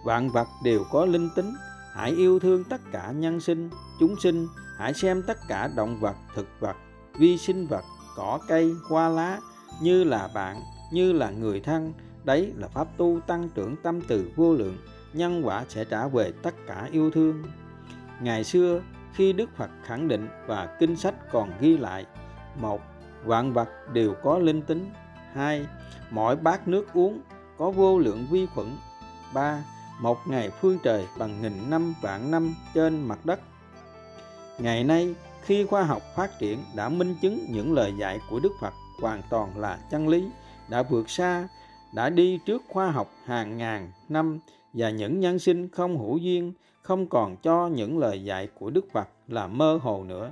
Vạn 0.05 0.29
vật 0.29 0.49
đều 0.65 0.85
có 0.91 1.05
linh 1.05 1.29
tính, 1.37 1.53
hãy 1.93 2.11
yêu 2.11 2.39
thương 2.39 2.65
tất 2.65 2.81
cả 2.93 3.13
nhân 3.13 3.41
sinh, 3.41 3.71
chúng 4.01 4.21
sinh, 4.21 4.47
hãy 4.77 4.95
xem 4.95 5.23
tất 5.23 5.39
cả 5.49 5.71
động 5.77 6.01
vật, 6.01 6.17
thực 6.35 6.47
vật, 6.61 6.77
vi 7.19 7.39
sinh 7.39 7.67
vật, 7.67 7.85
cỏ, 8.17 8.39
cây, 8.49 8.75
hoa 8.89 9.09
lá 9.09 9.41
như 9.83 10.05
là 10.05 10.29
bạn, 10.35 10.63
như 10.93 11.13
là 11.13 11.31
người 11.31 11.61
thân. 11.61 11.93
Đấy 12.25 12.53
là 12.57 12.69
pháp 12.69 12.89
tu 12.97 13.21
tăng 13.27 13.49
trưởng 13.55 13.77
tâm 13.83 14.01
từ 14.09 14.31
vô 14.37 14.55
lượng, 14.55 14.77
nhân 15.13 15.47
quả 15.47 15.65
sẽ 15.69 15.85
trả 15.85 16.09
về 16.09 16.33
tất 16.43 16.55
cả 16.67 16.89
yêu 16.93 17.11
thương. 17.11 17.43
Ngày 18.21 18.45
xưa, 18.45 18.81
khi 19.15 19.33
đức 19.33 19.51
phật 19.57 19.71
khẳng 19.85 20.09
định 20.09 20.29
và 20.47 20.77
kinh 20.81 20.97
sách 20.97 21.15
còn 21.33 21.51
ghi 21.61 21.77
lại 21.77 22.07
một, 22.61 22.81
vạn 23.25 23.53
vật 23.53 23.69
đều 23.93 24.15
có 24.23 24.39
linh 24.39 24.63
tính. 24.63 24.91
Hai, 25.33 25.67
mỗi 26.11 26.37
bát 26.37 26.69
nước 26.69 26.93
uống 26.95 27.21
có 27.59 27.71
vô 27.71 27.99
lượng 27.99 28.27
vi 28.31 28.47
khuẩn. 28.47 28.67
Ba, 29.35 29.65
một 30.01 30.19
ngày 30.27 30.51
phương 30.51 30.79
trời 30.83 31.07
bằng 31.19 31.43
nghìn 31.43 31.71
năm 31.71 31.95
vạn 32.03 32.31
năm 32.31 32.55
trên 32.75 33.09
mặt 33.09 33.27
đất. 33.27 33.41
Ngày 34.59 34.85
nay, 34.85 35.15
khi 35.43 35.65
khoa 35.65 35.83
học 35.83 36.03
phát 36.17 36.39
triển 36.39 36.59
đã 36.77 36.89
minh 36.89 37.15
chứng 37.23 37.47
những 37.51 37.73
lời 37.73 37.95
dạy 37.99 38.21
của 38.31 38.41
đức 38.41 38.53
phật 38.61 38.73
hoàn 39.01 39.23
toàn 39.31 39.59
là 39.59 39.79
chân 39.91 40.09
lý, 40.09 40.31
đã 40.69 40.83
vượt 40.83 41.11
xa, 41.11 41.49
đã 41.95 42.11
đi 42.11 42.39
trước 42.47 42.63
khoa 42.69 42.91
học 42.91 43.11
hàng 43.25 43.59
ngàn 43.59 43.93
năm 44.09 44.39
và 44.73 44.91
những 44.91 45.21
nhân 45.21 45.39
sinh 45.39 45.69
không 45.69 45.99
hữu 45.99 46.17
duyên, 46.17 46.53
không 46.83 47.07
còn 47.07 47.37
cho 47.37 47.67
những 47.67 47.99
lời 47.99 48.25
dạy 48.25 48.49
của 48.59 48.71
đức 48.71 48.85
phật 48.93 49.09
là 49.29 49.47
mơ 49.47 49.79
hồ 49.83 50.05
nữa. 50.05 50.31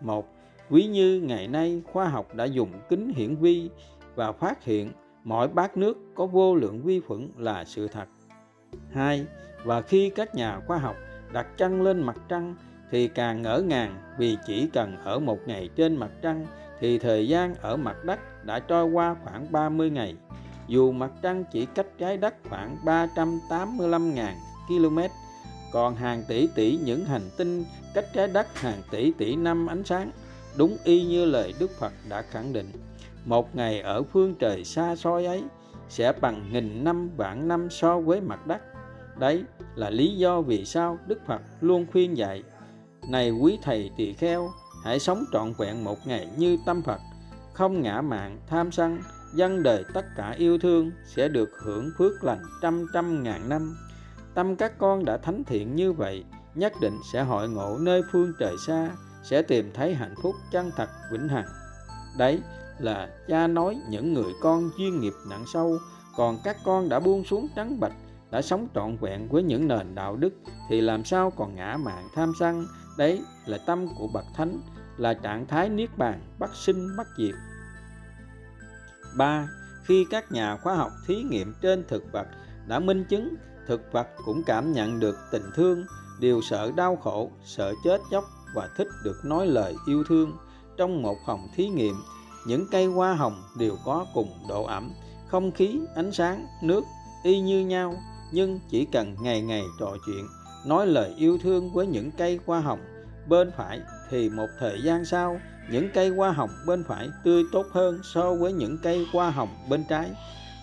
Một 0.00 0.33
quý 0.70 0.86
như 0.86 1.20
ngày 1.20 1.48
nay 1.48 1.82
khoa 1.92 2.08
học 2.08 2.34
đã 2.34 2.44
dùng 2.44 2.70
kính 2.88 3.12
hiển 3.16 3.36
vi 3.36 3.70
và 4.14 4.32
phát 4.32 4.64
hiện 4.64 4.92
mỗi 5.24 5.48
bát 5.48 5.76
nước 5.76 5.98
có 6.14 6.26
vô 6.26 6.54
lượng 6.54 6.82
vi 6.82 7.00
khuẩn 7.00 7.28
là 7.36 7.64
sự 7.64 7.88
thật 7.88 8.06
2. 8.92 9.26
Và 9.64 9.80
khi 9.80 10.10
các 10.10 10.34
nhà 10.34 10.60
khoa 10.66 10.78
học 10.78 10.96
đặt 11.32 11.46
chân 11.56 11.82
lên 11.82 12.02
mặt 12.02 12.16
trăng 12.28 12.54
thì 12.90 13.08
càng 13.08 13.42
ngỡ 13.42 13.62
ngàng 13.66 13.96
vì 14.18 14.36
chỉ 14.46 14.68
cần 14.72 14.96
ở 15.04 15.18
một 15.18 15.38
ngày 15.46 15.68
trên 15.76 15.96
mặt 15.96 16.10
trăng 16.22 16.46
thì 16.80 16.98
thời 16.98 17.28
gian 17.28 17.54
ở 17.54 17.76
mặt 17.76 18.04
đất 18.04 18.44
đã 18.44 18.58
trôi 18.58 18.84
qua 18.84 19.16
khoảng 19.24 19.52
30 19.52 19.90
ngày. 19.90 20.14
Dù 20.68 20.92
mặt 20.92 21.10
trăng 21.22 21.44
chỉ 21.52 21.66
cách 21.66 21.86
trái 21.98 22.16
đất 22.16 22.34
khoảng 22.48 22.76
385.000 22.84 24.32
km, 24.68 24.98
còn 25.72 25.94
hàng 25.96 26.22
tỷ 26.28 26.48
tỷ 26.54 26.78
những 26.84 27.04
hành 27.04 27.30
tinh 27.36 27.64
cách 27.94 28.04
trái 28.12 28.28
đất 28.28 28.58
hàng 28.60 28.82
tỷ 28.90 29.12
tỷ 29.18 29.36
năm 29.36 29.66
ánh 29.66 29.84
sáng, 29.84 30.10
đúng 30.56 30.76
y 30.84 31.04
như 31.04 31.24
lời 31.24 31.54
Đức 31.58 31.70
Phật 31.78 31.92
đã 32.08 32.22
khẳng 32.22 32.52
định. 32.52 32.70
Một 33.24 33.56
ngày 33.56 33.80
ở 33.80 34.02
phương 34.02 34.34
trời 34.34 34.64
xa 34.64 34.96
xôi 34.96 35.26
ấy 35.26 35.44
sẽ 35.88 36.12
bằng 36.20 36.52
nghìn 36.52 36.84
năm 36.84 37.10
vạn 37.16 37.48
năm 37.48 37.70
so 37.70 38.00
với 38.00 38.20
mặt 38.20 38.46
đất. 38.46 38.62
Đấy 39.18 39.44
là 39.74 39.90
lý 39.90 40.16
do 40.16 40.40
vì 40.40 40.64
sao 40.64 40.98
Đức 41.06 41.18
Phật 41.26 41.42
luôn 41.60 41.86
khuyên 41.92 42.16
dạy 42.16 42.42
Này 43.08 43.30
quý 43.30 43.58
thầy 43.62 43.90
tỳ 43.96 44.12
kheo, 44.12 44.50
hãy 44.84 44.98
sống 44.98 45.24
trọn 45.32 45.52
vẹn 45.58 45.84
một 45.84 46.06
ngày 46.06 46.28
như 46.36 46.58
tâm 46.66 46.82
Phật, 46.82 47.00
không 47.52 47.82
ngã 47.82 48.00
mạng, 48.00 48.38
tham 48.46 48.72
sân, 48.72 48.98
dân 49.34 49.62
đời 49.62 49.84
tất 49.94 50.04
cả 50.16 50.34
yêu 50.38 50.58
thương 50.58 50.90
sẽ 51.06 51.28
được 51.28 51.50
hưởng 51.62 51.90
phước 51.98 52.24
lành 52.24 52.42
trăm 52.62 52.86
trăm 52.94 53.22
ngàn 53.22 53.48
năm. 53.48 53.76
Tâm 54.34 54.56
các 54.56 54.78
con 54.78 55.04
đã 55.04 55.16
thánh 55.16 55.44
thiện 55.44 55.76
như 55.76 55.92
vậy, 55.92 56.24
nhất 56.54 56.72
định 56.80 56.98
sẽ 57.12 57.22
hội 57.22 57.48
ngộ 57.48 57.78
nơi 57.78 58.02
phương 58.12 58.32
trời 58.38 58.54
xa, 58.66 58.90
sẽ 59.24 59.42
tìm 59.42 59.70
thấy 59.74 59.94
hạnh 59.94 60.14
phúc 60.22 60.34
chân 60.50 60.70
thật, 60.76 60.88
vĩnh 61.10 61.28
hằng. 61.28 61.46
Đấy 62.18 62.40
là 62.78 63.08
cha 63.28 63.46
nói 63.46 63.80
những 63.88 64.14
người 64.14 64.32
con 64.42 64.70
chuyên 64.78 65.00
nghiệp 65.00 65.12
nặng 65.30 65.44
sâu, 65.52 65.78
còn 66.16 66.38
các 66.44 66.56
con 66.64 66.88
đã 66.88 67.00
buông 67.00 67.24
xuống 67.24 67.48
trắng 67.56 67.80
bạch 67.80 67.92
đã 68.30 68.42
sống 68.42 68.68
trọn 68.74 68.96
vẹn 68.96 69.28
với 69.28 69.42
những 69.42 69.68
nền 69.68 69.94
đạo 69.94 70.16
đức, 70.16 70.34
thì 70.68 70.80
làm 70.80 71.04
sao 71.04 71.30
còn 71.30 71.54
ngã 71.54 71.76
mạng 71.76 72.08
tham 72.14 72.32
sân? 72.38 72.66
Đấy 72.98 73.22
là 73.46 73.58
tâm 73.66 73.88
của 73.98 74.08
bậc 74.14 74.24
thánh, 74.34 74.60
là 74.96 75.14
trạng 75.14 75.46
thái 75.46 75.68
niết 75.68 75.98
bàn 75.98 76.20
bất 76.38 76.54
sinh 76.54 76.96
bất 76.96 77.06
diệt. 77.18 77.34
Ba, 79.16 79.48
khi 79.84 80.06
các 80.10 80.32
nhà 80.32 80.56
khoa 80.56 80.74
học 80.74 80.92
thí 81.06 81.22
nghiệm 81.22 81.54
trên 81.62 81.84
thực 81.88 82.12
vật 82.12 82.26
đã 82.66 82.78
minh 82.78 83.04
chứng, 83.08 83.34
thực 83.66 83.92
vật 83.92 84.06
cũng 84.24 84.42
cảm 84.46 84.72
nhận 84.72 85.00
được 85.00 85.16
tình 85.32 85.50
thương 85.54 85.84
đều 86.20 86.40
sợ 86.42 86.72
đau 86.76 86.96
khổ, 86.96 87.30
sợ 87.44 87.72
chết 87.84 88.00
chóc 88.10 88.24
và 88.54 88.68
thích 88.76 88.88
được 89.04 89.16
nói 89.24 89.46
lời 89.46 89.74
yêu 89.86 90.04
thương. 90.04 90.32
Trong 90.76 91.02
một 91.02 91.16
phòng 91.26 91.48
thí 91.56 91.68
nghiệm, 91.68 91.94
những 92.46 92.66
cây 92.70 92.86
hoa 92.86 93.14
hồng 93.14 93.42
đều 93.58 93.76
có 93.84 94.06
cùng 94.14 94.28
độ 94.48 94.64
ẩm, 94.64 94.92
không 95.28 95.52
khí, 95.52 95.80
ánh 95.94 96.12
sáng, 96.12 96.46
nước 96.62 96.84
y 97.24 97.40
như 97.40 97.66
nhau, 97.66 97.94
nhưng 98.32 98.60
chỉ 98.70 98.86
cần 98.92 99.16
ngày 99.20 99.40
ngày 99.40 99.64
trò 99.80 99.96
chuyện, 100.06 100.26
nói 100.66 100.86
lời 100.86 101.14
yêu 101.16 101.38
thương 101.42 101.72
với 101.72 101.86
những 101.86 102.10
cây 102.18 102.38
hoa 102.46 102.60
hồng 102.60 102.80
bên 103.28 103.50
phải 103.56 103.80
thì 104.10 104.28
một 104.28 104.46
thời 104.60 104.82
gian 104.82 105.04
sau, 105.04 105.40
những 105.70 105.88
cây 105.94 106.08
hoa 106.08 106.32
hồng 106.32 106.50
bên 106.66 106.84
phải 106.88 107.08
tươi 107.24 107.42
tốt 107.52 107.66
hơn 107.72 108.00
so 108.02 108.34
với 108.34 108.52
những 108.52 108.78
cây 108.82 109.06
hoa 109.12 109.30
hồng 109.30 109.48
bên 109.68 109.84
trái. 109.88 110.10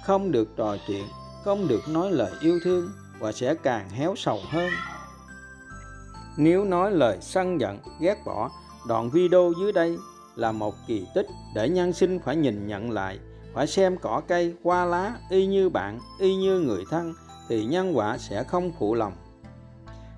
Không 0.06 0.32
được 0.32 0.48
trò 0.58 0.78
chuyện, 0.88 1.06
không 1.44 1.68
được 1.68 1.82
nói 1.90 2.12
lời 2.12 2.32
yêu 2.42 2.60
thương 2.64 2.90
và 3.20 3.32
sẽ 3.32 3.56
càng 3.56 3.90
héo 3.90 4.14
sầu 4.18 4.40
hơn 4.50 4.70
nếu 6.38 6.66
nói 6.66 6.92
lời 6.92 7.18
sân 7.22 7.60
giận, 7.60 7.80
ghét 8.00 8.18
bỏ, 8.26 8.50
đoạn 8.88 9.10
video 9.10 9.54
dưới 9.60 9.72
đây 9.72 9.98
là 10.36 10.52
một 10.52 10.76
kỳ 10.88 11.08
tích 11.16 11.28
để 11.56 11.70
nhân 11.70 11.94
sinh 11.94 12.20
phải 12.20 12.36
nhìn 12.36 12.68
nhận 12.68 12.92
lại, 12.92 13.20
phải 13.54 13.68
xem 13.68 13.98
cỏ 13.98 14.22
cây, 14.28 14.56
hoa 14.64 14.86
lá 14.86 15.16
y 15.30 15.46
như 15.46 15.70
bạn, 15.70 16.00
y 16.20 16.36
như 16.36 16.60
người 16.60 16.84
thân 16.90 17.14
thì 17.50 17.66
nhân 17.66 17.98
quả 17.98 18.18
sẽ 18.18 18.44
không 18.44 18.72
phụ 18.80 18.96
lòng. 18.96 19.14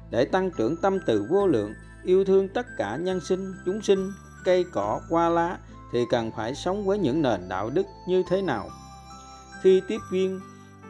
Để 0.09 0.25
tăng 0.25 0.51
trưởng 0.51 0.77
tâm 0.77 0.99
từ 1.05 1.27
vô 1.29 1.47
lượng, 1.47 1.73
yêu 2.03 2.25
thương 2.25 2.49
tất 2.49 2.65
cả 2.77 2.95
nhân 2.95 3.19
sinh, 3.21 3.53
chúng 3.65 3.81
sinh, 3.81 4.11
cây 4.45 4.65
cỏ, 4.71 5.01
hoa 5.09 5.29
lá 5.29 5.57
thì 5.91 6.05
cần 6.09 6.31
phải 6.31 6.55
sống 6.55 6.85
với 6.85 6.97
những 6.97 7.21
nền 7.21 7.49
đạo 7.49 7.69
đức 7.69 7.85
như 8.07 8.23
thế 8.29 8.41
nào? 8.41 8.69
Khi 9.61 9.81
tiếp 9.87 9.99
viên 10.11 10.39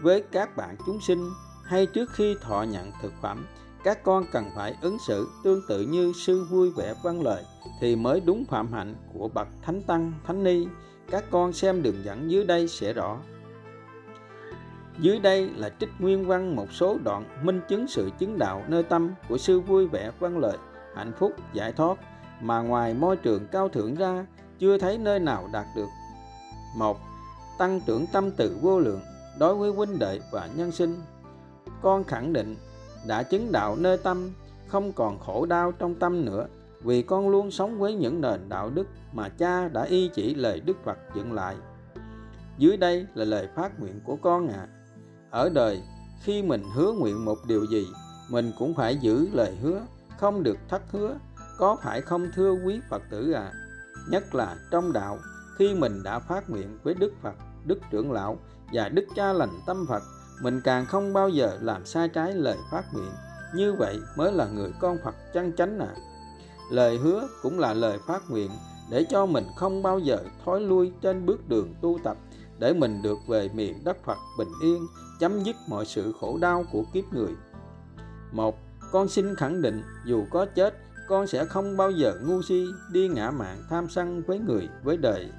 với 0.02 0.24
các 0.32 0.58
bạn 0.58 0.76
chúng 0.86 1.02
sinh 1.02 1.30
hay 1.64 1.86
trước 1.86 2.10
khi 2.12 2.36
thọ 2.42 2.64
nhận 2.64 2.92
thực 3.02 3.14
phẩm 3.22 3.46
các 3.84 4.04
con 4.04 4.26
cần 4.32 4.46
phải 4.56 4.76
ứng 4.82 4.98
xử 5.00 5.30
tương 5.44 5.62
tự 5.68 5.82
như 5.82 6.14
sư 6.16 6.44
vui 6.50 6.72
vẻ 6.72 6.94
văn 7.04 7.22
lời 7.22 7.44
thì 7.80 7.96
mới 7.96 8.22
đúng 8.26 8.46
phạm 8.46 8.74
hạnh 8.74 8.96
của 9.14 9.28
bậc 9.28 9.48
thánh 9.62 9.82
tăng, 9.82 10.14
thánh 10.28 10.44
ni. 10.44 10.68
Các 11.10 11.24
con 11.32 11.54
xem 11.54 11.84
đường 11.84 12.04
dẫn 12.04 12.32
dưới 12.32 12.46
đây 12.46 12.68
sẽ 12.68 12.94
rõ. 12.94 13.18
Dưới 15.00 15.20
đây 15.20 15.50
là 15.56 15.70
trích 15.80 15.90
nguyên 16.00 16.28
văn 16.28 16.56
một 16.56 16.72
số 16.72 16.98
đoạn 17.04 17.24
minh 17.44 17.62
chứng 17.70 17.88
sự 17.88 18.10
chứng 18.20 18.40
đạo 18.40 18.64
nơi 18.68 18.84
tâm 18.84 19.14
của 19.30 19.38
sư 19.38 19.60
vui 19.60 19.88
vẻ 19.88 20.12
vâng 20.20 20.34
văn 20.34 20.42
lợi 20.42 20.58
hạnh 20.96 21.12
phúc, 21.20 21.32
giải 21.54 21.72
thoát 21.72 21.98
mà 22.42 22.62
ngoài 22.62 22.94
môi 22.94 23.18
trường 23.18 23.48
cao 23.52 23.70
thượng 23.70 23.96
ra 23.96 24.26
chưa 24.60 24.78
thấy 24.78 24.98
nơi 24.98 25.20
nào 25.20 25.50
đạt 25.54 25.66
được. 25.76 25.88
Một, 26.78 26.98
tăng 27.58 27.82
trưởng 27.82 28.06
tâm 28.14 28.32
tự 28.32 28.58
vô 28.62 28.80
lượng 28.80 29.02
đối 29.40 29.56
với 29.56 29.72
huynh 29.72 30.00
đệ 30.00 30.20
và 30.32 30.50
nhân 30.56 30.72
sinh. 30.72 31.02
Con 31.82 32.04
khẳng 32.04 32.34
định 32.34 32.56
đã 33.08 33.24
chứng 33.24 33.52
đạo 33.52 33.76
nơi 33.76 33.98
tâm, 33.98 34.32
không 34.68 34.94
còn 34.94 35.20
khổ 35.20 35.46
đau 35.46 35.72
trong 35.72 35.96
tâm 35.96 36.26
nữa, 36.26 36.48
vì 36.82 37.02
con 37.02 37.30
luôn 37.30 37.52
sống 37.52 37.80
với 37.80 37.94
những 37.94 38.22
nền 38.22 38.50
đạo 38.50 38.70
đức 38.70 38.88
mà 39.14 39.30
cha 39.30 39.68
đã 39.68 39.84
y 39.84 40.08
chỉ 40.08 40.36
lời 40.36 40.60
Đức 40.60 40.78
Phật 40.84 40.98
dựng 41.16 41.34
lại. 41.34 41.56
dưới 42.58 42.78
đây 42.78 43.06
là 43.16 43.26
lời 43.26 43.48
phát 43.56 43.80
nguyện 43.80 44.00
của 44.06 44.16
con 44.16 44.48
ạ 44.48 44.56
à. 44.58 44.68
ở 45.32 45.50
đời, 45.50 45.82
khi 46.24 46.44
mình 46.44 46.64
hứa 46.76 46.92
nguyện 46.92 47.26
một 47.26 47.38
điều 47.48 47.66
gì, 47.66 47.88
mình 48.30 48.52
cũng 48.60 48.74
phải 48.74 48.98
giữ 48.98 49.28
lời 49.34 49.56
hứa, 49.62 49.82
không 50.18 50.44
được 50.44 50.58
thất 50.70 50.82
hứa, 50.92 51.16
có 51.58 51.78
phải 51.84 52.02
không 52.02 52.28
thưa 52.36 52.52
quý 52.66 52.80
phật 52.90 53.02
tử 53.10 53.32
à 53.32 53.54
nhất 54.08 54.36
là 54.36 54.56
trong 54.72 54.94
đạo, 54.94 55.20
khi 55.58 55.76
mình 55.76 56.04
đã 56.04 56.20
phát 56.20 56.50
nguyện 56.50 56.78
với 56.84 56.94
đức 56.94 57.14
phật, 57.22 57.36
đức 57.66 57.80
trưởng 57.92 58.12
lão 58.12 58.38
và 58.74 58.90
đức 58.90 59.06
cha 59.16 59.34
lành 59.34 59.50
tâm 59.66 59.86
phật 59.90 60.04
mình 60.44 60.62
càng 60.64 60.86
không 60.86 61.14
bao 61.14 61.30
giờ 61.30 61.58
làm 61.62 61.86
sai 61.86 62.10
trái 62.10 62.34
lời 62.34 62.58
phát 62.72 62.94
nguyện 62.94 63.12
như 63.56 63.74
vậy 63.74 64.00
mới 64.18 64.32
là 64.32 64.48
người 64.48 64.72
con 64.80 64.98
phật 65.04 65.16
chân 65.34 65.54
chánh 65.58 65.80
à 65.80 65.96
lời 66.72 66.98
hứa 66.98 67.28
cũng 67.42 67.60
là 67.60 67.74
lời 67.74 68.00
phát 68.08 68.22
nguyện 68.30 68.52
để 68.90 69.06
cho 69.10 69.26
mình 69.26 69.46
không 69.56 69.84
bao 69.84 70.00
giờ 70.00 70.18
thói 70.46 70.62
lui 70.62 70.92
trên 71.02 71.26
bước 71.26 71.50
đường 71.50 71.74
tu 71.82 72.00
tập 72.04 72.18
để 72.60 72.74
mình 72.74 73.02
được 73.02 73.18
về 73.28 73.50
miền 73.54 73.84
đất 73.84 73.98
Phật 74.06 74.18
bình 74.38 74.48
yên, 74.62 74.88
chấm 75.20 75.44
dứt 75.44 75.56
mọi 75.68 75.86
sự 75.86 76.14
khổ 76.20 76.38
đau 76.42 76.66
của 76.72 76.84
kiếp 76.94 77.14
người. 77.14 77.32
Một, 78.32 78.58
con 78.92 79.08
xin 79.08 79.36
khẳng 79.36 79.62
định 79.62 79.84
dù 80.06 80.26
có 80.30 80.46
chết, 80.46 80.78
con 81.08 81.28
sẽ 81.28 81.46
không 81.46 81.78
bao 81.78 81.92
giờ 81.92 82.14
ngu 82.24 82.42
si 82.42 82.66
đi 82.92 83.08
ngã 83.08 83.32
mạng 83.32 83.64
tham 83.70 83.90
sân 83.90 84.24
với 84.28 84.40
người, 84.40 84.70
với 84.84 84.98
đời. 84.98 85.30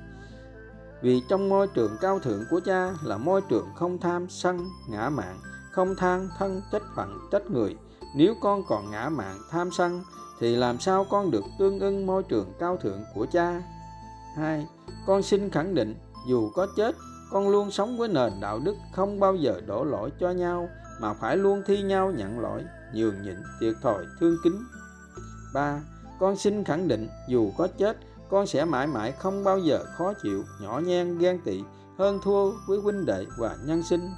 Vì 1.04 1.22
trong 1.28 1.48
môi 1.48 1.66
trường 1.66 1.96
cao 2.00 2.18
thượng 2.18 2.44
của 2.50 2.60
cha 2.64 2.94
là 3.02 3.16
môi 3.16 3.40
trường 3.40 3.68
không 3.74 3.98
tham 3.98 4.26
sân, 4.28 4.70
ngã 4.88 5.08
mạng, 5.08 5.38
không 5.72 5.96
than 5.96 6.28
thân 6.38 6.62
trách 6.72 6.82
phận 6.96 7.18
trách 7.32 7.50
người. 7.50 7.76
Nếu 8.16 8.34
con 8.40 8.62
còn 8.68 8.90
ngã 8.90 9.08
mạng 9.08 9.38
tham 9.50 9.70
sân 9.70 10.02
thì 10.40 10.56
làm 10.56 10.78
sao 10.78 11.06
con 11.10 11.30
được 11.30 11.44
tương 11.58 11.80
ưng 11.80 12.06
môi 12.06 12.22
trường 12.22 12.52
cao 12.58 12.76
thượng 12.76 13.00
của 13.14 13.26
cha? 13.32 13.62
hai 14.36 14.66
Con 15.06 15.22
xin 15.22 15.50
khẳng 15.50 15.74
định 15.74 15.94
dù 16.28 16.50
có 16.54 16.66
chết, 16.76 16.94
con 17.30 17.48
luôn 17.48 17.70
sống 17.70 17.98
với 17.98 18.08
nền 18.08 18.32
đạo 18.40 18.58
đức 18.64 18.76
không 18.92 19.20
bao 19.20 19.34
giờ 19.34 19.60
đổ 19.66 19.84
lỗi 19.84 20.10
cho 20.20 20.30
nhau 20.30 20.68
mà 21.00 21.14
phải 21.14 21.36
luôn 21.36 21.62
thi 21.66 21.82
nhau 21.82 22.12
nhận 22.12 22.40
lỗi, 22.40 22.62
nhường 22.94 23.22
nhịn, 23.22 23.36
thiệt 23.60 23.74
thòi, 23.82 24.04
thương 24.20 24.36
kính. 24.44 24.64
ba 25.54 25.80
Con 26.20 26.36
xin 26.36 26.64
khẳng 26.64 26.88
định 26.88 27.08
dù 27.28 27.50
có 27.58 27.68
chết, 27.78 27.96
con 28.34 28.46
sẽ 28.46 28.64
mãi 28.64 28.86
mãi 28.86 29.12
không 29.12 29.44
bao 29.44 29.58
giờ 29.58 29.84
khó 29.96 30.12
chịu, 30.22 30.44
nhỏ 30.60 30.80
nhen, 30.84 31.18
ghen 31.18 31.40
tị, 31.44 31.62
hơn 31.98 32.18
thua 32.22 32.50
với 32.66 32.78
huynh 32.78 33.06
đệ 33.06 33.26
và 33.38 33.56
nhân 33.64 33.82
sinh. 33.82 34.10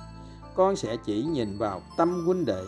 Con 0.54 0.76
sẽ 0.76 0.96
chỉ 0.96 1.22
nhìn 1.22 1.58
vào 1.58 1.82
tâm 1.96 2.26
huynh 2.26 2.44
đệ. 2.44 2.64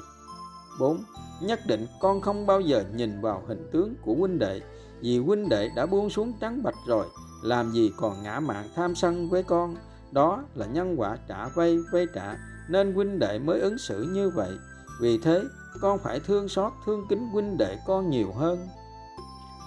4 0.78 1.04
nhất 1.40 1.60
định 1.66 1.86
con 2.00 2.20
không 2.20 2.46
bao 2.46 2.60
giờ 2.60 2.84
nhìn 2.94 3.20
vào 3.20 3.42
hình 3.48 3.70
tướng 3.72 3.94
của 4.02 4.14
huynh 4.14 4.38
đệ 4.38 4.60
vì 5.00 5.18
huynh 5.18 5.48
đệ 5.48 5.70
đã 5.76 5.86
buông 5.86 6.10
xuống 6.10 6.32
trắng 6.40 6.62
bạch 6.62 6.74
rồi 6.86 7.06
làm 7.42 7.72
gì 7.72 7.92
còn 7.96 8.22
ngã 8.22 8.40
mạn 8.40 8.68
tham 8.76 8.94
sân 8.94 9.28
với 9.28 9.42
con 9.42 9.76
đó 10.12 10.42
là 10.54 10.66
nhân 10.66 11.00
quả 11.00 11.16
trả 11.28 11.48
vay 11.48 11.78
vay 11.92 12.06
trả 12.14 12.36
nên 12.68 12.94
huynh 12.94 13.18
đệ 13.18 13.38
mới 13.38 13.60
ứng 13.60 13.78
xử 13.78 14.02
như 14.02 14.30
vậy 14.30 14.52
vì 15.00 15.18
thế 15.18 15.42
con 15.80 15.98
phải 15.98 16.20
thương 16.20 16.48
xót 16.48 16.72
thương 16.86 17.06
kính 17.08 17.28
huynh 17.28 17.58
đệ 17.58 17.78
con 17.86 18.10
nhiều 18.10 18.32
hơn 18.32 18.68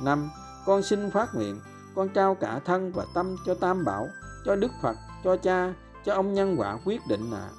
năm 0.03 0.29
con 0.65 0.83
xin 0.83 1.11
phát 1.11 1.35
nguyện 1.35 1.59
con 1.95 2.09
trao 2.09 2.35
cả 2.35 2.59
thân 2.65 2.91
và 2.91 3.05
tâm 3.13 3.35
cho 3.45 3.53
tam 3.53 3.85
bảo, 3.85 4.07
cho 4.45 4.55
đức 4.55 4.71
phật, 4.81 4.97
cho 5.23 5.37
cha, 5.37 5.73
cho 6.05 6.13
ông 6.13 6.33
nhân 6.33 6.55
quả 6.59 6.77
quyết 6.85 7.01
định 7.09 7.31
à 7.33 7.49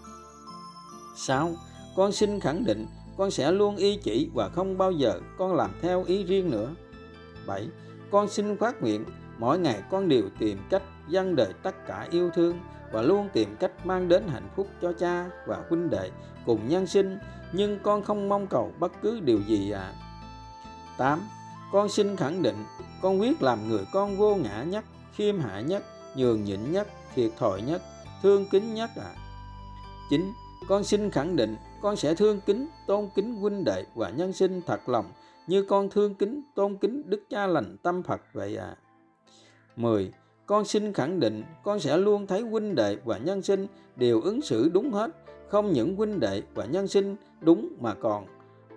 6. 1.17 1.51
con 1.97 2.13
xin 2.13 2.41
khẳng 2.41 2.65
định, 2.65 2.87
con 3.17 3.31
sẽ 3.31 3.53
luôn 3.53 3.77
y 3.77 3.97
chỉ 3.97 4.31
và 4.35 4.49
không 4.49 4.79
bao 4.79 4.93
giờ 4.93 5.21
con 5.39 5.55
làm 5.55 5.71
theo 5.83 6.05
ý 6.05 6.25
riêng 6.25 6.51
nữa. 6.51 6.71
7. 7.47 7.69
Con 8.11 8.29
xin 8.29 8.57
phát 8.57 8.83
nguyện, 8.83 9.05
mỗi 9.39 9.59
ngày 9.59 9.83
con 9.91 10.09
đều 10.09 10.23
tìm 10.39 10.59
cách 10.71 10.83
dâng 11.09 11.37
đời 11.37 11.53
tất 11.63 11.87
cả 11.87 12.09
yêu 12.11 12.31
thương 12.35 12.59
và 12.93 13.03
luôn 13.03 13.29
tìm 13.33 13.57
cách 13.61 13.87
mang 13.87 14.09
đến 14.09 14.23
hạnh 14.29 14.49
phúc 14.57 14.69
cho 14.83 14.93
cha 14.93 15.31
và 15.47 15.63
huynh 15.69 15.91
đệ 15.91 16.11
cùng 16.47 16.69
nhân 16.69 16.87
sinh, 16.87 17.19
nhưng 17.53 17.79
con 17.83 18.03
không 18.03 18.29
mong 18.29 18.47
cầu 18.47 18.73
bất 18.79 18.93
cứ 19.03 19.21
điều 19.21 19.41
gì 19.41 19.71
à. 19.71 19.93
8. 20.99 21.21
Con 21.73 21.89
xin 21.89 22.17
khẳng 22.17 22.43
định 22.43 22.57
con 23.03 23.21
quyết 23.21 23.43
làm 23.43 23.69
người 23.69 23.85
con 23.93 24.17
vô 24.17 24.35
ngã 24.35 24.63
nhất, 24.63 24.85
khiêm 25.15 25.39
hạ 25.39 25.61
nhất, 25.61 25.85
nhường 26.17 26.45
nhịn 26.45 26.73
nhất, 26.73 26.89
thiệt 27.15 27.31
thòi 27.39 27.63
nhất, 27.63 27.83
thương 28.23 28.47
kính 28.51 28.75
nhất 28.75 28.91
à. 28.97 29.15
chín 30.11 30.33
Con 30.69 30.85
xin 30.85 31.11
khẳng 31.11 31.37
định 31.37 31.57
con 31.83 31.97
sẽ 31.97 32.15
thương 32.15 32.41
kính, 32.47 32.67
tôn 32.87 33.09
kính 33.15 33.35
huynh 33.35 33.65
đệ 33.65 33.85
và 33.95 34.11
nhân 34.11 34.33
sinh 34.33 34.61
thật 34.67 34.89
lòng 34.89 35.07
như 35.47 35.63
con 35.63 35.91
thương 35.91 36.15
kính, 36.15 36.43
tôn 36.55 36.77
kính 36.77 37.03
Đức 37.07 37.23
Cha 37.31 37.47
lành 37.47 37.77
tâm 37.83 38.03
Phật 38.03 38.21
vậy 38.33 38.57
à. 38.57 38.77
10. 39.77 40.13
Con 40.47 40.65
xin 40.65 40.93
khẳng 40.93 41.21
định 41.21 41.43
con 41.65 41.81
sẽ 41.81 41.97
luôn 41.97 42.27
thấy 42.27 42.41
huynh 42.41 42.75
đệ 42.75 42.97
và 43.05 43.19
nhân 43.19 43.43
sinh 43.43 43.67
đều 43.97 44.21
ứng 44.21 44.43
xử 44.43 44.69
đúng 44.69 44.93
hết, 44.93 45.11
không 45.49 45.73
những 45.73 45.97
huynh 45.97 46.21
đệ 46.21 46.43
và 46.55 46.65
nhân 46.65 46.89
sinh 46.89 47.17
đúng 47.41 47.69
mà 47.81 47.95
còn 47.95 48.27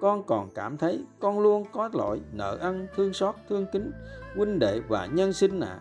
con 0.02 0.24
còn 0.24 0.50
cảm 0.56 0.78
thấy 0.78 1.04
con 1.20 1.40
luôn 1.40 1.66
có 1.72 1.90
lỗi, 1.94 2.22
nợ 2.32 2.58
ân 2.60 2.88
thương 2.96 3.14
xót, 3.14 3.36
thương 3.50 3.66
kính, 3.72 3.92
huynh 4.36 4.60
đệ 4.60 4.80
và 4.80 5.06
nhân 5.06 5.34
sinh 5.34 5.60
à. 5.60 5.80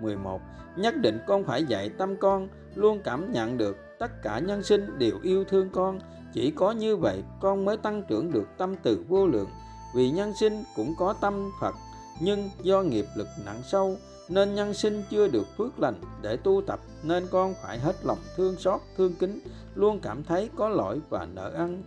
11. 0.00 0.40
Nhất 0.76 0.94
định 0.96 1.18
con 1.26 1.44
phải 1.44 1.64
dạy 1.64 1.88
tâm 1.88 2.16
con 2.16 2.48
luôn 2.74 3.00
cảm 3.04 3.32
nhận 3.32 3.58
được 3.58 3.76
tất 3.98 4.22
cả 4.22 4.38
nhân 4.38 4.62
sinh 4.62 4.98
đều 4.98 5.18
yêu 5.22 5.44
thương 5.44 5.70
con 5.72 6.00
chỉ 6.32 6.50
có 6.50 6.72
như 6.72 6.96
vậy 6.96 7.22
con 7.40 7.64
mới 7.64 7.76
tăng 7.76 8.02
trưởng 8.08 8.32
được 8.32 8.48
tâm 8.58 8.74
từ 8.82 9.04
vô 9.08 9.26
lượng 9.26 9.48
vì 9.92 10.10
nhân 10.10 10.34
sinh 10.34 10.64
cũng 10.76 10.94
có 10.98 11.14
tâm 11.20 11.50
phật, 11.60 11.74
nhưng 12.20 12.50
do 12.62 12.82
nghiệp 12.82 13.06
lực 13.16 13.28
nặng 13.44 13.62
sâu, 13.64 13.96
nên 14.28 14.54
nhân 14.54 14.74
sinh 14.74 15.02
chưa 15.10 15.28
được 15.28 15.56
phước 15.56 15.80
lành 15.80 15.94
để 16.22 16.36
tu 16.36 16.62
tập, 16.66 16.80
nên 17.02 17.26
con 17.30 17.54
phải 17.62 17.78
hết 17.78 17.96
lòng 18.04 18.18
thương 18.36 18.56
xót, 18.56 18.80
thương 18.96 19.14
kính, 19.14 19.40
luôn 19.74 20.00
cảm 20.00 20.24
thấy 20.24 20.50
có 20.56 20.68
lỗi 20.68 21.00
và 21.08 21.26
nợ 21.34 21.52
ăn 21.56 21.82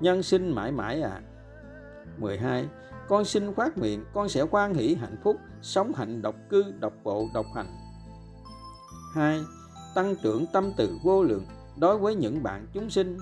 nhân 0.00 0.22
sinh 0.22 0.54
mãi 0.54 0.72
mãi 0.72 1.02
à 1.02 1.20
12 2.18 2.68
con 3.08 3.24
xin 3.24 3.54
phát 3.54 3.78
nguyện 3.78 4.04
con 4.14 4.28
sẽ 4.28 4.44
quan 4.50 4.74
hỷ 4.74 4.94
hạnh 4.94 5.16
phúc 5.22 5.36
sống 5.62 5.92
hạnh 5.94 6.22
độc 6.22 6.34
cư 6.50 6.64
độc 6.80 6.92
bộ 7.04 7.28
độc 7.34 7.46
hành 7.54 7.76
2 9.14 9.40
tăng 9.94 10.16
trưởng 10.22 10.46
tâm 10.52 10.72
từ 10.76 10.98
vô 11.02 11.22
lượng 11.22 11.46
đối 11.76 11.98
với 11.98 12.14
những 12.14 12.42
bạn 12.42 12.66
chúng 12.72 12.90
sinh 12.90 13.18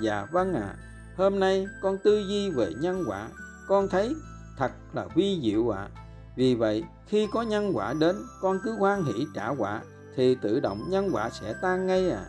Dạ 0.00 0.26
vâng 0.32 0.54
ạ, 0.54 0.60
à, 0.60 0.76
hôm 1.16 1.40
nay 1.40 1.66
con 1.82 1.98
tư 2.04 2.24
duy 2.28 2.50
về 2.50 2.72
nhân 2.80 3.04
quả, 3.08 3.28
con 3.68 3.88
thấy 3.88 4.14
thật 4.56 4.70
là 4.92 5.06
vi 5.14 5.40
diệu 5.42 5.70
ạ. 5.70 5.80
À. 5.80 5.90
Vì 6.36 6.54
vậy, 6.54 6.84
khi 7.06 7.28
có 7.32 7.42
nhân 7.42 7.72
quả 7.74 7.94
đến, 8.00 8.16
con 8.40 8.58
cứ 8.64 8.72
hoan 8.72 9.04
hỷ 9.04 9.26
trả 9.34 9.48
quả, 9.48 9.82
thì 10.16 10.34
tự 10.34 10.60
động 10.60 10.84
nhân 10.88 11.10
quả 11.12 11.30
sẽ 11.30 11.54
tan 11.62 11.86
ngay 11.86 12.10
à. 12.10 12.24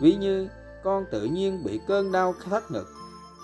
Ví 0.00 0.14
như 0.14 0.48
con 0.84 1.04
tự 1.10 1.24
nhiên 1.24 1.64
bị 1.64 1.80
cơn 1.88 2.12
đau 2.12 2.34
thắt 2.44 2.70
ngực, 2.70 2.86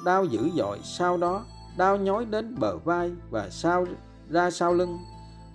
đau 0.05 0.25
dữ 0.25 0.51
dội, 0.57 0.79
sau 0.85 1.17
đó 1.17 1.45
đau 1.77 1.97
nhói 1.97 2.25
đến 2.25 2.55
bờ 2.59 2.77
vai 2.77 3.13
và 3.31 3.49
sau 3.51 3.87
ra 4.31 4.51
sau 4.51 4.75
lưng. 4.75 4.99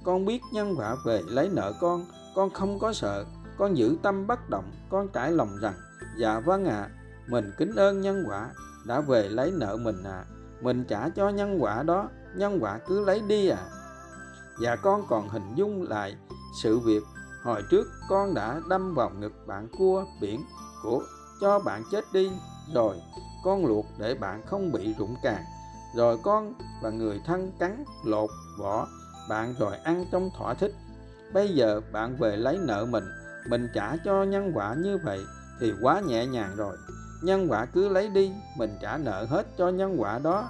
Con 0.03 0.25
biết 0.25 0.41
nhân 0.53 0.75
quả 0.77 0.95
về 1.05 1.21
lấy 1.27 1.49
nợ 1.49 1.73
con, 1.81 2.05
con 2.35 2.49
không 2.49 2.79
có 2.79 2.93
sợ, 2.93 3.25
con 3.57 3.77
giữ 3.77 3.97
tâm 4.03 4.27
bất 4.27 4.49
động, 4.49 4.71
con 4.89 5.07
trải 5.13 5.31
lòng 5.31 5.57
rằng, 5.61 5.73
dạ 6.17 6.39
vâng 6.39 6.65
ạ, 6.65 6.81
à, 6.81 6.89
mình 7.29 7.51
kính 7.57 7.75
ơn 7.75 8.01
nhân 8.01 8.23
quả 8.27 8.49
đã 8.85 9.01
về 9.01 9.29
lấy 9.29 9.51
nợ 9.51 9.77
mình 9.77 10.03
à 10.03 10.25
mình 10.61 10.85
trả 10.89 11.09
cho 11.09 11.29
nhân 11.29 11.57
quả 11.59 11.83
đó 11.83 12.09
nhân 12.35 12.57
quả 12.61 12.79
cứ 12.87 13.05
lấy 13.05 13.21
đi 13.27 13.49
à 13.49 13.65
và 14.61 14.75
con 14.75 15.03
còn 15.09 15.29
hình 15.29 15.55
dung 15.55 15.89
lại 15.89 16.17
sự 16.63 16.79
việc 16.79 17.03
hồi 17.43 17.63
trước 17.71 17.87
con 18.09 18.33
đã 18.33 18.61
đâm 18.69 18.95
vào 18.95 19.09
ngực 19.19 19.33
bạn 19.47 19.67
cua 19.77 20.05
biển 20.21 20.41
của 20.83 21.03
cho 21.41 21.59
bạn 21.59 21.83
chết 21.91 22.05
đi 22.13 22.31
rồi 22.73 22.95
con 23.43 23.65
luộc 23.65 23.85
để 23.97 24.15
bạn 24.15 24.41
không 24.45 24.71
bị 24.71 24.93
rụng 24.93 25.15
càng 25.23 25.43
rồi 25.95 26.17
con 26.23 26.53
và 26.81 26.89
người 26.89 27.21
thân 27.25 27.51
cắn, 27.59 27.83
lột 28.05 28.29
vỏ 28.59 28.87
bạn 29.29 29.55
rồi 29.59 29.77
ăn 29.77 30.05
trong 30.11 30.29
thỏa 30.37 30.53
thích 30.53 30.75
bây 31.33 31.49
giờ 31.49 31.81
bạn 31.91 32.17
về 32.19 32.35
lấy 32.35 32.57
nợ 32.61 32.85
mình 32.85 33.03
mình 33.47 33.67
trả 33.73 33.97
cho 34.05 34.23
nhân 34.23 34.51
quả 34.55 34.75
như 34.77 34.97
vậy 35.03 35.19
thì 35.59 35.73
quá 35.81 35.99
nhẹ 35.99 36.25
nhàng 36.25 36.55
rồi 36.55 36.77
nhân 37.21 37.47
quả 37.49 37.65
cứ 37.65 37.89
lấy 37.89 38.07
đi, 38.07 38.31
mình 38.57 38.77
trả 38.81 38.97
nợ 38.97 39.25
hết 39.29 39.47
cho 39.57 39.69
nhân 39.69 39.95
quả 40.01 40.19
đó 40.19 40.49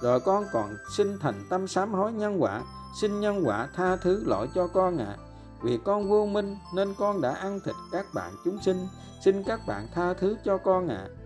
rồi 0.00 0.20
con 0.20 0.44
còn 0.52 0.76
xin 0.96 1.18
thành 1.18 1.44
tâm 1.50 1.68
sám 1.68 1.92
hối 1.92 2.12
nhân 2.12 2.42
quả, 2.42 2.62
xin 3.00 3.20
nhân 3.20 3.42
quả 3.44 3.68
tha 3.74 3.96
thứ 3.96 4.24
lỗi 4.26 4.48
cho 4.54 4.66
con 4.66 4.98
ạ 4.98 5.06
à. 5.06 5.18
vì 5.62 5.78
con 5.84 6.08
vô 6.08 6.26
minh 6.26 6.56
nên 6.74 6.94
con 6.98 7.20
đã 7.20 7.30
ăn 7.30 7.60
thịt 7.64 7.74
các 7.92 8.06
bạn 8.14 8.32
chúng 8.44 8.62
sinh, 8.62 8.88
xin 9.24 9.42
các 9.42 9.60
bạn 9.66 9.88
tha 9.94 10.14
thứ 10.14 10.36
cho 10.44 10.58
con 10.58 10.88
ạ 10.88 10.96
à 10.96 11.23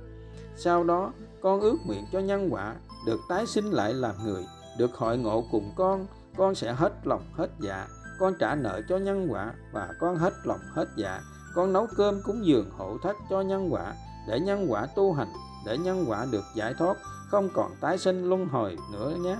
sau 0.58 0.84
đó, 0.84 1.12
con 1.42 1.60
ước 1.60 1.76
nguyện 1.86 2.04
cho 2.12 2.18
nhân 2.18 2.48
quả, 2.50 2.74
được 3.06 3.20
tái 3.28 3.46
sinh 3.46 3.70
lại 3.70 3.94
làm 3.94 4.14
người, 4.24 4.46
được 4.78 4.94
hội 4.94 5.18
ngộ 5.18 5.44
cùng 5.50 5.72
con 5.76 6.06
con 6.38 6.54
sẽ 6.54 6.72
hết 6.72 6.92
lòng 7.04 7.22
hết 7.32 7.50
dạ. 7.58 7.86
Con 8.18 8.34
trả 8.38 8.54
nợ 8.54 8.80
cho 8.88 8.96
nhân 8.96 9.26
quả 9.30 9.52
và 9.72 9.88
con 10.00 10.16
hết 10.16 10.32
lòng 10.44 10.60
hết 10.72 10.88
dạ. 10.96 11.20
Con 11.54 11.72
nấu 11.72 11.86
cơm 11.96 12.22
cúng 12.24 12.46
dường 12.46 12.70
hộ 12.70 12.98
thất 13.02 13.16
cho 13.30 13.40
nhân 13.40 13.72
quả, 13.72 13.94
để 14.28 14.40
nhân 14.40 14.66
quả 14.68 14.86
tu 14.86 15.12
hành, 15.12 15.28
để 15.66 15.78
nhân 15.78 16.04
quả 16.08 16.26
được 16.30 16.44
giải 16.54 16.74
thoát, 16.78 16.96
không 17.30 17.48
còn 17.54 17.72
tái 17.80 17.98
sinh 17.98 18.28
luân 18.28 18.48
hồi 18.48 18.76
nữa 18.92 19.14
nhé. 19.22 19.36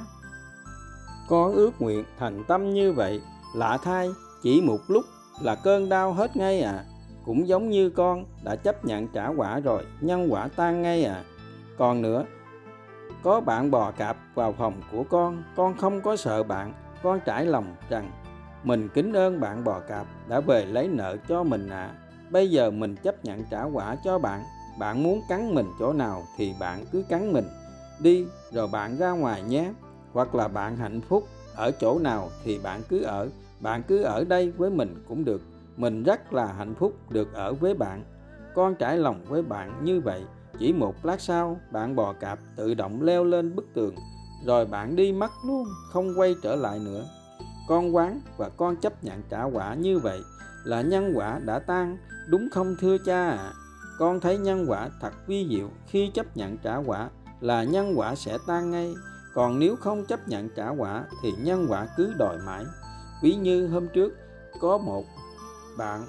Con 1.28 1.52
ước 1.52 1.70
nguyện 1.78 2.04
thành 2.18 2.44
tâm 2.48 2.74
như 2.74 2.92
vậy, 2.92 3.22
lạ 3.54 3.78
thay, 3.82 4.10
chỉ 4.42 4.60
một 4.60 4.78
lúc 4.88 5.04
là 5.40 5.54
cơn 5.54 5.88
đau 5.88 6.12
hết 6.12 6.36
ngay 6.36 6.60
à 6.60 6.84
cũng 7.28 7.48
giống 7.48 7.70
như 7.70 7.90
con 7.90 8.24
đã 8.44 8.56
chấp 8.56 8.84
nhận 8.84 9.08
trả 9.08 9.28
quả 9.28 9.60
rồi, 9.60 9.84
nhân 10.00 10.32
quả 10.32 10.48
tan 10.56 10.82
ngay 10.82 11.04
à. 11.04 11.24
Còn 11.78 12.02
nữa, 12.02 12.24
có 13.22 13.40
bạn 13.40 13.70
bò 13.70 13.90
cạp 13.90 14.16
vào 14.34 14.52
phòng 14.52 14.82
của 14.92 15.04
con 15.10 15.42
con 15.56 15.76
không 15.76 16.00
có 16.00 16.16
sợ 16.16 16.42
bạn, 16.42 16.72
con 17.02 17.20
trải 17.24 17.46
lòng 17.46 17.74
rằng 17.88 18.10
mình 18.64 18.88
kính 18.94 19.12
ơn 19.12 19.40
bạn 19.40 19.64
bò 19.64 19.80
cạp 19.80 20.06
đã 20.28 20.40
về 20.40 20.64
lấy 20.64 20.88
nợ 20.88 21.16
cho 21.28 21.42
mình 21.42 21.68
ạ 21.68 21.82
à. 21.82 21.94
bây 22.30 22.50
giờ 22.50 22.70
mình 22.70 22.96
chấp 22.96 23.24
nhận 23.24 23.44
trả 23.50 23.62
quả 23.62 23.96
cho 24.04 24.18
bạn 24.18 24.42
bạn 24.78 25.02
muốn 25.02 25.20
cắn 25.28 25.54
mình 25.54 25.66
chỗ 25.78 25.92
nào 25.92 26.22
thì 26.36 26.54
bạn 26.60 26.84
cứ 26.92 27.04
cắn 27.08 27.32
mình. 27.32 27.44
Đi, 28.00 28.26
rồi 28.52 28.68
bạn 28.72 28.96
ra 28.96 29.10
ngoài 29.10 29.42
nhé. 29.42 29.72
Hoặc 30.12 30.34
là 30.34 30.48
bạn 30.48 30.76
hạnh 30.76 31.00
phúc 31.00 31.24
ở 31.54 31.70
chỗ 31.70 31.98
nào 31.98 32.30
thì 32.44 32.58
bạn 32.58 32.80
cứ 32.88 33.02
ở, 33.02 33.28
bạn 33.60 33.82
cứ 33.88 34.02
ở 34.02 34.24
đây 34.24 34.50
với 34.50 34.70
mình 34.70 35.04
cũng 35.08 35.24
được 35.24 35.42
mình 35.78 36.02
rất 36.02 36.32
là 36.32 36.46
hạnh 36.46 36.74
phúc 36.74 36.92
được 37.10 37.32
ở 37.34 37.54
với 37.54 37.74
bạn. 37.74 38.04
Con 38.54 38.74
trải 38.74 38.96
lòng 38.96 39.24
với 39.28 39.42
bạn 39.42 39.84
như 39.84 40.00
vậy, 40.00 40.24
chỉ 40.58 40.72
một 40.72 41.04
lát 41.04 41.20
sau, 41.20 41.60
bạn 41.72 41.96
bò 41.96 42.12
cạp 42.12 42.38
tự 42.56 42.74
động 42.74 43.02
leo 43.02 43.24
lên 43.24 43.56
bức 43.56 43.66
tường, 43.74 43.94
rồi 44.46 44.66
bạn 44.66 44.96
đi 44.96 45.12
mất 45.12 45.30
luôn, 45.46 45.64
không 45.92 46.18
quay 46.18 46.34
trở 46.42 46.56
lại 46.56 46.78
nữa. 46.78 47.04
Con 47.68 47.96
quán 47.96 48.20
và 48.36 48.48
con 48.48 48.76
chấp 48.76 49.04
nhận 49.04 49.22
trả 49.30 49.44
quả 49.44 49.74
như 49.74 49.98
vậy 49.98 50.20
là 50.64 50.82
nhân 50.82 51.12
quả 51.14 51.40
đã 51.44 51.58
tan, 51.58 51.98
đúng 52.28 52.48
không 52.50 52.76
thưa 52.80 52.98
cha 52.98 53.28
ạ? 53.28 53.36
À? 53.36 53.52
con 53.98 54.20
thấy 54.20 54.38
nhân 54.38 54.64
quả 54.68 54.88
thật 55.00 55.12
vi 55.26 55.46
diệu, 55.50 55.68
khi 55.86 56.10
chấp 56.14 56.36
nhận 56.36 56.56
trả 56.56 56.76
quả 56.76 57.08
là 57.40 57.64
nhân 57.64 57.92
quả 57.96 58.14
sẽ 58.14 58.38
tan 58.46 58.70
ngay. 58.70 58.94
Còn 59.34 59.58
nếu 59.58 59.76
không 59.76 60.04
chấp 60.06 60.28
nhận 60.28 60.48
trả 60.56 60.68
quả 60.68 61.04
thì 61.22 61.32
nhân 61.42 61.66
quả 61.68 61.86
cứ 61.96 62.12
đòi 62.18 62.38
mãi. 62.46 62.64
Ví 63.22 63.34
như 63.34 63.68
hôm 63.68 63.88
trước, 63.88 64.12
có 64.60 64.78
một 64.78 65.04
bạn. 65.78 66.06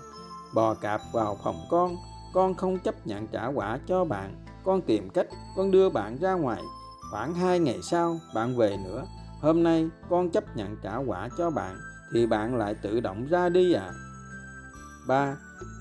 Bò 0.54 0.74
cạp 0.74 1.02
vào 1.14 1.38
phòng 1.44 1.68
con 1.70 1.96
con 2.34 2.56
không 2.56 2.80
chấp 2.80 3.08
nhận 3.08 3.28
trả 3.28 3.48
quả 3.48 3.80
cho 3.88 4.06
bạn. 4.06 4.36
Con 4.64 4.82
tìm 4.82 5.10
cách, 5.10 5.28
con 5.56 5.72
đưa 5.72 5.90
bạn 5.90 6.18
ra 6.18 6.34
ngoài. 6.34 6.64
Khoảng 7.12 7.34
hai 7.34 7.60
ngày 7.60 7.80
sau, 7.82 8.20
bạn 8.36 8.58
về 8.58 8.78
nữa. 8.86 9.06
Hôm 9.42 9.64
nay, 9.64 9.90
con 10.10 10.30
chấp 10.30 10.58
nhận 10.58 10.78
trả 10.84 10.98
quả 10.98 11.30
cho 11.38 11.50
bạn, 11.50 11.78
thì 12.14 12.26
bạn 12.26 12.56
lại 12.56 12.76
tự 12.82 13.00
động 13.00 13.28
ra 13.28 13.50
đi 13.50 13.74
à? 13.74 13.92
Ba, 15.08 15.38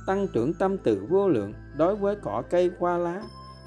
tăng 0.06 0.28
trưởng 0.28 0.55
tâm 0.55 0.78
từ 0.78 1.06
vô 1.10 1.28
lượng 1.28 1.52
đối 1.77 1.97
với 1.97 2.16
cỏ 2.23 2.43
cây 2.51 2.70
hoa 2.78 2.98
lá. 2.98 3.23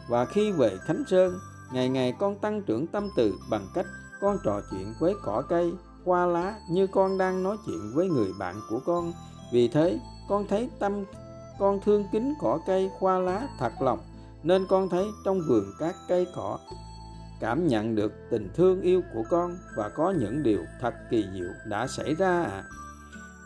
Và 0.10 0.26
khi 0.26 0.52
về 0.52 0.77
Khánh 0.85 1.03
Sơn, 1.07 1.39
ngày 1.73 1.89
ngày 1.89 2.14
con 2.19 2.39
tăng 2.39 2.61
trưởng 2.61 2.88
tâm 2.88 3.10
từ 3.15 3.34
bằng 3.49 3.68
cách 3.73 3.85
con 4.22 4.38
trò 4.43 4.61
chuyện 4.72 4.93
với 4.99 5.15
cỏ 5.23 5.43
cây, 5.49 5.73
hoa 6.06 6.26
lá 6.26 6.60
như 6.72 6.88
con 6.88 7.18
đang 7.18 7.43
nói 7.43 7.57
chuyện 7.65 7.91
với 7.95 8.10
người 8.10 8.31
bạn 8.39 8.56
của 8.69 8.80
con. 8.85 9.14
Vì 9.53 9.68
thế 9.68 9.99
con 10.32 10.48
thấy 10.48 10.70
tâm 10.80 11.06
con 11.60 11.80
thương 11.82 12.06
kính 12.12 12.34
cỏ 12.41 12.60
cây 12.68 12.91
hoa 12.99 13.20
lá 13.20 13.48
thật 13.60 13.72
lòng 13.80 13.99
nên 14.44 14.66
con 14.70 14.90
thấy 14.90 15.08
trong 15.26 15.41
vườn 15.48 15.64
các 15.80 15.95
cây 16.08 16.28
cỏ 16.36 16.60
cảm 17.40 17.68
nhận 17.68 17.95
được 17.95 18.14
tình 18.30 18.49
thương 18.56 18.82
yêu 18.82 19.02
của 19.14 19.24
con 19.30 19.58
và 19.76 19.90
có 19.90 20.14
những 20.20 20.44
điều 20.44 20.66
thật 20.82 20.94
kỳ 21.10 21.26
diệu 21.34 21.49
đã 21.66 21.88
xảy 21.88 22.16
ra 22.16 22.44
à. 22.44 22.64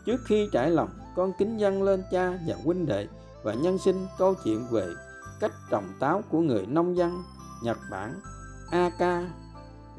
Trước 0.05 0.21
khi 0.25 0.49
trải 0.51 0.71
lòng, 0.71 0.89
con 1.15 1.33
kính 1.37 1.57
dâng 1.57 1.83
lên 1.83 2.03
cha 2.11 2.39
và 2.47 2.55
huynh 2.63 2.85
đệ 2.85 3.07
và 3.43 3.53
nhân 3.53 3.77
sinh 3.77 4.07
câu 4.17 4.35
chuyện 4.43 4.67
về 4.71 4.87
cách 5.39 5.53
trồng 5.69 5.93
táo 5.99 6.21
của 6.29 6.39
người 6.39 6.65
nông 6.65 6.97
dân 6.97 7.23
Nhật 7.63 7.77
Bản 7.91 8.19
AK 8.71 9.23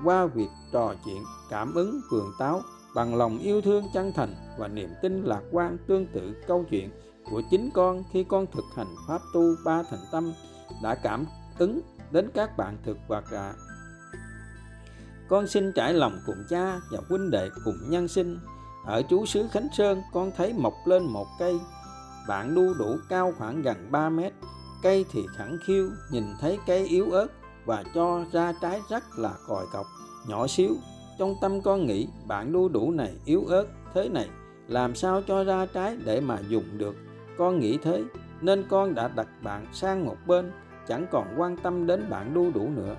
qua 0.04 0.26
việc 0.26 0.50
trò 0.72 0.94
chuyện 1.04 1.22
cảm 1.50 1.74
ứng 1.74 2.00
vườn 2.10 2.26
táo 2.38 2.60
bằng 2.94 3.14
lòng 3.14 3.38
yêu 3.38 3.60
thương 3.60 3.84
chân 3.94 4.12
thành 4.12 4.34
và 4.58 4.68
niềm 4.68 4.90
tin 5.02 5.22
lạc 5.24 5.42
quan 5.52 5.78
tương 5.86 6.06
tự 6.06 6.34
câu 6.46 6.64
chuyện 6.70 6.90
của 7.30 7.42
chính 7.50 7.70
con 7.74 8.04
khi 8.12 8.24
con 8.24 8.46
thực 8.46 8.64
hành 8.76 8.94
pháp 9.08 9.20
tu 9.34 9.42
ba 9.64 9.82
thành 9.90 10.04
tâm 10.12 10.32
đã 10.82 10.94
cảm 10.94 11.26
ứng 11.58 11.80
đến 12.10 12.30
các 12.34 12.56
bạn 12.56 12.78
thực 12.84 12.98
vật 13.08 13.24
à. 13.32 13.54
Con 15.28 15.46
xin 15.46 15.72
trải 15.72 15.94
lòng 15.94 16.18
cùng 16.26 16.44
cha 16.50 16.80
và 16.90 16.98
huynh 17.08 17.30
đệ 17.30 17.50
cùng 17.64 17.76
nhân 17.88 18.08
sinh. 18.08 18.38
Ở 18.86 19.02
chú 19.02 19.26
xứ 19.26 19.46
Khánh 19.52 19.68
Sơn, 19.72 20.02
con 20.12 20.30
thấy 20.36 20.52
mọc 20.52 20.74
lên 20.84 21.02
một 21.02 21.26
cây. 21.38 21.54
Bạn 22.28 22.54
đu 22.54 22.74
đủ 22.74 22.96
cao 23.08 23.32
khoảng 23.38 23.62
gần 23.62 23.76
3 23.90 24.08
mét. 24.08 24.32
Cây 24.82 25.04
thì 25.12 25.26
khẳng 25.36 25.58
khiu 25.66 25.90
nhìn 26.10 26.24
thấy 26.40 26.58
cây 26.66 26.86
yếu 26.86 27.10
ớt 27.10 27.26
và 27.64 27.84
cho 27.94 28.24
ra 28.32 28.54
trái 28.62 28.80
rất 28.90 29.18
là 29.18 29.34
còi 29.48 29.64
cọc, 29.72 29.86
nhỏ 30.28 30.46
xíu. 30.46 30.74
Trong 31.18 31.34
tâm 31.40 31.60
con 31.62 31.86
nghĩ 31.86 32.08
bạn 32.26 32.52
đu 32.52 32.68
đủ 32.68 32.90
này 32.90 33.16
yếu 33.24 33.44
ớt 33.44 33.66
thế 33.94 34.08
này, 34.08 34.28
làm 34.68 34.94
sao 34.94 35.22
cho 35.26 35.44
ra 35.44 35.66
trái 35.66 35.96
để 36.04 36.20
mà 36.20 36.38
dùng 36.48 36.78
được. 36.78 36.96
Con 37.38 37.58
nghĩ 37.58 37.78
thế, 37.82 38.02
nên 38.40 38.64
con 38.68 38.94
đã 38.94 39.08
đặt 39.08 39.28
bạn 39.42 39.66
sang 39.72 40.06
một 40.06 40.16
bên, 40.26 40.52
chẳng 40.88 41.06
còn 41.10 41.26
quan 41.36 41.56
tâm 41.56 41.86
đến 41.86 42.10
bạn 42.10 42.34
đu 42.34 42.50
đủ 42.54 42.68
nữa. 42.76 42.96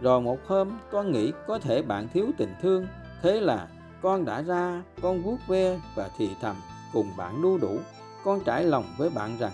Rồi 0.00 0.20
một 0.20 0.38
hôm 0.46 0.78
con 0.90 1.12
nghĩ 1.12 1.32
có 1.46 1.58
thể 1.58 1.82
bạn 1.82 2.08
thiếu 2.12 2.26
tình 2.38 2.54
thương 2.62 2.86
thế 3.22 3.40
là 3.40 3.68
con 4.02 4.24
đã 4.24 4.42
ra 4.42 4.82
con 5.02 5.22
vuốt 5.22 5.36
ve 5.48 5.80
và 5.94 6.10
thì 6.18 6.30
thầm 6.40 6.56
cùng 6.92 7.06
bạn 7.16 7.42
đu 7.42 7.58
đủ. 7.58 7.78
Con 8.24 8.40
trải 8.44 8.64
lòng 8.64 8.84
với 8.98 9.10
bạn 9.10 9.36
rằng 9.38 9.52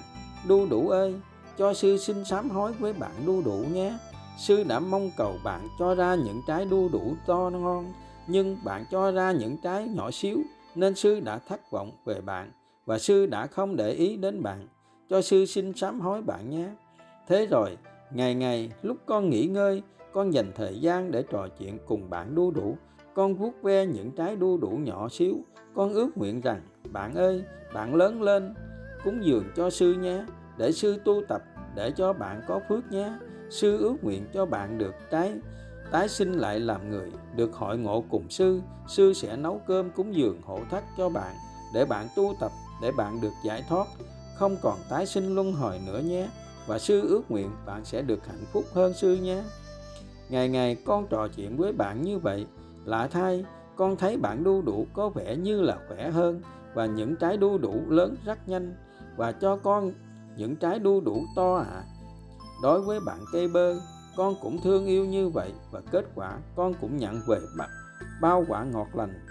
đu 0.48 0.66
đủ 0.66 0.88
ơi 0.88 1.14
cho 1.59 1.74
sư 1.74 1.98
xin 1.98 2.24
sám 2.24 2.51
hối 2.51 2.72
với 2.72 2.93
bạn 2.93 3.12
đu 3.26 3.43
đủ 3.43 3.64
nhé. 3.72 3.98
Sư 4.38 4.64
đã 4.64 4.80
mong 4.80 5.10
cầu 5.16 5.34
bạn 5.44 5.68
cho 5.78 5.94
ra 5.94 6.14
những 6.14 6.43
trái 6.47 6.64
đu 6.64 6.88
đủ 6.88 7.14
to 7.26 7.51
ngon 7.52 7.93
nhưng 8.26 8.59
bạn 8.64 8.84
cho 8.90 9.12
ra 9.12 9.32
những 9.32 9.56
trái 9.62 9.88
nhỏ 9.88 10.10
xíu 10.10 10.38
nên 10.76 10.94
sư 10.94 11.20
đã 11.20 11.38
thất 11.38 11.70
vọng 11.70 11.92
về 12.04 12.20
bạn, 12.20 12.52
và 12.86 12.98
sư 12.98 13.26
đã 13.26 13.46
không 13.46 13.76
để 13.76 13.90
ý 13.90 14.16
đến 14.16 14.42
bạn. 14.42 14.68
Cho 15.08 15.22
sư 15.22 15.46
xin 15.46 15.72
sám 15.72 16.00
hối 16.00 16.22
bạn 16.22 16.50
nhé. 16.50 16.68
Thế 17.28 17.46
rồi, 17.46 17.76
ngày 18.10 18.34
ngày, 18.34 18.72
lúc 18.82 18.96
con 19.06 19.30
nghỉ 19.30 19.46
ngơi, 19.46 19.82
con 20.12 20.32
dành 20.32 20.52
thời 20.54 20.80
gian 20.80 21.10
để 21.10 21.22
trò 21.22 21.48
chuyện 21.58 21.78
cùng 21.86 22.10
bạn 22.10 22.34
đu 22.34 22.50
đủ. 22.50 22.76
Con 23.14 23.34
vuốt 23.34 23.62
ve 23.62 23.86
những 23.86 24.10
trái 24.10 24.36
đu 24.36 24.58
đủ 24.58 24.68
nhỏ 24.70 25.08
xíu. 25.08 25.36
Con 25.74 25.92
ước 25.92 26.18
nguyện 26.18 26.40
rằng, 26.40 26.60
bạn 26.92 27.14
ơi, 27.14 27.44
bạn 27.74 27.94
lớn 27.94 28.22
lên, 28.22 28.54
cúng 29.04 29.24
dường 29.24 29.44
cho 29.56 29.70
sư 29.70 29.92
nhé, 29.92 30.24
để 30.58 30.72
sư 30.72 31.00
tu 31.04 31.22
tập, 31.28 31.42
để 31.74 31.90
cho 31.90 32.12
bạn 32.12 32.42
có 32.48 32.60
phước 32.68 32.92
nhé. 32.92 33.12
Sư 33.50 33.78
ước 33.78 33.94
nguyện 34.02 34.26
cho 34.32 34.46
bạn 34.46 34.78
được 34.78 34.94
trái 35.10 35.32
tái 35.92 36.08
sinh 36.08 36.32
lại 36.32 36.60
làm 36.60 36.90
người, 36.90 37.12
được 37.36 37.54
hội 37.54 37.78
ngộ 37.78 38.04
cùng 38.10 38.30
sư 38.30 38.60
sư 38.88 39.12
sẽ 39.12 39.36
nấu 39.36 39.60
cơm 39.66 39.90
cúng 39.90 40.14
dường 40.14 40.40
hộ 40.44 40.60
thắt 40.70 40.84
cho 40.98 41.08
bạn, 41.08 41.34
để 41.74 41.84
bạn 41.84 42.06
tu 42.16 42.34
tập, 42.40 42.50
để 42.82 42.92
bạn 42.92 43.20
được 43.20 43.32
giải 43.44 43.64
thoát 43.68 43.86
không 44.38 44.56
còn 44.62 44.78
tái 44.88 45.06
sinh 45.06 45.34
luân 45.34 45.52
hồi 45.52 45.80
nữa 45.86 46.00
nhé, 46.04 46.28
và 46.66 46.78
sư 46.78 47.08
ước 47.08 47.30
nguyện 47.30 47.50
bạn 47.66 47.84
sẽ 47.84 48.02
được 48.02 48.26
hạnh 48.26 48.44
phúc 48.52 48.64
hơn 48.72 48.94
sư 48.94 49.14
nhé 49.14 49.42
ngày 50.28 50.48
ngày 50.48 50.76
con 50.86 51.06
trò 51.06 51.28
chuyện 51.28 51.56
với 51.56 51.72
bạn 51.72 52.02
như 52.02 52.18
vậy, 52.18 52.46
lạ 52.84 53.08
thay, 53.10 53.44
con 53.76 53.96
thấy 53.96 54.16
bạn 54.16 54.44
đu 54.44 54.62
đủ 54.62 54.86
có 54.92 55.08
vẻ 55.08 55.36
như 55.36 55.62
là 55.62 55.78
khỏe 55.88 56.10
hơn, 56.10 56.40
và 56.74 56.86
những 56.86 57.16
trái 57.16 57.36
đu 57.36 57.58
đủ 57.58 57.82
lớn 57.88 58.16
rất 58.24 58.48
nhanh, 58.48 58.74
và 59.16 59.32
cho 59.32 59.56
con 59.56 59.92
những 60.36 60.56
trái 60.56 60.78
đu 60.78 61.00
đủ 61.00 61.24
to 61.36 61.56
ạ 61.56 61.64
à. 61.70 61.84
đối 62.62 62.80
với 62.80 63.00
bạn 63.00 63.18
cây 63.32 63.48
bơ 63.48 63.74
con 64.16 64.34
cũng 64.43 64.60
thương 64.62 64.86
yêu 64.86 65.05
như 65.05 65.28
vậy 65.28 65.52
và 65.70 65.80
kết 65.90 66.05
quả 66.14 66.38
con 66.56 66.74
cũng 66.80 66.97
nhận 66.97 67.20
về 67.26 67.38
mặt 67.56 67.70
bao 68.20 68.44
quả 68.48 68.64
ngọt 68.64 68.88
lành. 68.94 69.26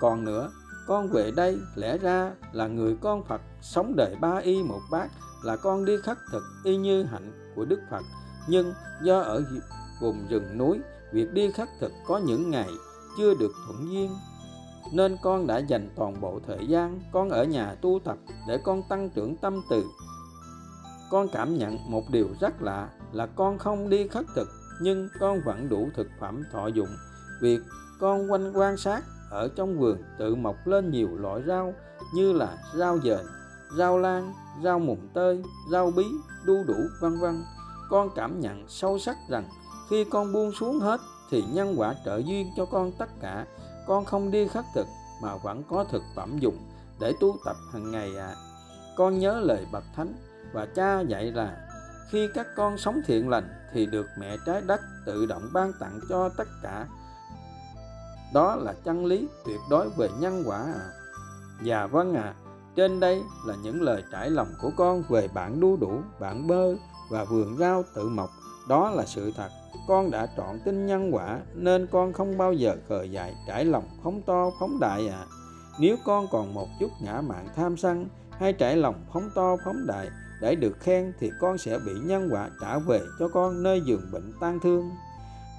Còn 0.00 0.24
nữa, 0.24 0.50
con 0.86 1.08
về 1.08 1.30
đây 1.36 1.58
lẽ 1.74 1.98
ra 1.98 2.32
là 2.52 2.66
người 2.66 2.96
con 3.00 3.24
Phật 3.24 3.40
sống 3.62 3.96
đời 3.96 4.16
ba 4.20 4.36
y 4.36 4.62
một 4.62 4.80
bát 4.90 5.08
là 5.44 5.56
con 5.56 5.84
đi 5.84 5.96
khắc 6.02 6.18
thực 6.32 6.42
y 6.64 6.76
như 6.76 7.02
hạnh 7.02 7.52
của 7.56 7.64
Đức 7.64 7.80
Phật. 7.90 8.04
Nhưng 8.48 8.72
do 9.02 9.20
ở 9.20 9.44
vùng 10.00 10.26
rừng 10.28 10.58
núi, 10.58 10.80
việc 11.12 11.32
đi 11.32 11.50
khắc 11.52 11.68
thực 11.80 11.92
có 12.06 12.18
những 12.18 12.50
ngày 12.50 12.68
chưa 13.18 13.34
được 13.34 13.52
thuận 13.66 13.92
duyên, 13.92 14.10
nên 14.92 15.16
con 15.22 15.46
đã 15.46 15.58
dành 15.58 15.88
toàn 15.96 16.20
bộ 16.20 16.40
thời 16.46 16.66
gian 16.66 17.00
con 17.12 17.30
ở 17.30 17.44
nhà 17.44 17.74
tu 17.80 18.00
tập 18.04 18.16
để 18.48 18.58
con 18.64 18.82
tăng 18.88 19.10
trưởng 19.10 19.36
tâm 19.36 19.62
từ. 19.70 19.84
Con 21.10 21.28
cảm 21.32 21.58
nhận 21.58 21.78
một 21.90 22.02
điều 22.10 22.28
rất 22.40 22.62
lạ 22.62 22.88
là 23.16 23.26
con 23.26 23.58
không 23.58 23.88
đi 23.88 24.08
khất 24.08 24.24
thực, 24.34 24.48
nhưng 24.80 25.08
con 25.20 25.40
vẫn 25.44 25.68
đủ 25.68 25.88
thực 25.96 26.06
phẩm 26.20 26.42
thọ 26.52 26.66
dụng. 26.66 26.88
Việc 27.40 27.60
con 28.00 28.30
quanh 28.30 28.52
quan 28.54 28.76
sát 28.76 29.02
ở 29.30 29.48
trong 29.56 29.78
vườn 29.78 29.98
tự 30.18 30.34
mọc 30.34 30.66
lên 30.66 30.90
nhiều 30.90 31.08
loại 31.18 31.42
rau 31.46 31.74
như 32.14 32.32
là 32.32 32.58
rau 32.74 32.98
dền, 32.98 33.26
rau 33.78 33.98
lan, 33.98 34.32
rau 34.64 34.78
mùng 34.78 35.08
tơi, 35.14 35.42
rau 35.72 35.90
bí, 35.90 36.04
đu 36.44 36.64
đủ, 36.66 36.76
vân 37.00 37.18
vân. 37.18 37.42
Con 37.90 38.10
cảm 38.16 38.40
nhận 38.40 38.64
sâu 38.68 38.98
sắc 38.98 39.16
rằng 39.28 39.48
khi 39.90 40.04
con 40.04 40.32
buông 40.32 40.52
xuống 40.52 40.80
hết 40.80 41.00
thì 41.30 41.44
nhân 41.52 41.74
quả 41.76 41.94
trợ 42.04 42.16
duyên 42.16 42.46
cho 42.56 42.64
con 42.64 42.92
tất 42.98 43.08
cả. 43.20 43.46
Con 43.86 44.04
không 44.04 44.30
đi 44.30 44.48
khất 44.48 44.64
thực 44.74 44.86
mà 45.22 45.36
vẫn 45.36 45.62
có 45.70 45.84
thực 45.84 46.02
phẩm 46.16 46.38
dùng 46.38 46.58
để 47.00 47.12
tu 47.20 47.36
tập 47.44 47.56
hàng 47.72 47.90
ngày 47.90 48.16
à. 48.16 48.34
Con 48.96 49.18
nhớ 49.18 49.40
lời 49.40 49.66
bậc 49.72 49.84
thánh 49.96 50.14
và 50.52 50.66
cha 50.66 51.00
dạy 51.00 51.32
là 51.32 51.65
khi 52.10 52.28
các 52.34 52.46
con 52.56 52.78
sống 52.78 53.00
thiện 53.06 53.28
lành 53.28 53.48
thì 53.72 53.86
được 53.86 54.06
mẹ 54.18 54.36
trái 54.46 54.62
đất 54.66 54.80
tự 55.06 55.26
động 55.26 55.42
ban 55.52 55.72
tặng 55.80 56.00
cho 56.08 56.28
tất 56.28 56.48
cả. 56.62 56.86
Đó 58.34 58.56
là 58.56 58.74
chân 58.84 59.06
lý 59.06 59.28
tuyệt 59.46 59.60
đối 59.70 59.90
về 59.90 60.08
nhân 60.18 60.42
quả 60.46 60.58
à. 60.58 60.90
Và 61.64 61.86
vâng 61.86 62.14
à 62.14 62.34
trên 62.76 63.00
đây 63.00 63.22
là 63.46 63.54
những 63.62 63.82
lời 63.82 64.04
trải 64.12 64.30
lòng 64.30 64.48
của 64.62 64.70
con 64.76 65.02
về 65.08 65.28
bạn 65.28 65.60
đu 65.60 65.76
đủ, 65.76 66.00
bạn 66.20 66.46
bơ 66.46 66.74
và 67.10 67.24
vườn 67.24 67.56
rau 67.56 67.84
tự 67.94 68.08
mọc. 68.08 68.30
Đó 68.68 68.90
là 68.90 69.04
sự 69.06 69.32
thật, 69.36 69.48
con 69.88 70.10
đã 70.10 70.26
chọn 70.36 70.58
tin 70.64 70.86
nhân 70.86 71.14
quả 71.14 71.40
nên 71.54 71.86
con 71.86 72.12
không 72.12 72.38
bao 72.38 72.52
giờ 72.52 72.76
khờ 72.88 73.02
dại 73.02 73.34
trải 73.48 73.64
lòng 73.64 73.84
phóng 74.02 74.22
to, 74.22 74.50
phóng 74.60 74.80
đại 74.80 75.08
à. 75.08 75.24
Nếu 75.78 75.96
con 76.04 76.26
còn 76.30 76.54
một 76.54 76.68
chút 76.80 76.90
ngã 77.02 77.20
mạn 77.20 77.48
tham 77.56 77.76
sân 77.76 78.06
hay 78.30 78.52
trải 78.52 78.76
lòng 78.76 79.04
phóng 79.12 79.30
to, 79.34 79.56
phóng 79.64 79.86
đại 79.86 80.08
để 80.40 80.54
được 80.54 80.80
khen 80.80 81.12
thì 81.20 81.30
con 81.40 81.58
sẽ 81.58 81.78
bị 81.86 81.92
nhân 82.04 82.28
quả 82.32 82.48
trả 82.60 82.78
về 82.78 83.00
cho 83.18 83.28
con 83.28 83.62
nơi 83.62 83.80
giường 83.86 84.08
bệnh 84.12 84.32
tan 84.40 84.60
thương. 84.60 84.90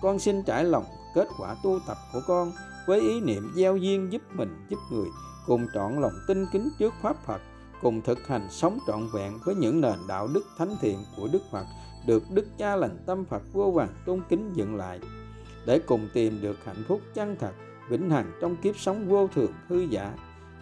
Con 0.01 0.19
xin 0.19 0.43
trải 0.43 0.63
lòng 0.63 0.85
kết 1.15 1.27
quả 1.39 1.55
tu 1.63 1.79
tập 1.87 1.97
của 2.13 2.21
con 2.27 2.51
với 2.87 2.99
ý 2.99 3.21
niệm 3.21 3.51
gieo 3.55 3.77
duyên 3.77 4.11
giúp 4.11 4.21
mình, 4.33 4.65
giúp 4.69 4.79
người, 4.91 5.07
cùng 5.45 5.67
trọn 5.73 6.01
lòng 6.01 6.13
tin 6.27 6.45
kính 6.51 6.69
trước 6.79 6.93
pháp 7.01 7.25
Phật, 7.25 7.41
cùng 7.81 8.01
thực 8.01 8.27
hành 8.27 8.47
sống 8.49 8.79
trọn 8.87 9.07
vẹn 9.13 9.33
với 9.45 9.55
những 9.55 9.81
nền 9.81 9.99
đạo 10.07 10.27
đức 10.33 10.43
thánh 10.57 10.75
thiện 10.81 10.97
của 11.17 11.27
Đức 11.33 11.41
Phật, 11.51 11.65
được 12.07 12.23
Đức 12.33 12.47
Cha 12.57 12.75
lành 12.75 12.97
tâm 13.05 13.25
Phật 13.25 13.41
vô 13.53 13.71
vàng 13.71 13.89
tôn 14.05 14.21
kính 14.29 14.53
dựng 14.53 14.75
lại. 14.75 14.99
Để 15.65 15.79
cùng 15.79 16.09
tìm 16.13 16.41
được 16.41 16.65
hạnh 16.65 16.83
phúc 16.87 17.01
chân 17.13 17.35
thật, 17.39 17.51
vĩnh 17.89 18.09
hằng 18.09 18.31
trong 18.41 18.55
kiếp 18.55 18.77
sống 18.77 19.09
vô 19.09 19.27
thường, 19.27 19.51
hư 19.67 19.79
giả, 19.79 20.13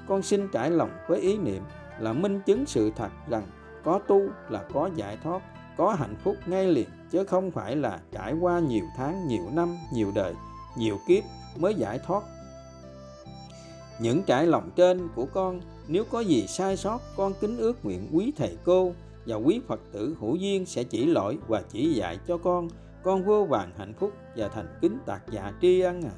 con 0.07 0.21
xin 0.21 0.47
trải 0.47 0.71
lòng 0.71 0.91
với 1.07 1.19
ý 1.19 1.37
niệm 1.37 1.63
là 1.99 2.13
minh 2.13 2.41
chứng 2.45 2.65
sự 2.65 2.91
thật 2.95 3.09
rằng 3.29 3.43
có 3.85 3.99
tu 4.07 4.21
là 4.49 4.63
có 4.73 4.89
giải 4.95 5.17
thoát, 5.23 5.41
có 5.77 5.93
hạnh 5.93 6.15
phúc 6.23 6.35
ngay 6.45 6.65
liền, 6.65 6.89
chứ 7.11 7.23
không 7.23 7.51
phải 7.51 7.75
là 7.75 7.99
trải 8.11 8.33
qua 8.41 8.59
nhiều 8.59 8.85
tháng, 8.97 9.27
nhiều 9.27 9.43
năm, 9.53 9.77
nhiều 9.93 10.11
đời, 10.15 10.33
nhiều 10.77 10.97
kiếp 11.07 11.23
mới 11.57 11.73
giải 11.75 11.99
thoát. 12.05 12.23
Những 13.99 14.23
trải 14.23 14.45
lòng 14.45 14.71
trên 14.75 15.07
của 15.15 15.25
con, 15.33 15.61
nếu 15.87 16.03
có 16.11 16.19
gì 16.19 16.47
sai 16.47 16.77
sót, 16.77 17.01
con 17.17 17.33
kính 17.41 17.57
ước 17.57 17.85
nguyện 17.85 18.09
quý 18.13 18.33
thầy 18.37 18.57
cô 18.63 18.93
và 19.25 19.35
quý 19.35 19.61
phật 19.67 19.79
tử 19.91 20.15
hữu 20.19 20.35
duyên 20.35 20.65
sẽ 20.65 20.83
chỉ 20.83 21.05
lỗi 21.05 21.37
và 21.47 21.61
chỉ 21.71 21.93
dạy 21.93 22.19
cho 22.27 22.37
con. 22.37 22.67
Con 23.03 23.25
vô 23.25 23.45
vàng 23.45 23.71
hạnh 23.77 23.93
phúc 23.99 24.11
và 24.35 24.47
thành 24.47 24.77
kính 24.81 24.97
tạc 25.05 25.21
dạ 25.31 25.53
tri 25.61 25.79
ân 25.79 26.01
à 26.01 26.15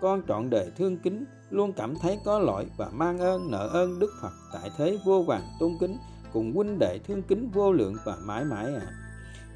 con 0.00 0.22
trọn 0.28 0.50
đời 0.50 0.70
thương 0.78 0.96
kính, 0.96 1.24
luôn 1.50 1.72
cảm 1.72 1.94
thấy 1.96 2.18
có 2.24 2.38
lỗi 2.38 2.66
và 2.76 2.88
mang 2.92 3.18
ơn 3.18 3.50
nợ 3.50 3.68
ơn 3.68 3.98
đức 3.98 4.10
phật 4.22 4.32
tại 4.52 4.70
thế 4.76 4.98
vô 5.04 5.22
vàng 5.22 5.42
tôn 5.60 5.72
kính 5.80 5.96
cùng 6.32 6.52
huynh 6.54 6.78
đệ 6.78 6.98
thương 6.98 7.22
kính 7.22 7.50
vô 7.54 7.72
lượng 7.72 7.94
và 8.04 8.16
mãi 8.24 8.44
mãi 8.44 8.74
à. 8.74 8.86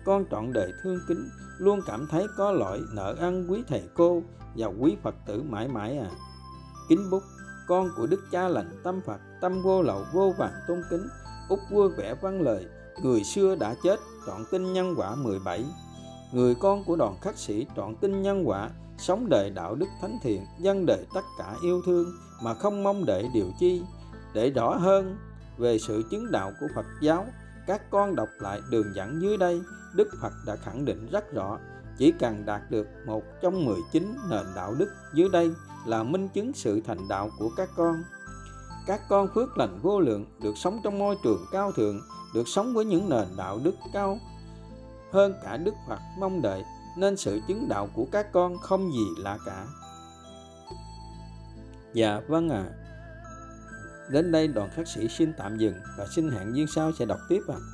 Con 0.05 0.25
trọn 0.31 0.53
đời 0.53 0.73
thương 0.83 0.99
kính, 1.09 1.29
luôn 1.59 1.81
cảm 1.87 2.07
thấy 2.11 2.27
có 2.37 2.53
lỗi, 2.53 2.81
nợ 2.93 3.15
ân 3.19 3.47
quý 3.51 3.63
thầy 3.69 3.83
cô 3.95 4.23
và 4.57 4.67
quý 4.67 4.97
phật 5.03 5.15
tử 5.27 5.43
mãi 5.43 5.69
mãi 5.69 5.99
à. 5.99 6.11
Kính 6.89 7.11
bút, 7.11 7.23
con 7.67 7.89
của 7.97 8.07
đức 8.07 8.21
cha 8.31 8.49
lành 8.49 8.81
tâm 8.85 9.01
phật, 9.07 9.21
tâm 9.41 9.63
vô 9.63 9.83
lậu, 9.83 10.05
vô 10.13 10.35
vàng 10.39 10.55
tôn 10.69 10.83
kính, 10.91 11.07
út 11.49 11.59
vua 11.71 11.89
vẽ 11.89 12.15
văn 12.23 12.41
lời, 12.41 12.67
người 13.03 13.25
xưa 13.25 13.55
đã 13.55 13.75
chết, 13.83 14.01
trọn 14.27 14.45
tin 14.51 14.73
nhân 14.73 14.95
quả 14.97 15.15
17 15.15 15.65
người 16.35 16.55
con 16.55 16.85
của 16.85 16.97
đoàn 16.97 17.17
khắc 17.21 17.39
sĩ, 17.39 17.67
trọn 17.77 17.95
tin 17.97 18.23
nhân 18.23 18.49
quả, 18.49 18.71
sống 18.99 19.29
đời 19.29 19.51
đạo 19.51 19.75
đức 19.75 19.87
thánh 20.01 20.19
thiện 20.23 20.47
dân 20.59 20.87
đời 20.87 21.07
tất 21.15 21.21
cả 21.39 21.55
yêu 21.63 21.83
thương 21.87 22.07
mà 22.43 22.55
không 22.55 22.83
mong 22.83 23.05
đợi 23.05 23.29
điều 23.35 23.47
chi, 23.61 23.83
để 24.35 24.51
rõ 24.51 24.77
hơn 24.77 25.17
về 25.59 25.79
sự 25.79 26.03
chứng 26.11 26.31
đạo 26.31 26.53
của 26.61 26.67
Phật 26.75 26.87
giáo, 27.01 27.27
các 27.67 27.91
con 27.91 28.17
đọc 28.17 28.29
lại 28.39 28.61
đường 28.71 28.95
dẫn 28.95 29.23
dưới 29.23 29.37
đây, 29.37 29.61
Đức 29.95 30.09
Phật 30.21 30.33
đã 30.47 30.57
khẳng 30.57 30.85
định 30.85 31.09
rất 31.11 31.33
rõ, 31.33 31.59
chỉ 31.99 32.13
cần 32.13 32.47
đạt 32.47 32.71
được 32.71 32.87
một 33.07 33.23
trong 33.43 33.65
19 33.65 34.17
nền 34.31 34.47
đạo 34.57 34.75
đức 34.79 34.89
dưới 35.15 35.29
đây 35.29 35.51
là 35.87 36.03
minh 36.03 36.29
chứng 36.29 36.53
sự 36.53 36.81
thành 36.81 37.09
đạo 37.09 37.31
của 37.39 37.51
các 37.57 37.69
con 37.77 38.03
các 38.87 39.01
con 39.09 39.29
phước 39.35 39.59
lành 39.59 39.79
vô 39.83 40.01
lượng, 40.01 40.27
được 40.43 40.55
sống 40.57 40.81
trong 40.85 40.99
môi 40.99 41.17
trường 41.23 41.47
cao 41.53 41.73
thượng, 41.73 42.01
được 42.35 42.49
sống 42.49 42.75
với 42.75 42.85
những 42.85 43.09
nền 43.09 43.27
đạo 43.37 43.59
đức 43.63 43.75
cao 43.93 44.19
hơn 45.13 45.35
cả 45.43 45.57
Đức 45.57 45.75
Phật 45.89 45.99
mong 46.19 46.43
đợi, 46.43 46.65
nên 46.97 47.17
sự 47.17 47.41
chứng 47.49 47.69
đạo 47.69 47.89
của 47.95 48.07
các 48.13 48.33
con 48.33 48.59
không 48.59 48.93
gì 48.93 49.07
lạ 49.19 49.39
cả. 49.47 49.67
Dạ 51.93 52.21
vâng 52.29 52.49
ạ. 52.49 52.65
À. 52.69 52.84
Đến 54.09 54.33
đây 54.33 54.49
đoàn 54.49 54.71
khắc 54.75 54.89
sĩ 54.89 55.09
xin 55.09 55.33
tạm 55.33 55.59
dừng 55.59 55.75
và 55.97 56.07
xin 56.07 56.31
hẹn 56.31 56.57
duyên 56.57 56.67
sau 56.67 56.93
sẽ 56.93 57.05
đọc 57.05 57.21
tiếp 57.29 57.41
ạ. 57.49 57.57
À. 57.59 57.74